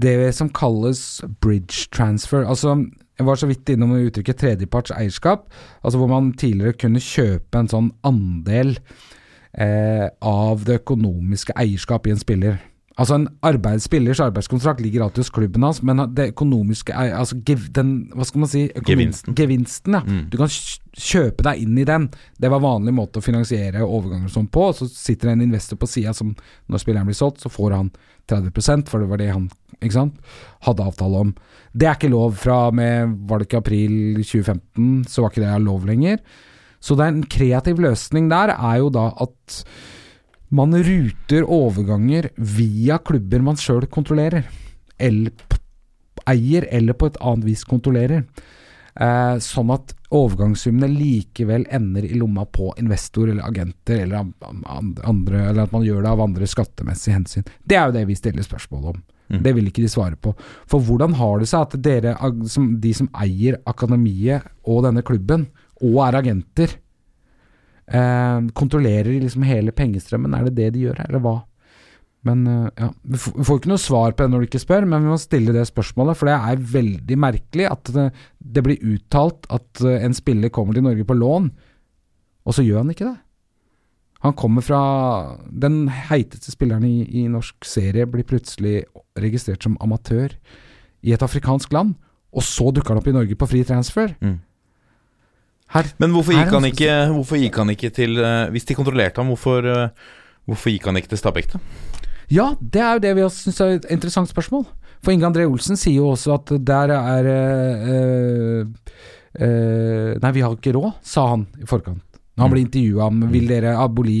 det 0.00 0.30
som 0.36 0.50
kalles 0.54 1.22
bridge 1.42 1.88
transfer. 1.94 2.44
Altså, 2.46 2.76
jeg 3.20 3.26
var 3.28 3.36
så 3.36 3.50
vidt 3.50 3.68
innom 3.68 3.92
uttrykket 3.98 4.38
tredjeparts 4.40 4.94
eierskap, 4.96 5.50
altså 5.84 6.00
hvor 6.00 6.08
man 6.08 6.32
tidligere 6.40 6.78
kunne 6.80 7.02
kjøpe 7.04 7.60
en 7.60 7.68
sånn 7.68 7.90
andel 8.08 8.78
eh, 9.52 10.06
av 10.24 10.64
det 10.64 10.78
økonomiske 10.80 11.52
eierskap 11.60 12.08
i 12.08 12.14
en 12.14 12.22
spiller. 12.22 12.56
Altså 12.98 13.14
En 13.16 13.28
arbeidsspillers 13.46 14.20
arbeidskontrakt 14.20 14.80
ligger 14.82 15.04
alltid 15.04 15.22
hos 15.22 15.30
klubben 15.32 15.62
hans, 15.62 15.78
men 15.86 16.02
det 16.16 16.32
økonomiske 16.32 16.92
altså 16.92 17.38
den, 17.70 18.10
Hva 18.12 18.26
skal 18.26 18.42
man 18.42 18.50
si? 18.50 18.64
Gevinsten. 18.86 19.36
Gevinsten, 19.38 19.94
ja. 19.94 20.02
Mm. 20.04 20.24
Du 20.32 20.36
kan 20.40 20.50
kjøpe 20.50 21.46
deg 21.46 21.62
inn 21.62 21.78
i 21.78 21.86
den. 21.86 22.08
Det 22.36 22.50
var 22.50 22.60
vanlig 22.64 22.92
måte 22.96 23.22
å 23.22 23.24
finansiere 23.24 23.86
overganger 23.86 24.28
sånn 24.32 24.50
på. 24.50 24.72
Så 24.76 24.90
sitter 24.90 25.30
det 25.30 25.36
en 25.38 25.46
investor 25.46 25.78
på 25.80 25.88
sida 25.88 26.12
som 26.16 26.34
når 26.66 26.82
spilleren 26.82 27.08
blir 27.08 27.16
solgt, 27.16 27.40
så 27.40 27.52
får 27.52 27.76
han 27.78 27.92
30% 28.30 28.90
for 28.90 29.02
det 29.02 29.10
var 29.10 29.22
det 29.22 29.30
han 29.32 29.48
ikke 29.80 29.96
sant, 29.96 30.18
hadde 30.66 30.84
avtale 30.84 31.22
om. 31.24 31.32
Det 31.72 31.86
er 31.88 31.96
ikke 31.96 32.12
lov 32.12 32.34
fra 32.36 32.58
med 32.74 33.14
Var 33.30 33.40
det 33.40 33.46
ikke 33.48 33.62
april 33.62 33.94
2015, 34.20 35.06
så 35.08 35.22
var 35.22 35.32
ikke 35.32 35.46
det 35.46 35.54
lov 35.64 35.86
lenger. 35.88 36.20
Så 36.80 36.96
det 36.96 37.06
er 37.06 37.14
en 37.14 37.30
kreativ 37.30 37.80
løsning 37.80 38.28
der, 38.32 38.52
er 38.56 38.82
jo 38.82 38.90
da 38.92 39.10
at 39.20 39.62
man 40.50 40.74
ruter 40.74 41.46
overganger 41.46 42.30
via 42.36 42.98
klubber 42.98 43.42
man 43.46 43.58
sjøl 43.60 43.86
kontrollerer, 43.90 44.48
eller 44.98 45.58
eier, 46.28 46.66
eller 46.70 46.96
på 46.98 47.10
et 47.10 47.20
annet 47.22 47.46
vis 47.46 47.62
kontrollerer. 47.68 48.24
Eh, 49.00 49.36
sånn 49.38 49.70
at 49.70 49.94
overgangssummene 50.10 50.90
likevel 50.90 51.68
ender 51.70 52.04
i 52.04 52.18
lomma 52.18 52.44
på 52.50 52.72
investor 52.82 53.30
eller 53.30 53.46
agenter, 53.46 54.02
eller, 54.02 54.26
andre, 55.06 55.44
eller 55.52 55.62
at 55.64 55.72
man 55.72 55.86
gjør 55.86 56.02
det 56.02 56.10
av 56.10 56.24
andre 56.24 56.50
skattemessige 56.50 57.14
hensyn. 57.14 57.46
Det 57.62 57.78
er 57.78 57.88
jo 57.88 57.96
det 58.00 58.04
vi 58.10 58.18
stiller 58.18 58.46
spørsmål 58.46 58.90
om. 58.92 59.00
Mm. 59.30 59.40
Det 59.46 59.54
vil 59.54 59.70
ikke 59.70 59.84
de 59.86 59.92
svare 59.92 60.18
på. 60.18 60.34
For 60.68 60.82
hvordan 60.82 61.14
har 61.20 61.38
det 61.38 61.48
seg 61.52 61.62
at 61.68 61.78
dere, 61.84 62.16
som, 62.50 62.72
de 62.82 62.92
som 62.98 63.08
eier 63.22 63.60
akademiet 63.70 64.50
og 64.66 64.82
denne 64.88 65.06
klubben, 65.06 65.46
og 65.80 66.00
er 66.08 66.18
agenter, 66.18 66.74
eh, 67.90 68.50
kontrollerer 68.56 69.20
liksom 69.20 69.46
hele 69.46 69.74
pengestrømmen? 69.76 70.34
Er 70.36 70.48
det 70.48 70.56
det 70.58 70.72
de 70.76 70.88
gjør, 70.88 71.00
eller 71.08 71.24
hva? 71.24 71.36
Men 72.26 72.44
eh, 72.46 72.68
ja, 72.76 72.90
vi 73.02 73.20
får, 73.20 73.60
ikke 73.60 73.72
noe 73.72 73.80
svar 73.80 74.12
på 74.12 74.24
det 74.24 74.32
når 74.32 74.42
du 74.42 74.50
ikke 74.50 74.62
spør, 74.62 74.86
men 74.88 75.04
vi 75.04 75.12
må 75.12 75.18
stille 75.20 75.54
det 75.56 75.64
spørsmålet. 75.70 76.18
For 76.18 76.28
det 76.28 76.36
er 76.36 76.68
veldig 76.74 77.18
merkelig 77.20 77.70
at 77.70 77.92
det, 77.96 78.06
det 78.38 78.64
blir 78.66 78.94
uttalt 78.94 79.48
at 79.52 79.82
eh, 79.86 80.04
en 80.04 80.16
spiller 80.16 80.52
kommer 80.52 80.76
til 80.76 80.86
Norge 80.86 81.06
på 81.08 81.16
lån, 81.16 81.50
og 82.44 82.56
så 82.56 82.64
gjør 82.64 82.84
han 82.84 82.92
ikke 82.94 83.08
det. 83.08 83.18
Han 84.20 84.34
kommer 84.36 84.60
fra 84.60 84.80
Den 85.48 85.86
heiteste 86.10 86.52
spilleren 86.52 86.84
i, 86.84 87.06
i 87.22 87.24
norsk 87.32 87.64
serie 87.64 88.04
blir 88.08 88.26
plutselig 88.28 88.82
registrert 89.16 89.64
som 89.64 89.78
amatør 89.80 90.34
i 91.00 91.14
et 91.16 91.24
afrikansk 91.24 91.72
land, 91.72 91.94
og 92.30 92.44
så 92.44 92.68
dukker 92.68 92.92
han 92.92 93.00
opp 93.00 93.08
i 93.08 93.16
Norge 93.16 93.36
på 93.38 93.48
fri 93.48 93.62
transfer. 93.64 94.12
Mm. 94.20 94.38
Her, 95.70 95.86
Men 96.02 96.10
hvorfor 96.14 96.34
gikk, 96.34 96.50
han 96.50 96.66
ikke, 96.66 96.94
hvorfor 97.14 97.38
gikk 97.38 97.60
han 97.62 97.70
ikke 97.70 97.92
til 97.94 98.18
eh, 98.18 98.48
Hvis 98.50 98.66
de 98.66 98.74
kontrollerte 98.74 99.22
ham, 99.22 99.30
hvorfor, 99.30 99.66
eh, 99.70 100.10
hvorfor 100.50 100.72
gikk 100.72 100.88
han 100.90 100.98
ikke 100.98 101.12
til 101.12 101.20
Stabæk, 101.20 101.52
da? 101.52 101.60
Ja, 102.30 102.52
det 102.60 102.82
er 102.82 102.92
jo 102.96 103.02
det 103.02 103.14
vi 103.18 103.28
syns 103.34 103.60
er 103.60 103.76
et 103.78 103.86
interessant 103.90 104.30
spørsmål. 104.30 104.66
For 105.02 105.14
Inge 105.14 105.26
André 105.26 105.46
Olsen 105.48 105.78
sier 105.78 106.02
jo 106.02 106.12
også 106.12 106.36
at 106.36 106.52
der 106.66 106.92
er 106.94 107.28
øh, 107.32 108.66
øh, 109.40 110.12
Nei, 110.20 110.32
vi 110.36 110.44
har 110.44 110.54
ikke 110.54 110.74
råd, 110.76 110.92
sa 111.02 111.26
han 111.32 111.46
i 111.58 111.66
forkant. 111.66 112.02
Når 112.36 112.44
han 112.44 112.52
ble 112.54 112.62
intervjua 112.64 113.08
om 113.10 113.24
Vil 113.32 113.48
dere 113.50 113.74
Aboli 113.80 114.20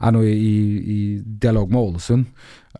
er 0.00 0.14
nå 0.14 0.22
i, 0.24 0.54
i 0.80 0.98
dialog 1.20 1.70
med 1.70 1.80
Ålesund. 1.80 2.24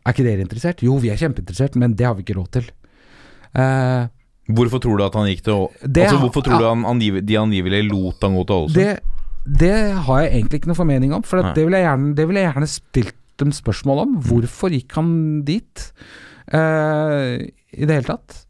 Er 0.01 0.15
ikke 0.15 0.27
dere 0.27 0.47
interessert? 0.47 0.83
Jo, 0.85 0.97
vi 1.03 1.13
er 1.13 1.21
kjempeinteressert, 1.21 1.77
men 1.81 1.95
det 1.97 2.09
har 2.09 2.17
vi 2.17 2.25
ikke 2.25 2.39
råd 2.39 2.51
til. 2.57 2.71
Eh, 3.61 4.09
Hvorfor 4.49 4.81
tror 4.83 4.97
du 4.99 5.05
at 5.05 5.15
han 5.15 5.27
gikk 5.29 5.43
til 5.45 5.69
Det- 5.87 6.03
Altså 6.09 6.19
Hvorfor 6.19 6.43
tror 6.43 6.59
du 6.59 6.65
han 6.69 6.85
angiv, 6.85 7.21
de 7.27 7.37
angivelig 7.39 7.85
lot 7.91 8.23
han 8.23 8.35
gå 8.35 8.47
til 8.47 8.55
Ålesund? 8.57 8.75
det, 8.75 9.01
det 9.61 9.95
har 10.07 10.21
jeg 10.23 10.33
egentlig 10.33 10.61
ikke 10.61 10.67
noe 10.73 10.75
formening 10.81 11.13
om, 11.15 11.23
for 11.23 11.39
at 11.39 11.55
det 11.55 11.65
ville 11.65 11.79
jeg, 11.79 11.99
ville 12.17 12.41
jeg 12.41 12.53
gjerne 12.53 12.69
stilt 12.69 13.15
dem 13.39 13.53
spørsmål 13.53 13.99
om. 14.03 14.17
Hvorfor 14.21 14.69
gikk 14.71 14.93
han 14.99 15.43
dit 15.49 15.93
uh, 16.53 17.39
i 17.73 17.87
det 17.87 17.95
hele 18.01 18.09
tatt? 18.11 18.47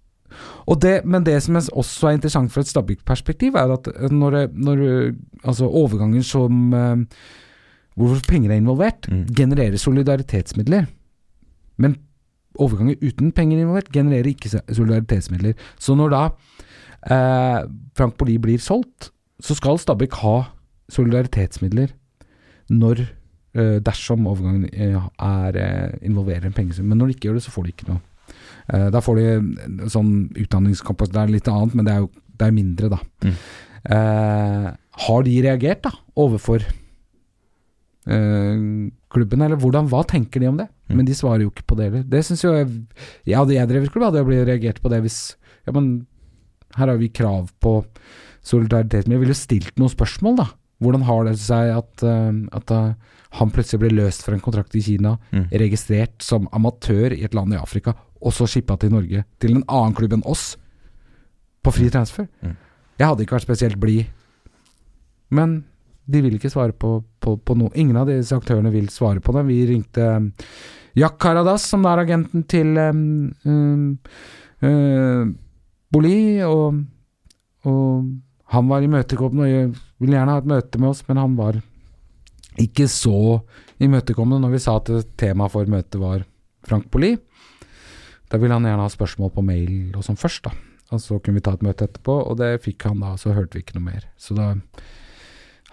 Og 0.70 0.80
det, 0.80 1.04
men 1.04 1.24
det 1.26 1.42
som 1.42 1.54
også 1.56 2.08
er 2.08 2.16
interessant 2.18 2.50
fra 2.52 2.60
et 2.62 2.70
Stabæk-perspektiv, 2.70 3.54
er 3.58 3.72
at 3.74 3.88
når, 4.10 4.48
når 4.54 4.82
altså 5.44 5.66
overgangen 5.68 6.22
som 6.26 6.72
uh, 6.74 6.96
hvor 7.98 8.20
penger 8.28 8.50
er 8.54 8.60
involvert, 8.62 9.08
Mm. 9.10 9.26
genererer 9.36 9.76
solidaritetsmidler. 9.76 10.86
Men 11.78 11.96
overganger 12.58 12.98
uten 13.02 13.32
penger 13.36 13.60
involvert 13.60 13.92
genererer 13.94 14.32
ikke 14.32 14.50
solidaritetsmidler. 14.50 15.54
Så 15.78 15.94
når 15.98 16.12
da 16.14 16.22
eh, 17.06 17.62
Frank 17.96 18.16
Poli 18.18 18.38
blir 18.42 18.60
solgt, 18.62 19.10
så 19.40 19.56
skal 19.56 19.80
Stabæk 19.80 20.18
ha 20.24 20.36
solidaritetsmidler 20.90 21.94
når 22.70 23.04
eh, 23.54 23.78
dersom 23.84 24.26
overgangen 24.30 24.68
eh, 24.72 24.98
er 24.98 25.60
eh, 25.60 25.98
involverer 26.06 26.48
en 26.48 26.56
pengesum. 26.56 26.90
Men 26.90 26.98
når 26.98 27.10
de 27.10 27.16
ikke 27.16 27.30
gjør 27.30 27.40
det, 27.40 27.46
så 27.46 27.54
får 27.54 27.66
de 27.66 27.74
ikke 27.74 27.90
noe. 27.92 28.02
Eh, 28.70 28.88
da 28.94 29.02
får 29.02 29.18
de 29.20 29.26
eh, 29.30 29.88
sånn 29.90 30.12
utdanningskampus, 30.38 31.12
det 31.14 31.22
er 31.22 31.34
litt 31.34 31.50
annet, 31.50 31.74
men 31.74 31.88
det 31.88 31.94
er 31.94 32.04
jo 32.04 32.10
det 32.40 32.46
er 32.48 32.56
mindre, 32.56 32.88
da. 32.88 33.00
Mm. 33.26 33.34
Eh, 33.96 34.68
har 35.06 35.24
de 35.26 35.34
reagert 35.44 35.82
da 35.84 35.92
overfor 36.20 36.64
klubben, 38.06 39.42
eller 39.44 39.58
hvordan, 39.60 39.88
hva 39.90 40.00
tenker 40.08 40.40
de 40.40 40.48
om 40.48 40.56
det? 40.56 40.68
Mm. 40.88 40.96
Men 40.96 41.06
de 41.06 41.14
svarer 41.14 41.44
jo 41.44 41.50
ikke 41.52 41.66
på 41.68 41.76
det 41.78 41.88
heller. 41.90 42.06
Det 42.08 42.22
synes 42.26 42.42
jo 42.44 42.54
jeg 42.56 42.68
jeg 43.28 43.36
Hadde 43.36 43.54
jeg 43.54 43.68
drevet 43.68 43.92
klubb, 43.92 44.04
hadde 44.08 44.18
jeg 44.22 44.26
blitt 44.30 44.46
reagert 44.48 44.80
på 44.82 44.90
det 44.90 45.02
hvis 45.04 45.18
Ja, 45.66 45.72
men 45.76 46.06
her 46.76 46.88
har 46.88 46.96
vi 46.96 47.08
krav 47.12 47.50
på 47.60 47.84
solidaritet. 48.42 49.06
Men 49.06 49.18
jeg 49.18 49.24
ville 49.26 49.34
stilt 49.36 49.76
noen 49.78 49.92
spørsmål, 49.92 50.36
da. 50.40 50.46
Hvordan 50.80 51.02
har 51.04 51.24
det 51.28 51.34
seg 51.38 51.74
at, 51.76 52.02
eh, 52.02 52.38
at 52.56 52.70
eh, 52.72 52.94
han 53.36 53.50
plutselig 53.52 53.80
ble 53.82 53.90
løst 53.98 54.24
fra 54.24 54.32
en 54.34 54.40
kontrakt 54.40 54.74
i 54.74 54.80
Kina, 54.80 55.18
Mm. 55.32 55.48
registrert 55.52 56.22
som 56.22 56.48
amatør 56.52 57.12
i 57.12 57.22
et 57.24 57.34
land 57.34 57.52
i 57.52 57.58
Afrika, 57.60 57.94
og 58.22 58.32
så 58.32 58.46
skippa 58.48 58.78
til 58.80 58.90
Norge, 58.90 59.24
til 59.38 59.56
en 59.56 59.64
annen 59.68 59.94
klubb 59.94 60.12
enn 60.16 60.24
oss, 60.24 60.56
på 61.62 61.70
fri 61.72 61.90
transfer? 61.90 62.26
Mm. 62.42 62.56
Jeg 62.98 63.06
hadde 63.06 63.22
ikke 63.26 63.36
vært 63.36 63.48
spesielt 63.48 63.78
blid. 63.78 64.06
Men 65.30 65.64
de 66.10 66.22
vil 66.24 66.36
ikke 66.36 66.50
svare 66.52 66.74
på, 66.76 66.98
på, 67.22 67.36
på 67.38 67.56
noe. 67.58 67.72
Ingen 67.78 67.98
av 68.00 68.10
disse 68.10 68.36
aktørene 68.36 68.72
vil 68.74 68.90
svare 68.92 69.22
på 69.24 69.34
det. 69.36 69.44
Vi 69.48 69.58
ringte 69.70 70.06
um, 70.16 70.30
Jack 70.98 71.20
Karadas, 71.22 71.68
som 71.70 71.86
er 71.86 72.02
agenten 72.02 72.44
til 72.50 72.74
um, 72.78 73.30
um, 73.46 73.84
uh, 74.64 75.24
Boli, 75.90 76.18
og, 76.46 76.82
og 77.66 78.52
han 78.54 78.70
var 78.70 78.86
imøtekommende 78.86 79.46
og 79.46 79.80
ville 80.02 80.16
gjerne 80.16 80.36
ha 80.36 80.42
et 80.42 80.50
møte 80.50 80.82
med 80.82 80.90
oss, 80.92 81.04
men 81.08 81.20
han 81.20 81.36
var 81.38 81.60
ikke 82.60 82.88
så 82.90 83.40
imøtekommende 83.80 84.42
når 84.44 84.54
vi 84.56 84.62
sa 84.62 84.76
at 84.80 84.90
temaet 85.20 85.54
for 85.54 85.70
møtet 85.70 86.00
var 86.02 86.24
Frank 86.66 86.90
Boli. 86.92 87.14
Da 88.30 88.38
ville 88.38 88.54
han 88.54 88.66
gjerne 88.66 88.86
ha 88.86 88.90
spørsmål 88.90 89.32
på 89.34 89.44
mail 89.46 89.94
og 89.98 90.04
sånn 90.06 90.18
først, 90.18 90.46
da. 90.46 90.54
Og 90.90 90.98
så 91.02 91.18
kunne 91.22 91.38
vi 91.38 91.44
ta 91.46 91.54
et 91.54 91.62
møte 91.62 91.86
etterpå, 91.86 92.16
og 92.26 92.38
det 92.40 92.56
fikk 92.64 92.88
han 92.88 93.02
da, 93.02 93.14
så 93.18 93.34
hørte 93.34 93.56
vi 93.56 93.62
ikke 93.64 93.78
noe 93.78 93.86
mer. 93.86 94.06
Så 94.18 94.34
da 94.34 94.52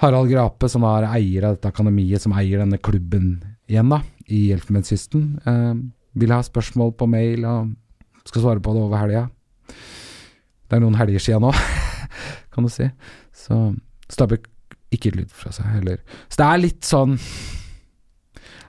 Harald 0.01 0.29
Grape, 0.29 0.69
som 0.69 0.85
er 0.85 1.07
eier 1.09 1.47
av 1.47 1.55
dette 1.57 1.71
akademiet, 1.71 2.21
som 2.21 2.35
eier 2.37 2.61
denne 2.61 2.77
klubben 2.77 3.39
igjen, 3.67 3.89
da, 3.89 4.01
i 4.29 4.51
Elfenbenskysten, 4.53 5.23
eh, 5.49 5.73
vil 6.17 6.33
ha 6.33 6.41
spørsmål 6.45 6.93
på 6.97 7.07
mail 7.09 7.45
og 7.49 7.73
skal 8.27 8.43
svare 8.43 8.63
på 8.63 8.75
det 8.75 8.83
over 8.83 9.01
helga. 9.01 9.23
Det 10.67 10.77
er 10.77 10.83
noen 10.83 10.99
helger 10.99 11.23
siden 11.23 11.47
nå, 11.47 11.53
kan 12.53 12.67
du 12.67 12.71
si. 12.73 12.89
Så 13.33 13.57
Stabæk 14.11 14.45
ikke 14.93 15.15
lyd 15.15 15.31
fra 15.35 15.51
seg 15.55 15.67
heller. 15.73 15.99
Så 16.29 16.39
det 16.39 16.47
er 16.47 16.61
litt 16.63 16.87
sånn 16.87 17.17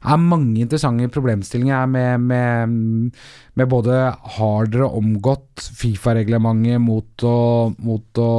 er 0.04 0.20
mange 0.22 0.62
interessante 0.62 1.08
problemstillinger 1.12 1.88
med, 1.90 2.26
med, 2.30 2.74
med 3.58 3.70
både 3.70 4.00
har 4.38 4.68
dere 4.70 4.90
omgått 4.98 5.64
Fifa-reglementet 5.78 6.82
mot, 6.82 7.24
mot 7.82 8.22
å 8.22 8.32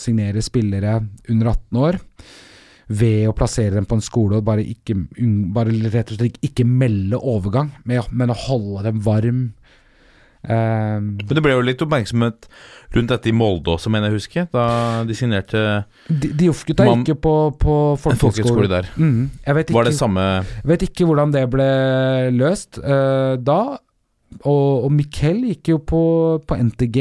signere 0.00 0.44
spillere 0.44 0.98
under 1.32 1.54
18 1.54 1.80
år 1.82 2.00
ved 2.86 3.26
å 3.26 3.34
plassere 3.34 3.74
dem 3.74 3.86
på 3.88 3.98
en 3.98 4.04
skole 4.04 4.38
og 4.38 4.46
bare, 4.46 4.62
ikke, 4.62 4.94
bare 5.54 5.74
rett 5.90 6.12
og 6.12 6.20
slett 6.20 6.38
ikke 6.46 6.66
melde 6.68 7.18
overgang, 7.18 7.72
men 7.84 8.30
å 8.32 8.40
holde 8.46 8.84
dem 8.86 9.00
varm. 9.02 9.40
Eh, 10.46 10.98
Men 11.02 11.34
det 11.34 11.42
ble 11.42 11.54
jo 11.56 11.64
litt 11.64 11.82
oppmerksomhet 11.82 12.46
rundt 12.96 13.10
dette 13.10 13.30
i 13.30 13.34
Molde 13.34 13.74
også, 13.74 13.90
mener 13.92 14.10
jeg 14.10 14.14
å 14.14 14.20
huske. 14.20 14.44
Da 14.52 14.66
de 15.06 15.16
signerte 15.18 15.62
de 16.06 16.30
de 16.38 16.48
Joff-gutta 16.50 16.86
gikk 16.86 17.12
jo 17.14 17.18
på, 17.26 17.34
på 17.60 17.74
folkehøyskole 18.04 18.70
der. 18.70 18.88
Mm, 18.96 19.26
jeg 19.42 19.58
vet 19.58 19.70
ikke, 19.70 19.78
Var 19.78 19.90
det 19.90 19.96
samme 19.98 20.24
Jeg 20.44 20.70
vet 20.72 20.86
ikke 20.88 21.08
hvordan 21.10 21.34
det 21.34 21.44
ble 21.52 21.68
løst 22.36 22.80
uh, 22.82 23.34
da. 23.42 23.60
Og, 24.42 24.86
og 24.86 24.90
Mikkel 24.94 25.44
gikk 25.52 25.72
jo 25.74 25.80
på, 25.82 26.02
på 26.46 26.58
NTG. 26.58 26.98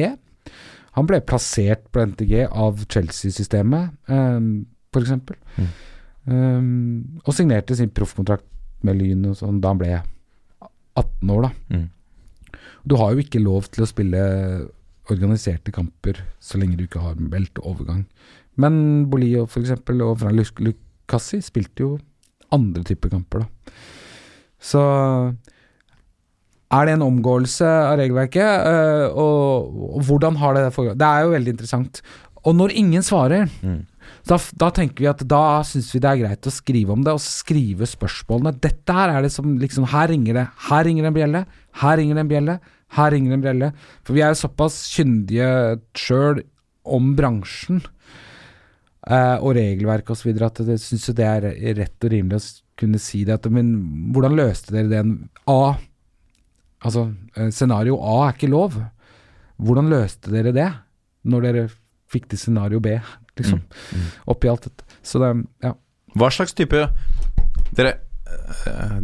Han 0.95 1.07
ble 1.09 1.19
plassert 1.27 1.87
på 1.91 2.05
NTG 2.07 2.45
av 2.47 2.85
Chelsea-systemet, 2.87 3.95
um, 4.07 4.63
f.eks. 4.93 5.11
Mm. 5.57 5.71
Um, 6.25 7.19
og 7.25 7.35
signerte 7.35 7.75
sin 7.77 7.91
proffkontrakt 7.93 8.47
med 8.85 9.01
Lyn 9.01 9.25
og 9.29 9.35
sånn 9.37 9.59
da 9.61 9.73
han 9.73 9.81
ble 9.81 9.91
18 10.95 11.33
år, 11.35 11.49
da. 11.49 11.51
Mm. 11.75 11.89
Du 12.85 12.95
har 12.99 13.13
jo 13.15 13.23
ikke 13.23 13.41
lov 13.41 13.69
til 13.73 13.83
å 13.85 13.89
spille 13.89 14.21
organiserte 15.11 15.71
kamper 15.73 16.19
så 16.41 16.57
lenge 16.61 16.77
du 16.79 16.85
ikke 16.87 17.01
har 17.03 17.17
meldt 17.21 17.59
overgang. 17.61 18.05
Men 18.61 19.05
Bolio 19.11 19.45
eksempel 19.49 20.01
og 20.05 20.19
Fran 20.21 20.37
Lucassi 20.37 21.41
spilte 21.45 21.83
jo 21.85 21.91
andre 22.55 22.83
typer 22.87 23.11
kamper, 23.13 23.43
da. 23.45 23.73
Så 24.65 24.81
er 26.75 26.87
det 26.87 26.95
en 26.95 27.05
omgåelse 27.05 27.65
av 27.67 27.97
regelverket, 27.99 28.69
og, 29.13 29.75
og 29.97 30.05
hvordan 30.07 30.37
har 30.41 30.55
det 30.57 30.69
foregått? 30.75 30.97
Det 31.01 31.09
er 31.09 31.25
jo 31.25 31.33
veldig 31.35 31.53
interessant. 31.53 32.01
Og 32.45 32.55
når 32.57 32.73
ingen 32.77 33.05
svarer, 33.05 33.49
Mm. 33.61 33.83
da, 34.29 34.37
da 34.61 34.69
tenker 34.73 35.01
vi 35.05 35.09
at 35.09 35.21
da 35.29 35.61
syns 35.65 35.91
vi 35.93 36.01
det 36.01 36.09
er 36.11 36.21
greit 36.23 36.49
å 36.49 36.53
skrive 36.53 36.93
om 36.93 37.03
det, 37.05 37.13
og 37.13 37.21
skrive 37.23 37.87
spørsmålene. 37.89 38.55
Dette 38.61 38.93
her 38.93 39.13
er 39.13 39.25
det 39.25 39.31
som 39.33 39.55
liksom 39.61 39.85
Her 39.93 40.09
ringer 40.13 40.33
det. 40.39 40.47
Her 40.69 40.83
ringer 40.85 41.05
det 41.05 41.11
en 41.13 41.19
bjelle. 41.19 41.43
Her 41.81 41.97
ringer 42.01 42.17
det 42.17 42.25
en 42.25 42.33
bjelle. 42.33 42.57
Her 42.93 43.11
ringer 43.11 43.35
en 43.35 43.43
bjelle. 43.43 43.71
For 44.05 44.15
vi 44.15 44.23
er 44.23 44.33
jo 44.33 44.43
såpass 44.45 44.77
kyndige 44.93 45.49
sjøl 45.97 46.43
om 46.85 47.15
bransjen 47.17 47.81
eh, 49.09 49.37
og 49.39 49.55
regelverk 49.57 50.11
osv. 50.13 50.31
at 50.37 50.61
jeg 50.61 50.83
syns 50.83 51.09
det 51.17 51.25
er 51.25 51.49
rett 51.79 52.05
og 52.05 52.13
rimelig 52.13 52.39
å 52.39 52.45
kunne 52.79 53.01
si 53.01 53.23
det. 53.25 53.39
At, 53.39 53.49
men 53.51 53.73
hvordan 54.13 54.37
løste 54.37 54.75
dere 54.75 54.91
den 54.91 55.15
A? 55.49 55.75
Altså, 56.85 57.09
eh, 57.35 57.49
scenario 57.55 57.97
A 57.99 58.27
er 58.27 58.37
ikke 58.37 58.51
lov. 58.53 58.77
Hvordan 59.57 59.89
løste 59.91 60.33
dere 60.33 60.53
det, 60.55 60.69
når 61.25 61.47
dere 61.47 61.67
fikk 62.11 62.29
til 62.31 62.39
scenario 62.39 62.81
B, 62.83 62.97
liksom? 63.39 63.63
Oppi 64.31 64.51
alt 64.51 64.67
dette. 64.69 64.85
Så 65.05 65.21
det, 65.23 65.31
ja. 65.65 65.73
Hva 66.15 66.31
slags 66.31 66.55
type 66.55 66.85
Dere, 67.75 67.95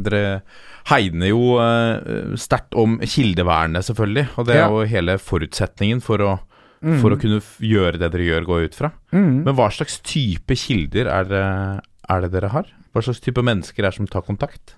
dere 0.02 0.42
hegner 0.90 1.32
jo 1.32 1.58
eh, 1.62 2.34
sterkt 2.40 2.76
om 2.80 2.98
kildevernet, 3.04 3.86
selvfølgelig. 3.88 4.28
Og 4.38 4.48
det 4.50 4.58
er 4.58 4.74
jo 4.74 4.88
hele 4.90 5.18
forutsetningen 5.22 6.02
for 6.04 6.24
å, 6.26 6.34
for 7.04 7.14
å 7.14 7.20
kunne 7.22 7.42
gjøre 7.66 8.02
det 8.02 8.12
dere 8.14 8.28
gjør, 8.28 8.50
gå 8.50 8.60
ut 8.66 8.78
fra. 8.78 8.92
Mm. 9.14 9.44
Men 9.46 9.58
hva 9.58 9.70
slags 9.74 10.00
type 10.08 10.58
kilder 10.58 11.12
er 11.12 11.30
det, 11.30 11.46
er 12.16 12.26
det 12.26 12.32
dere 12.36 12.54
har? 12.56 12.72
Hva 12.92 13.06
slags 13.06 13.22
type 13.24 13.44
mennesker 13.46 13.86
er 13.86 13.92
det 13.92 14.00
som 14.00 14.10
tar 14.10 14.26
kontakt? 14.28 14.76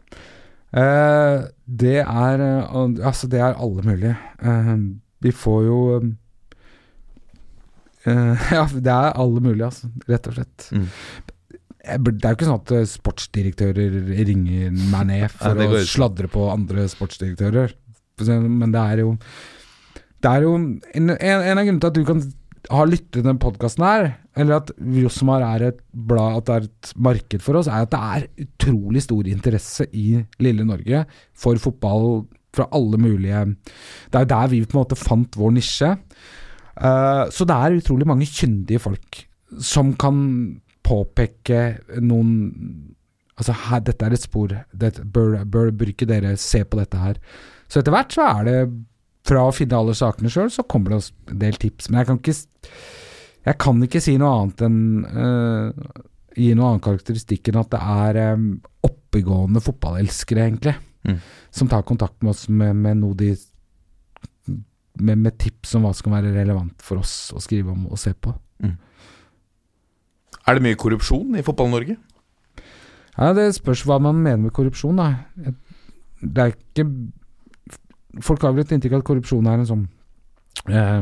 Eh, 0.73 1.45
det 1.65 1.99
er 2.01 2.41
eh, 2.41 2.75
Altså, 3.05 3.29
det 3.29 3.39
er 3.39 3.53
alle 3.61 3.85
mulige. 3.85 4.17
Eh, 4.41 4.75
vi 5.23 5.31
får 5.31 5.63
jo 5.67 5.79
eh, 8.05 8.49
Ja, 8.57 8.65
det 8.73 8.91
er 8.93 9.13
alle 9.13 9.43
mulige, 9.43 9.69
altså. 9.69 9.89
Rett 10.09 10.27
og 10.29 10.37
slett. 10.37 10.69
Mm. 10.73 10.89
Det 11.83 12.23
er 12.23 12.31
jo 12.31 12.37
ikke 12.37 12.47
sånn 12.47 12.61
at 12.61 12.71
eh, 12.77 12.85
sportsdirektører 12.87 13.95
ringer 14.23 14.69
meg 14.71 15.09
ned 15.09 15.25
for 15.33 15.57
Nei, 15.59 15.67
å 15.67 15.81
sladre 15.87 16.29
på 16.31 16.45
andre 16.51 16.85
sportsdirektører. 16.91 17.73
Men 18.23 18.71
det 18.71 18.79
er 18.79 19.01
jo 19.01 19.17
Det 20.23 20.29
er 20.29 20.45
jo 20.45 20.53
en, 20.55 20.67
en, 20.95 21.09
en 21.11 21.59
av 21.59 21.65
grunnene 21.65 21.81
til 21.83 21.89
at 21.89 21.97
du 21.97 22.05
kan 22.07 22.21
ha 22.71 22.85
lyttet 22.87 23.09
til 23.17 23.25
denne 23.25 23.41
podkasten 23.41 23.83
her, 23.83 24.05
eller 24.39 24.61
at 24.61 24.71
Josmar 24.95 25.43
er 25.43 25.65
et 25.67 25.81
blad, 25.91 26.37
at 26.39 26.47
det 26.47 26.55
er 26.55 26.69
et 26.69 26.93
marked 27.09 27.43
for 27.43 27.59
oss, 27.59 27.67
er 27.67 27.83
at 27.83 27.91
det 27.91 27.99
er 27.99 28.45
utrolig 28.45 29.03
stor 29.03 29.27
interesse 29.27 29.89
i 29.91 30.21
lille 30.43 30.63
Norge 30.67 31.03
for 31.35 31.59
fotball 31.59 32.23
fra 32.53 32.69
alle 32.77 32.99
mulige 33.01 33.43
Det 33.49 34.15
er 34.15 34.23
jo 34.23 34.31
der 34.31 34.49
vi 34.51 34.63
på 34.63 34.77
en 34.77 34.83
måte 34.83 34.99
fant 34.99 35.35
vår 35.35 35.55
nisje. 35.57 35.89
Uh, 36.77 37.25
så 37.33 37.45
det 37.49 37.57
er 37.57 37.79
utrolig 37.81 38.07
mange 38.07 38.29
kyndige 38.29 38.81
folk 38.81 39.23
som 39.61 39.91
kan 39.99 40.15
påpeke 40.83 41.63
noen 42.03 42.33
Altså, 43.33 43.55
her, 43.65 43.79
dette 43.81 44.05
er 44.05 44.13
et 44.13 44.21
spor. 44.21 44.51
Dette, 44.77 45.01
bør, 45.09 45.39
bør, 45.49 45.71
bør 45.73 45.89
ikke 45.89 46.05
dere 46.05 46.35
se 46.37 46.59
på 46.69 46.77
dette 46.77 46.99
her? 47.01 47.15
Så 47.65 47.79
etter 47.81 47.95
hvert 47.95 48.13
så 48.13 48.27
er 48.29 48.43
det 48.45 48.57
Fra 49.25 49.47
å 49.47 49.53
finne 49.55 49.79
alle 49.79 49.95
sakene 49.97 50.29
sjøl, 50.29 50.51
så 50.53 50.61
kommer 50.69 50.93
det 50.93 50.99
en 51.31 51.39
del 51.41 51.57
tips. 51.57 51.89
Men 51.89 52.03
jeg 52.03 52.09
kan 52.11 52.19
ikke 52.21 52.35
Jeg 53.49 53.57
kan 53.65 53.81
ikke 53.87 54.01
si 54.05 54.13
noe 54.21 54.35
annet 54.37 54.61
enn 54.67 54.77
uh, 55.09 56.03
Gi 56.37 56.51
noen 56.53 56.67
annen 56.75 56.85
karakteristikk 56.85 57.49
enn 57.49 57.59
at 57.63 57.73
det 57.73 57.81
er 57.81 58.21
um, 58.37 58.45
oppegående 58.85 59.61
fotballelskere, 59.65 60.47
egentlig, 60.49 60.77
Mm. 61.03 61.17
som 61.51 61.67
tar 61.67 61.81
kontakt 61.83 62.21
med 62.23 62.29
oss 62.31 62.45
med, 62.47 62.77
med 62.79 62.95
noe 63.01 63.11
de 63.19 63.33
med, 65.03 65.17
med 65.17 65.35
tips 65.41 65.73
om 65.75 65.83
hva 65.83 65.91
som 65.91 66.05
kan 66.07 66.13
være 66.15 66.31
relevant 66.35 66.79
for 66.85 67.01
oss 67.01 67.33
å 67.35 67.41
skrive 67.43 67.73
om 67.73 67.87
og 67.89 67.99
se 67.99 68.13
på. 68.15 68.31
Er 70.47 70.57
det 70.57 70.63
mye 70.65 70.79
korrupsjon 70.79 71.37
i 71.39 71.43
Fotball-Norge? 71.45 71.97
Ja, 73.17 73.33
Det 73.33 73.53
spørs 73.55 73.83
hva 73.87 73.99
man 74.01 74.15
mener 74.21 74.37
med 74.47 74.53
korrupsjon. 74.53 74.97
da. 74.97 75.53
Det 76.21 76.37
er 76.43 76.53
ikke 76.55 76.87
Folk 78.21 78.43
har 78.45 78.51
vel 78.53 78.61
et 78.61 78.71
inntrykk 78.75 78.93
av 78.93 78.99
at 79.01 79.05
korrupsjon 79.07 79.47
er 79.49 79.57
en 79.57 79.65
sånn 79.65 79.87
eh, 80.69 81.01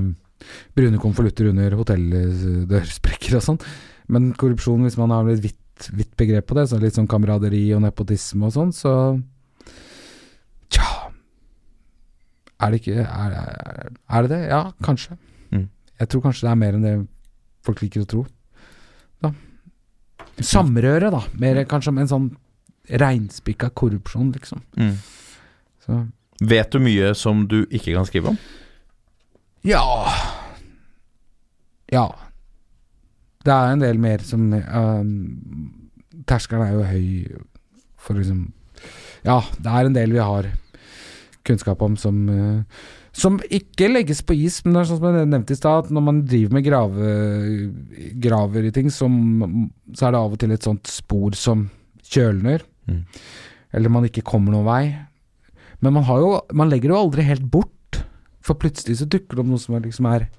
brune 0.77 0.99
konvolutter 1.03 1.49
under 1.49 1.73
hotelldørsprekker 1.75 3.35
og 3.35 3.43
sånn. 3.43 3.59
Men 4.07 4.29
korrupsjon, 4.31 4.85
hvis 4.85 4.95
man 4.95 5.11
har 5.11 5.27
et 5.27 5.41
vidt, 5.43 5.89
vidt 5.91 6.13
begrep 6.15 6.47
på 6.47 6.55
det, 6.55 6.69
så 6.71 6.79
litt 6.79 6.95
sånn 6.95 7.09
kameraderi 7.11 7.65
og 7.75 7.83
nepotisme 7.83 8.47
og 8.47 8.55
sånn, 8.55 8.71
så 8.71 8.93
Tja 10.71 11.11
Er 12.63 12.71
det 12.71 12.79
ikke 12.79 13.03
Er, 13.03 13.35
er, 14.07 14.21
det 14.21 14.29
det? 14.31 14.41
Ja, 14.47 14.71
kanskje. 14.87 15.17
Mm. 15.51 15.67
Jeg 15.99 16.07
tror 16.07 16.21
kanskje 16.29 16.47
det 16.47 16.51
er 16.53 16.61
mer 16.63 16.77
enn 16.77 16.85
det 16.87 16.95
folk 17.67 17.83
liker 17.83 18.05
å 18.05 18.07
tro. 18.07 18.23
Samrøre, 20.39 21.11
da. 21.13 21.21
Mer 21.41 21.63
kanskje 21.69 21.93
en 21.97 22.09
sånn 22.09 22.29
reinspikka 23.01 23.69
korrupsjon, 23.77 24.31
liksom. 24.35 24.63
Mm. 24.79 24.95
Så 25.85 26.01
Vet 26.41 26.71
du 26.73 26.79
mye 26.81 27.11
som 27.13 27.43
du 27.45 27.59
ikke 27.69 27.93
kan 27.93 28.07
skrive 28.09 28.33
om? 28.33 28.37
Ja 29.67 29.83
Ja. 31.91 32.07
Det 33.45 33.53
er 33.53 33.73
en 33.73 33.81
del 33.81 33.99
mer 34.01 34.23
som 34.25 34.47
uh, 34.53 35.03
Terskelen 36.29 36.65
er 36.65 36.73
jo 36.73 36.87
høy 36.89 37.05
for 38.01 38.17
liksom 38.17 38.47
Ja, 39.25 39.41
det 39.61 39.69
er 39.69 39.85
en 39.85 39.97
del 39.97 40.15
vi 40.15 40.23
har 40.25 40.49
kunnskap 41.45 41.81
om 41.85 41.97
som 41.97 42.25
uh, 42.29 42.63
som 43.13 43.39
ikke 43.51 43.89
legges 43.91 44.21
på 44.23 44.33
is, 44.39 44.61
men 44.63 44.73
det 44.73 44.81
er 44.81 44.89
sånn 44.91 44.99
som 45.01 45.15
jeg 45.17 45.27
nevnte 45.27 45.51
i 45.51 45.59
stad, 45.59 45.85
at 45.85 45.91
når 45.91 46.03
man 46.05 46.21
driver 46.25 46.53
med 46.55 46.63
grave, 46.63 47.09
graver 48.23 48.67
i 48.67 48.71
ting, 48.71 48.87
så, 48.93 49.09
så 49.93 50.07
er 50.07 50.13
det 50.15 50.21
av 50.21 50.31
og 50.35 50.39
til 50.39 50.53
et 50.55 50.63
sånt 50.67 50.87
spor 50.91 51.35
som 51.37 51.69
kjølner, 52.11 52.63
Mm. 52.89 53.03
eller 53.77 53.91
man 53.93 54.03
ikke 54.07 54.23
kommer 54.25 54.51
noen 54.55 54.65
vei. 54.65 54.95
Men 55.81 55.93
man, 55.93 56.03
har 56.07 56.17
jo, 56.19 56.31
man 56.57 56.67
legger 56.71 56.89
det 56.89 56.95
jo 56.95 57.01
aldri 57.03 57.23
helt 57.27 57.43
bort, 57.53 57.99
for 58.41 58.57
plutselig 58.57 58.97
så 58.97 59.05
dukker 59.05 59.37
det 59.37 59.43
opp 59.43 59.51
noe 59.51 59.61
som 59.61 59.75
er, 59.77 59.83
liksom 59.85 60.07
er 60.09 60.29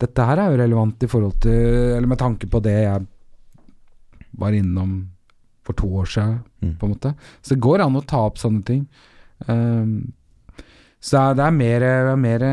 Dette 0.00 0.24
her 0.28 0.36
er 0.40 0.50
jo 0.52 0.58
relevant 0.60 1.04
i 1.04 1.08
forhold 1.08 1.38
til 1.40 1.52
Eller 1.96 2.06
med 2.08 2.18
tanke 2.20 2.44
på 2.52 2.60
det 2.64 2.74
jeg 2.82 3.06
var 4.36 4.52
innom 4.52 5.06
for 5.64 5.72
to 5.76 5.86
år 6.00 6.04
siden, 6.06 6.40
Mm. 6.62 6.74
på 6.78 6.86
en 6.86 6.92
måte. 6.94 7.14
Så 7.42 7.54
det 7.54 7.60
går 7.60 7.80
an 7.84 7.96
å 7.96 8.04
ta 8.06 8.18
opp 8.26 8.36
sånne 8.38 8.64
ting. 8.64 8.86
Um, 9.48 10.12
så 11.06 11.28
det 11.38 11.44
er, 11.44 11.52
er 11.52 11.54
mer, 11.54 12.14
mer 12.18 12.46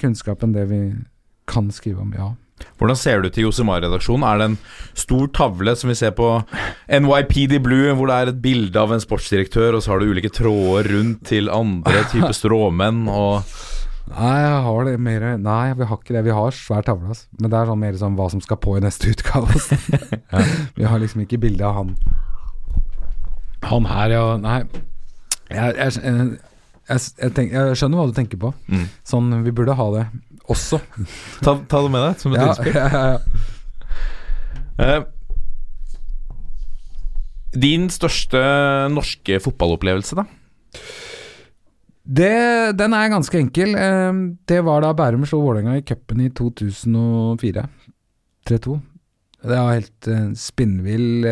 kunnskap 0.00 0.44
enn 0.46 0.54
det 0.56 0.68
vi 0.70 0.84
kan 1.50 1.68
skrive 1.74 2.04
om, 2.06 2.14
ja. 2.16 2.30
Hvordan 2.80 2.96
ser 2.96 3.20
det 3.20 3.30
ut 3.30 3.38
i 3.40 3.44
Josemar-redaksjonen? 3.46 4.24
Er 4.26 4.40
det 4.40 4.46
en 4.50 4.56
stor 4.98 5.28
tavle 5.36 5.74
som 5.76 5.90
vi 5.92 5.96
ser 5.96 6.12
på 6.16 6.28
NYPD 6.92 7.58
Blue, 7.64 7.92
hvor 7.96 8.10
det 8.10 8.16
er 8.16 8.32
et 8.32 8.40
bilde 8.44 8.80
av 8.80 8.92
en 8.94 9.02
sportsdirektør, 9.02 9.76
og 9.76 9.84
så 9.84 9.94
har 9.94 10.00
du 10.00 10.12
ulike 10.12 10.32
tråder 10.32 10.90
rundt 10.92 11.24
til 11.30 11.52
andre 11.52 12.04
typer 12.12 12.36
stråmenn 12.36 13.06
og 13.08 13.44
Nei, 14.10 14.38
jeg 14.42 14.62
har 14.64 14.86
det 14.88 14.92
mer 14.98 15.24
Nei, 15.38 15.72
vi 15.78 15.86
har 15.86 15.98
ikke 16.00 16.14
det. 16.16 16.24
Vi 16.26 16.34
har 16.34 16.56
svær 16.56 16.82
tavle, 16.82 17.12
altså. 17.12 17.28
Men 17.38 17.52
det 17.52 17.58
er 17.60 17.68
sånn 17.68 17.78
mer 17.84 17.98
sånn 18.00 18.16
hva 18.18 18.26
som 18.32 18.40
skal 18.42 18.58
på 18.58 18.74
i 18.74 18.82
neste 18.82 19.12
utgave. 19.12 19.54
Altså. 19.54 19.78
Vi 20.80 20.88
har 20.88 20.98
liksom 20.98 21.22
ikke 21.22 21.38
bilde 21.44 21.62
av 21.68 21.76
han 21.76 21.92
Han 23.70 23.86
her, 23.86 24.16
ja. 24.16 24.24
Nei. 24.42 24.64
Jeg, 25.46 25.76
jeg, 25.78 26.02
jeg, 26.02 26.49
jeg, 26.90 27.04
jeg, 27.22 27.32
tenk, 27.36 27.52
jeg 27.54 27.78
skjønner 27.78 28.00
hva 28.00 28.08
du 28.10 28.16
tenker 28.16 28.40
på. 28.42 28.50
Mm. 28.70 28.84
Sånn, 29.06 29.30
vi 29.46 29.52
burde 29.54 29.76
ha 29.78 29.86
det 29.94 30.04
også. 30.50 30.80
ta, 31.44 31.54
ta 31.70 31.80
det 31.84 31.92
med 31.94 32.04
deg 32.08 32.22
som 32.22 32.34
et 32.34 32.40
Ja, 32.42 32.48
innspill. 32.50 32.76
ja, 32.80 32.88
ja. 33.14 33.18
Eh, 34.80 35.00
din 37.60 37.88
største 37.90 38.40
norske 38.94 39.40
fotballopplevelse, 39.42 40.18
da? 40.20 40.26
Det, 42.10 42.30
den 42.78 42.94
er 42.96 43.10
ganske 43.12 43.38
enkel. 43.38 43.74
Eh, 43.78 44.20
Det 44.50 44.60
var 44.66 44.82
da 44.82 44.94
Bærum 44.98 45.26
slo 45.28 45.42
Vålerenga 45.44 45.76
i 45.78 45.84
cupen 45.86 46.22
i 46.24 46.30
2004. 46.34 47.66
3-2. 48.50 48.78
Det 49.40 49.56
var 49.56 49.76
helt 49.76 50.10
eh, 50.10 50.30
spinnvill 50.36 51.26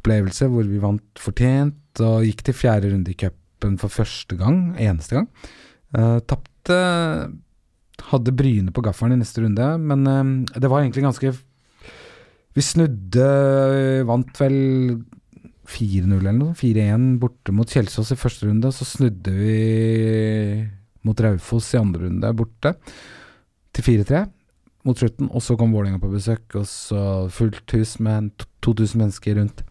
opplevelse 0.00 0.48
hvor 0.48 0.64
vi 0.64 0.80
vant 0.80 1.20
fortjent 1.20 2.00
og 2.06 2.24
gikk 2.24 2.40
til 2.46 2.56
fjerde 2.56 2.92
runde 2.94 3.12
i 3.12 3.18
cupen 3.60 3.78
for 3.78 3.92
første 3.92 4.36
gang, 4.36 4.74
eneste 4.80 5.18
gang. 5.18 5.28
Uh, 5.92 6.20
Tapte 6.24 6.80
hadde 8.10 8.32
Bryne 8.32 8.72
på 8.72 8.82
gaffelen 8.82 9.18
i 9.18 9.20
neste 9.20 9.42
runde, 9.42 9.78
men 9.78 10.06
uh, 10.06 10.60
det 10.60 10.70
var 10.70 10.82
egentlig 10.82 11.04
ganske 11.04 11.36
Vi 12.54 12.62
snudde, 12.62 14.04
vant 14.08 14.40
vel 14.40 14.56
4-0 15.70 16.16
eller 16.18 16.34
noe, 16.34 16.56
4-1 16.58 17.20
borte 17.20 17.52
mot 17.54 17.68
Kjelsås 17.68 18.10
i 18.10 18.18
første 18.18 18.48
runde. 18.48 18.72
Så 18.74 18.84
snudde 18.84 19.30
vi 19.30 20.66
mot 21.06 21.20
Raufoss 21.22 21.70
i 21.74 21.78
andre 21.78 22.08
runde 22.08 22.32
borte 22.34 22.74
til 23.70 24.02
4-3 24.02 24.24
mot 24.82 24.98
slutten. 24.98 25.30
Og 25.30 25.46
så 25.46 25.54
kom 25.54 25.70
Vålerenga 25.70 26.02
på 26.02 26.10
besøk, 26.10 26.42
og 26.58 26.66
så 26.66 27.30
fullt 27.30 27.70
hus 27.78 28.00
med 28.02 28.32
2000 28.66 28.98
mennesker 28.98 29.38
rundt. 29.38 29.62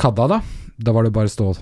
Kadda, 0.00 0.26
da. 0.34 0.42
Da 0.82 0.96
var 0.96 1.06
det 1.06 1.14
bare 1.14 1.30
stå. 1.30 1.52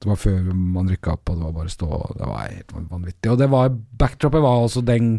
Det 0.00 0.08
var 0.08 0.16
før 0.16 0.52
man 0.56 0.88
rykka 0.88 1.12
opp, 1.12 1.28
og 1.28 1.36
det 1.36 1.44
var 1.44 1.56
bare 1.58 1.72
stå. 1.72 1.88
Det 2.16 2.28
var 2.28 2.44
helt 2.46 2.76
vanvittig. 2.90 3.30
Og 3.30 3.40
det 3.40 3.48
var 3.52 3.72
backdropet 4.00 4.44
var 4.44 4.64
også 4.64 4.80
den 4.84 5.18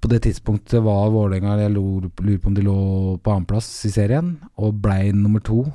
På 0.00 0.08
det 0.08 0.22
tidspunktet 0.24 0.80
var 0.80 1.10
Vålerenga 1.12 1.58
Jeg 1.60 1.74
lurer 1.74 2.08
på 2.14 2.48
om 2.48 2.54
de 2.54 2.62
lå 2.64 3.18
på 3.20 3.32
annenplass 3.34 3.68
i 3.84 3.90
serien, 3.90 4.38
og 4.56 4.78
blei 4.80 5.12
nummer 5.12 5.40
to. 5.40 5.66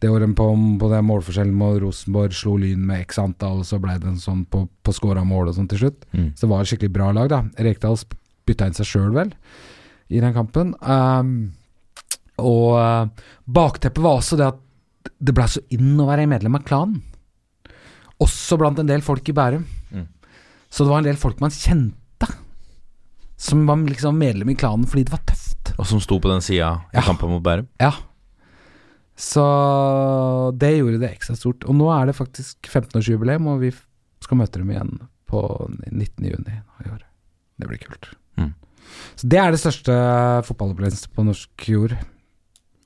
Det 0.00 0.10
året 0.10 0.34
på, 0.36 0.48
på 0.80 0.88
den 0.90 1.06
målforskjellen 1.06 1.54
med 1.56 1.78
Rosenborg 1.84 2.34
slo 2.34 2.56
Lyn 2.58 2.82
med 2.88 3.04
x 3.04 3.20
antall, 3.22 3.62
og 3.62 3.68
så 3.68 3.78
blei 3.78 3.94
det 4.00 4.10
en 4.10 4.18
sånn 4.18 4.42
på, 4.50 4.64
på 4.82 4.92
scora 4.96 5.22
mål 5.24 5.52
og 5.52 5.58
sånn 5.58 5.68
til 5.70 5.84
slutt. 5.84 6.02
Mm. 6.12 6.32
Så 6.34 6.46
det 6.46 6.50
var 6.50 6.64
et 6.64 6.72
skikkelig 6.72 6.94
bra 6.96 7.12
lag, 7.14 7.30
da. 7.30 7.44
Rekdal 7.62 8.00
bytta 8.48 8.68
inn 8.68 8.76
seg 8.76 8.88
sjøl, 8.90 9.12
vel, 9.14 9.30
i 10.12 10.20
den 10.24 10.34
kampen. 10.36 10.74
Um, 10.82 11.54
og 12.42 12.74
uh, 12.74 13.30
bakteppet 13.46 14.02
var 14.04 14.18
også 14.18 14.40
det 14.40 14.50
at 14.50 14.63
det 15.20 15.34
blei 15.36 15.46
så 15.50 15.60
inn 15.74 15.98
å 16.00 16.06
være 16.08 16.26
medlem 16.30 16.56
av 16.58 16.64
klanen. 16.66 17.02
Også 18.22 18.56
blant 18.60 18.78
en 18.78 18.88
del 18.88 19.02
folk 19.04 19.26
i 19.28 19.34
Bærum. 19.36 19.64
Mm. 19.92 20.06
Så 20.70 20.84
det 20.84 20.90
var 20.92 21.02
en 21.02 21.08
del 21.08 21.18
folk 21.20 21.40
man 21.42 21.50
kjente, 21.54 22.28
som 23.36 23.64
var 23.68 23.76
liksom 23.88 24.16
medlem 24.18 24.50
i 24.50 24.56
klanen 24.58 24.86
fordi 24.90 25.04
det 25.08 25.14
var 25.14 25.22
tøft. 25.28 25.74
Og 25.78 25.86
som 25.90 26.00
sto 26.02 26.18
på 26.22 26.30
den 26.30 26.40
sida 26.44 26.70
i 26.92 26.96
Ja. 26.98 27.02
kampen 27.02 27.30
mot 27.30 27.42
Bærum. 27.42 27.66
Ja. 27.80 27.92
Så 29.16 29.44
det 30.58 30.72
gjorde 30.78 30.98
det 31.00 31.12
ekstra 31.14 31.36
stort. 31.38 31.64
Og 31.68 31.74
nå 31.78 31.86
er 31.94 32.06
det 32.10 32.16
faktisk 32.18 32.58
15-årsjubileum, 32.66 33.46
og 33.52 33.60
vi 33.62 33.70
skal 34.24 34.38
møte 34.40 34.58
dem 34.58 34.70
igjen 34.72 34.96
på 35.30 35.40
19. 35.92 36.24
juni 36.26 36.56
i 36.84 36.90
år. 36.90 37.02
Det 37.60 37.68
blir 37.70 37.78
kult. 37.78 38.08
Mm. 38.36 38.54
Så 39.14 39.28
det 39.30 39.38
er 39.38 39.50
det 39.54 39.60
største 39.62 39.94
fotballopplevelsen 40.48 41.14
på 41.14 41.24
norsk 41.28 41.68
jord, 41.70 41.94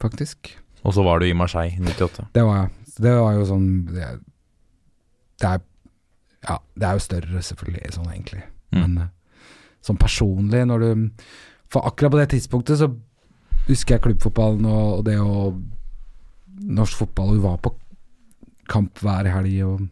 faktisk. 0.03 0.53
Og 0.87 0.95
så 0.95 1.05
var 1.07 1.21
du 1.21 1.27
i 1.27 1.37
Marseille 1.37 1.75
i 1.75 1.83
98. 1.83 2.29
Det 2.35 2.45
var 2.47 2.61
jeg. 2.63 2.71
Så 2.93 3.03
Det 3.03 3.15
var 3.15 3.35
jo 3.37 3.45
sånn 3.47 3.69
Det, 3.91 4.07
det 5.43 5.51
er 5.51 5.65
Ja, 6.49 6.57
det 6.79 6.87
er 6.87 6.97
jo 6.99 7.03
større, 7.03 7.43
selvfølgelig, 7.43 7.93
sånn 7.97 8.11
egentlig. 8.13 8.45
Mm. 8.73 8.81
Men 8.81 8.99
eh, 9.03 9.11
sånn 9.85 10.01
personlig, 10.01 10.65
når 10.71 10.85
du 10.85 10.91
For 11.69 11.85
akkurat 11.89 12.15
på 12.15 12.21
det 12.23 12.31
tidspunktet 12.37 12.81
så 12.81 12.93
husker 13.69 13.97
jeg 13.97 14.05
klubbfotballen 14.07 14.65
og, 14.65 15.01
og 15.01 15.03
det 15.05 15.19
å 15.21 15.53
Norsk 16.59 17.05
fotball, 17.05 17.29
og 17.31 17.37
vi 17.37 17.43
var 17.45 17.59
på 17.63 17.71
kamp 18.69 18.99
hver 19.05 19.29
helg 19.31 19.61
og 19.63 19.85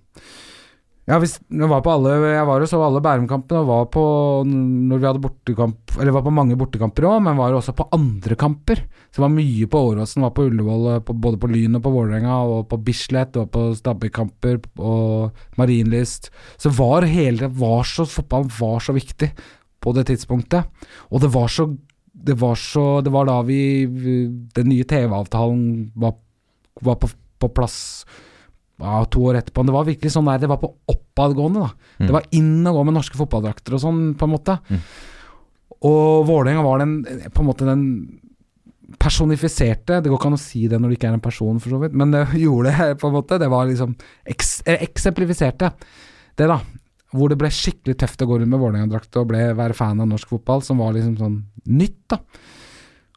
ja, 1.07 1.20
hvis, 1.23 1.37
jeg 1.55 1.69
var 1.70 1.83
på 1.87 1.93
alle 1.93 2.15
Jeg 2.33 2.47
var 2.49 2.62
og 2.65 2.66
så 2.70 2.81
alle 2.83 3.01
Bærum-kampene, 3.05 3.61
og 3.62 3.69
var 3.70 3.85
på 3.95 4.03
når 4.47 4.99
vi 4.99 5.07
hadde 5.07 5.23
bortekamp 5.23 5.95
Eller 6.01 6.15
var 6.16 6.24
på 6.27 6.33
mange 6.35 6.57
bortekamper 6.59 7.07
òg, 7.07 7.20
men 7.23 7.39
var 7.39 7.55
også 7.55 7.74
på 7.78 7.87
andre 7.95 8.35
kamper. 8.39 8.83
Så 9.11 9.20
det 9.20 9.24
var 9.24 9.35
mye 9.37 9.69
på 9.70 9.83
Åråsen, 9.93 10.24
var 10.27 10.35
på 10.35 10.49
Ullevål, 10.51 10.89
på, 11.07 11.15
både 11.15 11.39
på 11.39 11.51
Lyn 11.53 11.78
og 11.78 11.85
på 11.85 11.93
Vålerenga, 11.95 12.41
og 12.51 12.66
på 12.73 12.81
Bislett, 12.83 13.39
og 13.39 13.53
på 13.55 13.69
Stabbekamper 13.78 14.59
og 14.83 15.31
Marienlyst. 15.61 16.31
Så 16.59 16.74
var 16.74 17.07
hele 17.07 17.53
var 17.55 17.87
så, 17.87 18.05
Fotballen 18.11 18.51
var 18.59 18.83
så 18.83 18.97
viktig 18.97 19.31
på 19.81 19.95
det 19.95 20.09
tidspunktet. 20.11 20.66
Og 21.11 21.23
det 21.23 21.31
var 21.35 21.47
så 21.53 21.70
Det 22.16 22.35
var 22.41 22.55
så 22.57 23.03
Det 23.05 23.12
var 23.12 23.27
da 23.27 23.43
vi- 23.43 23.87
Den 24.55 24.69
nye 24.69 24.85
TV-avtalen 24.85 25.93
var, 25.95 26.15
var 26.83 26.97
på, 26.97 27.09
på 27.39 27.49
plass 27.55 28.05
ja, 28.82 29.01
to 29.09 29.24
år 29.31 29.40
etterpå. 29.40 29.62
Men 29.62 29.70
det 29.70 29.77
var 29.77 29.89
virkelig 29.89 30.12
sånn 30.12 30.28
der 30.28 30.43
Det 30.43 30.51
var 30.51 30.61
på 30.61 30.73
oppadgående, 30.93 31.65
da. 31.65 31.90
Mm. 31.97 32.07
Det 32.07 32.15
var 32.19 32.28
inn 32.36 32.69
og 32.69 32.78
gå 32.78 32.85
med 32.89 32.97
norske 32.98 33.19
fotballdrakter 33.19 33.77
og 33.77 33.82
sånn, 33.82 34.01
på 34.19 34.28
en 34.28 34.35
måte. 34.35 34.59
Mm. 34.69 34.85
Og 35.86 36.27
Vålerenga 36.28 36.65
var 36.65 36.81
den 36.82 36.94
på 37.05 37.43
en 37.43 37.51
måte 37.51 37.69
den 37.69 37.85
personifiserte 39.03 39.98
Det 39.98 40.09
går 40.09 40.20
ikke 40.20 40.28
an 40.31 40.36
å 40.36 40.40
si 40.40 40.62
det 40.70 40.78
når 40.78 40.93
det 40.93 40.98
ikke 40.98 41.09
er 41.11 41.16
en 41.19 41.24
person, 41.24 41.61
for 41.62 41.74
så 41.74 41.81
vidt, 41.82 41.97
men 41.98 42.12
det 42.15 42.24
gjorde 42.44 42.73
det 42.73 42.90
på 43.01 43.11
en 43.11 43.16
måte. 43.16 43.40
Det 43.43 43.51
var 43.53 43.69
liksom 43.69 43.97
eks, 44.35 44.53
eh, 44.66 44.82
eksemplifiserte 44.86 45.73
det, 46.36 46.47
da. 46.47 46.61
Hvor 47.16 47.31
det 47.32 47.39
ble 47.40 47.48
skikkelig 47.55 47.97
tøft 47.98 48.23
å 48.23 48.28
gå 48.28 48.39
rundt 48.39 48.53
med 48.53 48.61
Vålerenga-drakt 48.61 49.16
og 49.20 49.31
ble, 49.31 49.43
være 49.57 49.77
fan 49.78 50.03
av 50.03 50.09
norsk 50.11 50.28
fotball, 50.35 50.62
som 50.66 50.82
var 50.82 50.93
liksom 50.97 51.16
sånn 51.20 51.36
nytt, 51.73 52.03
da. 52.12 52.20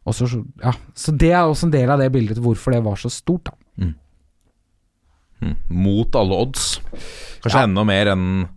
Og 0.07 0.15
så, 0.15 0.29
ja, 0.63 0.71
så 0.97 1.13
det 1.19 1.33
er 1.33 1.43
også 1.43 1.67
en 1.67 1.73
del 1.73 1.91
av 1.91 1.99
det 2.01 2.07
bildet 2.13 2.39
hvorfor 2.41 2.73
det 2.73 2.83
var 2.85 2.97
så 3.01 3.11
stort, 3.13 3.49
da. 3.51 3.58
Mm. 5.41 5.55
Mot 5.69 6.15
alle 6.19 6.39
odds. 6.45 6.79
Kanskje 7.43 7.59
Ja. 7.59 7.67
enda 7.67 7.85
mer 7.87 8.13
enn 8.15 8.47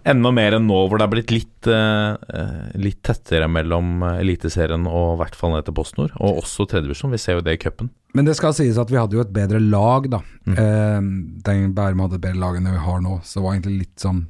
Enda 0.00 0.30
mer 0.32 0.54
enn 0.56 0.64
nå, 0.64 0.76
hvor 0.88 0.96
det 0.96 1.04
er 1.04 1.12
blitt 1.12 1.32
litt, 1.34 1.66
eh, 1.68 2.70
litt 2.80 3.02
tettere 3.04 3.44
mellom 3.52 4.02
eh, 4.02 4.22
Eliteserien 4.22 4.86
og 4.88 5.10
i 5.12 5.18
hvert 5.20 5.36
fall 5.36 5.52
ned 5.52 5.66
til 5.66 5.76
PostNord. 5.76 6.14
Og 6.16 6.40
også 6.40 6.64
tredjevisjon. 6.70 7.12
Vi 7.12 7.20
ser 7.20 7.36
jo 7.36 7.42
det 7.44 7.58
i 7.58 7.60
cupen. 7.60 7.90
Men 8.16 8.24
det 8.24 8.38
skal 8.38 8.54
sies 8.56 8.80
at 8.80 8.88
vi 8.88 8.96
hadde 8.96 9.18
jo 9.18 9.20
et 9.20 9.32
bedre 9.36 9.60
lag, 9.60 10.08
da. 10.10 10.22
Mm. 10.48 10.56
Uh, 10.56 11.00
den 11.44 11.74
Bærum 11.76 12.00
hadde 12.00 12.16
et 12.16 12.24
bedre 12.24 12.40
lag 12.40 12.56
enn 12.56 12.64
det 12.64 12.74
vi 12.78 12.84
har 12.86 13.04
nå, 13.04 13.20
så 13.22 13.38
det 13.38 13.44
var 13.44 13.54
egentlig 13.54 13.78
litt 13.84 14.00
sånn 14.00 14.22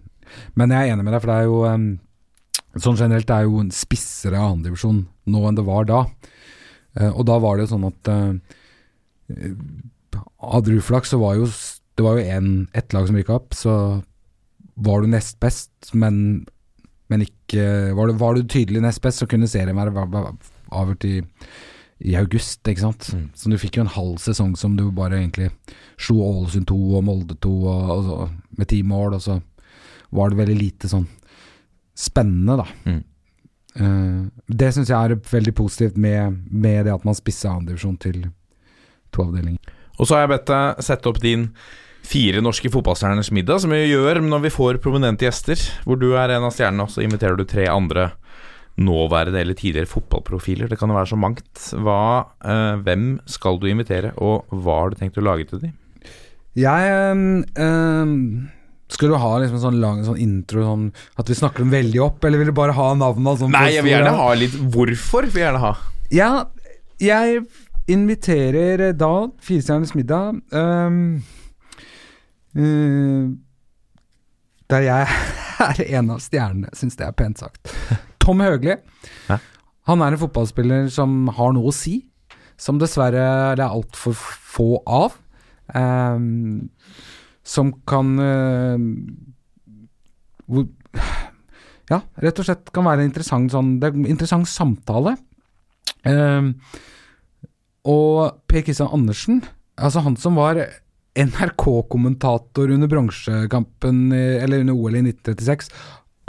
Men 0.59 0.75
jeg 0.75 0.89
er 0.89 0.93
enig 0.93 1.07
med 1.07 1.15
deg, 1.15 1.23
for 1.23 1.31
det 1.31 1.39
er 1.39 1.47
jo 1.47 1.63
um, 1.67 1.87
Sånn 2.77 2.99
generelt 2.99 3.27
det 3.27 3.37
er 3.37 3.47
jo 3.49 3.63
en 3.63 3.73
spissere 3.75 4.43
andredivisjon 4.43 5.01
nå 5.31 5.41
enn 5.49 5.57
det 5.59 5.65
var 5.67 5.87
da. 5.89 6.05
Uh, 6.99 7.11
og 7.15 7.25
da 7.31 7.39
var 7.43 7.57
det 7.57 7.69
jo 7.69 7.73
sånn 7.77 7.89
at 7.89 8.11
uh, 8.11 8.35
Hadde 10.51 10.75
du 10.75 10.83
flaks, 10.83 11.15
så 11.15 11.19
var 11.23 11.39
jo 11.39 11.47
Det 12.01 12.05
var 12.07 12.17
jo 12.17 12.31
en, 12.33 12.53
ett 12.73 12.95
lag 12.97 13.05
som 13.09 13.19
rykka 13.19 13.35
opp, 13.37 13.53
så 13.53 13.75
var 14.81 15.03
du 15.03 15.11
nest 15.13 15.37
best, 15.45 15.91
men, 15.93 16.47
men 17.13 17.27
ikke 17.27 17.93
var 17.99 18.09
du, 18.09 18.15
var 18.17 18.39
du 18.39 18.47
tydelig 18.49 18.81
nest 18.81 19.03
best, 19.05 19.21
så 19.21 19.29
kunne 19.29 19.51
serien 19.51 19.77
være 19.77 20.07
avgjort 20.73 21.05
i 21.05 21.19
i 22.01 22.15
august, 22.17 22.63
ikke 22.65 22.81
sant. 22.81 23.11
Mm. 23.13 23.25
Så 23.37 23.51
du 23.53 23.59
fikk 23.61 23.77
jo 23.77 23.85
en 23.85 23.93
halv 23.93 24.21
sesong 24.23 24.55
som 24.57 24.77
du 24.77 24.87
bare 24.95 25.19
egentlig 25.19 25.51
slo 26.01 26.23
Ålesund 26.25 26.71
2 26.71 26.79
og 26.97 27.05
Molde 27.05 27.37
2 27.45 27.51
og, 27.61 27.91
og 27.93 28.07
så, 28.07 28.17
med 28.57 28.71
ti 28.73 28.81
mål, 28.89 29.19
og 29.19 29.25
så 29.25 29.37
var 30.17 30.33
det 30.33 30.41
veldig 30.41 30.57
lite 30.57 30.89
sånn 30.91 31.05
spennende, 32.01 32.63
da. 32.63 32.67
Mm. 32.89 33.03
Uh, 33.71 34.23
det 34.49 34.73
syns 34.75 34.89
jeg 34.91 34.97
er 34.97 35.21
veldig 35.31 35.53
positivt 35.55 36.01
med, 36.01 36.41
med 36.49 36.89
det 36.89 36.95
at 36.95 37.05
man 37.07 37.15
spisser 37.15 37.53
andredivisjon 37.53 38.01
til 38.01 38.25
to 39.13 39.29
avdelinger. 39.29 39.77
Og 40.01 40.09
så 40.09 40.17
har 40.17 40.25
jeg 40.25 40.33
bedt 40.33 40.49
deg 40.49 40.83
sette 40.87 41.13
opp 41.13 41.21
din 41.21 41.51
fire 42.11 42.43
norske 42.43 42.71
fotballstjerners 42.73 43.31
middag, 43.35 43.63
som 43.63 43.75
vi 43.75 43.85
gjør 43.85 44.23
når 44.25 44.47
vi 44.49 44.55
får 44.55 44.81
prominente 44.83 45.27
gjester. 45.29 45.61
Hvor 45.87 46.01
du 46.01 46.11
er 46.19 46.35
en 46.35 46.49
av 46.49 46.55
stjernene, 46.55 46.87
og 46.87 46.95
så 46.95 47.05
inviterer 47.05 47.39
du 47.39 47.47
tre 47.49 47.69
andre 47.71 48.11
nåværende 48.81 49.41
eller 49.43 49.57
tidligere 49.59 49.91
fotballprofiler. 49.91 50.71
Det 50.71 50.79
kan 50.81 50.91
jo 50.91 50.97
være 50.97 51.11
så 51.13 51.19
mangt. 51.21 51.51
Hva, 51.85 52.27
eh, 52.45 52.81
hvem 52.81 53.21
skal 53.29 53.61
du 53.61 53.69
invitere, 53.69 54.15
og 54.17 54.49
hva 54.51 54.79
har 54.81 54.91
du 54.91 54.97
tenkt 54.97 55.21
å 55.21 55.27
lage 55.27 55.49
til 55.51 55.61
dem? 55.67 55.77
Jeg 56.59 56.91
øhm, 57.55 58.49
Skal 58.91 59.13
du 59.13 59.15
ha 59.23 59.39
liksom 59.39 59.55
en 59.55 59.63
sånn 59.63 59.81
lang 59.81 60.01
sånn 60.03 60.19
intro, 60.19 60.65
sånn 60.67 60.87
at 61.17 61.29
vi 61.31 61.37
snakker 61.39 61.63
dem 61.63 61.71
veldig 61.71 62.01
opp, 62.03 62.25
eller 62.25 62.41
vil 62.41 62.51
du 62.51 62.57
bare 62.57 62.75
ha 62.75 62.89
navnene? 62.99 63.37
Sånn 63.39 63.53
Nei, 63.55 63.69
jeg 63.77 63.85
vil 63.87 63.95
gjerne 63.95 64.17
ha 64.19 64.31
litt 64.35 64.57
Hvorfor 64.59 65.29
vil 65.29 65.39
jeg 65.39 65.47
gjerne 65.47 65.61
ha? 65.63 65.75
Ja, 66.11 66.31
jeg 66.99 67.45
inviterer 67.87 68.83
eh, 68.89 68.97
da 68.99 69.29
Firestjerners 69.47 69.95
middag 69.95 70.41
eh, 70.51 70.99
Der 74.71 74.87
jeg 74.87 75.07
er 75.69 75.83
en 75.99 76.11
av 76.15 76.21
stjernene, 76.23 76.71
syns 76.77 76.97
det 76.99 77.07
er 77.07 77.17
pent 77.17 77.39
sagt. 77.43 77.73
Tom 78.23 78.41
Høgli. 78.45 78.77
Hæ? 79.29 79.37
Han 79.89 80.03
er 80.05 80.15
en 80.15 80.21
fotballspiller 80.21 80.91
som 80.93 81.29
har 81.35 81.55
noe 81.57 81.71
å 81.71 81.75
si, 81.75 81.97
som 82.61 82.79
dessverre 82.79 83.25
det 83.57 83.65
er 83.65 83.71
altfor 83.71 84.15
få 84.15 84.83
av. 84.85 85.17
Um, 85.71 86.69
som 87.47 87.71
kan 87.89 88.19
uh, 88.19 88.79
hvor, 90.51 90.67
Ja, 91.91 92.01
rett 92.23 92.39
og 92.39 92.47
slett 92.47 92.71
kan 92.75 92.87
være 92.87 93.03
en 93.03 93.11
interessant, 93.11 93.51
sånn, 93.55 93.79
det 93.83 93.89
er 93.89 93.97
en 93.99 94.11
interessant 94.13 94.47
samtale. 94.51 95.17
Um, 96.07 96.53
og 97.89 98.45
Per 98.51 98.63
Kristian 98.67 98.93
Andersen, 98.95 99.41
altså 99.81 100.05
han 100.05 100.19
som 100.21 100.39
var 100.39 100.61
NRK-kommentator 101.19 102.71
under 102.71 102.91
bronsekampen, 102.91 104.13
eller 104.13 104.63
under 104.63 104.77
OL 104.77 104.99
i 104.99 105.03
1936, 105.03 105.73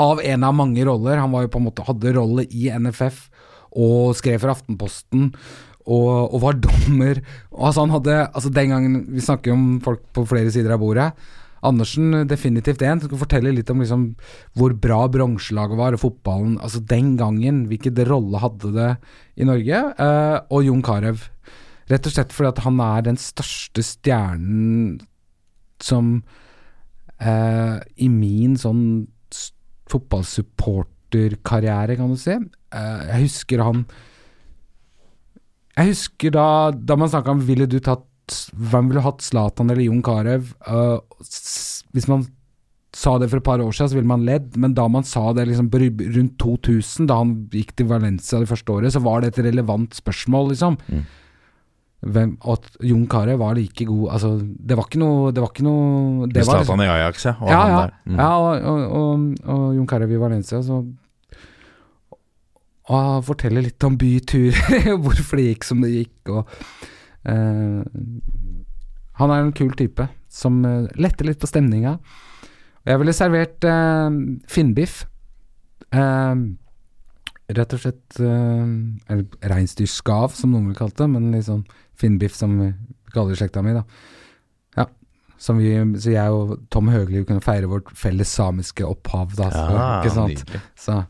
av 0.01 0.21
en 0.23 0.43
av 0.43 0.55
mange 0.57 0.85
roller. 0.85 1.19
Han 1.21 1.33
var 1.33 1.45
jo 1.45 1.51
på 1.53 1.61
en 1.61 1.67
måte, 1.67 1.85
hadde 1.85 2.15
rolle 2.17 2.47
i 2.49 2.69
NFF 2.73 3.27
og 3.79 4.15
skrev 4.19 4.41
for 4.41 4.53
Aftenposten. 4.53 5.29
Og, 5.81 6.33
og 6.33 6.41
var 6.43 6.57
dommer. 6.61 7.21
Altså 7.51 7.85
han 7.85 7.93
hadde, 7.95 8.17
altså 8.37 8.51
Den 8.53 8.69
gangen 8.69 8.97
Vi 9.09 9.23
snakker 9.23 9.55
om 9.55 9.79
folk 9.81 10.03
på 10.13 10.27
flere 10.29 10.51
sider 10.53 10.75
av 10.75 10.83
bordet. 10.83 11.07
Andersen 11.65 12.25
definitivt 12.29 12.81
en. 12.85 13.01
Skal 13.01 13.21
fortelle 13.21 13.53
litt 13.53 13.69
om 13.73 13.81
liksom 13.81 14.05
hvor 14.57 14.73
bra 14.77 15.03
bronselaget 15.13 15.77
var, 15.77 15.97
og 15.97 16.03
fotballen 16.03 16.57
altså 16.61 16.81
den 16.85 17.15
gangen. 17.19 17.65
Hvilken 17.69 17.97
rolle 18.09 18.41
hadde 18.41 18.73
det 18.77 18.91
i 19.37 19.47
Norge? 19.49 19.83
Eh, 19.93 20.37
og 20.49 20.65
Jon 20.65 20.85
Carew. 20.85 21.21
Rett 21.91 22.07
og 22.07 22.13
slett 22.15 22.35
fordi 22.35 22.51
at 22.53 22.63
han 22.65 22.77
er 22.83 22.99
den 23.09 23.19
største 23.19 23.81
stjernen 23.85 24.99
som 25.81 26.05
eh, 27.19 27.77
i 27.97 28.09
min 28.11 28.57
sånn 28.59 29.07
fotballsupporterkarriere, 29.91 31.95
kan 31.99 32.09
du 32.13 32.17
si. 32.19 32.35
Eh, 32.71 33.01
jeg 33.09 33.19
husker 33.25 33.59
han 33.65 33.79
Jeg 35.75 35.85
husker 35.89 36.29
da, 36.31 36.71
da 36.71 36.95
man 36.99 37.09
snakka 37.11 37.31
om 37.35 37.41
ville 37.43 37.67
du 37.67 37.79
tatt 37.83 38.07
Hvem 38.55 38.87
ville 38.91 39.03
hatt 39.03 39.21
Zlatan 39.25 39.69
eller 39.73 39.83
Jon 39.83 40.03
Carew? 40.05 40.43
Eh, 40.63 40.97
hvis 41.91 42.07
man 42.07 42.23
sa 42.95 43.17
det 43.19 43.29
for 43.31 43.39
et 43.39 43.47
par 43.47 43.61
år 43.63 43.71
siden, 43.71 43.89
så 43.91 43.97
ville 43.97 44.07
man 44.07 44.25
ledd, 44.27 44.55
men 44.59 44.73
da 44.75 44.87
man 44.91 45.03
sa 45.07 45.31
det 45.35 45.47
liksom 45.47 45.69
rundt 45.71 46.37
2000, 46.39 47.07
da 47.07 47.15
han 47.21 47.47
gikk 47.51 47.75
til 47.75 47.87
Valencia 47.87 48.39
det 48.39 48.49
første 48.49 48.71
året, 48.71 48.91
så 48.91 49.03
var 49.03 49.21
det 49.21 49.31
et 49.31 49.45
relevant 49.47 49.95
spørsmål, 49.95 50.51
liksom. 50.51 50.77
Hvem, 52.01 52.31
at 52.49 52.65
Jon 52.81 53.03
Carew 53.05 53.37
var 53.37 53.53
like 53.53 53.85
god 53.85 54.07
Altså, 54.15 54.31
det 54.41 54.73
var 54.73 54.87
ikke 54.87 55.01
noe 55.03 55.29
Det 55.29 55.41
var 55.43 55.51
ikke 55.51 55.65
noe 55.67 56.29
det 56.33 56.41
var 56.47 56.63
Zlatan 56.63 56.81
i 56.81 56.87
Ajax, 56.89 57.27
ja. 57.27 57.35
Og 57.37 57.51
ja, 57.51 57.59
ja. 57.69 57.83
Mm. 58.09 58.15
ja 58.17 58.29
og, 58.41 58.65
og, 58.71 58.79
og, 58.97 59.27
og 59.53 59.75
Jon 59.77 59.89
Carew 59.91 60.15
i 60.15 60.21
Valencia, 60.21 60.63
så 60.65 60.79
Og 62.89 62.95
han 62.95 63.27
forteller 63.27 63.67
litt 63.67 63.85
om 63.85 63.99
byturer, 64.01 64.89
hvorfor 65.03 65.37
det 65.37 65.51
gikk 65.51 65.67
som 65.67 65.85
det 65.85 65.91
gikk, 65.93 66.33
og 66.33 66.49
uh, 67.29 67.85
Han 69.21 69.35
er 69.35 69.45
en 69.45 69.53
kul 69.53 69.69
type 69.77 70.09
som 70.31 70.61
eh, 70.65 70.87
letter 70.95 71.27
litt 71.27 71.41
på 71.41 71.49
stemninga. 71.49 71.97
Jeg 72.87 73.01
ville 73.01 73.13
servert 73.13 73.67
uh, 73.67 74.07
finnbiff. 74.49 75.03
Uh, 75.91 76.55
rett 77.51 77.75
og 77.75 77.81
slett 77.83 78.21
uh, 78.23 79.19
reinsdyrskav, 79.51 80.33
som 80.37 80.53
noen 80.53 80.69
ville 80.69 80.79
kalt 80.79 80.97
det, 80.97 81.09
men 81.11 81.29
litt 81.35 81.49
sånn 81.49 81.65
finnbiff, 81.99 82.35
som 82.37 82.57
vi 82.59 82.71
kaller 83.13 83.37
slekta 83.37 83.63
mi, 83.65 83.73
da. 83.75 83.83
Ja. 84.79 84.85
Som 85.41 85.59
vi, 85.61 85.73
så 85.99 86.13
jeg 86.13 86.31
og 86.37 86.55
Tom 86.73 86.89
Høgli 86.93 87.23
kunne 87.27 87.43
feire 87.43 87.69
vårt 87.71 87.91
felles 87.97 88.31
samiske 88.37 88.85
opphav, 88.87 89.35
da. 89.37 89.49
Så, 89.53 89.67
Ja, 89.75 89.87
ikke 90.01 90.13
sant? 90.15 90.45
Så 90.79 91.01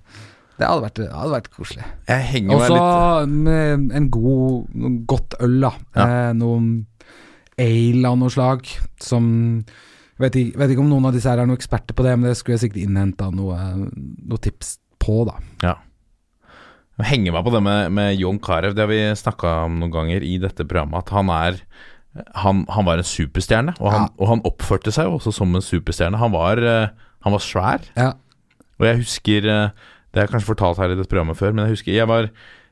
det 0.62 0.68
hadde 0.70 0.84
vært, 0.84 1.00
det 1.00 1.10
hadde 1.10 1.34
vært 1.34 1.52
koselig. 1.56 1.86
Jeg 2.10 2.26
henger 2.30 2.56
Også 2.56 2.68
meg 2.68 2.82
så 2.82 3.22
litt 3.26 3.38
med 3.48 3.96
en 3.98 4.10
god, 4.14 5.06
godt 5.10 5.38
øl, 5.42 5.56
da. 5.64 5.72
Ja. 5.96 6.06
Eh, 6.06 6.34
noen 6.38 6.68
ale 7.62 8.12
av 8.12 8.20
noe 8.22 8.34
slag. 8.34 8.68
Som 9.02 9.32
vet 10.22 10.38
ikke, 10.38 10.60
vet 10.62 10.74
ikke 10.76 10.84
om 10.84 10.92
noen 10.92 11.08
av 11.10 11.16
disse 11.18 11.30
her 11.32 11.42
er 11.42 11.50
noen 11.50 11.58
eksperter 11.58 11.98
på 11.98 12.06
det, 12.06 12.14
men 12.20 12.30
det 12.30 12.36
skulle 12.38 12.60
jeg 12.60 12.68
sikkert 12.68 12.84
innhenta 12.84 13.32
noe, 13.34 13.58
noe 13.90 14.42
tips 14.42 14.76
på, 15.02 15.24
da. 15.30 15.38
Jeg 17.02 17.10
henger 17.10 17.34
meg 17.36 17.44
på 17.48 17.52
det 17.56 17.62
med, 17.66 17.92
med 17.98 18.16
Jon 18.20 18.38
Carew. 18.40 18.74
Det 18.78 18.84
har 18.86 18.92
vi 18.92 19.02
snakka 19.18 19.48
om 19.66 19.80
noen 19.82 19.92
ganger 19.94 20.22
i 20.24 20.36
dette 20.42 20.66
programmet. 20.68 21.02
At 21.04 21.10
han 21.16 21.30
er 21.34 21.54
Han, 22.36 22.66
han 22.68 22.84
var 22.84 22.98
en 23.00 23.08
superstjerne, 23.08 23.72
og 23.80 23.88
han, 23.94 24.02
Ja. 24.02 24.08
og 24.20 24.28
han 24.28 24.42
oppførte 24.44 24.92
seg 24.92 25.06
jo 25.08 25.14
også 25.16 25.32
som 25.32 25.56
en 25.56 25.62
superstjerne. 25.64 26.18
Han 26.20 26.34
var, 26.34 26.58
eh, 26.60 26.90
han 27.24 27.32
var 27.32 27.40
svær. 27.40 27.80
Ja. 27.96 28.10
Og 28.82 28.86
jeg 28.86 28.98
husker 29.00 29.48
eh, 29.48 29.70
Det 30.12 30.20
har 30.20 30.28
jeg 30.28 30.32
kanskje 30.34 30.50
fortalt 30.52 30.76
her 30.78 30.92
i 30.92 30.96
dette 31.00 31.08
programmet 31.08 31.38
før, 31.40 31.54
men 31.56 31.64
jeg 31.70 31.78
husker 31.78 31.94
jeg 31.96 32.08
var 32.12 32.28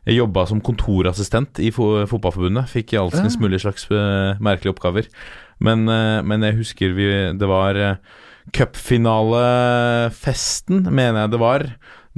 jeg 0.06 0.18
jobba 0.18 0.44
som 0.48 0.60
kontorassistent 0.60 1.60
i 1.64 1.72
fo 1.72 2.04
Fotballforbundet. 2.08 2.68
Fikk 2.68 2.94
alskens 3.00 3.36
Ja. 3.38 3.42
mulige 3.46 3.60
slags 3.64 3.88
eh, 3.92 4.36
merkelige 4.44 4.74
oppgaver. 4.76 5.08
Men, 5.60 5.86
men 5.86 6.42
jeg 6.44 6.56
husker 6.60 6.94
vi 6.96 7.08
Det 7.40 7.48
var 7.48 7.98
cupfinalefesten, 8.56 10.84
mener 10.92 11.22
jeg 11.26 11.32
det 11.34 11.40
var. 11.42 11.66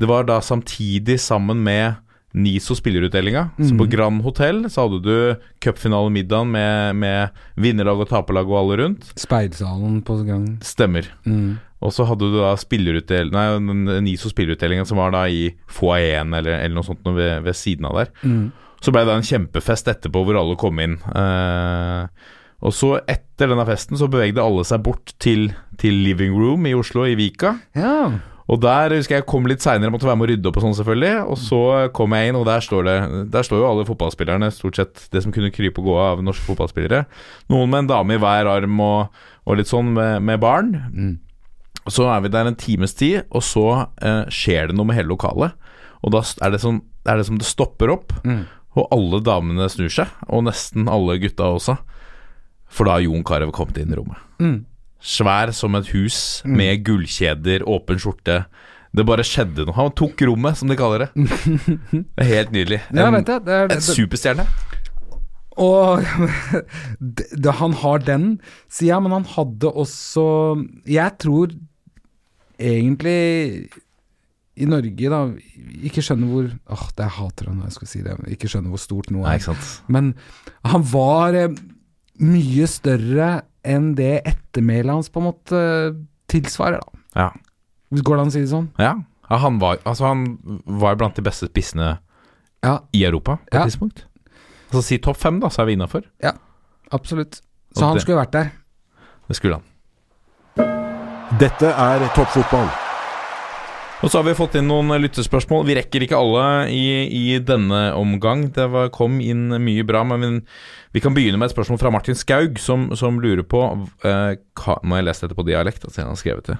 Det 0.02 0.10
var 0.10 0.26
da 0.30 0.40
samtidig 0.42 1.20
sammen 1.22 1.62
med 1.64 2.00
NISO 2.34 2.74
spillerutdelinga. 2.80 3.50
Så 3.60 3.76
på 3.76 3.84
Mhm. 3.86 3.90
Grand 3.92 4.22
Hotell 4.24 4.64
så 4.72 4.86
hadde 4.88 5.02
du 5.04 5.36
cupfinalemiddagen 5.62 6.48
med, 6.52 6.96
med 6.96 7.30
vinnerlag 7.60 8.00
og 8.00 8.08
taperlag 8.10 8.48
og 8.50 8.58
alle 8.62 8.78
rundt. 8.86 9.10
Speilsalen 9.20 10.00
på 10.08 10.16
gang. 10.26 10.46
Stemmer. 10.64 11.10
Mm. 11.28 11.60
Og 11.82 11.92
så 11.92 12.06
hadde 12.08 12.30
du 12.32 12.38
da 12.40 12.54
spillerutdel 12.62 13.32
Nei, 13.34 13.46
NISO 14.06 14.30
spillerutdelinga 14.32 14.86
som 14.88 14.98
var 15.02 15.12
da 15.12 15.26
i 15.28 15.50
foajeen 15.68 16.34
eller, 16.38 16.60
eller 16.62 16.76
noe 16.78 16.86
sånt 16.88 17.04
noe 17.06 17.18
ved, 17.18 17.44
ved 17.44 17.58
siden 17.58 17.86
av 17.90 17.98
der. 18.00 18.12
Mm. 18.24 18.52
Så 18.82 18.94
ble 18.94 19.04
det 19.06 19.14
en 19.18 19.28
kjempefest 19.28 19.90
etterpå 19.92 20.24
hvor 20.26 20.40
alle 20.40 20.56
kom 20.62 20.80
inn. 20.80 20.96
Eh, 21.14 22.08
og 22.62 22.74
så 22.78 22.96
etter 23.10 23.50
denne 23.50 23.66
festen 23.66 23.98
så 23.98 24.08
bevegde 24.10 24.42
alle 24.42 24.64
seg 24.64 24.84
bort 24.86 25.14
til, 25.22 25.50
til 25.82 26.00
Living 26.06 26.34
Room 26.38 26.66
i 26.70 26.74
Oslo, 26.78 27.04
i 27.10 27.16
Vika. 27.18 27.56
Ja. 27.76 28.12
Og 28.50 28.60
der 28.62 28.90
husker 28.96 29.16
jeg 29.20 29.26
kom 29.30 29.46
litt 29.48 29.62
seinere, 29.62 29.92
måtte 29.94 30.08
være 30.10 30.18
med 30.18 30.26
å 30.26 30.32
rydde 30.32 30.50
opp 30.50 30.58
og 30.58 30.64
sånn 30.66 30.74
selvfølgelig. 30.80 31.12
Og 31.30 31.38
så 31.40 31.60
kom 31.94 32.16
jeg 32.18 32.30
inn, 32.32 32.36
og 32.40 32.46
der 32.50 32.60
står 32.66 32.84
det 32.88 32.96
Der 33.32 33.44
står 33.48 33.62
jo 33.62 33.68
alle 33.70 33.86
fotballspillerne, 33.88 34.50
stort 34.52 34.76
sett 34.82 35.04
det 35.14 35.22
som 35.24 35.32
kunne 35.32 35.52
krype 35.54 35.80
og 35.80 35.86
gå 35.92 35.98
av 36.02 36.24
norske 36.26 36.44
fotballspillere. 36.50 37.04
Noen 37.54 37.70
med 37.70 37.84
en 37.84 37.92
dame 37.94 38.16
i 38.18 38.22
hver 38.22 38.50
arm 38.52 38.80
og, 38.84 39.22
og 39.46 39.58
litt 39.60 39.70
sånn 39.70 39.94
med, 39.94 40.22
med 40.26 40.40
barn. 40.42 40.74
Mm. 40.92 41.14
Så 41.90 42.06
er 42.12 42.22
vi 42.22 42.30
der 42.34 42.46
en 42.50 42.56
times 42.60 42.94
tid, 42.94 43.24
og 43.32 43.42
så 43.46 43.68
eh, 44.02 44.26
skjer 44.30 44.70
det 44.70 44.76
noe 44.78 44.86
med 44.90 44.98
hele 45.00 45.14
lokalet. 45.14 45.54
Og 46.02 46.12
da 46.14 46.22
er 46.46 46.52
det 46.54 46.60
som, 46.62 46.82
er 47.06 47.18
det, 47.22 47.26
som 47.30 47.38
det 47.42 47.48
stopper 47.50 47.94
opp, 47.94 48.14
Mm. 48.26 48.44
og 48.76 48.88
alle 48.94 49.20
damene 49.26 49.66
snur 49.70 49.90
seg. 49.90 50.08
Og 50.30 50.44
nesten 50.46 50.90
alle 50.90 51.18
gutta 51.22 51.48
også. 51.56 51.78
For 52.72 52.86
da 52.88 52.94
har 53.00 53.02
Jon 53.04 53.24
Carew 53.28 53.52
kommet 53.52 53.78
inn 53.82 53.92
i 53.92 53.98
rommet. 53.98 54.18
Mm. 54.40 54.60
Svær 55.02 55.50
som 55.58 55.74
et 55.80 55.88
hus, 55.96 56.18
med 56.46 56.84
gullkjeder, 56.86 57.64
åpen 57.66 57.98
skjorte. 58.02 58.44
Det 58.92 59.06
bare 59.08 59.24
skjedde 59.26 59.66
noe. 59.66 59.76
Han 59.78 59.94
tok 59.98 60.20
rommet, 60.28 60.60
som 60.60 60.70
de 60.70 60.76
kaller 60.78 61.06
det. 61.06 61.10
Det 61.92 62.22
er 62.22 62.30
helt 62.30 62.52
nydelig. 62.54 62.82
Ja, 62.92 63.08
En, 63.08 63.16
vet 63.16 63.32
jeg. 63.32 63.44
Det 63.48 63.56
er, 63.56 63.72
en 63.74 63.86
superstjerne. 63.86 64.46
Og 65.62 66.04
det, 67.18 67.28
det, 67.34 67.54
han 67.60 67.74
har 67.82 68.04
den 68.08 68.28
sida, 68.72 69.00
men 69.04 69.16
han 69.16 69.26
hadde 69.28 69.68
også 69.68 70.24
Jeg 70.88 71.18
tror 71.20 71.52
egentlig 72.62 73.68
i 74.62 74.68
Norge, 74.68 75.10
da 75.12 75.20
Ikke 75.88 76.04
skjønner 76.04 76.30
hvor 76.32 76.48
Åh, 76.76 76.86
det 76.98 77.06
jeg 77.08 77.16
hater 77.18 77.50
han 77.50 77.60
når 77.60 77.70
jeg 77.70 77.78
skal 77.80 77.92
si 77.92 78.02
det. 78.06 78.16
Ikke 78.36 78.52
skjønner 78.52 78.74
hvor 78.74 78.84
stort 78.84 79.12
noe 79.14 79.26
Nei, 79.26 79.38
er. 79.40 79.46
sant. 79.46 79.70
Men 79.92 80.14
han 80.68 80.84
var 80.92 81.38
eh, 81.40 81.56
mye 82.22 82.68
større 82.70 83.32
enn 83.64 83.96
det 83.96 84.22
ettermælet 84.26 84.92
hans 84.94 85.10
på 85.10 85.20
en 85.22 85.28
måte 85.30 85.62
tilsvarer, 86.32 86.80
da. 86.82 87.00
Ja. 87.16 87.30
Går 87.92 88.16
det 88.16 88.22
an 88.22 88.28
å 88.32 88.32
si 88.36 88.42
det 88.42 88.50
sånn? 88.54 88.70
ja. 88.80 88.96
Ja, 89.32 89.38
han, 89.40 89.60
var, 89.60 89.78
altså 89.88 90.04
han 90.10 90.24
var 90.66 90.98
blant 91.00 91.16
de 91.16 91.22
beste 91.24 91.48
spissene 91.48 92.00
Ja, 92.64 92.80
i 92.92 93.06
Europa 93.08 93.38
på 93.48 93.54
Ja. 93.56 93.62
et 93.62 93.72
tidspunkt. 93.72 94.04
Altså 94.74 94.82
Si 94.84 94.98
topp 94.98 95.16
fem, 95.18 95.40
da, 95.40 95.48
så 95.48 95.62
er 95.62 95.66
vi 95.70 95.74
innafor. 95.78 96.04
absolutt. 96.92 97.40
Og 97.72 97.78
Så 97.78 97.86
han 97.86 97.96
det- 97.96 98.02
skulle 98.04 98.18
vært 98.20 98.32
der. 98.32 98.52
Det 99.30 99.36
skulle 99.38 99.54
han. 99.56 99.64
Dette 101.40 101.64
er 101.72 102.00
toppfotball. 102.14 102.68
Og 104.02 104.10
så 104.10 104.18
har 104.18 104.26
vi 104.26 104.34
fått 104.34 104.56
inn 104.58 104.66
noen 104.66 104.90
lyttespørsmål. 104.98 105.68
Vi 105.68 105.76
rekker 105.78 106.02
ikke 106.02 106.18
alle 106.18 106.46
i, 106.74 106.86
i 107.06 107.36
denne 107.46 107.92
omgang. 107.94 108.48
Det 108.56 108.66
var, 108.74 108.90
kom 108.94 109.20
inn 109.22 109.52
mye 109.62 109.84
bra, 109.86 110.02
men 110.10 110.24
vi, 110.24 110.30
vi 110.98 111.04
kan 111.04 111.14
begynne 111.14 111.38
med 111.38 111.52
et 111.52 111.54
spørsmål 111.54 111.78
fra 111.84 111.92
Martin 111.94 112.18
Skaug, 112.18 112.58
som, 112.60 112.88
som 112.98 113.20
lurer 113.22 113.46
på 113.46 113.62
eh, 114.08 114.40
hva, 114.58 114.78
Må 114.82 114.98
jeg 114.98 115.06
lese 115.06 115.28
dette 115.28 115.38
på 115.38 115.46
dialekt? 115.46 115.86
Altså, 115.86 116.02
han 116.02 116.16
har 116.16 116.20
skrevet 116.20 116.50
det. 116.50 116.58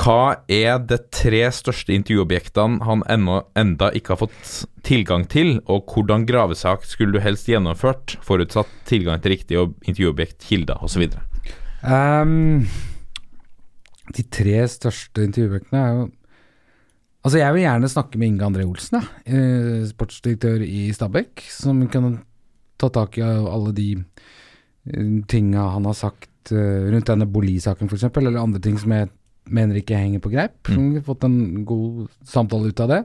Hva 0.00 0.16
er 0.48 0.80
de 0.88 0.98
tre 1.12 1.42
største 1.52 1.92
intervjuobjektene 1.92 2.80
han 2.88 3.04
ennå 3.12 3.42
enda 3.60 3.90
ikke 3.92 4.14
har 4.14 4.22
fått 4.24 4.54
tilgang 4.88 5.28
til, 5.30 5.58
og 5.68 5.92
hvordan 5.92 6.24
gravesak 6.28 6.88
skulle 6.88 7.18
du 7.18 7.22
helst 7.22 7.52
gjennomført, 7.52 8.16
forutsatt 8.24 8.72
tilgang 8.88 9.20
til 9.20 9.36
riktig 9.36 9.60
ob- 9.60 9.76
intervjuobjekt, 9.84 10.40
kilder 10.48 10.80
osv.? 10.82 11.04
Ehm, 11.84 12.64
de 14.16 14.26
tre 14.32 14.64
største 14.72 15.28
intervjuobjektene 15.28 15.84
er 15.84 15.94
jo 16.00 16.10
Altså, 17.22 17.38
jeg 17.38 17.54
vil 17.54 17.62
gjerne 17.62 17.90
snakke 17.90 18.18
med 18.18 18.32
Inge 18.32 18.46
André 18.48 18.66
Olsen, 18.66 18.98
jeg. 18.98 19.08
eh, 19.30 19.82
sportsdirektør 19.86 20.64
i 20.66 20.88
Stabæk, 20.94 21.44
som 21.54 21.78
kan 21.88 22.16
ta 22.78 22.88
tak 22.90 23.18
i 23.18 23.22
alle 23.22 23.72
de 23.76 23.88
eh, 24.90 25.22
tinga 25.30 25.68
han 25.76 25.86
har 25.86 25.94
sagt 25.94 26.50
eh, 26.50 26.90
rundt 26.90 27.06
denne 27.06 27.28
Boli-saken, 27.30 27.86
f.eks., 27.86 28.10
eller 28.18 28.40
andre 28.40 28.60
ting 28.60 28.78
som 28.80 28.90
jeg 28.90 29.10
mener 29.46 29.78
ikke 29.78 29.98
henger 29.98 30.22
på 30.22 30.32
greip. 30.34 30.66
Mm. 30.70 31.02
Fått 31.06 31.24
en 31.28 31.64
god 31.66 32.10
samtale 32.26 32.72
ut 32.72 32.82
av 32.82 32.90
det. 32.90 33.00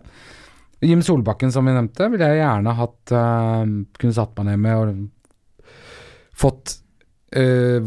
Jim 0.85 1.01
Solbakken, 1.01 1.51
som 1.53 1.65
vi 1.65 1.73
nevnte, 1.73 2.09
ville 2.13 2.25
jeg 2.29 2.41
gjerne 2.43 2.73
hatt 2.77 3.13
uh, 3.17 3.63
Kunne 3.97 4.13
satt 4.13 4.35
meg 4.37 4.51
ned 4.51 4.59
med 4.61 4.77
og 4.77 5.71
fått 6.37 6.75
eh, 7.33 7.81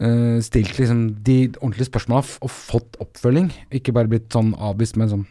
eh, 0.00 0.38
stilt 0.44 0.78
liksom 0.78 1.02
de 1.26 1.38
ordentlige 1.60 1.90
spørsmåla 1.90 2.24
og 2.40 2.52
fått 2.52 2.98
oppfølging. 3.02 3.50
Ikke 3.76 3.94
bare 3.96 4.10
blitt 4.10 4.30
sånn 4.32 4.54
avvist 4.56 4.98
med 5.00 5.12
sånn 5.12 5.26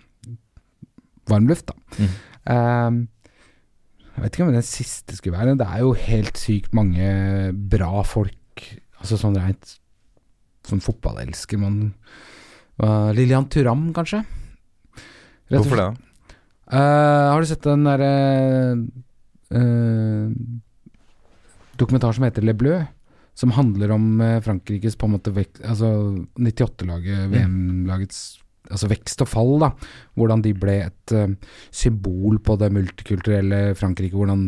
varmluft, 1.29 1.69
da. 1.69 1.99
Mm. 1.99 2.13
Eh, 2.53 2.99
jeg 4.19 4.25
vet 4.25 4.35
ikke 4.35 4.47
om 4.47 4.51
den 4.51 4.65
siste 4.67 5.15
skulle 5.15 5.37
være 5.39 5.53
Det 5.55 5.63
er 5.63 5.79
jo 5.79 5.93
helt 5.95 6.39
sykt 6.39 6.73
mange 6.75 7.05
bra 7.71 8.01
folk, 8.03 8.65
altså 8.99 9.15
sånn 9.19 9.37
rent 9.39 9.77
sånn 10.67 10.83
fotballelsker. 10.83 11.59
Man 11.61 11.93
uh, 12.83 13.09
Lillian 13.15 13.47
Turam, 13.51 13.89
kanskje? 13.95 14.23
Rett 15.49 15.61
Hvorfor 15.61 15.79
det? 15.79 15.89
Eh, 16.69 17.27
har 17.31 17.41
du 17.41 17.47
sett 17.49 17.65
den 17.65 17.87
derre 17.87 18.11
uh, 19.55 20.27
dokumentar 21.79 22.13
som 22.13 22.27
heter 22.27 22.45
Le 22.45 22.53
Bleu? 22.53 22.83
Som 23.39 23.53
handler 23.55 23.93
om 23.95 24.19
eh, 24.21 24.41
Frankrikes 24.43 24.97
på 24.99 25.07
en 25.07 25.15
måte 25.15 25.31
vek, 25.35 25.61
altså 25.63 25.89
98-laget, 26.35 27.29
VM-lagets 27.31 28.19
altså 28.69 28.89
vekst 28.91 29.23
og 29.23 29.29
fall, 29.31 29.55
da. 29.63 29.69
Hvordan 30.19 30.43
de 30.45 30.51
ble 30.57 30.75
et 30.83 31.13
uh, 31.15 31.31
symbol 31.73 32.37
på 32.43 32.57
det 32.59 32.69
multikulturelle 32.75 33.61
Frankrike. 33.79 34.17
Hvordan 34.17 34.43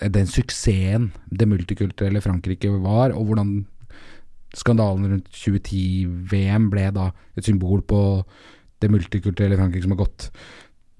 eh, 0.00 0.10
den 0.12 0.28
suksessen 0.30 1.12
det 1.30 1.48
multikulturelle 1.48 2.20
Frankrike 2.24 2.72
var, 2.84 3.14
og 3.14 3.30
hvordan 3.30 3.54
skandalen 4.56 5.08
rundt 5.12 5.30
2010-VM 5.36 6.68
ble 6.72 6.90
da 6.96 7.10
et 7.36 7.46
symbol 7.48 7.82
på 7.84 8.00
det 8.82 8.90
multikulturelle 8.92 9.58
Frankrike 9.58 9.86
som 9.86 9.96
har 9.96 10.04
gått 10.04 10.28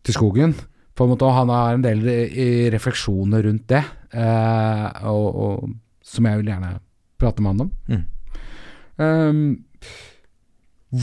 til 0.06 0.16
skogen. 0.16 0.56
På 0.96 1.04
en 1.04 1.12
måte, 1.12 1.26
og 1.28 1.36
Han 1.36 1.52
har 1.52 1.74
en 1.74 1.84
del 1.84 2.06
refleksjoner 2.72 3.44
rundt 3.50 3.68
det, 3.74 3.84
Uh, 4.16 4.86
og, 5.10 5.26
og, 5.36 5.72
som 6.06 6.28
jeg 6.28 6.40
vil 6.40 6.52
gjerne 6.52 6.76
prate 7.20 7.42
med 7.42 7.54
han 7.54 7.64
om. 7.66 7.72
Mm. 7.90 8.04
Um, 8.96 9.40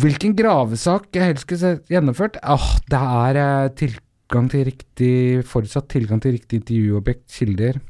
hvilken 0.02 0.34
gravesak 0.38 1.10
jeg 1.14 1.34
helst 1.34 1.46
skulle 1.46 1.76
gjennomført? 1.92 2.40
Åh, 2.42 2.70
det 2.90 3.00
er 3.00 3.40
eh, 3.42 3.72
tilgang 3.78 4.48
til 4.50 4.64
riktig 4.70 5.16
Forutsatt 5.46 5.90
tilgang 5.92 6.22
til 6.24 6.38
riktig 6.38 6.62
intervjuobjekt, 6.62 7.26
kilder. 7.36 7.82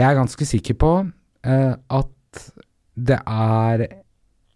Jeg 0.00 0.06
er 0.08 0.16
ganske 0.16 0.48
sikker 0.48 0.78
på 0.80 0.92
eh, 1.44 1.74
at 1.76 2.42
det 2.96 3.20
er 3.20 3.84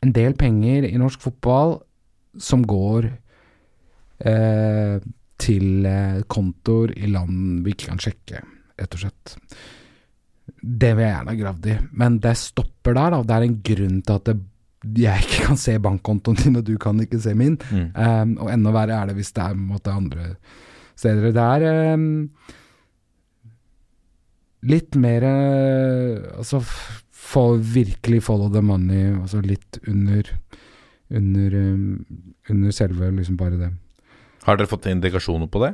en 0.05 0.15
del 0.17 0.35
penger 0.39 0.89
i 0.89 0.97
norsk 1.01 1.23
fotball 1.29 1.77
som 2.41 2.65
går 2.67 3.11
eh, 4.25 4.97
til 5.41 5.87
eh, 5.89 6.23
kontoer 6.33 6.95
i 6.97 7.11
land 7.13 7.65
vi 7.67 7.77
ikke 7.77 7.93
kan 7.93 8.01
sjekke, 8.03 8.43
rett 8.81 8.97
og 8.97 9.05
slett. 9.05 9.37
Det 10.61 10.93
vil 10.97 11.05
jeg 11.05 11.15
gjerne 11.15 11.33
ha 11.33 11.39
gravd 11.39 11.71
i, 11.71 11.79
men 12.03 12.19
det 12.25 12.35
stopper 12.41 12.97
der. 12.97 13.15
Da. 13.15 13.23
Det 13.23 13.37
er 13.37 13.47
en 13.47 13.57
grunn 13.71 13.99
til 14.03 14.21
at 14.21 14.29
det, 14.29 14.37
jeg 14.97 15.25
ikke 15.25 15.49
kan 15.49 15.59
se 15.61 15.77
bankkontoen 15.83 16.39
din, 16.43 16.61
og 16.61 16.67
du 16.67 16.77
kan 16.81 17.01
ikke 17.03 17.21
se 17.23 17.35
min. 17.37 17.59
Mm. 17.71 17.89
Um, 17.95 18.37
og 18.45 18.53
enda 18.53 18.75
verre 18.75 19.01
er 19.01 19.11
det 19.11 19.19
hvis 19.19 19.33
det 19.37 19.45
er 19.45 19.59
måte, 19.59 19.95
andre 19.95 20.29
steder. 20.97 21.33
Det 21.37 21.47
er 21.47 21.95
um, 21.95 22.07
litt 24.67 24.97
mer 24.99 25.27
uh, 25.27 26.39
Altså 26.39 26.63
få 27.27 27.49
virkelig 27.59 28.23
follow 28.25 28.49
the 28.53 28.63
money, 28.63 29.11
altså 29.17 29.43
litt 29.45 29.81
under 29.89 30.31
under, 31.11 31.55
um, 31.55 32.05
under 32.51 32.71
selve 32.75 33.11
liksom 33.15 33.37
bare 33.39 33.59
det. 33.61 33.73
Har 34.47 34.59
dere 34.59 34.71
fått 34.71 34.89
indikasjoner 34.91 35.51
på 35.51 35.63
det? 35.63 35.73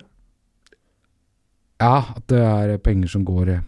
Ja, 1.83 2.15
at 2.17 2.27
det 2.31 2.41
er 2.41 2.79
penger 2.85 3.11
som 3.11 3.25
går 3.27 3.51
eh, 3.53 3.65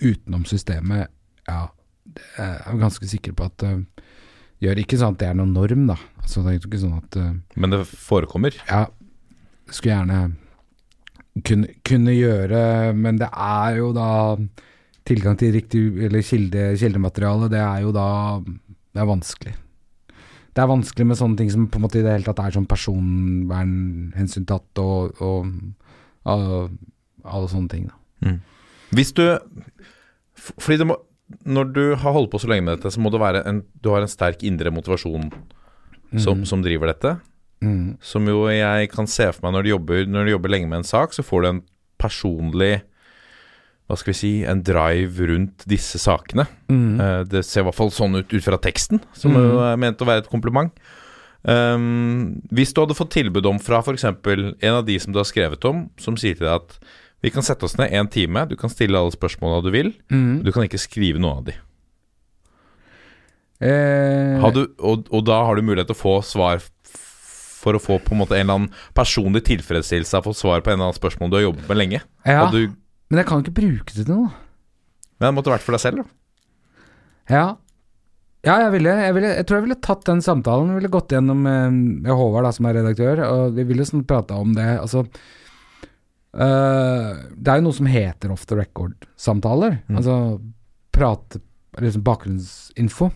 utenom 0.00 0.46
systemet. 0.48 1.12
Ja, 1.48 1.66
jeg 2.36 2.58
er 2.66 2.80
ganske 2.80 3.08
sikker 3.08 3.34
på 3.36 3.46
at 3.48 3.64
uh, 3.66 3.80
gjør 4.62 4.80
ikke 4.82 4.98
sånn 5.00 5.16
at 5.16 5.22
det 5.22 5.30
er 5.30 5.38
noen 5.38 5.54
norm, 5.56 5.86
da. 5.90 5.98
Altså, 6.22 6.42
det 6.44 6.54
er 6.54 6.60
ikke 6.60 6.82
sånn 6.82 6.98
at 6.98 7.18
uh, 7.20 7.32
Men 7.60 7.74
det 7.74 7.82
forekommer? 7.90 8.56
Ja, 8.68 8.86
skulle 9.70 9.96
gjerne 9.96 10.20
kunne, 11.46 11.72
kunne 11.86 12.14
gjøre, 12.14 12.92
men 12.96 13.18
det 13.20 13.30
er 13.32 13.78
jo 13.78 13.90
da 13.96 14.36
tilgang 15.08 15.38
til 15.38 15.54
riktig 15.56 15.82
eller 16.06 16.22
kilde, 16.26 16.68
kildemateriale, 16.78 17.50
det 17.50 17.62
er 17.62 17.82
jo 17.86 17.92
da 17.94 18.06
Det 18.92 19.00
er 19.00 19.08
vanskelig. 19.08 19.54
Det 20.52 20.60
er 20.60 20.68
vanskelig 20.68 21.06
med 21.08 21.16
sånne 21.16 21.38
ting 21.38 21.50
som 21.50 21.64
på 21.64 21.78
en 21.78 21.84
måte 21.86 21.96
i 21.98 22.02
det 22.04 22.12
hele 22.12 22.26
tatt 22.26 22.42
er 22.44 22.52
sånn 22.52 22.68
personvernhensyn 22.68 24.44
tatt 24.44 24.80
og, 24.82 25.16
og, 25.24 25.46
og 26.28 26.74
alle 27.24 27.48
sånne 27.48 27.72
ting. 27.72 27.86
Da. 27.88 28.34
Hvis 28.92 29.14
du 29.16 29.24
Fordi 30.42 30.78
det 30.80 30.88
må 30.90 30.98
Når 31.48 31.68
du 31.72 31.84
har 31.96 32.12
holdt 32.12 32.32
på 32.32 32.40
så 32.42 32.50
lenge 32.50 32.66
med 32.66 32.78
dette, 32.78 32.92
så 32.92 33.00
må 33.00 33.12
det 33.12 33.22
være 33.22 33.44
en 33.48 33.62
Du 33.80 33.92
har 33.94 34.04
en 34.04 34.10
sterk 34.10 34.42
indre 34.44 34.72
motivasjon 34.74 35.30
som, 36.20 36.42
som 36.44 36.60
driver 36.60 36.90
dette. 36.90 37.14
Mm. 37.64 37.96
Som 38.04 38.26
jo 38.28 38.48
jeg 38.50 38.90
kan 38.92 39.06
se 39.08 39.28
for 39.32 39.46
meg 39.46 39.54
når 39.54 39.64
du 39.64 39.70
jobber 39.70 40.08
Når 40.10 40.26
du 40.26 40.32
jobber 40.34 40.52
lenge 40.52 40.68
med 40.70 40.82
en 40.82 40.88
sak, 40.88 41.14
så 41.14 41.24
får 41.24 41.42
du 41.42 41.48
en 41.48 41.60
personlig 42.02 42.72
Hva 43.86 43.98
skal 44.00 44.12
vi 44.12 44.18
si 44.18 44.32
En 44.48 44.64
drive 44.66 45.28
rundt 45.30 45.64
disse 45.70 46.00
sakene. 46.02 46.48
Mm. 46.68 47.00
Eh, 47.00 47.20
det 47.30 47.44
ser 47.46 47.62
i 47.62 47.68
hvert 47.68 47.78
fall 47.78 47.94
sånn 47.94 48.18
ut 48.18 48.34
ut 48.34 48.44
fra 48.44 48.58
teksten, 48.60 49.00
som 49.16 49.36
jo 49.36 49.62
er 49.62 49.80
ment 49.80 50.02
å 50.02 50.08
være 50.08 50.26
et 50.26 50.32
kompliment. 50.32 50.74
Um, 51.42 52.38
hvis 52.54 52.70
du 52.70 52.78
hadde 52.78 52.94
fått 52.94 53.16
tilbud 53.16 53.46
om 53.50 53.58
fra 53.58 53.80
f.eks. 53.82 54.04
en 54.06 54.76
av 54.76 54.84
de 54.86 54.94
som 55.02 55.10
du 55.10 55.18
har 55.18 55.26
skrevet 55.26 55.64
om, 55.66 55.88
som 55.98 56.14
sier 56.14 56.36
til 56.38 56.46
deg 56.46 56.60
at 56.60 56.76
vi 57.22 57.30
kan 57.30 57.42
sette 57.46 57.64
oss 57.68 57.76
ned 57.78 57.92
en 57.94 58.08
time, 58.10 58.46
du 58.50 58.56
kan 58.58 58.70
stille 58.72 58.98
alle 58.98 59.14
spørsmåla 59.14 59.60
du 59.62 59.70
vil, 59.70 59.92
Mm. 60.10 60.42
du 60.42 60.50
kan 60.52 60.64
ikke 60.66 60.80
skrive 60.82 61.20
noe 61.22 61.38
av 61.38 61.44
de. 61.46 61.54
Eh, 63.62 64.42
du, 64.56 64.62
og, 64.82 65.06
og 65.14 65.22
da 65.28 65.36
har 65.46 65.54
du 65.58 65.62
mulighet 65.62 65.86
til 65.92 65.94
å 65.94 66.00
få 66.02 66.14
svar 66.26 66.62
for 67.62 67.78
å 67.78 67.82
få 67.82 68.00
på 68.02 68.10
en 68.16 68.18
måte 68.24 68.34
en 68.34 68.42
eller 68.42 68.56
annen 68.58 68.72
personlig 68.96 69.44
tilfredsstillelse 69.46 70.18
av 70.18 70.24
å 70.26 70.32
få 70.32 70.34
svar 70.34 70.64
på 70.66 70.72
en 70.72 70.80
eller 70.80 70.88
annen 70.90 70.98
spørsmål 70.98 71.30
du 71.30 71.36
har 71.38 71.44
jobbet 71.46 71.68
med 71.70 71.78
lenge. 71.78 72.00
ja, 72.26 72.48
du, 72.50 72.72
men 73.12 73.20
jeg 73.22 73.28
kan 73.28 73.44
ikke 73.44 73.54
bruke 73.60 73.94
det 73.94 74.02
til 74.08 74.10
noe. 74.16 74.32
men 75.20 75.28
det 75.28 75.36
måtte 75.36 75.52
vært 75.54 75.62
for 75.66 75.76
deg 75.76 75.84
selv, 75.84 76.02
da. 76.02 76.08
Ja. 77.30 77.44
Ja, 78.42 78.56
jeg 78.64 78.72
ville, 78.74 78.90
jeg 78.98 79.14
ville 79.14 79.28
Jeg 79.36 79.46
tror 79.46 79.60
jeg 79.60 79.64
ville 79.68 79.76
tatt 79.78 80.00
den 80.08 80.18
samtalen. 80.26 80.72
Jeg 80.72 80.80
ville 80.80 80.90
gått 80.90 81.12
gjennom 81.14 81.44
eh, 81.46 81.68
med 81.70 82.10
Håvard, 82.10 82.48
da, 82.48 82.50
som 82.56 82.66
er 82.66 82.74
redaktør, 82.80 83.22
og 83.28 83.54
vi 83.54 83.62
ville 83.68 83.86
sånn 83.86 84.02
prata 84.10 84.34
om 84.42 84.56
det. 84.56 84.64
Altså 84.82 85.04
eh, 86.34 87.08
Det 87.36 87.52
er 87.52 87.60
jo 87.60 87.66
noe 87.66 87.76
som 87.76 87.88
heter 87.90 88.34
off 88.34 88.46
the 88.48 88.58
record-samtaler. 88.58 89.80
Altså 89.92 90.16
prate 90.92 91.40
liksom 91.80 92.04
bakgrunnsinfo. 92.04 93.10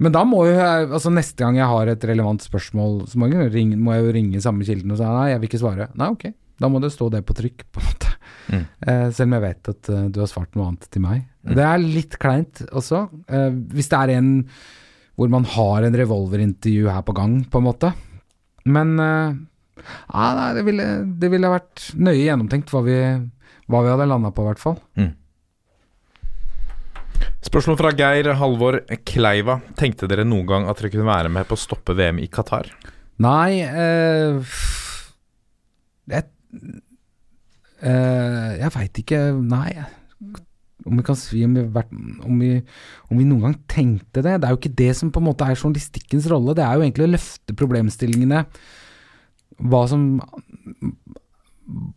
Men 0.00 0.14
da 0.14 0.24
må 0.26 0.42
jo 0.48 0.54
jeg 0.56 0.88
Altså 0.88 1.12
neste 1.12 1.44
gang 1.44 1.58
jeg 1.60 1.70
har 1.70 1.90
et 1.92 2.04
relevant 2.08 2.42
spørsmål, 2.42 3.04
så 3.10 3.20
må 3.20 3.28
jeg, 3.30 3.50
ringe, 3.54 3.78
må 3.78 3.94
jeg 3.94 4.06
jo 4.06 4.14
ringe 4.16 4.42
samme 4.42 4.66
kilden 4.66 4.94
og 4.94 5.00
si 5.00 5.06
nei, 5.06 5.30
jeg 5.32 5.42
vil 5.42 5.50
ikke 5.50 5.62
svare. 5.62 5.90
Nei, 6.00 6.08
ok. 6.16 6.30
Da 6.60 6.68
må 6.68 6.80
det 6.82 6.92
stå 6.92 7.08
det 7.12 7.22
på 7.24 7.36
trykk, 7.36 7.66
på 7.72 7.80
en 7.80 7.88
måte. 7.88 8.12
Mm. 8.50 8.64
Uh, 8.82 9.06
selv 9.14 9.26
om 9.28 9.34
jeg 9.36 9.44
vet 9.44 9.70
at 9.72 9.90
uh, 9.92 10.06
du 10.12 10.18
har 10.20 10.28
svart 10.28 10.56
noe 10.56 10.70
annet 10.70 10.88
til 10.92 11.04
meg. 11.04 11.22
Det 11.46 11.64
er 11.64 11.80
litt 11.80 12.18
kleint 12.20 12.64
også. 12.68 13.06
hvis 13.72 13.88
det 13.88 14.00
er 14.00 14.12
en 14.18 14.32
hvor 15.20 15.28
man 15.32 15.44
har 15.52 15.84
en 15.84 15.96
revolverintervju 15.96 16.88
her 16.88 17.04
på 17.04 17.14
gang, 17.16 17.38
på 17.48 17.60
en 17.60 17.64
måte. 17.66 17.90
Men 18.68 18.92
ja, 19.78 20.26
nei, 20.36 20.50
det, 20.58 20.64
ville, 20.66 20.88
det 21.22 21.30
ville 21.32 21.52
vært 21.52 21.90
nøye 21.96 22.24
gjennomtenkt 22.24 22.72
hva 22.74 22.82
vi, 22.86 22.98
hva 23.70 23.82
vi 23.84 23.92
hadde 23.92 24.08
landa 24.10 24.32
på, 24.34 24.44
i 24.44 24.50
hvert 24.50 24.62
fall. 24.62 24.78
Spørsmål 27.40 27.78
fra 27.80 27.92
Geir 27.96 28.28
Halvor 28.36 28.82
Kleiva. 29.08 29.58
Tenkte 29.78 30.08
dere 30.10 30.26
noen 30.28 30.46
gang 30.48 30.66
at 30.68 30.80
dere 30.80 30.92
kunne 30.92 31.08
være 31.08 31.30
med 31.32 31.48
på 31.48 31.56
å 31.56 31.60
stoppe 31.60 31.96
VM 31.96 32.20
i 32.20 32.28
Qatar? 32.32 32.68
Nei 33.20 33.60
eh, 33.60 34.58
Jeg, 36.08 36.28
eh, 37.84 38.50
jeg 38.60 38.72
veit 38.76 39.00
ikke 39.02 39.22
Nei. 39.40 39.72
Om 40.88 41.00
vi 41.00 41.04
kan 41.04 41.18
si 41.18 41.42
om 41.44 41.56
vi, 41.56 41.64
om, 41.68 42.38
vi, 42.40 42.52
om 43.10 43.18
vi 43.18 43.26
noen 43.28 43.48
gang 43.48 43.56
tenkte 43.68 44.22
det. 44.24 44.38
Det 44.40 44.48
er 44.48 44.54
jo 44.54 44.60
ikke 44.60 44.76
det 44.78 44.92
som 44.96 45.10
på 45.12 45.20
en 45.20 45.28
måte 45.28 45.48
er 45.48 45.58
journalistikkens 45.58 46.28
rolle. 46.32 46.54
Det 46.56 46.64
er 46.64 46.76
jo 46.76 46.86
egentlig 46.86 47.08
å 47.08 47.12
løfte 47.14 47.56
problemstillingene. 47.56 48.44
Hva 49.60 49.82
som 49.90 50.04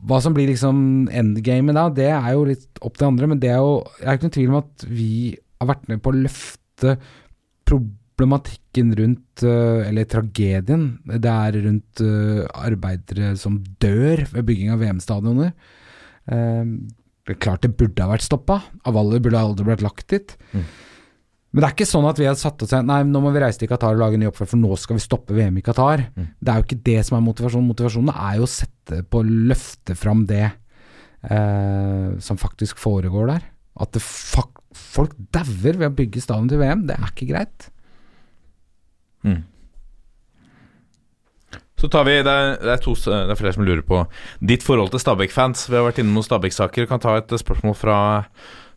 Hva 0.03 0.19
som 0.22 0.35
blir 0.35 0.52
liksom 0.52 0.77
endgamet 1.10 1.77
da, 1.77 1.88
det 1.90 2.10
er 2.11 2.31
jo 2.35 2.48
litt 2.49 2.81
opp 2.84 2.99
til 2.99 3.10
andre. 3.10 3.30
Men 3.31 3.41
det 3.41 3.53
er 3.53 3.61
jo 3.64 3.76
Jeg 3.99 4.07
er 4.07 4.18
ikke 4.19 4.27
noen 4.27 4.38
tvil 4.38 4.52
om 4.52 4.60
at 4.61 4.88
vi 4.90 5.11
har 5.61 5.72
vært 5.72 5.88
med 5.91 6.03
på 6.03 6.11
å 6.11 6.19
løfte 6.19 6.98
problematikken 7.64 8.91
rundt 8.99 9.45
øh, 9.48 9.88
Eller 9.88 10.10
tragedien 10.11 10.90
det 11.07 11.31
er 11.31 11.60
rundt 11.64 12.03
øh, 12.03 12.44
arbeidere 12.52 13.34
som 13.40 13.61
dør 13.81 14.26
ved 14.34 14.45
bygging 14.49 14.73
av 14.73 14.84
VM-stadioner. 14.84 15.53
Eh, 16.27 16.64
det 17.23 17.38
er 17.38 17.40
klart 17.40 17.64
det 17.64 17.77
burde 17.80 18.03
ha 18.03 18.11
vært 18.11 18.26
stoppa. 18.26 18.60
Avalli 18.90 19.22
burde 19.23 19.40
aldri 19.40 19.69
blitt 19.69 19.85
lagt 19.85 20.10
dit. 20.11 20.35
Men 21.54 21.62
det 21.62 21.68
er 21.68 21.76
ikke 21.76 21.86
sånn 21.86 22.08
at 22.10 22.18
vi 22.18 22.26
har 22.26 22.38
satt 22.40 22.64
oss 22.66 22.72
Nei, 22.82 23.04
nå 23.06 23.20
må 23.22 23.30
vi 23.34 23.42
reise 23.44 23.62
til 23.62 23.70
Qatar 23.70 23.94
og 23.94 24.02
lage 24.02 24.18
en 24.18 24.24
ny 24.26 24.30
oppfølger, 24.32 24.56
for 24.56 24.62
nå 24.64 24.78
skal 24.82 24.98
vi 24.98 25.04
stoppe 25.06 25.36
VM 25.38 25.60
i 25.62 25.64
Qatar. 25.66 26.08
Det 26.18 26.50
er 26.50 26.60
jo 26.60 26.66
ikke 26.66 26.82
det 26.90 26.98
som 27.06 27.20
er 27.20 27.26
motivasjonen. 27.28 27.70
Motivasjonen 27.70 28.14
er 28.16 28.40
jo 28.40 28.48
å 28.48 28.50
sette 28.50 29.04
på 29.06 29.22
løfte 29.28 29.94
fram 30.00 30.26
det 30.30 30.48
eh, 30.50 32.10
som 32.26 32.42
faktisk 32.42 32.82
foregår 32.82 33.30
der. 33.36 33.46
At 33.86 33.94
det 33.94 34.02
fak 34.02 34.60
folk 34.74 35.14
dauer 35.34 35.78
ved 35.78 35.92
å 35.92 35.94
bygge 35.94 36.24
stadion 36.26 36.50
til 36.50 36.62
VM. 36.62 36.88
Det 36.90 36.98
er 36.98 37.12
ikke 37.12 37.30
greit. 37.30 37.70
Så 41.84 41.90
tar 41.92 42.06
vi, 42.08 42.16
det 42.24 42.32
er, 42.32 42.54
det, 42.62 42.74
er 42.78 42.82
to, 42.82 42.94
det 42.96 43.34
er 43.34 43.40
flere 43.40 43.54
som 43.56 43.66
lurer 43.68 43.84
på 43.84 44.02
ditt 44.40 44.64
forhold 44.64 44.94
til 44.94 45.02
Stabæk-fans. 45.04 45.66
Vi 45.68 45.76
har 45.76 45.84
vært 45.84 46.00
innom 46.00 46.16
noen 46.16 46.28
Stabæk-saker. 46.28 46.88
Kan 46.88 47.02
ta 47.04 47.18
et 47.20 47.34
spørsmål 47.42 47.76
fra 47.76 47.98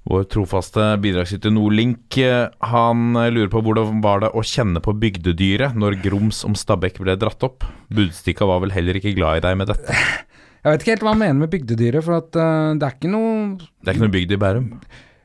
Vår 0.06 0.26
trofaste 0.30 0.82
bidragsyter 1.02 1.50
Nordlink 1.50 2.14
eh, 2.22 2.46
Han 2.70 3.16
eh, 3.18 3.30
lurer 3.32 3.50
på 3.50 3.62
hvordan 3.64 3.98
var 4.04 4.22
det 4.22 4.30
å 4.38 4.44
kjenne 4.46 4.82
på 4.82 4.94
bygdedyret 5.02 5.74
når 5.78 5.98
grums 6.04 6.44
om 6.46 6.54
Stabæk 6.54 7.00
ble 7.02 7.16
dratt 7.18 7.42
opp. 7.46 7.66
Budstikka 7.90 8.46
var 8.46 8.62
vel 8.62 8.74
heller 8.76 9.00
ikke 9.00 9.16
glad 9.16 9.40
i 9.40 9.44
deg 9.48 9.58
med 9.58 9.72
dette. 9.72 9.96
Jeg 10.66 10.74
vet 10.74 10.82
ikke 10.82 10.94
helt 10.94 11.04
hva 11.06 11.14
han 11.14 11.22
mener 11.22 11.40
med 11.42 11.50
bygdedyret, 11.52 12.02
for 12.02 12.18
at 12.18 12.38
uh, 12.42 12.72
det 12.74 12.82
er 12.82 12.94
ikke 12.96 13.10
noe 13.12 13.34
Det 13.54 13.86
er 13.86 13.94
ikke 13.94 14.02
noe 14.02 14.14
bygd 14.16 14.32
i 14.34 14.38
Bærum. 14.42 14.64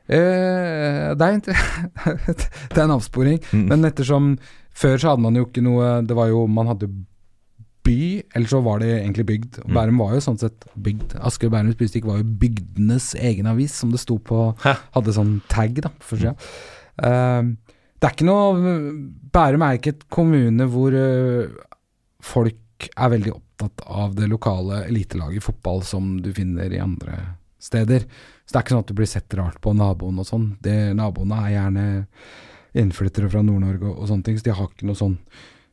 Uh, 0.06 1.08
det, 1.18 1.26
er, 1.26 1.40
det 2.36 2.76
er 2.76 2.84
en 2.84 2.94
avsporing. 2.94 3.40
Mm. 3.50 3.64
Men 3.70 3.88
ettersom 3.90 4.36
Før 4.72 4.94
så 4.98 5.12
hadde 5.12 5.24
man 5.26 5.36
jo 5.36 5.44
ikke 5.44 5.60
noe 5.60 5.88
Det 6.06 6.14
var 6.16 6.30
jo 6.30 6.46
Man 6.48 6.70
hadde 6.70 6.86
by, 7.86 8.22
eller 8.34 8.50
så 8.50 8.60
var 8.62 8.82
det 8.82 8.90
egentlig 8.94 9.26
bygd. 9.26 9.58
Mm. 9.64 9.74
Bærum 9.76 10.00
var 10.02 10.14
jo 10.14 10.22
sånn 10.24 10.40
sett 10.40 10.66
bygd. 10.78 11.16
Asker 11.18 11.50
og 11.50 11.56
Bærums 11.56 11.78
bystikk 11.78 12.06
var 12.08 12.20
jo 12.20 12.28
bygdenes 12.42 13.12
egen 13.18 13.50
avis, 13.50 13.74
som 13.78 13.92
det 13.94 14.00
sto 14.02 14.18
på? 14.22 14.52
Hadde 14.62 15.16
sånn 15.16 15.36
tag, 15.50 15.80
da, 15.84 15.92
for 16.02 16.20
sida. 16.20 16.34
Uh, 17.02 17.54
det 18.02 18.08
er 18.08 18.14
ikke 18.16 18.26
noe 18.28 18.74
Bærum 19.32 19.62
er 19.64 19.78
ikke 19.78 19.94
et 19.94 20.02
kommune 20.12 20.66
hvor 20.68 20.94
uh, 20.94 21.54
folk 22.22 22.88
er 22.92 23.12
veldig 23.14 23.32
opptatt 23.32 23.84
av 23.86 24.16
det 24.18 24.28
lokale 24.30 24.82
elitelaget 24.88 25.38
i 25.38 25.44
fotball 25.44 25.84
som 25.86 26.16
du 26.22 26.32
finner 26.36 26.72
i 26.74 26.82
andre 26.82 27.18
steder. 27.62 28.06
Så 28.44 28.52
det 28.52 28.58
er 28.58 28.64
ikke 28.64 28.74
sånn 28.74 28.84
at 28.84 28.90
du 28.90 28.98
blir 28.98 29.10
sett 29.10 29.38
rart 29.38 29.60
på 29.62 29.74
naboen 29.78 30.18
og 30.18 30.26
sånn. 30.28 30.48
Naboene 30.98 31.44
er 31.46 31.54
gjerne 31.54 31.86
innflyttere 32.78 33.30
fra 33.30 33.42
Nord-Norge 33.44 33.86
og, 33.86 34.00
og 34.02 34.10
sånne 34.10 34.26
ting, 34.26 34.38
så 34.38 34.48
de 34.48 34.56
har 34.56 34.70
ikke 34.70 34.88
noe 34.88 34.98
sånn 34.98 35.16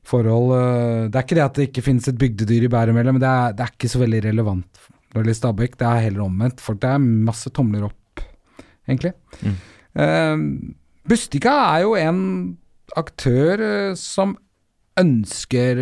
forhold 0.08 0.54
eh, 0.56 1.10
Det 1.10 1.20
er 1.20 1.26
ikke 1.26 1.38
det 1.38 1.46
at 1.46 1.58
det 1.58 1.68
ikke 1.70 1.86
finnes 1.86 2.08
et 2.10 2.20
bygdedyr 2.20 2.68
i 2.68 2.72
Bærum 2.72 3.00
heller, 3.00 3.16
men 3.16 3.24
det 3.24 3.30
er, 3.30 3.56
det 3.58 3.66
er 3.66 3.76
ikke 3.76 3.92
så 3.92 4.02
veldig 4.04 4.24
relevant 4.30 4.82
når 5.10 5.16
det 5.16 5.24
gjelder 5.24 5.38
Stabæk. 5.40 5.78
Det 5.80 5.88
er 5.88 6.04
heller 6.06 6.22
omvendt. 6.22 6.60
Folk, 6.62 6.82
det 6.84 6.90
er 6.90 7.00
masse 7.02 7.50
tomler 7.50 7.88
opp, 7.88 8.22
egentlig. 8.86 9.14
Mm. 9.42 9.56
Uh, 9.98 10.44
Bustika 11.10 11.56
er 11.74 11.86
jo 11.88 11.96
en 11.98 12.20
aktør 12.98 13.64
eh, 13.64 13.96
som 13.98 14.36
ønsker 15.00 15.80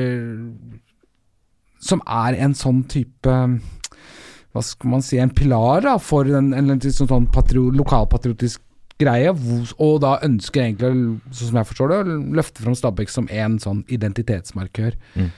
Som 1.83 2.01
er 2.03 2.37
en 2.43 2.55
sånn 2.57 2.81
type 2.89 3.31
Hva 3.31 4.63
skal 4.63 4.91
man 4.91 5.03
si 5.05 5.19
En 5.21 5.33
pilar 5.33 5.83
da, 5.85 5.97
for 6.03 6.27
en, 6.27 6.51
en, 6.55 6.73
en 6.73 6.83
sånn, 6.83 7.09
sånn 7.09 7.29
patrio, 7.33 7.69
lokalpatriotisk 7.75 8.61
greie. 8.99 9.29
Og 9.77 9.99
da 10.01 10.15
ønsker 10.25 10.63
egentlig, 10.63 11.19
sånn 11.31 11.51
som 11.51 11.59
jeg 11.61 11.69
forstår 11.71 11.91
det, 11.93 11.97
å 12.01 12.17
løfte 12.39 12.63
fram 12.63 12.75
Stabæk 12.77 13.09
som 13.13 13.27
en 13.29 13.57
sånn 13.61 13.83
identitetsmarkør. 13.93 14.97
Mm. 15.15 15.29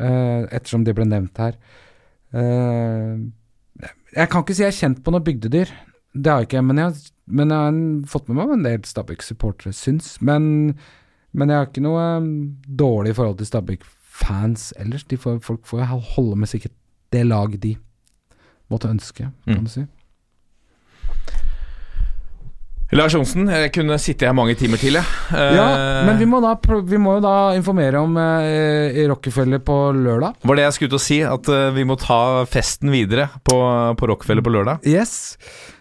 Eh, 0.00 0.42
ettersom 0.56 0.84
det 0.86 0.94
ble 0.96 1.04
nevnt 1.06 1.38
her. 1.38 1.56
Eh, 2.34 3.16
jeg 4.14 4.30
kan 4.30 4.44
ikke 4.44 4.54
si 4.56 4.62
jeg 4.64 4.72
er 4.72 4.78
kjent 4.78 5.02
på 5.04 5.12
noe 5.14 5.24
bygdedyr. 5.26 5.70
Det 6.14 6.30
har 6.30 6.42
jeg 6.44 6.48
ikke, 6.52 6.62
men 6.62 6.78
jeg, 6.78 6.94
men 7.26 7.50
jeg 7.50 7.58
har 7.58 7.78
fått 8.10 8.28
med 8.28 8.38
meg 8.38 8.46
hva 8.50 8.58
en 8.58 8.66
del 8.68 8.84
Stabæk-supportere 8.86 9.74
syns. 9.74 10.14
Men, 10.22 10.76
men 11.34 11.50
jeg 11.50 11.58
har 11.58 11.66
ikke 11.70 11.82
noe 11.82 12.04
um, 12.22 12.28
dårlig 12.68 13.16
forhold 13.18 13.40
til 13.40 13.50
Stabæk-fans 13.50 14.68
ellers. 14.78 15.04
De 15.10 15.18
får, 15.18 15.40
folk 15.42 15.66
får 15.66 15.86
holde 16.14 16.38
med 16.38 16.50
sikkert 16.52 16.74
det 17.14 17.24
laget 17.26 17.60
de 17.66 17.74
måtte 18.70 18.88
ønske, 18.90 19.28
kan 19.44 19.58
Mm. 19.58 19.64
du 19.66 19.70
si. 19.70 19.84
Lars 22.92 23.14
Johnsen, 23.16 23.48
jeg 23.50 23.70
kunne 23.74 23.96
sitte 23.98 24.26
her 24.28 24.34
mange 24.36 24.54
timer 24.60 24.78
til, 24.78 24.98
jeg. 25.00 25.08
Eh, 25.34 25.54
Ja, 25.56 25.64
men 26.06 26.18
vi 26.20 26.26
må, 26.30 26.38
da, 26.44 26.52
vi 26.84 26.98
må 27.00 27.16
jo 27.16 27.22
da 27.24 27.32
informere 27.56 28.02
om 28.04 28.14
eh, 28.20 28.92
i 29.02 29.06
Rockefeller 29.10 29.62
på 29.64 29.78
lørdag. 29.96 30.36
Var 30.46 30.60
det 30.60 30.66
jeg 30.66 30.76
skulle 30.76 30.92
til 30.92 31.00
å 31.00 31.02
si, 31.06 31.18
at 31.26 31.48
eh, 31.50 31.70
vi 31.74 31.86
må 31.88 31.96
ta 31.98 32.44
festen 32.46 32.92
videre 32.94 33.30
på, 33.42 33.56
på 33.98 34.10
Rockefeller 34.12 34.44
på 34.46 34.52
lørdag? 34.54 34.86
Yes. 34.86 35.34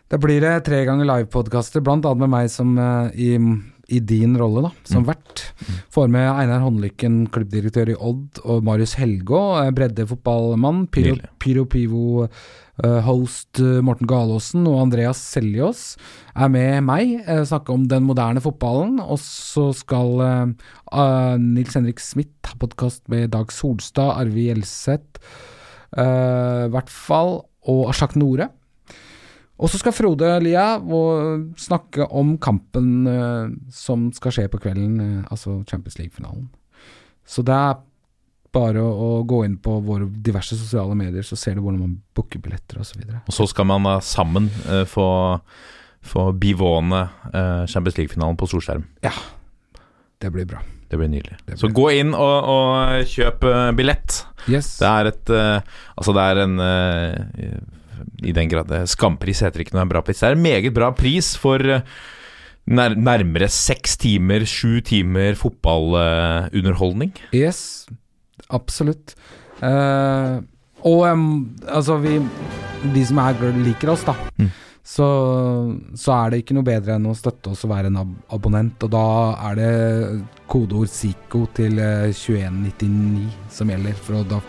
Da 0.10 0.18
blir 0.22 0.42
det 0.42 0.56
tre 0.66 0.82
ganger 0.88 1.06
livepodkaster, 1.12 1.84
blant 1.86 2.08
annet 2.08 2.24
med 2.26 2.34
meg 2.34 2.50
som 2.54 2.74
eh, 2.82 3.14
i, 3.14 3.30
i 3.94 4.02
din 4.02 4.34
rolle, 4.40 4.66
da, 4.70 4.74
som 4.90 5.06
vert. 5.06 5.44
Får 5.94 6.10
med 6.14 6.32
Einar 6.32 6.64
Håndlykken, 6.66 7.28
klubbdirektør 7.36 7.94
i 7.94 8.00
Odd, 8.00 8.42
og 8.48 8.66
Marius 8.66 8.96
Helgå, 8.98 9.44
eh, 9.62 9.70
breddefotballmann. 9.76 10.88
Pyro, 10.94 11.20
Pyro 11.44 11.68
Pivo 11.70 12.24
eh, 12.26 12.44
host 12.82 13.60
eh, 13.62 13.82
Morten 13.86 14.10
Galaasen 14.10 14.66
og 14.66 14.80
Andreas 14.82 15.20
Seljås 15.22 15.84
er 16.34 16.50
med 16.50 16.82
meg, 16.88 17.20
uh, 17.28 17.44
snakke 17.46 17.70
om 17.74 17.86
den 17.90 18.08
moderne 18.08 18.42
fotballen. 18.42 18.98
Og 19.04 19.22
så 19.22 19.70
skal 19.78 20.24
eh, 20.26 20.56
eh, 20.90 21.36
Nils 21.38 21.78
Henrik 21.78 22.02
Smith 22.02 22.50
ha 22.50 22.58
podkast 22.58 23.06
med 23.14 23.30
Dag 23.36 23.54
Solstad, 23.54 24.16
Arve 24.18 24.48
Gjelseth, 24.48 25.22
eh, 25.98 26.66
i 26.66 26.74
hvert 26.74 26.90
fall, 26.90 27.44
og 27.70 27.88
Ashak 27.94 28.18
Nore. 28.18 28.50
Og 29.62 29.70
så 29.70 29.78
skal 29.80 29.94
Frode 29.96 30.28
Lia 30.42 30.80
snakke 31.62 32.08
om 32.10 32.36
kampen 32.42 33.08
eh, 33.08 33.54
som 33.72 34.10
skal 34.16 34.34
skje 34.34 34.50
på 34.50 34.60
kvelden, 34.66 34.98
eh, 35.00 35.26
altså 35.30 35.62
Champions 35.70 36.00
League-finalen. 36.02 36.50
Så 37.24 37.46
det 37.46 37.54
er 37.54 37.78
bare 38.54 38.82
å, 38.82 38.90
å 38.90 39.24
gå 39.28 39.44
inn 39.48 39.58
på 39.62 39.80
våre 39.86 40.06
diverse 40.06 40.58
sosiale 40.60 40.96
medier, 40.98 41.26
så 41.26 41.38
ser 41.40 41.58
du 41.58 41.64
hvordan 41.64 41.82
man 41.82 41.96
booker 42.16 42.42
billetter 42.44 42.82
osv. 42.84 43.02
Og 43.24 43.34
så 43.34 43.48
skal 43.50 43.68
man 43.70 43.88
da 43.88 43.98
sammen 44.06 44.52
eh, 44.70 44.84
få, 44.90 45.08
få 46.06 46.30
bivåne 46.38 47.08
eh, 47.34 47.66
Champions 47.72 47.98
League-finalen 47.98 48.38
på 48.40 48.50
storskjerm. 48.52 48.86
Det 50.22 50.32
blir 50.32 50.46
bra. 50.48 50.62
Det 50.88 51.00
blir 51.02 51.10
nydelig. 51.10 51.36
Det 51.42 51.56
blir 51.56 51.60
Så 51.60 51.72
gå 51.74 51.88
inn 51.98 52.14
og, 52.14 52.50
og 52.54 53.08
kjøp 53.10 53.46
uh, 53.50 53.72
billett. 53.76 54.20
Yes. 54.46 54.76
Det 54.78 54.88
er 54.90 55.10
et 55.10 55.32
uh, 55.34 55.80
Altså, 55.98 56.14
det 56.14 56.26
er 56.30 56.42
en 56.44 56.60
uh, 56.62 57.48
I 58.22 58.34
den 58.36 58.52
grad 58.52 58.70
eh, 58.76 58.86
Skampris 58.90 59.42
heter 59.44 59.64
ikke 59.64 59.74
noe 59.76 59.88
en 59.88 59.92
bra 59.92 60.04
pris. 60.06 60.22
Det 60.22 60.30
er 60.30 60.38
en 60.38 60.44
meget 60.46 60.76
bra 60.76 60.92
pris 60.96 61.34
for 61.40 61.58
eh, 61.66 61.82
nær, 62.70 62.94
nærmere 62.96 63.50
seks 63.52 63.98
timer, 64.04 64.46
sju 64.48 64.84
timer 64.86 65.36
fotballunderholdning. 65.40 67.14
Yes, 67.36 67.88
absolutt. 68.50 69.16
Uh, 69.64 70.42
og 70.84 71.06
um, 71.08 71.56
altså, 71.68 71.98
vi 72.04 72.18
De 72.94 73.06
som 73.08 73.22
er, 73.24 73.40
liker 73.64 73.94
oss, 73.94 74.04
da. 74.04 74.16
Mm. 74.36 74.52
Så, 74.84 75.06
så 75.96 76.12
er 76.18 76.32
det 76.34 76.42
ikke 76.42 76.58
noe 76.58 76.68
bedre 76.68 76.98
enn 76.98 77.08
å 77.08 77.16
støtte 77.16 77.54
oss 77.54 77.62
og 77.64 77.72
være 77.72 77.88
en 77.88 78.02
ab 78.02 78.10
abonnent. 78.36 78.84
Og 78.84 78.92
da 78.92 79.06
er 79.48 79.56
det 79.56 79.70
kodeord 80.52 80.92
SIKO 80.92 81.46
til 81.56 81.80
eh, 81.80 82.12
2199 82.12 83.30
som 83.56 83.72
gjelder. 83.72 83.96
For 84.04 84.28
da 84.28 84.42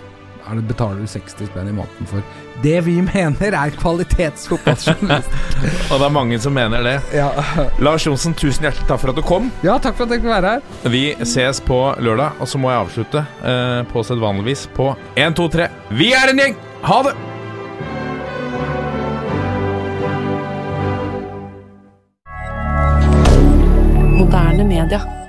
er 0.45 0.59
det, 0.59 0.65
betaler 0.69 1.01
du 1.01 1.09
60 1.09 1.49
spenn 1.49 1.69
i 1.71 1.75
måneden 1.75 2.09
for 2.11 2.23
det 2.63 2.77
vi 2.87 2.95
mener 3.03 3.57
er 3.59 3.73
kvalitetsfotballjournalist. 3.81 5.33
Og 5.91 5.99
det 5.99 6.07
er 6.07 6.13
mange 6.15 6.39
som 6.41 6.55
mener 6.55 6.85
det. 6.87 6.95
ja. 7.17 7.29
Lars 7.83 8.07
Johnsen, 8.07 8.35
tusen 8.39 8.65
hjertelig 8.69 8.87
takk 8.89 9.03
for 9.03 9.13
at 9.13 9.19
du 9.19 9.25
kom. 9.27 9.51
ja, 9.67 9.77
takk 9.83 9.99
for 9.99 10.07
at 10.07 10.15
jeg 10.15 10.23
fikk 10.23 10.31
være 10.31 10.55
her. 10.55 10.89
Vi 10.95 11.05
ses 11.29 11.61
på 11.65 11.81
lørdag, 11.99 12.39
og 12.41 12.49
så 12.49 12.61
må 12.63 12.71
jeg 12.73 12.85
avslutte 12.87 13.25
eh, 13.43 13.81
på 13.91 14.05
sedvanligvis 14.07 14.69
på 14.77 14.93
1, 15.17 15.35
2, 15.41 15.49
3. 15.59 15.71
Vi 15.99 16.13
er 16.17 16.33
en 16.35 16.45
gjeng! 16.45 16.59
Ha 16.85 17.03
det! 17.09 17.15
Moderne 24.19 24.65
media. 24.65 25.24